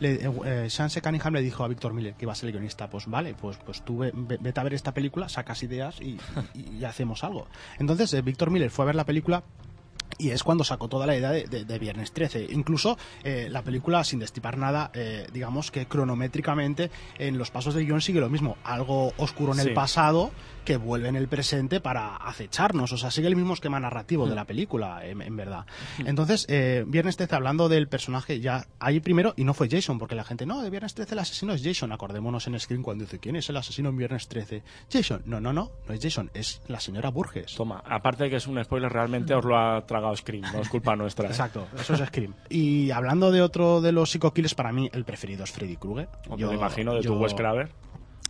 le, 0.00 0.68
Sanse 0.70 1.00
Cunningham 1.02 1.34
le 1.34 1.42
dijo 1.42 1.64
a 1.64 1.68
Víctor 1.68 1.92
Miller, 1.94 2.14
que 2.14 2.24
iba 2.24 2.32
a 2.32 2.34
ser 2.36 2.48
el 2.48 2.52
guionista, 2.52 2.88
pues 2.90 3.06
vale, 3.06 3.34
pues, 3.34 3.56
pues 3.64 3.84
tú 3.84 3.98
ve- 3.98 4.12
ve- 4.14 4.38
vete 4.40 4.60
a 4.60 4.62
ver 4.62 4.74
esta 4.74 4.92
película, 4.92 5.28
sacas 5.28 5.62
ideas 5.62 6.00
y, 6.00 6.18
y- 6.54 6.76
y 6.80 6.84
hacemos 6.84 7.24
algo. 7.24 7.46
Entonces, 7.78 8.22
Víctor 8.24 8.50
Miller 8.50 8.70
fue 8.70 8.84
a 8.84 8.86
ver 8.86 8.94
la 8.96 9.04
película 9.04 9.44
y 10.18 10.30
es 10.30 10.42
cuando 10.42 10.64
sacó 10.64 10.88
toda 10.88 11.06
la 11.06 11.16
idea 11.16 11.30
de, 11.30 11.44
de- 11.44 11.64
de 11.64 11.78
Viernes 11.78 12.12
13. 12.12 12.48
Incluso 12.50 12.96
eh, 13.22 13.48
la 13.50 13.62
película, 13.62 14.04
sin 14.04 14.18
destipar 14.18 14.56
nada, 14.58 14.90
eh, 14.94 15.26
digamos 15.32 15.70
que 15.70 15.86
cronométricamente 15.86 16.90
en 17.18 17.38
los 17.38 17.50
pasos 17.50 17.74
del 17.74 17.86
guion 17.86 18.00
sigue 18.00 18.20
lo 18.20 18.28
mismo. 18.30 18.56
Algo 18.64 19.12
oscuro 19.16 19.52
en 19.52 19.60
Sí. 19.60 19.68
el 19.68 19.74
pasado 19.74 20.30
que 20.64 20.76
vuelve 20.76 21.08
en 21.08 21.16
el 21.16 21.28
presente 21.28 21.80
para 21.80 22.16
acecharnos. 22.16 22.92
O 22.92 22.96
sea, 22.96 23.10
sigue 23.10 23.28
el 23.28 23.36
mismo 23.36 23.54
esquema 23.54 23.78
narrativo 23.78 24.26
de 24.26 24.34
la 24.34 24.44
película, 24.44 25.04
en, 25.06 25.22
en 25.22 25.36
verdad. 25.36 25.66
Entonces, 25.98 26.46
eh, 26.48 26.84
Viernes 26.86 27.16
13, 27.16 27.34
hablando 27.36 27.68
del 27.68 27.88
personaje, 27.88 28.40
ya 28.40 28.66
ahí 28.80 29.00
primero, 29.00 29.34
y 29.36 29.44
no 29.44 29.54
fue 29.54 29.68
Jason, 29.70 29.98
porque 29.98 30.14
la 30.14 30.24
gente, 30.24 30.46
no, 30.46 30.62
de 30.62 30.70
Viernes 30.70 30.94
13 30.94 31.14
el 31.14 31.18
asesino 31.20 31.52
es 31.52 31.62
Jason. 31.62 31.92
Acordémonos 31.92 32.46
en 32.46 32.58
Screen 32.58 32.82
cuando 32.82 33.04
dice, 33.04 33.18
¿quién 33.18 33.36
es 33.36 33.48
el 33.48 33.56
asesino 33.56 33.90
en 33.90 33.96
Viernes 33.96 34.28
13? 34.28 34.62
Jason. 34.92 35.22
No, 35.26 35.40
no, 35.40 35.52
no, 35.52 35.70
no 35.86 35.94
es 35.94 36.00
Jason, 36.02 36.30
es 36.34 36.60
la 36.68 36.80
señora 36.80 37.10
Burgess. 37.10 37.54
Toma, 37.54 37.82
aparte 37.86 38.24
de 38.24 38.30
que 38.30 38.36
es 38.36 38.46
un 38.46 38.62
spoiler, 38.64 38.90
realmente 38.92 39.34
os 39.34 39.44
lo 39.44 39.56
ha 39.58 39.84
tragado 39.86 40.16
Scream, 40.16 40.44
no 40.52 40.60
es 40.60 40.68
culpa 40.68 40.96
nuestra. 40.96 41.26
¿eh? 41.28 41.30
Exacto, 41.30 41.66
eso 41.78 41.94
es 41.94 42.00
Scream. 42.08 42.34
Y 42.48 42.90
hablando 42.90 43.30
de 43.30 43.42
otro 43.42 43.80
de 43.80 43.92
los 43.92 44.10
psico-killers, 44.10 44.54
para 44.54 44.72
mí 44.72 44.88
el 44.92 45.04
preferido 45.04 45.44
es 45.44 45.52
Freddy 45.52 45.76
Krueger. 45.76 46.08
Yo 46.36 46.48
me 46.48 46.54
imagino 46.56 46.94
de 46.94 47.00
tu 47.02 47.14
yo- 47.14 47.18
Wes 47.18 47.34
Craven. 47.34 47.68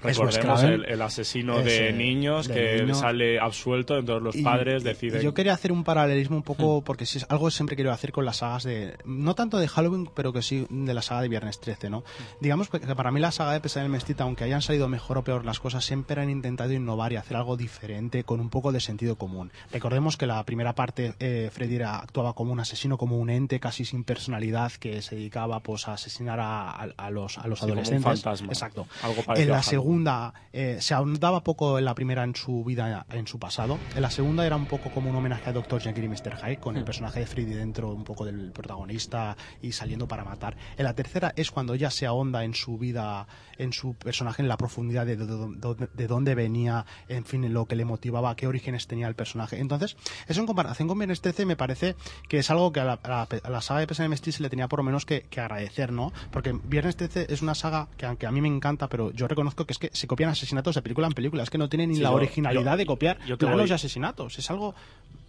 Recordemos 0.03 0.63
el, 0.63 0.85
el 0.85 1.01
asesino 1.03 1.61
de 1.63 1.93
niños 1.93 2.47
de 2.49 2.55
que 2.55 2.83
niño. 2.83 2.95
sale 2.95 3.39
absuelto, 3.41 3.97
entonces 3.97 4.23
los 4.23 4.37
Y- 4.37 4.43
padres 4.43 4.85
deciden. 4.85 5.21
y 5.21 5.25
yo 5.25 5.33
quería 5.33 5.55
hacer 5.55 5.73
un 5.73 5.83
paralelismo 5.83 6.37
un 6.37 6.43
poco, 6.43 6.83
porque 6.83 7.07
si 7.07 7.19
es 7.19 7.27
algo 7.31 7.47
que 7.47 7.53
siempre 7.53 7.75
quiero 7.77 7.91
hacer 7.93 8.13
con 8.13 8.25
las 8.25 8.39
sagas 8.39 8.65
de. 8.65 8.97
No 9.07 9.35
tanto 9.35 9.59
de 9.59 9.67
Halloween, 9.69 10.11
pero 10.15 10.33
que 10.33 10.43
sí 10.43 10.67
de 10.69 10.93
la 10.95 11.01
saga 11.03 11.23
de 11.23 11.29
Viernes 11.29 11.59
13, 11.59 11.89
¿no? 11.89 12.05
Digamos 12.41 12.69
que 12.69 12.81
para 12.81 13.11
mí 13.11 13.21
la 13.21 13.33
saga 13.33 13.53
de 13.53 13.61
Pesadilla 13.61 13.87
en 13.87 13.93
el 13.93 13.93
Mestita, 13.93 14.25
aunque 14.25 14.45
hayan 14.45 14.61
salido 14.63 14.89
mejor 14.89 15.19
o 15.19 15.25
peor 15.25 15.45
las 15.45 15.59
cosas, 15.59 15.85
siempre 15.85 16.21
han 16.21 16.29
intentado 16.31 16.73
innovar 16.73 17.13
y 17.13 17.17
hacer 17.17 17.37
algo 17.37 17.57
diferente 17.57 18.25
con 18.25 18.41
un 18.41 18.51
poco 18.51 18.73
de 18.73 18.81
sentido 18.81 19.17
común. 19.17 19.53
Recordemos 19.73 20.17
que 20.19 20.27
la 20.27 20.43
primera 20.45 20.75
parte, 20.75 21.15
eh, 21.19 21.49
Freddy 21.53 21.77
era- 21.77 21.99
actuaba 21.99 22.35
como 22.35 22.53
un 22.53 22.61
asesino, 22.61 22.99
como 22.99 23.19
un 23.19 23.31
ente 23.31 23.59
casi 23.61 23.85
sin 23.87 24.05
personalidad 24.05 24.73
que 24.73 25.01
se 25.03 25.17
dedicaba 25.17 25.61
pues 25.61 25.89
a 25.89 25.95
asesinar 25.95 26.41
a, 26.41 26.71
a- 26.71 26.89
a 26.97 27.11
los, 27.11 27.39
a 27.39 27.47
los 27.49 27.59
Sí, 27.59 27.63
como 27.63 27.73
un 27.73 27.79
adolescentes. 27.79 28.05
fantasma. 28.23 28.49
Exacto. 28.49 28.87
Algo 29.03 29.21
En 29.21 29.25
parecido 29.25 29.55
a 29.55 29.57
la. 29.57 29.63
Segunda 29.89 30.33
eh, 30.55 30.79
se 30.81 30.95
ahondaba 30.95 31.45
poco 31.45 31.79
en 31.79 31.85
la 31.85 31.95
primera 31.95 32.25
en 32.25 32.35
su 32.35 32.65
vida, 32.65 33.05
en 33.11 33.27
su 33.27 33.39
pasado. 33.39 33.79
En 33.95 34.01
la 34.01 34.11
segunda 34.11 34.47
era 34.47 34.57
un 34.57 34.65
poco 34.65 34.89
como 34.91 35.11
un 35.11 35.17
homenaje 35.17 35.51
a 35.51 35.53
Dr. 35.53 35.79
Jekyll 35.83 36.05
y 36.05 36.09
Mr. 36.09 36.37
Hyde, 36.43 36.57
con 36.59 36.77
el 36.77 36.83
Hmm. 36.83 36.87
personaje 36.87 37.21
de 37.21 37.27
Freddy 37.27 37.53
dentro 37.53 37.91
un 37.93 38.03
poco 38.05 38.25
del 38.25 38.51
protagonista 38.53 39.37
y 39.61 39.73
saliendo 39.73 40.09
para 40.09 40.25
matar. 40.25 40.57
En 40.79 40.85
la 40.85 40.95
tercera 40.95 41.35
es 41.37 41.51
cuando 41.51 41.75
ya 41.75 41.91
se 41.91 42.07
ahonda 42.07 42.45
en 42.45 42.55
su 42.55 42.79
vida, 42.79 43.27
en 43.59 43.75
su 43.75 43.93
personaje, 43.95 44.41
en 44.41 44.49
la 44.49 44.57
profundidad 44.57 45.05
de, 45.05 45.17
de- 45.17 45.27
de- 45.27 45.89
de 45.93 46.07
dónde 46.07 46.35
venía, 46.35 46.87
en 47.09 47.25
fin, 47.27 47.45
en 47.45 47.53
lo 47.53 47.67
que 47.67 47.77
le 47.77 47.85
motivaba, 47.85 48.35
qué 48.37 48.47
orígenes 48.47 48.87
tenía 48.87 49.07
el 49.09 49.15
personaje. 49.15 49.61
Entonces, 49.61 49.97
eso 50.29 50.41
en 50.41 50.47
comparación 50.47 50.89
con 50.89 50.99
Viernes 50.99 51.21
13 51.21 51.45
me 51.45 51.57
parece 51.57 51.95
que 52.29 52.39
es 52.39 52.51
algo 52.51 52.73
que 52.73 52.81
a 52.81 52.85
la, 52.85 52.95
a 53.03 53.09
la- 53.09 53.29
a 53.45 53.51
la 53.51 53.61
saga 53.61 53.85
de 53.85 54.15
Street 54.15 54.35
se 54.35 54.43
le 54.43 54.49
tenía 54.49 54.67
por 54.69 54.79
lo 54.79 54.85
menos 54.85 55.05
que, 55.05 55.23
que 55.29 55.41
agradecer, 55.41 55.93
¿no? 55.93 56.11
Porque 56.31 56.59
Viernes 56.65 56.97
13 56.97 57.27
es 57.29 57.43
una 57.43 57.55
saga 57.55 57.89
que 57.99 58.07
aunque 58.07 58.27
a 58.27 58.31
mí 58.31 58.41
me 58.41 58.49
encanta, 58.49 58.89
pero 58.89 59.11
yo 59.13 59.29
reconozco 59.29 59.67
que 59.67 59.74
es 59.75 59.79
que 59.79 59.91
se 59.93 60.07
copian 60.07 60.31
asesinatos 60.31 60.75
de 60.75 60.83
película 60.83 61.07
en 61.07 61.13
película, 61.13 61.43
es 61.43 61.51
que 61.51 61.59
no 61.59 61.69
tiene 61.69 61.87
ni 61.87 61.97
Sí, 61.97 62.01
la 62.03 62.11
originalidad 62.13 62.73
yo- 62.73 62.77
de 62.79 62.87
copiar 62.87 63.19
yo 63.27 63.37
te 63.37 63.45
planos 63.47 63.61
voy- 63.63 63.69
de 63.69 63.75
asesinatos, 63.75 64.39
es 64.39 64.51
algo 64.51 64.75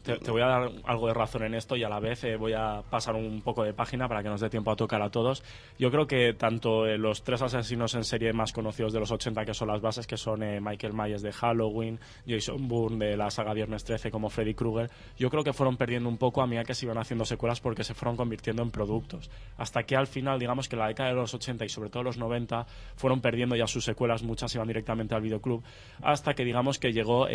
Te, 0.06 0.30
voy 0.30 0.42
a 0.44 0.46
dar 0.46 0.72
algo 0.84 1.08
de 1.08 1.16
razón 1.16 1.44
en 1.46 1.56
esto 1.56 1.76
y 1.76 1.84
a 1.84 1.90
la 1.90 2.00
vez 2.00 2.24
eh, 2.26 2.36
voy 2.36 2.54
a 2.54 2.84
pasar 2.88 3.16
un 3.16 3.42
poco 3.42 3.64
de 3.64 3.74
página 3.74 4.08
para 4.08 4.22
que 4.22 4.30
nos 4.30 4.40
dé 4.40 4.52
tiempo 4.52 4.70
a 4.70 4.76
tocar 4.76 5.02
a 5.02 5.10
todos. 5.10 5.44
Yo 5.80 5.90
creo 5.90 6.06
que 6.06 6.34
tanto 6.34 6.86
eh, 6.86 7.00
los 7.00 7.24
tres 7.24 7.42
asesinos 7.42 7.96
en 7.96 8.04
serie 8.04 8.32
más 8.32 8.54
conocidos 8.54 8.94
de 8.94 9.00
los 9.00 9.10
80, 9.10 9.44
que 9.46 9.56
son 9.56 9.68
las 9.70 9.82
bases, 9.82 10.06
que 10.06 10.16
son 10.16 10.44
eh, 10.44 10.62
Michael 10.62 10.94
Myers 10.94 11.24
de 11.24 11.32
Halloween, 11.32 12.00
Jason 12.28 12.68
Bourne 12.68 13.04
de 13.04 13.18
la 13.18 13.32
saga 13.32 13.56
Viernes 13.56 13.84
13 13.84 14.12
como 14.12 14.30
Freddy 14.30 14.54
Krueger, 14.54 14.92
yo 15.18 15.32
creo 15.32 15.44
que 15.44 15.54
fueron 15.54 15.76
perdiendo 15.76 16.08
un 16.08 16.18
poco 16.18 16.44
a 16.44 16.46
medida 16.46 16.66
que 16.66 16.76
se 16.76 16.86
iban 16.86 17.00
haciendo 17.00 17.26
secuelas 17.26 17.60
porque 17.60 17.84
se 17.84 17.96
fueron 17.96 18.16
convirtiendo 18.16 18.62
en 18.62 18.70
productos. 18.70 19.32
Hasta 19.58 19.84
que 19.84 19.96
al 19.96 20.06
final, 20.06 20.38
digamos 20.38 20.70
que 20.70 20.76
la 20.76 20.88
década 20.88 21.10
de 21.10 21.16
los 21.16 21.34
80 21.34 21.66
y 21.66 21.70
sobre 21.70 21.90
todo 21.90 22.04
los 22.04 22.20
90 22.20 22.68
fueron 22.96 23.22
perdiendo 23.22 23.56
ya 23.56 23.66
sus 23.66 23.84
secuelas, 23.84 24.22
muchas 24.22 24.54
iban 24.54 24.68
directamente 24.68 25.16
al 25.16 25.22
videoclub, 25.24 25.64
hasta 26.04 26.36
que 26.36 26.46
digamos 26.46 26.78
que 26.78 26.94
llegó 26.94 27.28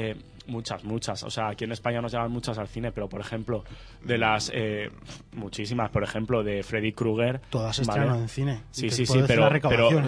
muchas, 0.46 0.84
muchas. 0.84 1.24
O 1.24 1.30
sea, 1.30 1.48
aquí 1.48 1.64
en 1.64 1.72
España 1.72 2.00
nos 2.00 2.12
llevan 2.12 2.30
muchas 2.30 2.59
al 2.60 2.68
cine, 2.68 2.92
pero 2.92 3.08
por 3.08 3.20
ejemplo, 3.20 3.64
de 4.04 4.18
las 4.18 4.50
eh, 4.54 4.90
muchísimas, 5.34 5.90
por 5.90 6.02
ejemplo, 6.02 6.42
de 6.42 6.62
Freddy 6.62 6.92
Krueger. 6.92 7.40
Todas 7.50 7.76
se 7.76 7.84
¿vale? 7.84 8.06
en 8.06 8.28
cine. 8.28 8.62
Sí, 8.70 8.90
sí, 8.90 9.06
sí, 9.06 9.20
pero, 9.26 9.50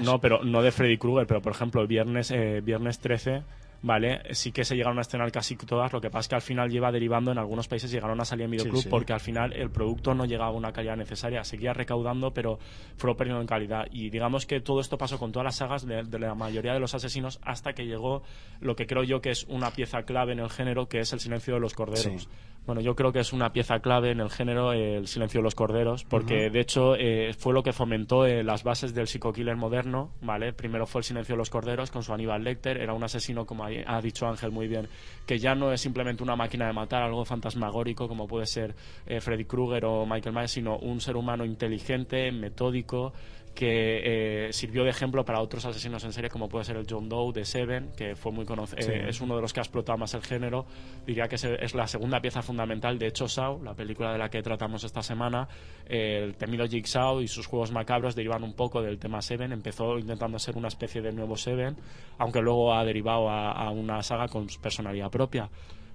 no, 0.01 0.20
pero 0.20 0.45
no 0.45 0.62
de 0.62 0.70
Freddy 0.70 0.99
Krueger, 0.99 1.27
pero 1.27 1.43
por 1.43 1.53
ejemplo, 1.53 1.87
viernes, 1.87 2.31
eh, 2.31 2.61
viernes 2.62 2.99
13. 3.01 3.43
Vale, 3.82 4.22
sí 4.30 4.52
que 4.52 4.64
se 4.64 4.76
llegaron 4.76 4.98
a 4.98 5.00
estrenar 5.00 5.32
casi 5.32 5.56
todas, 5.56 5.92
lo 5.92 6.00
que 6.00 6.09
pasa 6.09 6.20
es 6.20 6.28
que 6.28 6.34
al 6.36 6.42
final 6.42 6.70
lleva 6.70 6.92
derivando, 6.92 7.32
en 7.32 7.38
algunos 7.38 7.66
países 7.66 7.90
llegaron 7.90 8.20
a 8.20 8.24
salir 8.24 8.44
en 8.44 8.52
videoclub 8.52 8.82
sí. 8.82 8.88
porque 8.88 9.12
al 9.12 9.18
final 9.18 9.52
el 9.54 9.70
producto 9.70 10.14
no 10.14 10.24
llegaba 10.24 10.50
a 10.50 10.52
una 10.52 10.72
calidad 10.72 10.96
necesaria, 10.96 11.42
seguía 11.42 11.72
recaudando 11.72 12.32
pero 12.32 12.60
fueron 12.96 13.16
perdiendo 13.16 13.40
en 13.40 13.48
calidad 13.48 13.86
y 13.90 14.10
digamos 14.10 14.46
que 14.46 14.60
todo 14.60 14.80
esto 14.80 14.96
pasó 14.96 15.18
con 15.18 15.32
todas 15.32 15.44
las 15.44 15.56
sagas 15.56 15.84
de, 15.84 16.04
de 16.04 16.18
la 16.20 16.36
mayoría 16.36 16.72
de 16.74 16.78
los 16.78 16.94
asesinos 16.94 17.40
hasta 17.42 17.72
que 17.72 17.84
llegó 17.84 18.22
lo 18.60 18.76
que 18.76 18.86
creo 18.86 19.02
yo 19.02 19.20
que 19.20 19.30
es 19.30 19.44
una 19.48 19.72
pieza 19.72 20.04
clave 20.04 20.32
en 20.32 20.38
el 20.38 20.50
género 20.50 20.86
que 20.88 21.00
es 21.00 21.12
el 21.12 21.18
silencio 21.18 21.54
de 21.54 21.60
los 21.60 21.74
corderos. 21.74 22.22
Sí. 22.22 22.28
Bueno, 22.64 22.80
yo 22.80 22.94
creo 22.94 23.12
que 23.12 23.18
es 23.18 23.32
una 23.32 23.52
pieza 23.52 23.80
clave 23.80 24.12
en 24.12 24.20
el 24.20 24.30
género 24.30 24.72
el 24.72 25.09
silencio 25.09 25.40
de 25.40 25.43
los 25.43 25.56
corderos, 25.56 26.05
porque 26.05 26.48
de 26.48 26.60
hecho 26.60 26.94
eh, 26.94 27.34
fue 27.36 27.52
lo 27.52 27.64
que 27.64 27.72
fomentó 27.72 28.24
eh, 28.24 28.44
las 28.44 28.62
bases 28.62 28.94
del 28.94 29.09
psico-killer 29.09 29.56
moderno, 29.56 30.12
¿vale? 30.20 30.52
Primero 30.52 30.86
fue 30.86 31.01
el 31.01 31.05
silencio 31.05 31.34
de 31.34 31.39
los 31.39 31.51
corderos 31.51 31.90
con 31.90 32.05
su 32.05 32.12
Aníbal 32.12 32.44
Lecter, 32.44 32.76
era 32.78 32.94
un 32.94 33.02
asesino, 33.02 33.47
como 33.47 33.64
ha 33.64 33.70
ha 33.86 34.01
dicho 34.01 34.28
Ángel 34.28 34.52
muy 34.52 34.68
bien, 34.68 34.86
que 35.26 35.40
ya 35.40 35.56
no 35.56 35.72
es 35.72 35.80
simplemente 35.80 36.22
una 36.22 36.36
máquina 36.36 36.68
de 36.68 36.72
matar, 36.72 37.02
algo 37.02 37.24
fantasmagórico 37.24 38.06
como 38.06 38.28
puede 38.28 38.47
ser 38.47 38.76
eh, 39.06 39.20
Freddy 39.20 39.44
Krueger 39.44 39.84
o 39.84 40.06
Michael 40.06 40.34
Myers, 40.34 40.52
sino 40.52 40.78
un 40.78 41.01
ser 41.01 41.16
humano 41.16 41.44
inteligente, 41.44 42.30
metódico, 42.30 43.12
que 43.55 44.47
eh, 44.49 44.53
sirvió 44.53 44.85
de 44.85 44.91
ejemplo 44.91 45.24
para 45.24 45.41
otros 45.41 45.65
asesinos 45.65 46.03
en 46.05 46.12
serie 46.12 46.31
como 46.31 46.49
puede 46.49 46.65
ser 46.65 46.77
el 46.77 46.87
John 46.89 47.09
Doe 47.09 47.33
de 47.33 47.45
Seven, 47.45 47.93
que 47.97 48.16
fue 48.16 48.33
muy 48.33 48.45
conocido, 48.45 48.81
Sí. 48.83 48.93
es 48.93 49.20
uno 49.20 49.37
de 49.37 49.43
los 49.43 49.53
que 49.53 49.61
ha 49.61 49.62
explotado 49.62 49.99
más 49.99 50.15
el 50.15 50.23
género. 50.23 50.65
Diría 51.07 51.29
que 51.29 51.35
es, 51.37 51.45
es 51.45 51.74
la 51.74 51.87
segunda 51.87 52.20
pieza 52.20 52.43
fundamental 52.43 52.99
de 52.99 53.09
hecho 53.09 53.29
Saw, 53.29 53.62
la 53.62 53.74
película 53.74 54.12
de 54.12 54.19
la 54.19 54.31
que 54.31 54.43
tratamos 54.43 54.85
esta 54.85 55.03
semana. 55.03 55.49
El 55.87 56.35
temido 56.37 56.66
Jigsaw 56.66 57.20
y 57.20 57.29
sus 57.29 57.47
juegos 57.47 57.73
macabros 57.73 58.15
derivan 58.15 58.43
un 58.43 58.55
poco 58.55 58.81
del 58.83 58.99
tema 58.99 59.20
Seven. 59.20 59.53
Empezó 59.53 59.99
intentando 59.99 60.39
ser 60.39 60.57
una 60.57 60.69
especie 60.69 61.03
de 61.03 61.12
nuevo 61.12 61.37
Seven, 61.37 61.77
aunque 62.19 62.41
luego 62.41 62.74
ha 62.74 62.85
derivado 62.85 63.29
a, 63.29 63.53
a 63.53 63.70
una 63.70 64.03
saga 64.03 64.29
con 64.29 64.47
personalidad 64.62 65.11
propia. 65.11 65.51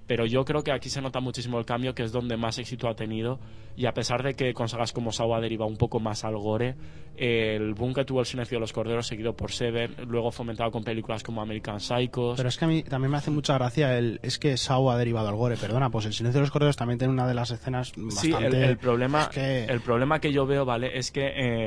Pero 0.08 0.26
yo 0.26 0.44
creo 0.44 0.64
que 0.64 0.72
aquí 0.72 0.88
se 0.90 1.00
nota 1.00 1.20
muchísimo 1.20 1.58
el 1.60 1.64
cambio, 1.64 1.94
que 1.94 2.02
es 2.02 2.10
donde 2.10 2.36
más 2.36 2.58
éxito 2.58 2.88
ha 2.88 2.96
tenido. 2.96 3.38
Y 3.76 3.86
a 3.86 3.92
pesar 3.94 4.24
de 4.24 4.34
que 4.34 4.52
con 4.54 4.68
sagas 4.68 4.92
como 4.92 5.12
Saw 5.12 5.34
ha 5.36 5.40
derivado 5.40 5.70
un 5.70 5.76
poco 5.76 6.00
más 6.00 6.24
al 6.24 6.36
gore, 6.36 6.74
el 7.16 7.74
boom 7.74 7.94
que 7.94 8.04
tuvo 8.04 8.20
El 8.20 8.26
Silencio 8.26 8.56
de 8.56 8.60
los 8.60 8.72
Corderos, 8.72 9.06
seguido 9.06 9.34
por 9.36 9.52
Seven, 9.52 9.94
luego 10.08 10.30
fomentado 10.30 10.70
con 10.70 10.82
películas 10.82 11.22
como 11.22 11.42
American 11.42 11.78
Psychos. 11.78 12.36
Pero 12.36 12.48
es 12.48 12.56
que 12.56 12.64
a 12.64 12.68
mí 12.68 12.82
también 12.82 13.10
me 13.12 13.18
hace 13.18 13.30
mucha 13.30 13.54
gracia 13.54 13.96
el. 13.98 14.18
Es 14.22 14.38
que 14.38 14.56
Saw 14.56 14.90
ha 14.90 14.98
derivado 14.98 15.28
al 15.28 15.36
gore, 15.36 15.56
perdona, 15.56 15.90
pues 15.90 16.06
El 16.06 16.12
Silencio 16.12 16.40
de 16.40 16.46
los 16.46 16.50
Corderos 16.50 16.76
también 16.76 16.98
tiene 16.98 17.12
una 17.12 17.26
de 17.28 17.34
las 17.34 17.50
escenas 17.50 17.88
Sí, 17.94 18.32
bastante. 18.32 18.46
el, 18.46 18.64
el 18.70 18.78
problema, 18.78 19.22
es 19.22 19.28
que- 19.28 19.64
el 19.66 19.80
problema 19.80 20.20
que 20.20 20.32
yo 20.32 20.46
veo, 20.46 20.64
¿vale? 20.64 20.96
Es 20.98 21.10
que, 21.12 21.26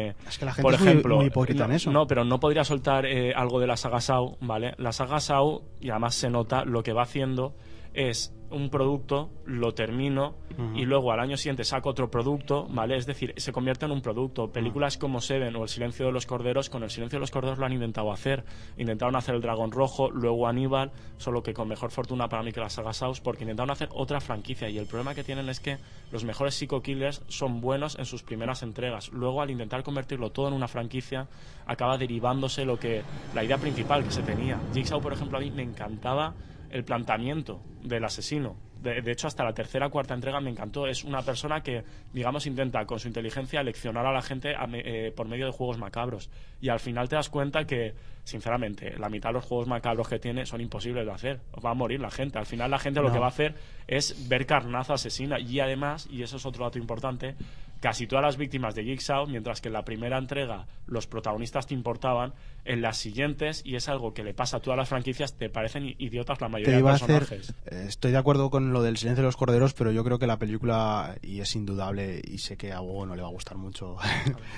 eh, 0.10 0.14
Es 0.28 0.38
que 0.38 0.46
la 0.46 0.52
gente 0.54 0.64
por 0.64 0.74
es 0.74 0.82
muy- 0.82 1.04
muy 1.16 1.26
hipócrita 1.28 1.64
no, 1.66 1.70
en 1.70 1.76
eso. 1.76 1.92
No, 1.92 2.08
pero 2.08 2.24
no 2.26 2.40
podría 2.40 2.64
soltar 2.64 3.06
eh, 3.06 3.34
algo 3.36 3.60
de 3.60 3.68
la 3.68 3.78
saga 3.78 4.02
Saw, 4.02 4.38
¿vale? 4.42 4.74
La 4.78 4.92
saga 4.92 5.20
Saw, 5.20 5.62
y 5.80 5.90
además 5.92 6.16
se 6.16 6.30
nota, 6.30 6.66
lo 6.66 6.82
que 6.84 6.94
va 6.94 7.04
haciendo 7.04 7.54
es 7.94 8.34
un 8.52 8.70
producto, 8.70 9.30
lo 9.46 9.74
termino 9.74 10.36
y 10.76 10.84
luego 10.86 11.12
al 11.12 11.22
año 11.22 11.38
siguiente 11.38 11.64
saco 11.64 11.90
otro 11.90 12.12
producto, 12.12 12.68
¿vale? 12.70 12.98
Es 12.98 13.06
decir, 13.06 13.34
se 13.38 13.52
convierte 13.52 13.86
en 13.86 13.92
un 13.92 14.02
producto. 14.02 14.52
Películas 14.52 14.98
como 14.98 15.22
Seven 15.22 15.56
o 15.56 15.64
El 15.64 15.70
silencio 15.70 16.06
de 16.06 16.12
los 16.12 16.26
corderos, 16.26 16.70
con 16.70 16.84
El 16.84 16.90
silencio 16.90 17.18
de 17.18 17.22
los 17.22 17.32
corderos 17.32 17.58
lo 17.58 17.66
han 17.66 17.74
intentado 17.74 18.12
hacer. 18.12 18.44
Intentaron 18.78 19.16
hacer 19.16 19.36
El 19.36 19.42
dragón 19.42 19.72
rojo, 19.72 20.12
luego 20.12 20.48
Aníbal, 20.48 20.92
solo 21.18 21.42
que 21.42 21.54
con 21.54 21.68
mejor 21.70 21.92
fortuna 21.92 22.28
para 22.28 22.44
mí 22.44 22.52
que 22.52 22.60
la 22.60 22.70
saga 22.70 22.94
Saw, 22.94 23.14
porque 23.24 23.44
intentaron 23.44 23.72
hacer 23.72 23.90
otra 23.94 24.20
franquicia 24.20 24.70
y 24.70 24.78
el 24.78 24.86
problema 24.86 25.16
que 25.16 25.24
tienen 25.24 25.50
es 25.50 25.60
que 25.60 25.78
los 26.12 26.26
mejores 26.26 26.54
Psycho 26.54 26.82
Killers 26.82 27.24
son 27.30 27.62
buenos 27.62 27.98
en 27.98 28.06
sus 28.06 28.22
primeras 28.22 28.62
entregas. 28.62 29.10
Luego 29.14 29.42
al 29.42 29.50
intentar 29.50 29.82
convertirlo 29.82 30.32
todo 30.32 30.50
en 30.50 30.54
una 30.54 30.68
franquicia, 30.68 31.28
acaba 31.66 31.98
derivándose 31.98 32.66
lo 32.66 32.78
que 32.78 33.02
la 33.34 33.44
idea 33.44 33.58
principal 33.58 34.04
que 34.04 34.12
se 34.12 34.22
tenía. 34.22 34.60
Jigsaw, 34.74 35.02
por 35.02 35.14
ejemplo, 35.14 35.38
a 35.38 35.42
mí 35.42 35.50
me 35.50 35.64
encantaba 35.64 36.36
el 36.72 36.84
planteamiento 36.84 37.62
del 37.84 38.04
asesino. 38.04 38.56
De, 38.82 39.02
de 39.02 39.12
hecho, 39.12 39.28
hasta 39.28 39.44
la 39.44 39.54
tercera 39.54 39.90
cuarta 39.90 40.16
entrega 40.16 40.42
me 40.42 40.50
encantó. 40.50 40.88
Es 40.88 41.04
una 41.04 41.22
persona 41.22 41.62
que, 41.62 41.84
digamos, 42.14 42.48
intenta 42.48 42.84
con 42.86 43.00
su 43.00 43.08
inteligencia 43.08 43.62
leccionar 43.62 44.06
a 44.06 44.12
la 44.12 44.24
gente 44.24 44.56
a 44.56 44.68
eh, 44.74 45.14
por 45.16 45.28
medio 45.28 45.46
de 45.46 45.52
juegos 45.52 45.78
macabros. 45.78 46.32
Y 46.60 46.70
al 46.70 46.80
final 46.80 47.08
te 47.08 47.16
das 47.16 47.30
cuenta 47.30 47.66
que, 47.66 47.94
sinceramente, 48.24 48.98
la 48.98 49.10
mitad 49.10 49.30
de 49.30 49.34
los 49.34 49.46
juegos 49.46 49.68
macabros 49.68 50.08
que 50.10 50.18
tiene 50.18 50.48
son 50.48 50.62
imposibles 50.62 51.06
de 51.06 51.12
hacer. 51.12 51.40
Va 51.64 51.72
a 51.72 51.76
morir 51.76 52.00
la 52.00 52.10
gente. 52.10 52.40
Al 52.40 52.48
final 52.48 52.72
la 52.72 52.80
gente 52.80 53.02
lo 53.02 53.12
que 53.12 53.20
va 53.20 53.26
a 53.26 53.30
hacer 53.30 53.54
es 53.88 54.28
ver 54.28 54.48
carnaza 54.48 54.96
asesina. 54.96 55.40
Y 55.40 55.60
además, 55.60 56.08
y 56.10 56.24
eso 56.24 56.38
es 56.38 56.46
otro 56.48 56.66
dato 56.66 56.80
importante, 56.80 57.36
casi 57.82 58.08
todas 58.08 58.24
las 58.24 58.38
víctimas 58.38 58.74
de 58.76 58.84
Jigsaw, 58.86 59.28
mientras 59.28 59.60
que 59.60 59.68
en 59.68 59.74
la 59.74 59.84
primera 59.84 60.18
entrega 60.18 60.68
los 60.88 61.08
protagonistas 61.08 61.68
te 61.68 61.74
importaban, 61.74 62.34
en 62.64 62.82
las 62.84 62.98
siguientes, 62.98 63.64
y 63.66 63.76
es 63.76 63.90
algo 63.90 64.14
que 64.14 64.24
le 64.24 64.34
pasa 64.36 64.58
a 64.58 64.60
todas 64.62 64.78
las 64.78 64.88
franquicias, 64.88 65.36
te 65.36 65.50
parecen 65.50 65.96
idiotas 65.98 66.40
la 66.40 66.48
mayoría 66.48 66.78
de 66.78 66.88
a 66.88 66.94
hacer, 66.94 67.20
personajes. 67.26 67.56
eh, 67.66 67.86
estoy 67.88 68.12
de 68.12 68.18
acuerdo 68.20 68.50
con 68.52 68.72
lo 68.72 68.84
del 68.84 68.98
silencio 68.98 69.24
de 69.24 69.28
los 69.28 69.36
corderos, 69.36 69.74
pero 69.74 69.92
yo 69.92 70.04
creo 70.04 70.20
que 70.20 70.28
la 70.28 70.38
película, 70.38 71.16
y 71.24 71.40
es 71.42 71.56
indudable, 71.56 72.22
y 72.24 72.38
sé 72.38 72.56
que 72.58 72.72
a 72.72 72.82
Hugo 72.82 73.06
no 73.08 73.16
le 73.16 73.24
va 73.24 73.28
a 73.30 73.32
gustar 73.32 73.58
mucho. 73.58 73.98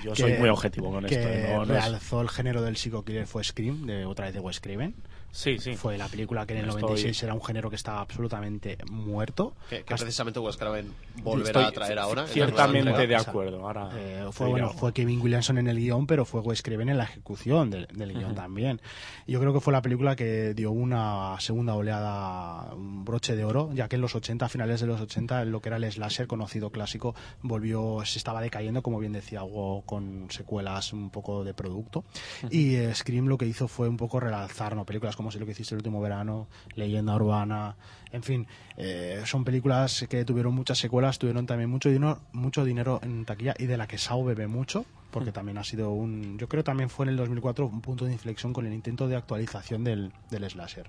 Yo 0.03 0.11
que- 0.13 0.21
soy 0.21 0.33
muy 0.33 0.49
objetivo 0.49 0.91
con 0.91 1.05
que 1.05 1.15
esto, 1.15 1.29
¿eh? 1.29 1.53
No- 1.55 1.63
realzó 1.65 2.21
el 2.21 2.29
género 2.29 2.61
del 2.61 2.75
Psycho 2.75 3.05
Killer 3.05 3.25
fue 3.25 3.43
Scream, 3.43 3.85
de 3.85 4.05
otra 4.05 4.25
vez 4.25 4.33
de 4.33 4.41
Wes 4.41 4.59
Craven. 4.59 4.95
Sí, 5.35 5.57
sí. 5.57 5.75
Fue 5.75 5.97
la 5.97 6.07
película 6.07 6.45
que 6.45 6.53
en 6.53 6.59
el 6.59 6.65
Estoy- 6.69 6.81
96 6.83 7.23
era 7.23 7.33
un 7.33 7.43
género 7.43 7.67
que 7.71 7.75
estaba 7.75 8.01
absolutamente 8.01 8.77
muerto. 8.91 9.55
Que, 9.67 9.77
que 9.83 9.93
Hasta- 9.93 10.05
precisamente 10.05 10.39
Wes 10.39 10.57
Craven 10.57 10.93
volverá 11.23 11.47
Estoy 11.61 11.63
a 11.63 11.71
traer 11.71 11.97
ahora. 11.99 12.27
ciertamente 12.27 13.07
de 13.07 13.15
acuerdo. 13.15 13.65
Ahora 13.65 13.89
Eh, 13.95 14.27
fue 14.31 14.47
bueno, 14.47 14.69
fue 14.69 14.93
Kevin 14.93 15.19
Williamson 15.21 15.57
en 15.57 15.67
el 15.67 15.77
guion, 15.77 16.05
pero 16.05 16.23
fue 16.25 16.41
Wes 16.41 16.61
Craven 16.61 16.87
en 16.89 16.97
la 16.99 17.05
ejecución 17.05 17.71
del, 17.71 17.87
del 17.87 18.13
guion 18.13 18.35
también. 18.35 18.79
Yo 19.25 19.39
creo 19.39 19.53
que 19.53 19.59
fue 19.59 19.73
la 19.73 19.81
película 19.81 20.15
que 20.15 20.53
dio 20.53 20.69
una 20.71 21.35
segunda 21.39 21.73
oleada, 21.73 22.71
un 22.75 23.03
broche 23.03 23.35
de 23.35 23.43
oro, 23.43 23.71
ya 23.73 23.87
que 23.89 23.95
en 23.95 24.01
los 24.03 24.13
80, 24.15 24.45
a 24.45 24.49
finales 24.49 24.81
de 24.81 24.87
los 24.87 25.01
80, 25.01 25.45
lo 25.45 25.61
que 25.61 25.69
era 25.69 25.77
el 25.77 25.91
slasher 25.91 26.27
conocido 26.27 26.69
clásico 26.69 27.15
volvió, 27.41 28.01
se 28.05 28.19
estaba 28.19 28.39
decayendo, 28.39 28.83
como 28.83 28.99
bien 28.99 29.13
decía 29.13 29.43
Hugo, 29.43 29.81
con 29.87 30.27
secuelas 30.29 30.93
un 30.93 31.09
poco 31.09 31.43
de 31.43 31.55
producto. 31.55 32.03
Y 32.51 32.75
eh, 32.75 32.93
Scream 32.93 33.27
lo 33.27 33.37
que 33.39 33.45
hizo 33.47 33.67
fue 33.67 33.89
un 33.89 33.97
poco 33.97 34.19
realzar, 34.19 34.75
¿no? 34.75 34.85
Películas 34.85 35.15
como 35.15 35.22
si 35.31 35.39
lo 35.39 35.45
que 35.45 35.51
hiciste 35.51 35.75
el 35.75 35.79
último 35.79 36.01
verano, 36.01 36.47
Leyenda 36.75 37.15
Urbana, 37.15 37.75
en 38.11 38.23
fin, 38.23 38.47
eh, 38.77 39.21
son 39.25 39.43
películas 39.43 40.05
que 40.09 40.25
tuvieron 40.25 40.53
muchas 40.53 40.77
secuelas, 40.77 41.19
tuvieron 41.19 41.45
también 41.45 41.69
mucho 41.69 41.89
dinero, 41.89 42.19
mucho 42.31 42.63
dinero 42.63 42.99
en 43.03 43.25
taquilla 43.25 43.55
y 43.57 43.65
de 43.65 43.77
la 43.77 43.87
que 43.87 43.97
Saw 43.97 44.23
bebe 44.23 44.47
mucho, 44.47 44.85
porque 45.11 45.31
también 45.31 45.57
ha 45.57 45.63
sido 45.63 45.91
un, 45.91 46.37
yo 46.37 46.47
creo 46.47 46.63
también 46.63 46.89
fue 46.89 47.05
en 47.05 47.11
el 47.11 47.17
2004 47.17 47.65
un 47.65 47.81
punto 47.81 48.05
de 48.05 48.13
inflexión 48.13 48.53
con 48.53 48.65
el 48.65 48.73
intento 48.73 49.07
de 49.07 49.15
actualización 49.15 49.83
del, 49.83 50.11
del 50.29 50.49
slasher. 50.49 50.87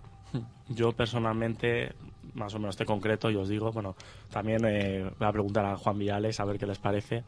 Yo 0.69 0.93
personalmente, 0.93 1.93
más 2.35 2.55
o 2.55 2.59
menos 2.59 2.77
de 2.77 2.86
concreto, 2.86 3.31
yo 3.31 3.43
os 3.43 3.48
digo, 3.48 3.70
bueno, 3.70 3.94
también 4.31 4.65
eh, 4.65 5.11
voy 5.19 5.28
a 5.28 5.32
preguntar 5.32 5.65
a 5.65 5.77
Juan 5.77 5.98
Viales 5.98 6.40
a 6.40 6.44
ver 6.44 6.59
qué 6.59 6.66
les 6.66 6.78
parece. 6.78 7.24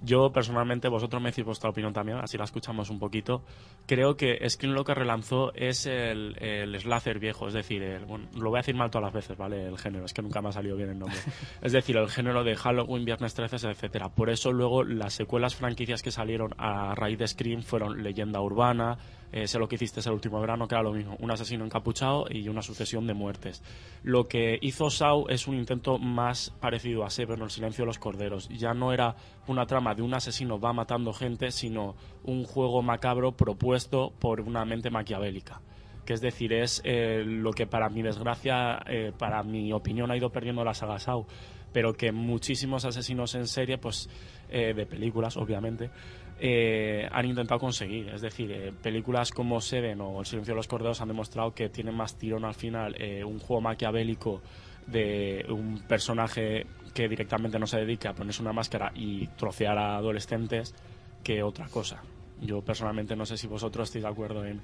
Yo 0.00 0.30
personalmente, 0.32 0.88
vosotros 0.88 1.20
me 1.20 1.30
decís 1.30 1.44
vuestra 1.44 1.70
opinión 1.70 1.92
también, 1.92 2.18
así 2.18 2.38
la 2.38 2.44
escuchamos 2.44 2.88
un 2.88 3.00
poquito. 3.00 3.42
Creo 3.86 4.16
que 4.16 4.48
Screen 4.48 4.74
lo 4.74 4.84
que 4.84 4.94
relanzó 4.94 5.52
es 5.54 5.86
el, 5.86 6.36
el 6.40 6.78
slasher 6.80 7.18
viejo, 7.18 7.48
es 7.48 7.54
decir, 7.54 7.82
el- 7.82 8.04
bueno, 8.04 8.26
lo 8.36 8.50
voy 8.50 8.58
a 8.58 8.60
decir 8.60 8.76
mal 8.76 8.90
todas 8.90 9.06
las 9.06 9.12
veces, 9.12 9.36
¿vale? 9.36 9.66
El 9.66 9.76
género, 9.76 10.04
es 10.04 10.14
que 10.14 10.22
nunca 10.22 10.40
me 10.40 10.50
ha 10.50 10.52
salido 10.52 10.76
bien 10.76 10.90
el 10.90 10.98
nombre. 10.98 11.18
es 11.62 11.72
decir, 11.72 11.96
el 11.96 12.08
género 12.08 12.44
de 12.44 12.54
Halloween, 12.54 13.04
Viernes 13.04 13.34
13, 13.34 13.56
etcétera. 13.70 14.08
Por 14.08 14.30
eso 14.30 14.52
luego 14.52 14.84
las 14.84 15.14
secuelas 15.14 15.56
franquicias 15.56 16.02
que 16.02 16.12
salieron 16.12 16.54
a 16.58 16.94
raíz 16.94 17.18
de 17.18 17.26
Scream 17.26 17.62
fueron 17.62 18.02
Leyenda 18.02 18.40
Urbana, 18.40 18.98
eh, 19.32 19.46
sé 19.46 19.58
lo 19.58 19.68
que 19.68 19.74
hiciste 19.74 20.00
el 20.00 20.12
último 20.12 20.40
verano, 20.40 20.66
que 20.66 20.74
era 20.74 20.82
lo 20.82 20.92
mismo, 20.92 21.16
un 21.20 21.30
asesino 21.30 21.64
encapuchado 21.64 22.26
y 22.30 22.48
una 22.48 22.62
sucesión 22.62 23.06
de 23.06 23.14
muertes. 23.14 23.62
Lo 24.02 24.28
que 24.28 24.58
hizo 24.62 24.90
Saw 24.90 25.26
es 25.28 25.46
un 25.46 25.56
intento 25.56 25.98
más 25.98 26.50
parecido 26.60 27.04
a 27.04 27.10
Seven 27.10 27.40
o 27.42 27.44
El 27.44 27.50
silencio 27.50 27.82
de 27.82 27.86
los 27.86 27.98
corderos. 27.98 28.48
Ya 28.48 28.74
no 28.74 28.92
era 28.92 29.16
una 29.46 29.66
trama 29.66 29.94
de 29.94 30.02
un 30.02 30.14
asesino 30.14 30.58
va 30.58 30.72
matando 30.72 31.12
gente, 31.12 31.50
sino 31.50 31.94
un 32.24 32.44
juego 32.44 32.82
macabro 32.82 33.32
propuesto 33.32 34.12
por 34.18 34.40
una 34.40 34.64
mente 34.64 34.90
maquiavélica 34.90 35.60
que 36.08 36.14
es 36.14 36.22
decir, 36.22 36.54
es 36.54 36.80
eh, 36.84 37.22
lo 37.22 37.52
que 37.52 37.66
para 37.66 37.90
mi 37.90 38.00
desgracia, 38.00 38.80
eh, 38.86 39.12
para 39.18 39.42
mi 39.42 39.74
opinión, 39.74 40.10
ha 40.10 40.16
ido 40.16 40.30
perdiendo 40.30 40.64
la 40.64 40.72
saga 40.72 40.98
Saw, 40.98 41.26
pero 41.70 41.92
que 41.92 42.12
muchísimos 42.12 42.86
asesinos 42.86 43.34
en 43.34 43.46
serie, 43.46 43.76
pues 43.76 44.08
eh, 44.48 44.72
de 44.72 44.86
películas, 44.86 45.36
obviamente, 45.36 45.90
eh, 46.40 47.08
han 47.10 47.26
intentado 47.26 47.58
conseguir. 47.58 48.08
Es 48.08 48.20
decir, 48.20 48.50
eh, 48.52 48.72
películas 48.82 49.32
como 49.32 49.60
Seven 49.60 50.00
o 50.00 50.20
El 50.20 50.26
silencio 50.26 50.54
de 50.54 50.56
los 50.56 50.68
corderos 50.68 51.00
han 51.00 51.08
demostrado 51.08 51.52
que 51.52 51.68
tienen 51.68 51.94
más 51.94 52.16
tirón 52.16 52.44
al 52.44 52.54
final 52.54 52.94
eh, 52.98 53.24
un 53.24 53.38
juego 53.38 53.60
maquiavélico 53.60 54.40
de 54.86 55.44
un 55.48 55.82
personaje 55.86 56.66
que 56.94 57.08
directamente 57.08 57.58
no 57.58 57.66
se 57.66 57.78
dedica 57.78 58.10
a 58.10 58.14
ponerse 58.14 58.40
una 58.40 58.52
máscara 58.52 58.92
y 58.94 59.26
trocear 59.28 59.76
a 59.76 59.96
adolescentes 59.96 60.74
que 61.22 61.42
otra 61.42 61.68
cosa. 61.68 62.02
Yo 62.40 62.62
personalmente 62.62 63.16
no 63.16 63.26
sé 63.26 63.36
si 63.36 63.46
vosotros 63.46 63.88
estáis 63.88 64.04
de 64.04 64.10
acuerdo 64.10 64.44
en 64.46 64.60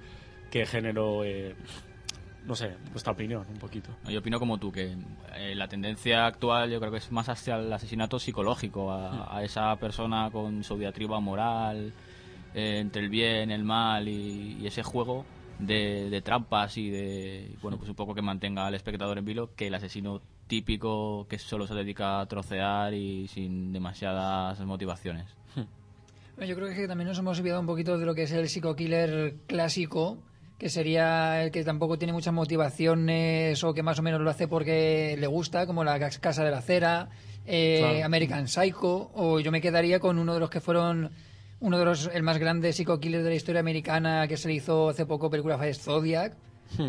qué 0.51 0.65
género, 0.65 1.25
no 2.45 2.55
sé, 2.55 2.75
vuestra 2.93 3.13
opinión 3.13 3.45
un 3.51 3.59
poquito. 3.59 3.91
Yo 4.09 4.19
opino 4.21 4.39
como 4.39 4.59
tú, 4.59 4.71
que 4.71 4.97
eh, 5.37 5.55
la 5.55 5.67
tendencia 5.69 6.27
actual 6.27 6.71
yo 6.71 6.79
creo 6.79 6.93
que 6.93 6.99
es 6.99 7.11
más 7.11 7.29
hacia 7.29 7.57
el 7.57 7.73
asesinato 7.73 8.19
psicológico, 8.19 8.93
a, 8.93 9.37
a 9.37 9.43
esa 9.43 9.75
persona 9.77 10.31
con 10.31 10.63
su 10.63 10.77
diatriba 10.79 11.21
moral, 11.21 11.93
eh, 12.55 12.79
entre 12.81 13.03
el 13.03 13.09
bien, 13.09 13.51
el 13.51 13.65
mal 13.65 14.09
y, 14.09 14.59
y 14.61 14.67
ese 14.67 14.83
juego 14.83 15.25
de, 15.59 16.11
de 16.11 16.23
trampas 16.23 16.77
y 16.77 16.91
de, 16.91 17.57
bueno, 17.63 17.79
pues 17.79 17.89
un 17.89 17.97
poco 17.97 18.15
que 18.15 18.23
mantenga 18.23 18.67
al 18.67 18.75
espectador 18.75 19.19
en 19.19 19.25
vilo, 19.25 19.55
que 19.55 19.69
el 19.69 19.75
asesino 19.75 20.21
típico 20.47 21.27
que 21.29 21.39
solo 21.39 21.67
se 21.67 21.75
dedica 21.75 22.21
a 22.21 22.27
trocear 22.27 22.93
y 22.93 23.27
sin 23.29 23.73
demasiadas 23.73 24.61
motivaciones. 24.61 25.27
Bueno, 26.37 26.51
Yo 26.51 26.57
creo 26.57 26.69
que 26.75 26.89
también 26.89 27.09
nos 27.09 27.19
hemos 27.19 27.39
olvidado 27.39 27.61
un 27.61 27.67
poquito 27.67 27.97
de 27.97 28.05
lo 28.05 28.15
que 28.15 28.25
es 28.25 28.33
el 28.33 28.49
psico-killer 28.49 29.37
clásico, 29.47 30.19
que 30.59 30.69
sería 30.69 31.43
el 31.43 31.51
que 31.51 31.65
tampoco 31.65 31.99
tiene 31.99 32.13
muchas 32.13 32.33
motivaciones 32.33 33.63
o 33.65 33.75
que 33.75 33.83
más 33.83 33.99
o 33.99 34.03
menos 34.03 34.21
lo 34.21 34.31
hace 34.31 34.49
porque 34.49 35.17
le 35.19 35.27
gusta, 35.27 35.67
como 35.67 35.85
la 35.85 35.99
Casa 35.99 36.45
de 36.45 36.51
la 36.51 36.63
Cera, 36.63 37.09
eh, 37.47 37.79
Claro. 37.81 38.05
American 38.07 38.49
Psycho, 38.49 39.11
o 39.15 39.41
yo 39.41 39.51
me 39.51 39.61
quedaría 39.61 40.01
con 40.01 40.19
uno 40.19 40.35
de 40.35 40.41
los 40.41 40.51
que 40.51 40.61
fueron 40.61 41.11
uno 41.61 41.79
de 41.79 41.85
los 41.85 42.11
el 42.13 42.23
más 42.23 42.39
grande 42.39 42.73
psico-killer 42.73 43.23
de 43.23 43.31
la 43.31 43.35
historia 43.37 43.61
americana 43.61 44.27
que 44.29 44.37
se 44.37 44.49
le 44.49 44.55
hizo 44.55 44.89
hace 44.91 45.07
poco 45.07 45.31
película 45.31 45.57
fue 45.59 45.73
Zodiac, 45.75 46.35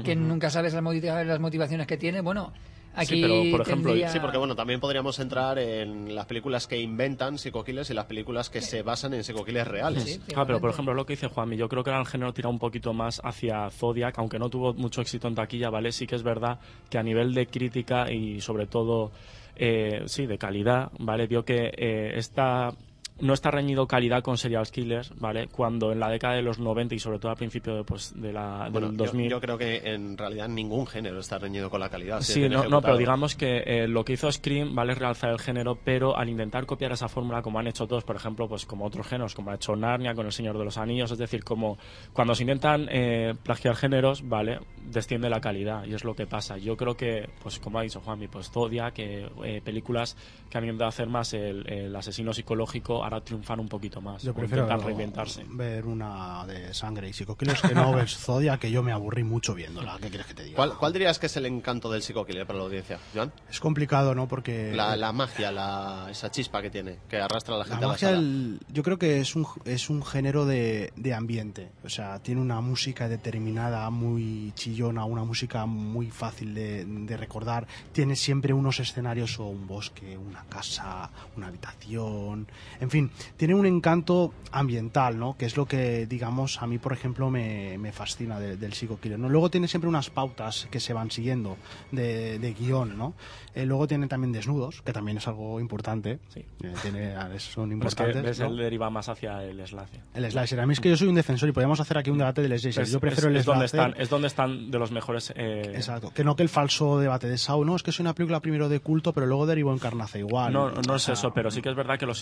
que 0.03 0.13
Ujú. 0.15 0.21
nunca 0.21 0.49
sabes 0.49 0.73
las 0.73 1.39
motivaciones 1.39 1.87
que 1.87 1.97
tiene. 1.97 2.21
Bueno, 2.21 2.51
aquí 2.95 3.15
sí, 3.15 3.21
pero 3.21 3.35
por 3.51 3.61
ejemplo, 3.61 3.91
tendría- 3.91 4.09
sí, 4.09 4.19
porque 4.19 4.37
bueno, 4.37 4.55
también 4.55 4.79
podríamos 4.79 5.19
entrar 5.19 5.59
en 5.59 6.13
las 6.15 6.25
películas 6.25 6.67
que 6.67 6.79
inventan 6.79 7.37
psico-killers 7.37 7.89
y 7.89 7.93
las 7.93 8.05
películas 8.05 8.49
que 8.49 8.61
se 8.61 8.81
basan 8.81 9.13
en 9.13 9.23
psico-killers 9.23 9.67
reales. 9.67 10.19
Ah, 10.35 10.45
pero 10.45 10.59
por 10.59 10.69
ejemplo, 10.71 10.93
lo 10.93 11.05
que 11.05 11.13
dice 11.13 11.27
Juanmi, 11.27 11.57
yo 11.57 11.69
creo 11.69 11.83
que 11.83 11.89
ahora 11.91 12.01
el 12.01 12.07
género 12.07 12.33
tira 12.33 12.49
un 12.49 12.59
poquito 12.59 12.93
más 12.93 13.21
hacia 13.23 13.69
Zodiac, 13.69 14.17
aunque 14.19 14.39
no 14.39 14.49
tuvo 14.49 14.73
mucho 14.73 15.01
éxito 15.01 15.27
en 15.27 15.35
taquilla, 15.35 15.69
¿vale? 15.69 15.91
Sí 15.91 16.07
que 16.07 16.15
es 16.15 16.23
verdad 16.23 16.59
que 16.89 16.97
a 16.97 17.03
nivel 17.03 17.33
de 17.33 17.47
crítica 17.47 18.11
y 18.11 18.41
sobre 18.41 18.67
todo, 18.67 19.11
eh, 19.55 20.03
sí, 20.07 20.25
de 20.25 20.37
calidad, 20.37 20.91
¿vale? 20.99 21.27
Vio 21.27 21.45
que 21.45 21.71
eh, 21.77 22.13
esta 22.15 22.73
no 23.19 23.33
está 23.33 23.49
reñido 23.49 23.87
calidad 23.87 24.21
con 24.21 24.37
serial 24.37 24.67
killers, 24.69 25.13
¿vale? 25.19 25.47
Cuando 25.47 25.91
en 25.93 25.99
la 26.01 26.09
década 26.09 26.33
de 26.35 26.41
los 26.41 26.59
90 26.59 26.95
y 26.95 26.99
sobre 26.99 27.17
todo 27.17 27.31
a 27.31 27.35
principio 27.35 27.75
de, 27.75 27.83
pues, 27.85 28.13
de 28.19 28.33
la, 28.33 28.67
Bueno, 28.69 28.87
del 28.89 28.97
yo- 28.97 29.05
2000... 29.05 29.29
Yo, 29.29 29.39
creo 29.39 29.57
que 29.57 29.77
en 29.93 30.17
realidad 30.17 30.49
ningún 30.49 30.85
género 30.85 31.19
está 31.19 31.37
reñido 31.37 31.69
con 31.69 31.79
la 31.79 31.89
calidad. 31.89 32.19
Sí, 32.21 32.49
no, 32.49 32.67
no, 32.67 32.81
pero 32.81 32.97
digamos 32.97 33.35
que 33.35 33.63
eh, 33.65 33.87
lo 33.87 34.03
que 34.03 34.13
hizo 34.13 34.29
Scream 34.29 34.75
vale 34.75 34.95
realzar 34.95 35.29
el 35.29 35.39
género, 35.39 35.77
pero 35.81 36.17
al 36.17 36.27
intentar 36.27 36.65
copiar 36.65 36.91
esa 36.91 37.07
fórmula, 37.07 37.41
como 37.41 37.57
han 37.59 37.67
hecho 37.67 37.87
todos, 37.87 38.03
por 38.03 38.17
ejemplo, 38.17 38.49
pues 38.49 38.65
como 38.65 38.85
otros 38.85 39.07
géneros, 39.07 39.33
como 39.33 39.51
ha 39.51 39.55
hecho 39.55 39.75
Narnia 39.77 40.13
con 40.13 40.25
El 40.25 40.33
Señor 40.33 40.57
de 40.57 40.65
los 40.65 40.77
Anillos, 40.77 41.09
es 41.11 41.17
decir, 41.17 41.43
como 41.45 41.77
cuando 42.11 42.35
se 42.35 42.43
intentan 42.43 42.87
eh, 42.91 43.33
plagiar 43.43 43.75
géneros, 43.77 44.27
vale, 44.27 44.59
desciende 44.91 45.29
la 45.29 45.39
calidad 45.39 45.85
y 45.85 45.93
es 45.93 46.03
lo 46.03 46.15
que 46.15 46.27
pasa. 46.27 46.57
Yo 46.57 46.75
creo 46.75 46.97
que, 46.97 47.29
pues 47.41 47.59
como 47.59 47.79
ha 47.79 47.83
dicho 47.83 48.01
Juanmi, 48.01 48.27
pues 48.27 48.51
Zodia, 48.51 48.91
que 48.91 49.25
eh, 49.45 49.61
películas 49.63 50.17
que 50.49 50.57
han 50.57 50.65
intentado 50.65 50.89
hacer 50.89 51.07
más 51.07 51.33
el, 51.33 51.65
el 51.71 51.95
asesino 51.95 52.33
psicológico 52.33 53.04
ahora 53.05 53.21
triunfan 53.21 53.59
un 53.59 53.67
poquito 53.69 54.01
más, 54.01 54.23
Yo 54.23 54.33
prefiero 54.33 54.63
intentan 54.63 54.85
reinventarse. 54.85 55.45
ver 55.49 55.85
una 55.85 56.45
de 56.45 56.73
sangre 56.73 57.09
y 57.09 57.13
psicokillers 57.13 57.61
que 57.61 57.73
no 57.75 57.93
ver 57.93 58.09
Zodia, 58.09 58.57
que 58.57 58.69
yo 58.71 58.83
me 58.83 58.91
aburrí 58.91 59.23
mucho 59.23 59.53
viéndola. 59.53 59.97
¿Qué 60.01 60.09
quieres 60.09 60.27
que 60.27 60.33
te 60.33 60.43
diga? 60.43 60.55
¿Cuál, 60.55 60.77
cuál 60.77 60.93
dirías 60.93 61.19
que 61.19 61.27
es 61.27 61.37
el 61.37 61.45
encanto 61.45 61.89
del 61.91 62.01
psico-killer 62.01 62.45
para 62.45 62.59
la 62.59 62.65
audiencia, 62.65 62.99
Joan? 63.13 63.31
Es 63.49 63.59
complicado, 63.59 64.13
¿no? 64.15 64.27
Porque 64.27 64.73
La, 64.73 64.95
la 64.95 65.11
magia, 65.11 65.51
la, 65.51 66.07
esa 66.09 66.29
chispa 66.31 66.61
que 66.61 66.69
tiene, 66.69 66.99
que 67.09 67.17
arrastra 67.17 67.55
a 67.55 67.57
la 67.59 67.63
La 67.65 67.69
gente 67.69 67.85
a 67.85 67.87
la 67.87 67.93
magia, 67.93 68.07
sala. 68.09 68.19
el- 68.19 68.59
yo 68.69 68.83
creo 68.83 68.97
que 68.97 69.19
es 69.19 69.35
un, 69.35 69.45
es 69.65 69.89
un 69.89 70.03
género 70.03 70.45
de, 70.45 70.91
de 70.95 71.13
ambiente. 71.13 71.69
O 71.83 71.89
sea, 71.89 72.19
tiene 72.19 72.41
una 72.41 72.61
música 72.61 73.07
determinada, 73.07 73.89
muy 73.89 74.51
chillona, 74.55 75.05
una 75.05 75.23
música 75.23 75.65
muy 75.65 76.09
fácil 76.11 76.53
de, 76.53 76.85
de 76.85 77.17
recordar. 77.17 77.67
Tiene 77.91 78.15
siempre 78.15 78.53
unos 78.53 78.79
escenarios 78.79 79.39
o 79.39 79.45
un 79.47 79.67
bosque, 79.67 80.17
una 80.17 80.43
casa, 80.49 81.09
una 81.35 81.47
habitación. 81.47 82.47
En 82.79 82.89
fin, 82.89 82.94
tiene 83.37 83.55
un 83.55 83.65
encanto 83.65 84.33
ambiental, 84.51 85.17
¿no? 85.19 85.35
Que 85.37 85.45
es 85.45 85.57
lo 85.57 85.65
que, 85.65 86.05
digamos, 86.07 86.61
a 86.61 86.67
mí, 86.67 86.77
por 86.77 86.93
ejemplo, 86.93 87.29
me, 87.29 87.77
me 87.77 87.91
fascina 87.91 88.39
de- 88.39 88.55
del 88.57 88.73
Psycho 88.73 88.99
Killer, 88.99 89.19
¿no? 89.19 89.27
Luego 89.29 89.49
tiene 89.49 89.67
siempre 89.67 89.89
unas 89.89 90.09
pautas 90.09 90.67
que 90.71 90.79
se 90.79 90.93
van 90.93 91.11
siguiendo 91.11 91.57
de, 91.91 92.39
de 92.39 92.53
guion, 92.53 92.97
¿no? 92.97 93.13
Eh, 93.53 93.65
luego 93.65 93.87
tiene 93.87 94.07
también 94.07 94.31
desnudos, 94.31 94.81
que 94.81 94.93
también 94.93 95.17
es 95.17 95.27
algo 95.27 95.59
importante. 95.59 96.19
Eh, 96.35 96.45
tiene, 96.81 97.13
son 97.39 97.69
Pero 97.69 97.87
es 97.87 97.95
que 97.95 98.03
importantes. 98.03 98.39
¿no? 98.39 98.45
él 98.47 98.57
deriva 98.57 98.89
más 98.89 99.09
hacia 99.09 99.43
el 99.43 99.65
slasher. 99.67 100.01
El 100.13 100.29
slasher. 100.31 100.59
A 100.59 100.65
mí 100.65 100.73
es 100.73 100.79
que 100.79 100.89
yo 100.89 100.97
soy 100.97 101.07
un 101.07 101.15
defensor 101.15 101.49
y 101.49 101.51
podríamos 101.51 101.79
hacer 101.79 101.97
aquí 101.97 102.09
un 102.09 102.17
debate 102.17 102.41
del 102.41 102.57
slasher. 102.59 102.83
Es, 102.83 102.91
yo 102.91 102.99
prefiero 102.99 103.29
es- 103.29 103.33
el 103.35 103.39
es 103.41 103.45
donde 103.45 103.67
slasher. 103.67 103.89
están, 103.89 104.01
es 104.01 104.09
donde 104.09 104.27
están 104.27 104.71
de 104.71 104.79
los 104.79 104.91
mejores. 104.91 105.33
eh, 105.35 105.71
Exacto. 105.75 106.11
Que 106.13 106.23
no 106.23 106.35
que 106.35 106.43
el 106.43 106.49
falso 106.49 106.99
debate 106.99 107.27
de 107.27 107.37
Saw. 107.37 107.63
No, 107.65 107.75
es 107.75 107.83
que 107.83 107.89
es 107.91 107.99
una 107.99 108.13
película 108.13 108.39
primero 108.39 108.69
de 108.69 108.79
culto, 108.79 109.13
pero 109.13 109.25
luego 109.25 109.45
derivó 109.45 109.71
en 109.73 109.79
carnaza 109.79 110.17
igual. 110.17 110.51
No, 110.53 110.69
no 110.71 110.93
O 110.93 110.95
es 110.95 111.03
sea, 111.03 111.13
eso, 111.13 111.33
pero 111.33 111.51
sí 111.51 111.61
que 111.61 111.69
es 111.69 111.75
verdad 111.75 111.97
que 111.99 112.05
los 112.05 112.21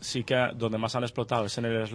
sí 0.00 0.24
que 0.24 0.36
donde 0.54 0.78
más 0.78 0.94
han 0.94 1.02
explotado 1.02 1.46
es 1.46 1.58
en 1.58 1.64
el 1.66 1.88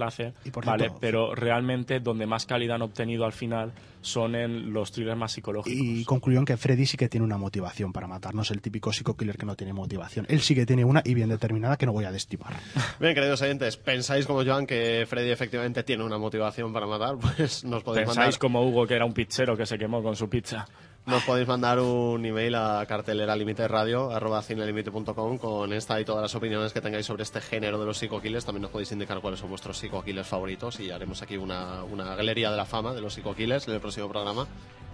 por 0.51 0.65
vale, 0.65 0.91
pero 0.99 1.35
realmente 1.35 1.99
donde 1.99 2.25
más 2.25 2.45
calidad 2.45 2.75
han 2.75 2.81
obtenido 2.83 3.25
al 3.25 3.33
final 3.33 3.73
son 4.01 4.35
en 4.35 4.73
los 4.73 4.91
thrillers 4.91 5.17
más 5.17 5.31
psicológicos. 5.31 5.79
Y 5.81 6.03
concluyó 6.03 6.39
en 6.39 6.45
que 6.45 6.57
Freddy 6.57 6.85
sí 6.85 6.97
que 6.97 7.09
tiene 7.09 7.25
una 7.25 7.37
motivación 7.37 7.93
para 7.93 8.07
matarnos, 8.07 8.51
el 8.51 8.61
típico 8.61 8.91
psico 8.91 9.15
killer 9.15 9.37
que 9.37 9.45
no 9.45 9.55
tiene 9.55 9.73
motivación. 9.73 10.25
Él 10.29 10.41
sí 10.41 10.55
que 10.55 10.65
tiene 10.65 10.83
una 10.83 11.01
y 11.05 11.13
bien 11.13 11.29
determinada 11.29 11.77
que 11.77 11.85
no 11.85 11.93
voy 11.93 12.05
a 12.05 12.11
destimar. 12.11 12.53
Bien, 12.99 13.15
queridos 13.15 13.41
oyentes, 13.41 13.77
¿pensáis 13.77 14.25
como 14.25 14.43
Joan 14.43 14.65
que 14.65 15.05
Freddy 15.07 15.31
efectivamente 15.31 15.83
tiene 15.83 16.03
una 16.03 16.17
motivación 16.17 16.73
para 16.73 16.85
matar? 16.85 17.15
Pues 17.35 17.63
nos 17.63 17.83
podéis 17.83 18.05
Pensáis 18.05 18.17
mandar, 18.17 18.39
como 18.39 18.67
Hugo 18.67 18.85
que 18.85 18.93
era 18.95 19.05
un 19.05 19.13
pizzero 19.13 19.57
que 19.57 19.65
se 19.65 19.77
quemó 19.77 20.03
con 20.03 20.15
su 20.15 20.29
pizza. 20.29 20.67
Nos 21.05 21.23
podéis 21.23 21.47
mandar 21.47 21.79
un 21.79 22.25
email 22.25 22.55
a 22.55 22.85
cartelera 22.87 23.35
límite 23.35 23.67
radio 23.67 24.09
arroba 24.11 24.41
cinelimite.com 24.41 25.37
con 25.37 25.73
esta 25.73 25.99
y 25.99 26.05
todas 26.05 26.21
las 26.21 26.33
opiniones 26.35 26.71
que 26.71 26.79
tengáis 26.79 27.05
sobre 27.05 27.23
este 27.23 27.41
género 27.41 27.77
de 27.79 27.85
los 27.85 27.97
psico-killers. 27.97 28.45
También 28.45 28.61
nos 28.63 28.71
podéis 28.71 28.91
indicar 28.93 29.19
cuáles 29.19 29.39
son 29.41 29.49
vuestros 29.49 29.77
psico-killers 29.77 30.27
favoritos 30.27 30.79
y 30.79 30.91
haremos 30.91 31.21
aquí 31.21 31.35
una, 31.35 31.83
una 31.83 32.15
galería 32.15 32.51
de 32.51 32.57
la 32.57 32.65
fama 32.65 32.93
de 32.93 33.01
los 33.01 33.13
psico-killers 33.13 33.67
en 33.67 33.73
el 33.73 33.81
próximo 33.81 34.07
programa. 34.07 34.47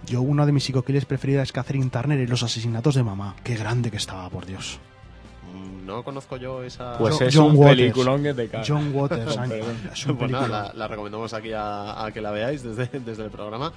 Yo, 0.06 0.20
uno 0.22 0.46
de 0.46 0.52
mis 0.52 0.64
psico 0.64 0.82
killers 0.82 1.04
preferidas 1.04 1.44
es 1.44 1.52
Catherine 1.52 1.90
Turner 1.90 2.18
y 2.18 2.26
los 2.26 2.42
asesinatos 2.42 2.94
de 2.96 3.02
mamá. 3.04 3.36
Qué 3.44 3.54
grande 3.54 3.90
que 3.90 3.98
estaba, 3.98 4.28
por 4.30 4.46
Dios. 4.46 4.78
Mm, 5.54 5.86
No 5.86 6.02
conozco 6.02 6.36
yo 6.38 6.62
esa... 6.64 6.98
Pues 6.98 7.20
es 7.20 7.36
John 7.36 7.50
un 7.52 7.56
Waters. 7.56 7.76
peliculón 7.76 8.22
que 8.24 8.34
te 8.34 8.48
cae. 8.48 8.64
John 8.66 8.90
Waters, 8.94 9.36
es 9.92 10.06
un 10.06 10.16
Pues 10.16 10.30
nada, 10.30 10.44
peliculón. 10.46 10.50
la, 10.50 10.72
la 10.74 10.88
recomendamos 10.88 11.32
aquí 11.34 11.52
a, 11.52 12.04
a 12.04 12.10
que 12.10 12.20
la 12.20 12.30
veáis 12.32 12.62
desde, 12.64 12.98
desde 13.00 13.24
el 13.24 13.30
programa. 13.30 13.72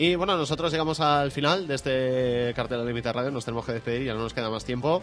Y 0.00 0.14
bueno, 0.14 0.36
nosotros 0.36 0.70
llegamos 0.70 1.00
al 1.00 1.32
final 1.32 1.66
de 1.66 1.74
este 1.74 2.52
cartel 2.54 2.78
de 2.78 2.86
Límite 2.86 3.12
Radio. 3.12 3.32
Nos 3.32 3.44
tenemos 3.44 3.66
que 3.66 3.72
despedir, 3.72 4.06
ya 4.06 4.14
no 4.14 4.20
nos 4.20 4.32
queda 4.32 4.48
más 4.48 4.64
tiempo. 4.64 5.02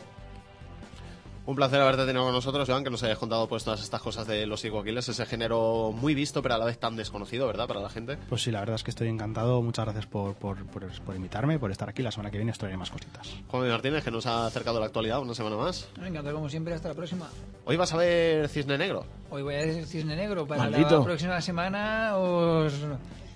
Un 1.45 1.53
placer 1.53 1.81
haberte 1.81 2.05
tenido 2.05 2.23
con 2.23 2.31
nosotros, 2.31 2.65
Joan, 2.67 2.85
que 2.85 2.89
nos 2.89 3.03
hayas 3.03 3.17
contado 3.17 3.45
pues 3.49 3.65
todas 3.65 3.81
estas 3.83 4.01
cosas 4.01 4.25
de 4.25 4.45
los 4.45 4.61
psicoquiles, 4.61 5.07
ese 5.09 5.25
género 5.25 5.91
muy 5.91 6.15
visto, 6.15 6.41
pero 6.41 6.55
a 6.55 6.57
la 6.57 6.63
vez 6.63 6.79
tan 6.79 6.95
desconocido, 6.95 7.45
¿verdad? 7.45 7.67
Para 7.67 7.81
la 7.81 7.89
gente. 7.89 8.17
Pues 8.29 8.41
sí, 8.41 8.51
la 8.51 8.61
verdad 8.61 8.77
es 8.77 8.83
que 8.83 8.91
estoy 8.91 9.09
encantado. 9.09 9.61
Muchas 9.61 9.83
gracias 9.83 10.05
por, 10.05 10.33
por, 10.35 10.65
por, 10.65 10.87
por 11.01 11.15
invitarme, 11.15 11.59
por 11.59 11.71
estar 11.71 11.89
aquí. 11.89 12.01
La 12.01 12.11
semana 12.11 12.31
que 12.31 12.37
viene 12.37 12.53
os 12.53 12.57
traeré 12.57 12.77
más 12.77 12.89
cositas. 12.89 13.35
Juan 13.49 13.67
Martínez, 13.67 14.01
que 14.01 14.11
nos 14.11 14.25
ha 14.27 14.47
acercado 14.47 14.79
la 14.79 14.85
actualidad 14.85 15.19
una 15.19 15.35
semana 15.35 15.57
más. 15.57 15.89
Encantado 15.97 16.35
como 16.35 16.47
siempre, 16.47 16.73
hasta 16.73 16.87
la 16.87 16.95
próxima. 16.95 17.29
Hoy 17.65 17.75
vas 17.75 17.93
a 17.93 17.97
ver 17.97 18.47
Cisne 18.47 18.77
Negro. 18.77 19.05
Hoy 19.29 19.43
voy 19.43 19.55
a 19.55 19.57
decir 19.57 19.85
Cisne 19.85 20.15
Negro. 20.15 20.47
Para 20.47 20.63
Maldito. 20.63 20.99
la 20.99 21.03
próxima 21.03 21.41
semana 21.41 22.15
os 22.15 22.73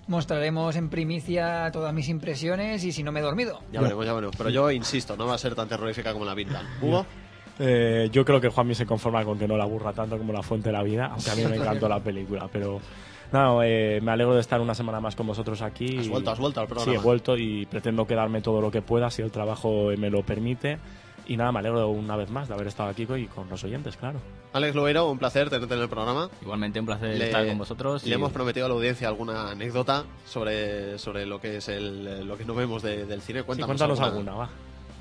mostraremos 0.10 0.76
en 0.76 0.90
primicia 0.90 1.70
todas 1.72 1.94
mis 1.94 2.10
impresiones 2.10 2.84
y 2.84 2.92
si 2.92 3.04
no 3.04 3.12
me 3.12 3.20
he 3.20 3.24
dormido. 3.24 3.62
Ya 3.72 3.80
veremos, 3.80 4.06
ya 4.06 4.14
veremos. 4.14 4.36
Pero 4.36 4.50
yo 4.50 4.72
insisto, 4.72 5.16
no 5.16 5.28
va 5.28 5.36
a 5.36 5.38
ser 5.38 5.56
tan 5.56 5.70
terrorífica 5.70 6.12
como 6.12 6.26
la 6.26 6.36
pintan. 6.36 6.66
Hugo. 6.82 7.06
Eh, 7.60 8.10
yo 8.12 8.26
creo 8.26 8.42
que 8.42 8.50
Juanmi 8.50 8.74
se 8.74 8.86
conforma 8.86 9.24
con 9.24 9.38
que 9.38 9.48
no 9.48 9.56
la 9.56 9.66
aburra 9.66 9.94
tanto 9.94 10.18
como 10.18 10.34
La 10.34 10.42
Fuente 10.42 10.70
de 10.70 10.74
la 10.74 10.84
Vida, 10.84 11.08
aunque 11.12 11.30
a 11.30 11.36
mí 11.36 11.46
me 11.46 11.56
encantó 11.58 11.88
la 11.88 12.00
película, 12.00 12.50
pero... 12.52 12.82
No, 13.32 13.62
eh, 13.62 14.00
me 14.02 14.12
alegro 14.12 14.34
de 14.34 14.42
estar 14.42 14.60
una 14.60 14.74
semana 14.74 15.00
más 15.00 15.16
con 15.16 15.28
vosotros 15.28 15.62
aquí. 15.62 16.00
Has 16.00 16.08
vuelto, 16.08 16.32
has 16.32 16.40
vuelto 16.40 16.62
al 16.62 16.68
programa. 16.68 16.92
Sí, 16.92 16.98
he 16.98 17.00
vuelto 17.00 17.38
y 17.38 17.68
pretendo 17.68 18.08
quedarme 18.08 18.42
todo 18.42 18.60
lo 18.60 18.72
que 18.72 18.82
pueda 18.82 19.12
si 19.12 19.22
el 19.22 19.30
trabajo 19.30 19.92
me 19.96 20.10
lo 20.10 20.24
permite. 20.24 20.80
Y 21.30 21.38
nada, 21.38 21.52
me 21.52 21.60
alegro 21.60 21.88
una 21.90 22.16
vez 22.16 22.30
más 22.30 22.48
de 22.48 22.56
haber 22.56 22.68
estado 22.68 22.90
aquí 22.90 23.04
y 23.16 23.28
con 23.28 23.48
los 23.50 23.64
oyentes, 23.64 23.96
claro. 23.96 24.20
Alex 24.52 24.74
Loero, 24.76 25.10
un 25.12 25.20
placer 25.20 25.50
tenerte 25.50 25.76
en 25.76 25.82
el 25.82 25.88
programa. 25.88 26.28
Igualmente 26.42 26.80
un 26.80 26.88
placer 26.88 27.22
estar 27.22 27.48
con 27.48 27.60
vosotros. 27.60 28.04
Le 28.04 28.10
y- 28.10 28.14
hemos 28.14 28.32
prometido 28.32 28.66
a 28.66 28.70
la 28.70 28.74
audiencia 28.76 29.08
alguna 29.08 29.52
anécdota 29.52 30.06
sobre, 30.26 30.98
sobre 30.98 31.28
lo 31.28 31.40
que 31.40 31.58
es 31.58 31.70
el, 31.70 32.28
lo 32.28 32.36
que 32.36 32.46
no 32.46 32.56
vemos 32.56 32.82
de- 32.82 33.06
del 33.06 33.22
cine. 33.22 33.44
Cuéntanos, 33.44 33.68
cuéntanos 33.80 34.00
alguna, 34.00 34.34
va. 34.34 34.50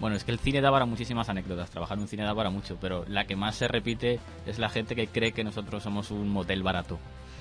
Bueno, 0.00 0.16
es 0.16 0.22
que 0.24 0.30
el 0.30 0.38
cine 0.38 0.60
da 0.60 0.70
para 0.70 0.84
muchísimas 0.84 1.28
anécdotas. 1.30 1.70
Trabajar 1.70 1.96
en 1.96 2.02
un 2.02 2.08
cine 2.08 2.24
da 2.24 2.34
para 2.34 2.50
mucho, 2.50 2.76
pero 2.80 3.04
la 3.08 3.24
que 3.26 3.34
más 3.34 3.56
se 3.56 3.66
repite 3.66 4.20
es 4.46 4.58
la 4.58 4.68
gente 4.68 4.94
que 4.94 5.06
cree 5.08 5.32
que 5.32 5.42
nosotros 5.44 5.82
somos 5.82 6.10
un 6.10 6.28
motel 6.28 6.62
barato. 6.62 6.98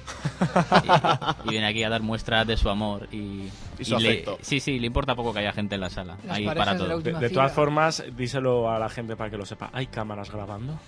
y, 1.43 1.47
y 1.47 1.51
viene 1.51 1.67
aquí 1.67 1.83
a 1.83 1.89
dar 1.89 2.01
muestras 2.01 2.45
de 2.47 2.57
su 2.57 2.69
amor 2.69 3.07
y, 3.11 3.49
Y 3.79 3.85
su 3.85 3.97
le- 3.97 4.09
afecto. 4.09 4.37
sí, 4.41 4.59
sí, 4.59 4.79
le 4.79 4.87
importa 4.87 5.15
poco 5.15 5.33
que 5.33 5.39
haya 5.39 5.53
gente 5.53 5.75
en 5.75 5.81
la 5.81 5.89
sala. 5.89 6.17
Las 6.25 6.37
Ahí 6.37 6.45
para 6.45 6.73
de 6.73 6.79
todo. 6.79 6.95
última 6.97 7.19
De 7.19 7.29
todas 7.29 7.51
formas, 7.51 8.03
díselo 8.15 8.69
a 8.71 8.79
la 8.79 8.89
gente 8.89 9.15
para 9.15 9.29
que 9.29 9.37
lo 9.37 9.45
sepa. 9.45 9.69
¿Hay 9.73 9.87
cámaras 9.87 10.31
grabando? 10.31 10.79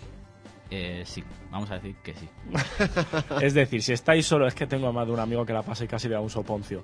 Eh, 0.72 1.02
sí, 1.04 1.24
vamos 1.50 1.72
a 1.72 1.76
decir 1.80 1.96
que 2.04 2.14
sí. 2.14 2.30
es 3.42 3.56
decir, 3.56 3.82
si 3.82 3.92
estáis 3.94 4.28
solos, 4.28 4.50
es 4.50 4.54
que 4.54 4.68
tengo 4.68 4.88
a 4.88 4.92
más 4.92 5.08
de 5.08 5.14
un 5.14 5.20
amigo 5.20 5.44
que 5.44 5.52
la 5.52 5.64
pasa 5.64 5.84
y 5.84 5.88
casi 5.88 6.08
le 6.08 6.14
da 6.14 6.22
un 6.22 6.30
soponcio. 6.30 6.84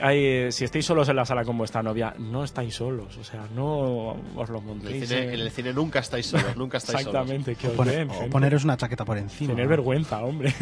Hay, 0.00 0.18
eh, 0.24 0.48
si 0.52 0.64
estáis 0.64 0.86
solos 0.86 1.06
en 1.10 1.16
la 1.16 1.26
sala 1.26 1.44
con 1.44 1.56
vuestra 1.58 1.82
novia, 1.82 2.14
no 2.18 2.44
estáis 2.44 2.74
solos, 2.74 3.14
o 3.18 3.24
sea, 3.24 3.46
no 3.54 4.16
os 4.36 4.48
lo 4.48 4.58
En 4.58 4.62
el, 4.62 4.66
montéis. 4.76 5.08
cine, 5.08 5.22
en 5.34 5.40
el 5.40 5.50
cine 5.50 5.72
nunca 5.74 5.98
estáis 5.98 6.26
solos, 6.26 6.56
nunca 6.56 6.78
estáis 6.78 7.00
Exactamente, 7.06 7.56
que 7.56 7.66
O, 7.68 7.70
os 7.72 7.76
poner- 7.76 7.94
den, 7.94 8.10
o 8.10 8.30
poneros 8.30 8.64
una 8.64 8.76
chaqueta 8.78 9.04
por 9.04 9.18
encima. 9.18 9.50
Tener 9.50 9.68
vergüenza, 9.68 10.22
hombre. 10.22 10.54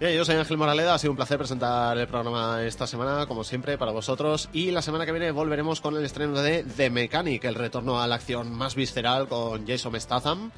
Bien, 0.00 0.12
yo 0.12 0.24
soy 0.24 0.36
Ángel 0.36 0.56
Moraleda, 0.56 0.94
ha 0.94 0.98
sido 0.98 1.10
un 1.10 1.16
placer 1.16 1.38
presentar 1.38 1.98
el 1.98 2.06
programa 2.06 2.62
esta 2.62 2.86
semana, 2.86 3.26
como 3.26 3.42
siempre, 3.42 3.76
para 3.76 3.90
vosotros. 3.90 4.48
Y 4.52 4.70
la 4.70 4.80
semana 4.80 5.04
que 5.04 5.10
viene 5.10 5.32
volveremos 5.32 5.80
con 5.80 5.96
el 5.96 6.04
estreno 6.04 6.40
de 6.40 6.62
The 6.62 6.88
Mechanic, 6.88 7.42
el 7.44 7.56
retorno 7.56 8.00
a 8.00 8.06
la 8.06 8.14
acción 8.14 8.52
más 8.52 8.76
visceral 8.76 9.26
con 9.26 9.66
Jason 9.66 10.00
Statham. 10.00 10.52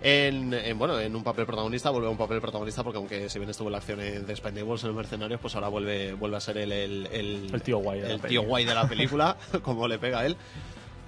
En, 0.00 0.54
en, 0.54 0.78
bueno, 0.78 1.00
en 1.00 1.16
un 1.16 1.24
papel 1.24 1.44
protagonista, 1.44 1.90
vuelve 1.90 2.06
a 2.06 2.10
un 2.10 2.16
papel 2.16 2.40
protagonista 2.40 2.84
porque 2.84 2.98
aunque 2.98 3.28
si 3.28 3.40
bien 3.40 3.50
estuvo 3.50 3.66
en 3.66 3.72
la 3.72 3.78
acción 3.78 4.00
en 4.00 4.26
The 4.26 4.32
Expendables 4.32 4.82
en 4.84 4.88
los 4.90 4.96
Mercenarios, 4.96 5.40
pues 5.40 5.56
ahora 5.56 5.66
vuelve, 5.66 6.14
vuelve 6.14 6.36
a 6.36 6.40
ser 6.40 6.58
el, 6.58 6.70
el, 6.70 7.08
el, 7.08 7.52
El 7.52 7.62
tío 7.62 7.78
guay 7.78 8.00
de 8.00 8.08
la 8.08 8.14
el 8.14 8.20
tío 8.20 8.42
guay 8.42 8.64
de 8.64 8.74
la 8.76 8.88
película, 8.88 9.36
como 9.62 9.88
le 9.88 9.98
pega 9.98 10.20
a 10.20 10.26
él. 10.26 10.36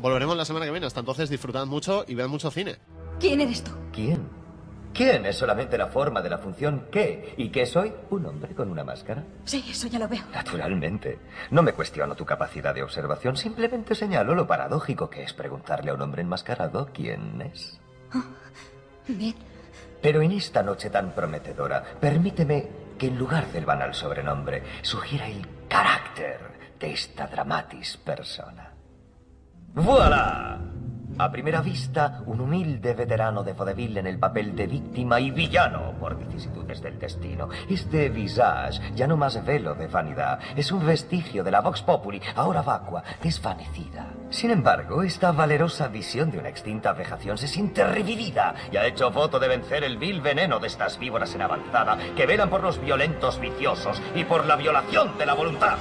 Volveremos 0.01 0.37
la 0.37 0.45
semana 0.45 0.67
que 0.67 0.73
viene, 0.73 0.89
hasta 0.89 0.99
entonces 0.99 1.31
disfrutad 1.31 1.67
mucho 1.67 2.05
y 2.09 2.17
vean 2.17 2.31
mucho 2.31 2.51
cine. 2.51 2.79
¿Quién 3.21 3.41
eres 3.41 3.63
tú? 3.63 3.71
¿Quién? 3.93 4.44
¿Quién 4.95 5.27
es 5.27 5.37
solamente 5.37 5.77
la 5.77 5.89
forma 5.89 6.23
de 6.23 6.31
la 6.31 6.39
función 6.39 6.87
qué? 6.91 7.35
¿Y 7.37 7.49
qué 7.49 7.67
soy? 7.67 7.93
¿Un 8.11 8.27
hombre 8.27 8.55
con 8.55 8.71
una 8.71 8.85
máscara? 8.85 9.25
Sí, 9.45 9.65
eso 9.69 9.89
ya 9.89 9.99
lo 9.99 10.07
veo. 10.07 10.23
Naturalmente. 10.33 11.19
No 11.51 11.63
me 11.63 11.73
cuestiono 11.73 12.15
tu 12.15 12.25
capacidad 12.25 12.73
de 12.73 12.85
observación, 12.85 13.37
simplemente 13.37 13.97
señalo 13.97 14.37
lo 14.37 14.47
paradójico 14.47 15.11
que 15.11 15.25
es 15.25 15.33
preguntarle 15.33 15.91
a 15.91 15.95
un 15.95 16.03
hombre 16.03 16.23
enmascarado 16.23 16.89
quién 16.95 17.43
es. 17.43 17.81
Bien. 19.09 19.35
Pero 20.01 20.23
en 20.23 20.31
esta 20.31 20.63
noche 20.63 20.91
tan 20.91 21.11
prometedora, 21.11 21.83
permíteme 22.01 22.69
que 22.97 23.09
en 23.09 23.19
lugar 23.19 23.49
del 23.49 23.65
banal 23.65 23.95
sobrenombre, 23.95 24.63
sugiera 24.83 25.27
el 25.27 25.45
carácter 25.69 26.39
de 26.79 26.93
esta 26.93 27.27
dramatis 27.27 27.97
persona. 27.97 28.73
¡Voilà! 29.75 30.61
A 31.17 31.31
primera 31.31 31.61
vista, 31.61 32.23
un 32.27 32.41
humilde 32.41 32.93
veterano 32.93 33.45
de 33.45 33.53
vodevil 33.53 33.97
en 33.99 34.09
el 34.09 34.19
papel 34.19 34.57
de 34.57 34.67
víctima 34.67 35.21
y 35.21 35.31
villano 35.31 35.93
por 36.01 36.19
vicisitudes 36.19 36.83
del 36.83 36.99
destino. 36.99 37.49
Este 37.69 38.09
visage, 38.09 38.81
ya 38.97 39.07
no 39.07 39.17
más 39.17 39.45
velo 39.45 39.77
de 39.77 39.87
vanidad, 39.87 40.41
es 40.57 40.73
un 40.73 40.85
vestigio 40.85 41.45
de 41.45 41.53
la 41.53 41.61
Vox 41.61 41.83
Populi, 41.83 42.21
ahora 42.35 42.63
vacua, 42.63 43.05
desvanecida. 43.23 44.07
Sin 44.31 44.51
embargo, 44.51 45.05
esta 45.05 45.31
valerosa 45.31 45.87
visión 45.87 46.33
de 46.33 46.39
una 46.39 46.49
extinta 46.49 46.93
vejación 46.93 47.39
se 47.39 47.47
siente 47.47 47.85
revivida 47.85 48.57
y 48.73 48.77
ha 48.77 48.85
hecho 48.85 49.13
voto 49.13 49.39
de 49.39 49.47
vencer 49.47 49.85
el 49.85 49.99
vil 49.99 50.21
veneno 50.21 50.59
de 50.59 50.67
estas 50.67 50.99
víboras 50.99 51.33
en 51.37 51.43
avanzada 51.43 51.97
que 52.17 52.27
velan 52.27 52.51
por 52.51 52.65
los 52.65 52.81
violentos 52.81 53.39
viciosos 53.39 54.03
y 54.17 54.25
por 54.25 54.47
la 54.47 54.57
violación 54.57 55.17
de 55.17 55.27
la 55.27 55.35
voluntad. 55.35 55.79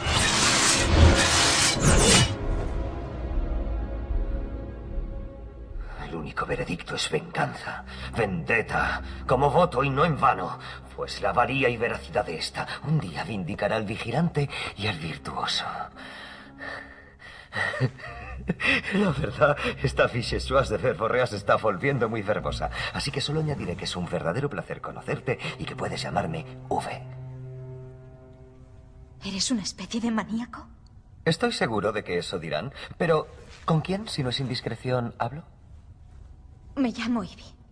El 6.13 6.19
único 6.19 6.45
veredicto 6.45 6.95
es 6.95 7.09
venganza, 7.09 7.83
vendetta, 8.15 9.01
como 9.25 9.49
voto 9.49 9.83
y 9.83 9.89
no 9.89 10.05
en 10.05 10.19
vano, 10.19 10.59
pues 10.95 11.23
la 11.23 11.33
valía 11.33 11.69
y 11.69 11.77
veracidad 11.77 12.23
de 12.23 12.35
esta 12.35 12.67
un 12.83 12.99
día 12.99 13.23
vindicará 13.23 13.77
al 13.77 13.83
vigilante 13.83 14.47
y 14.77 14.85
al 14.85 14.99
virtuoso. 14.99 15.65
La 18.93 19.09
verdad, 19.09 19.57
esta 19.81 20.07
fichesuas 20.07 20.69
de 20.69 20.77
verborrea 20.77 21.25
se 21.25 21.37
está 21.37 21.55
volviendo 21.55 22.07
muy 22.07 22.21
verbosa, 22.21 22.69
así 22.93 23.09
que 23.09 23.19
solo 23.19 23.39
añadiré 23.39 23.75
que 23.75 23.85
es 23.85 23.95
un 23.95 24.05
verdadero 24.07 24.51
placer 24.51 24.81
conocerte 24.81 25.39
y 25.57 25.65
que 25.65 25.75
puedes 25.75 25.99
llamarme 25.99 26.45
V. 26.69 27.01
¿Eres 29.25 29.49
una 29.49 29.63
especie 29.63 29.99
de 29.99 30.11
maníaco? 30.11 30.67
Estoy 31.25 31.53
seguro 31.53 31.91
de 31.91 32.03
que 32.03 32.19
eso 32.19 32.37
dirán, 32.37 32.71
pero 32.99 33.25
¿con 33.65 33.81
quién, 33.81 34.07
si 34.07 34.21
no 34.21 34.29
es 34.29 34.39
indiscreción, 34.39 35.15
hablo? 35.17 35.43
Me 36.75 36.91
llamo 36.91 37.23
Ivy. 37.23 37.62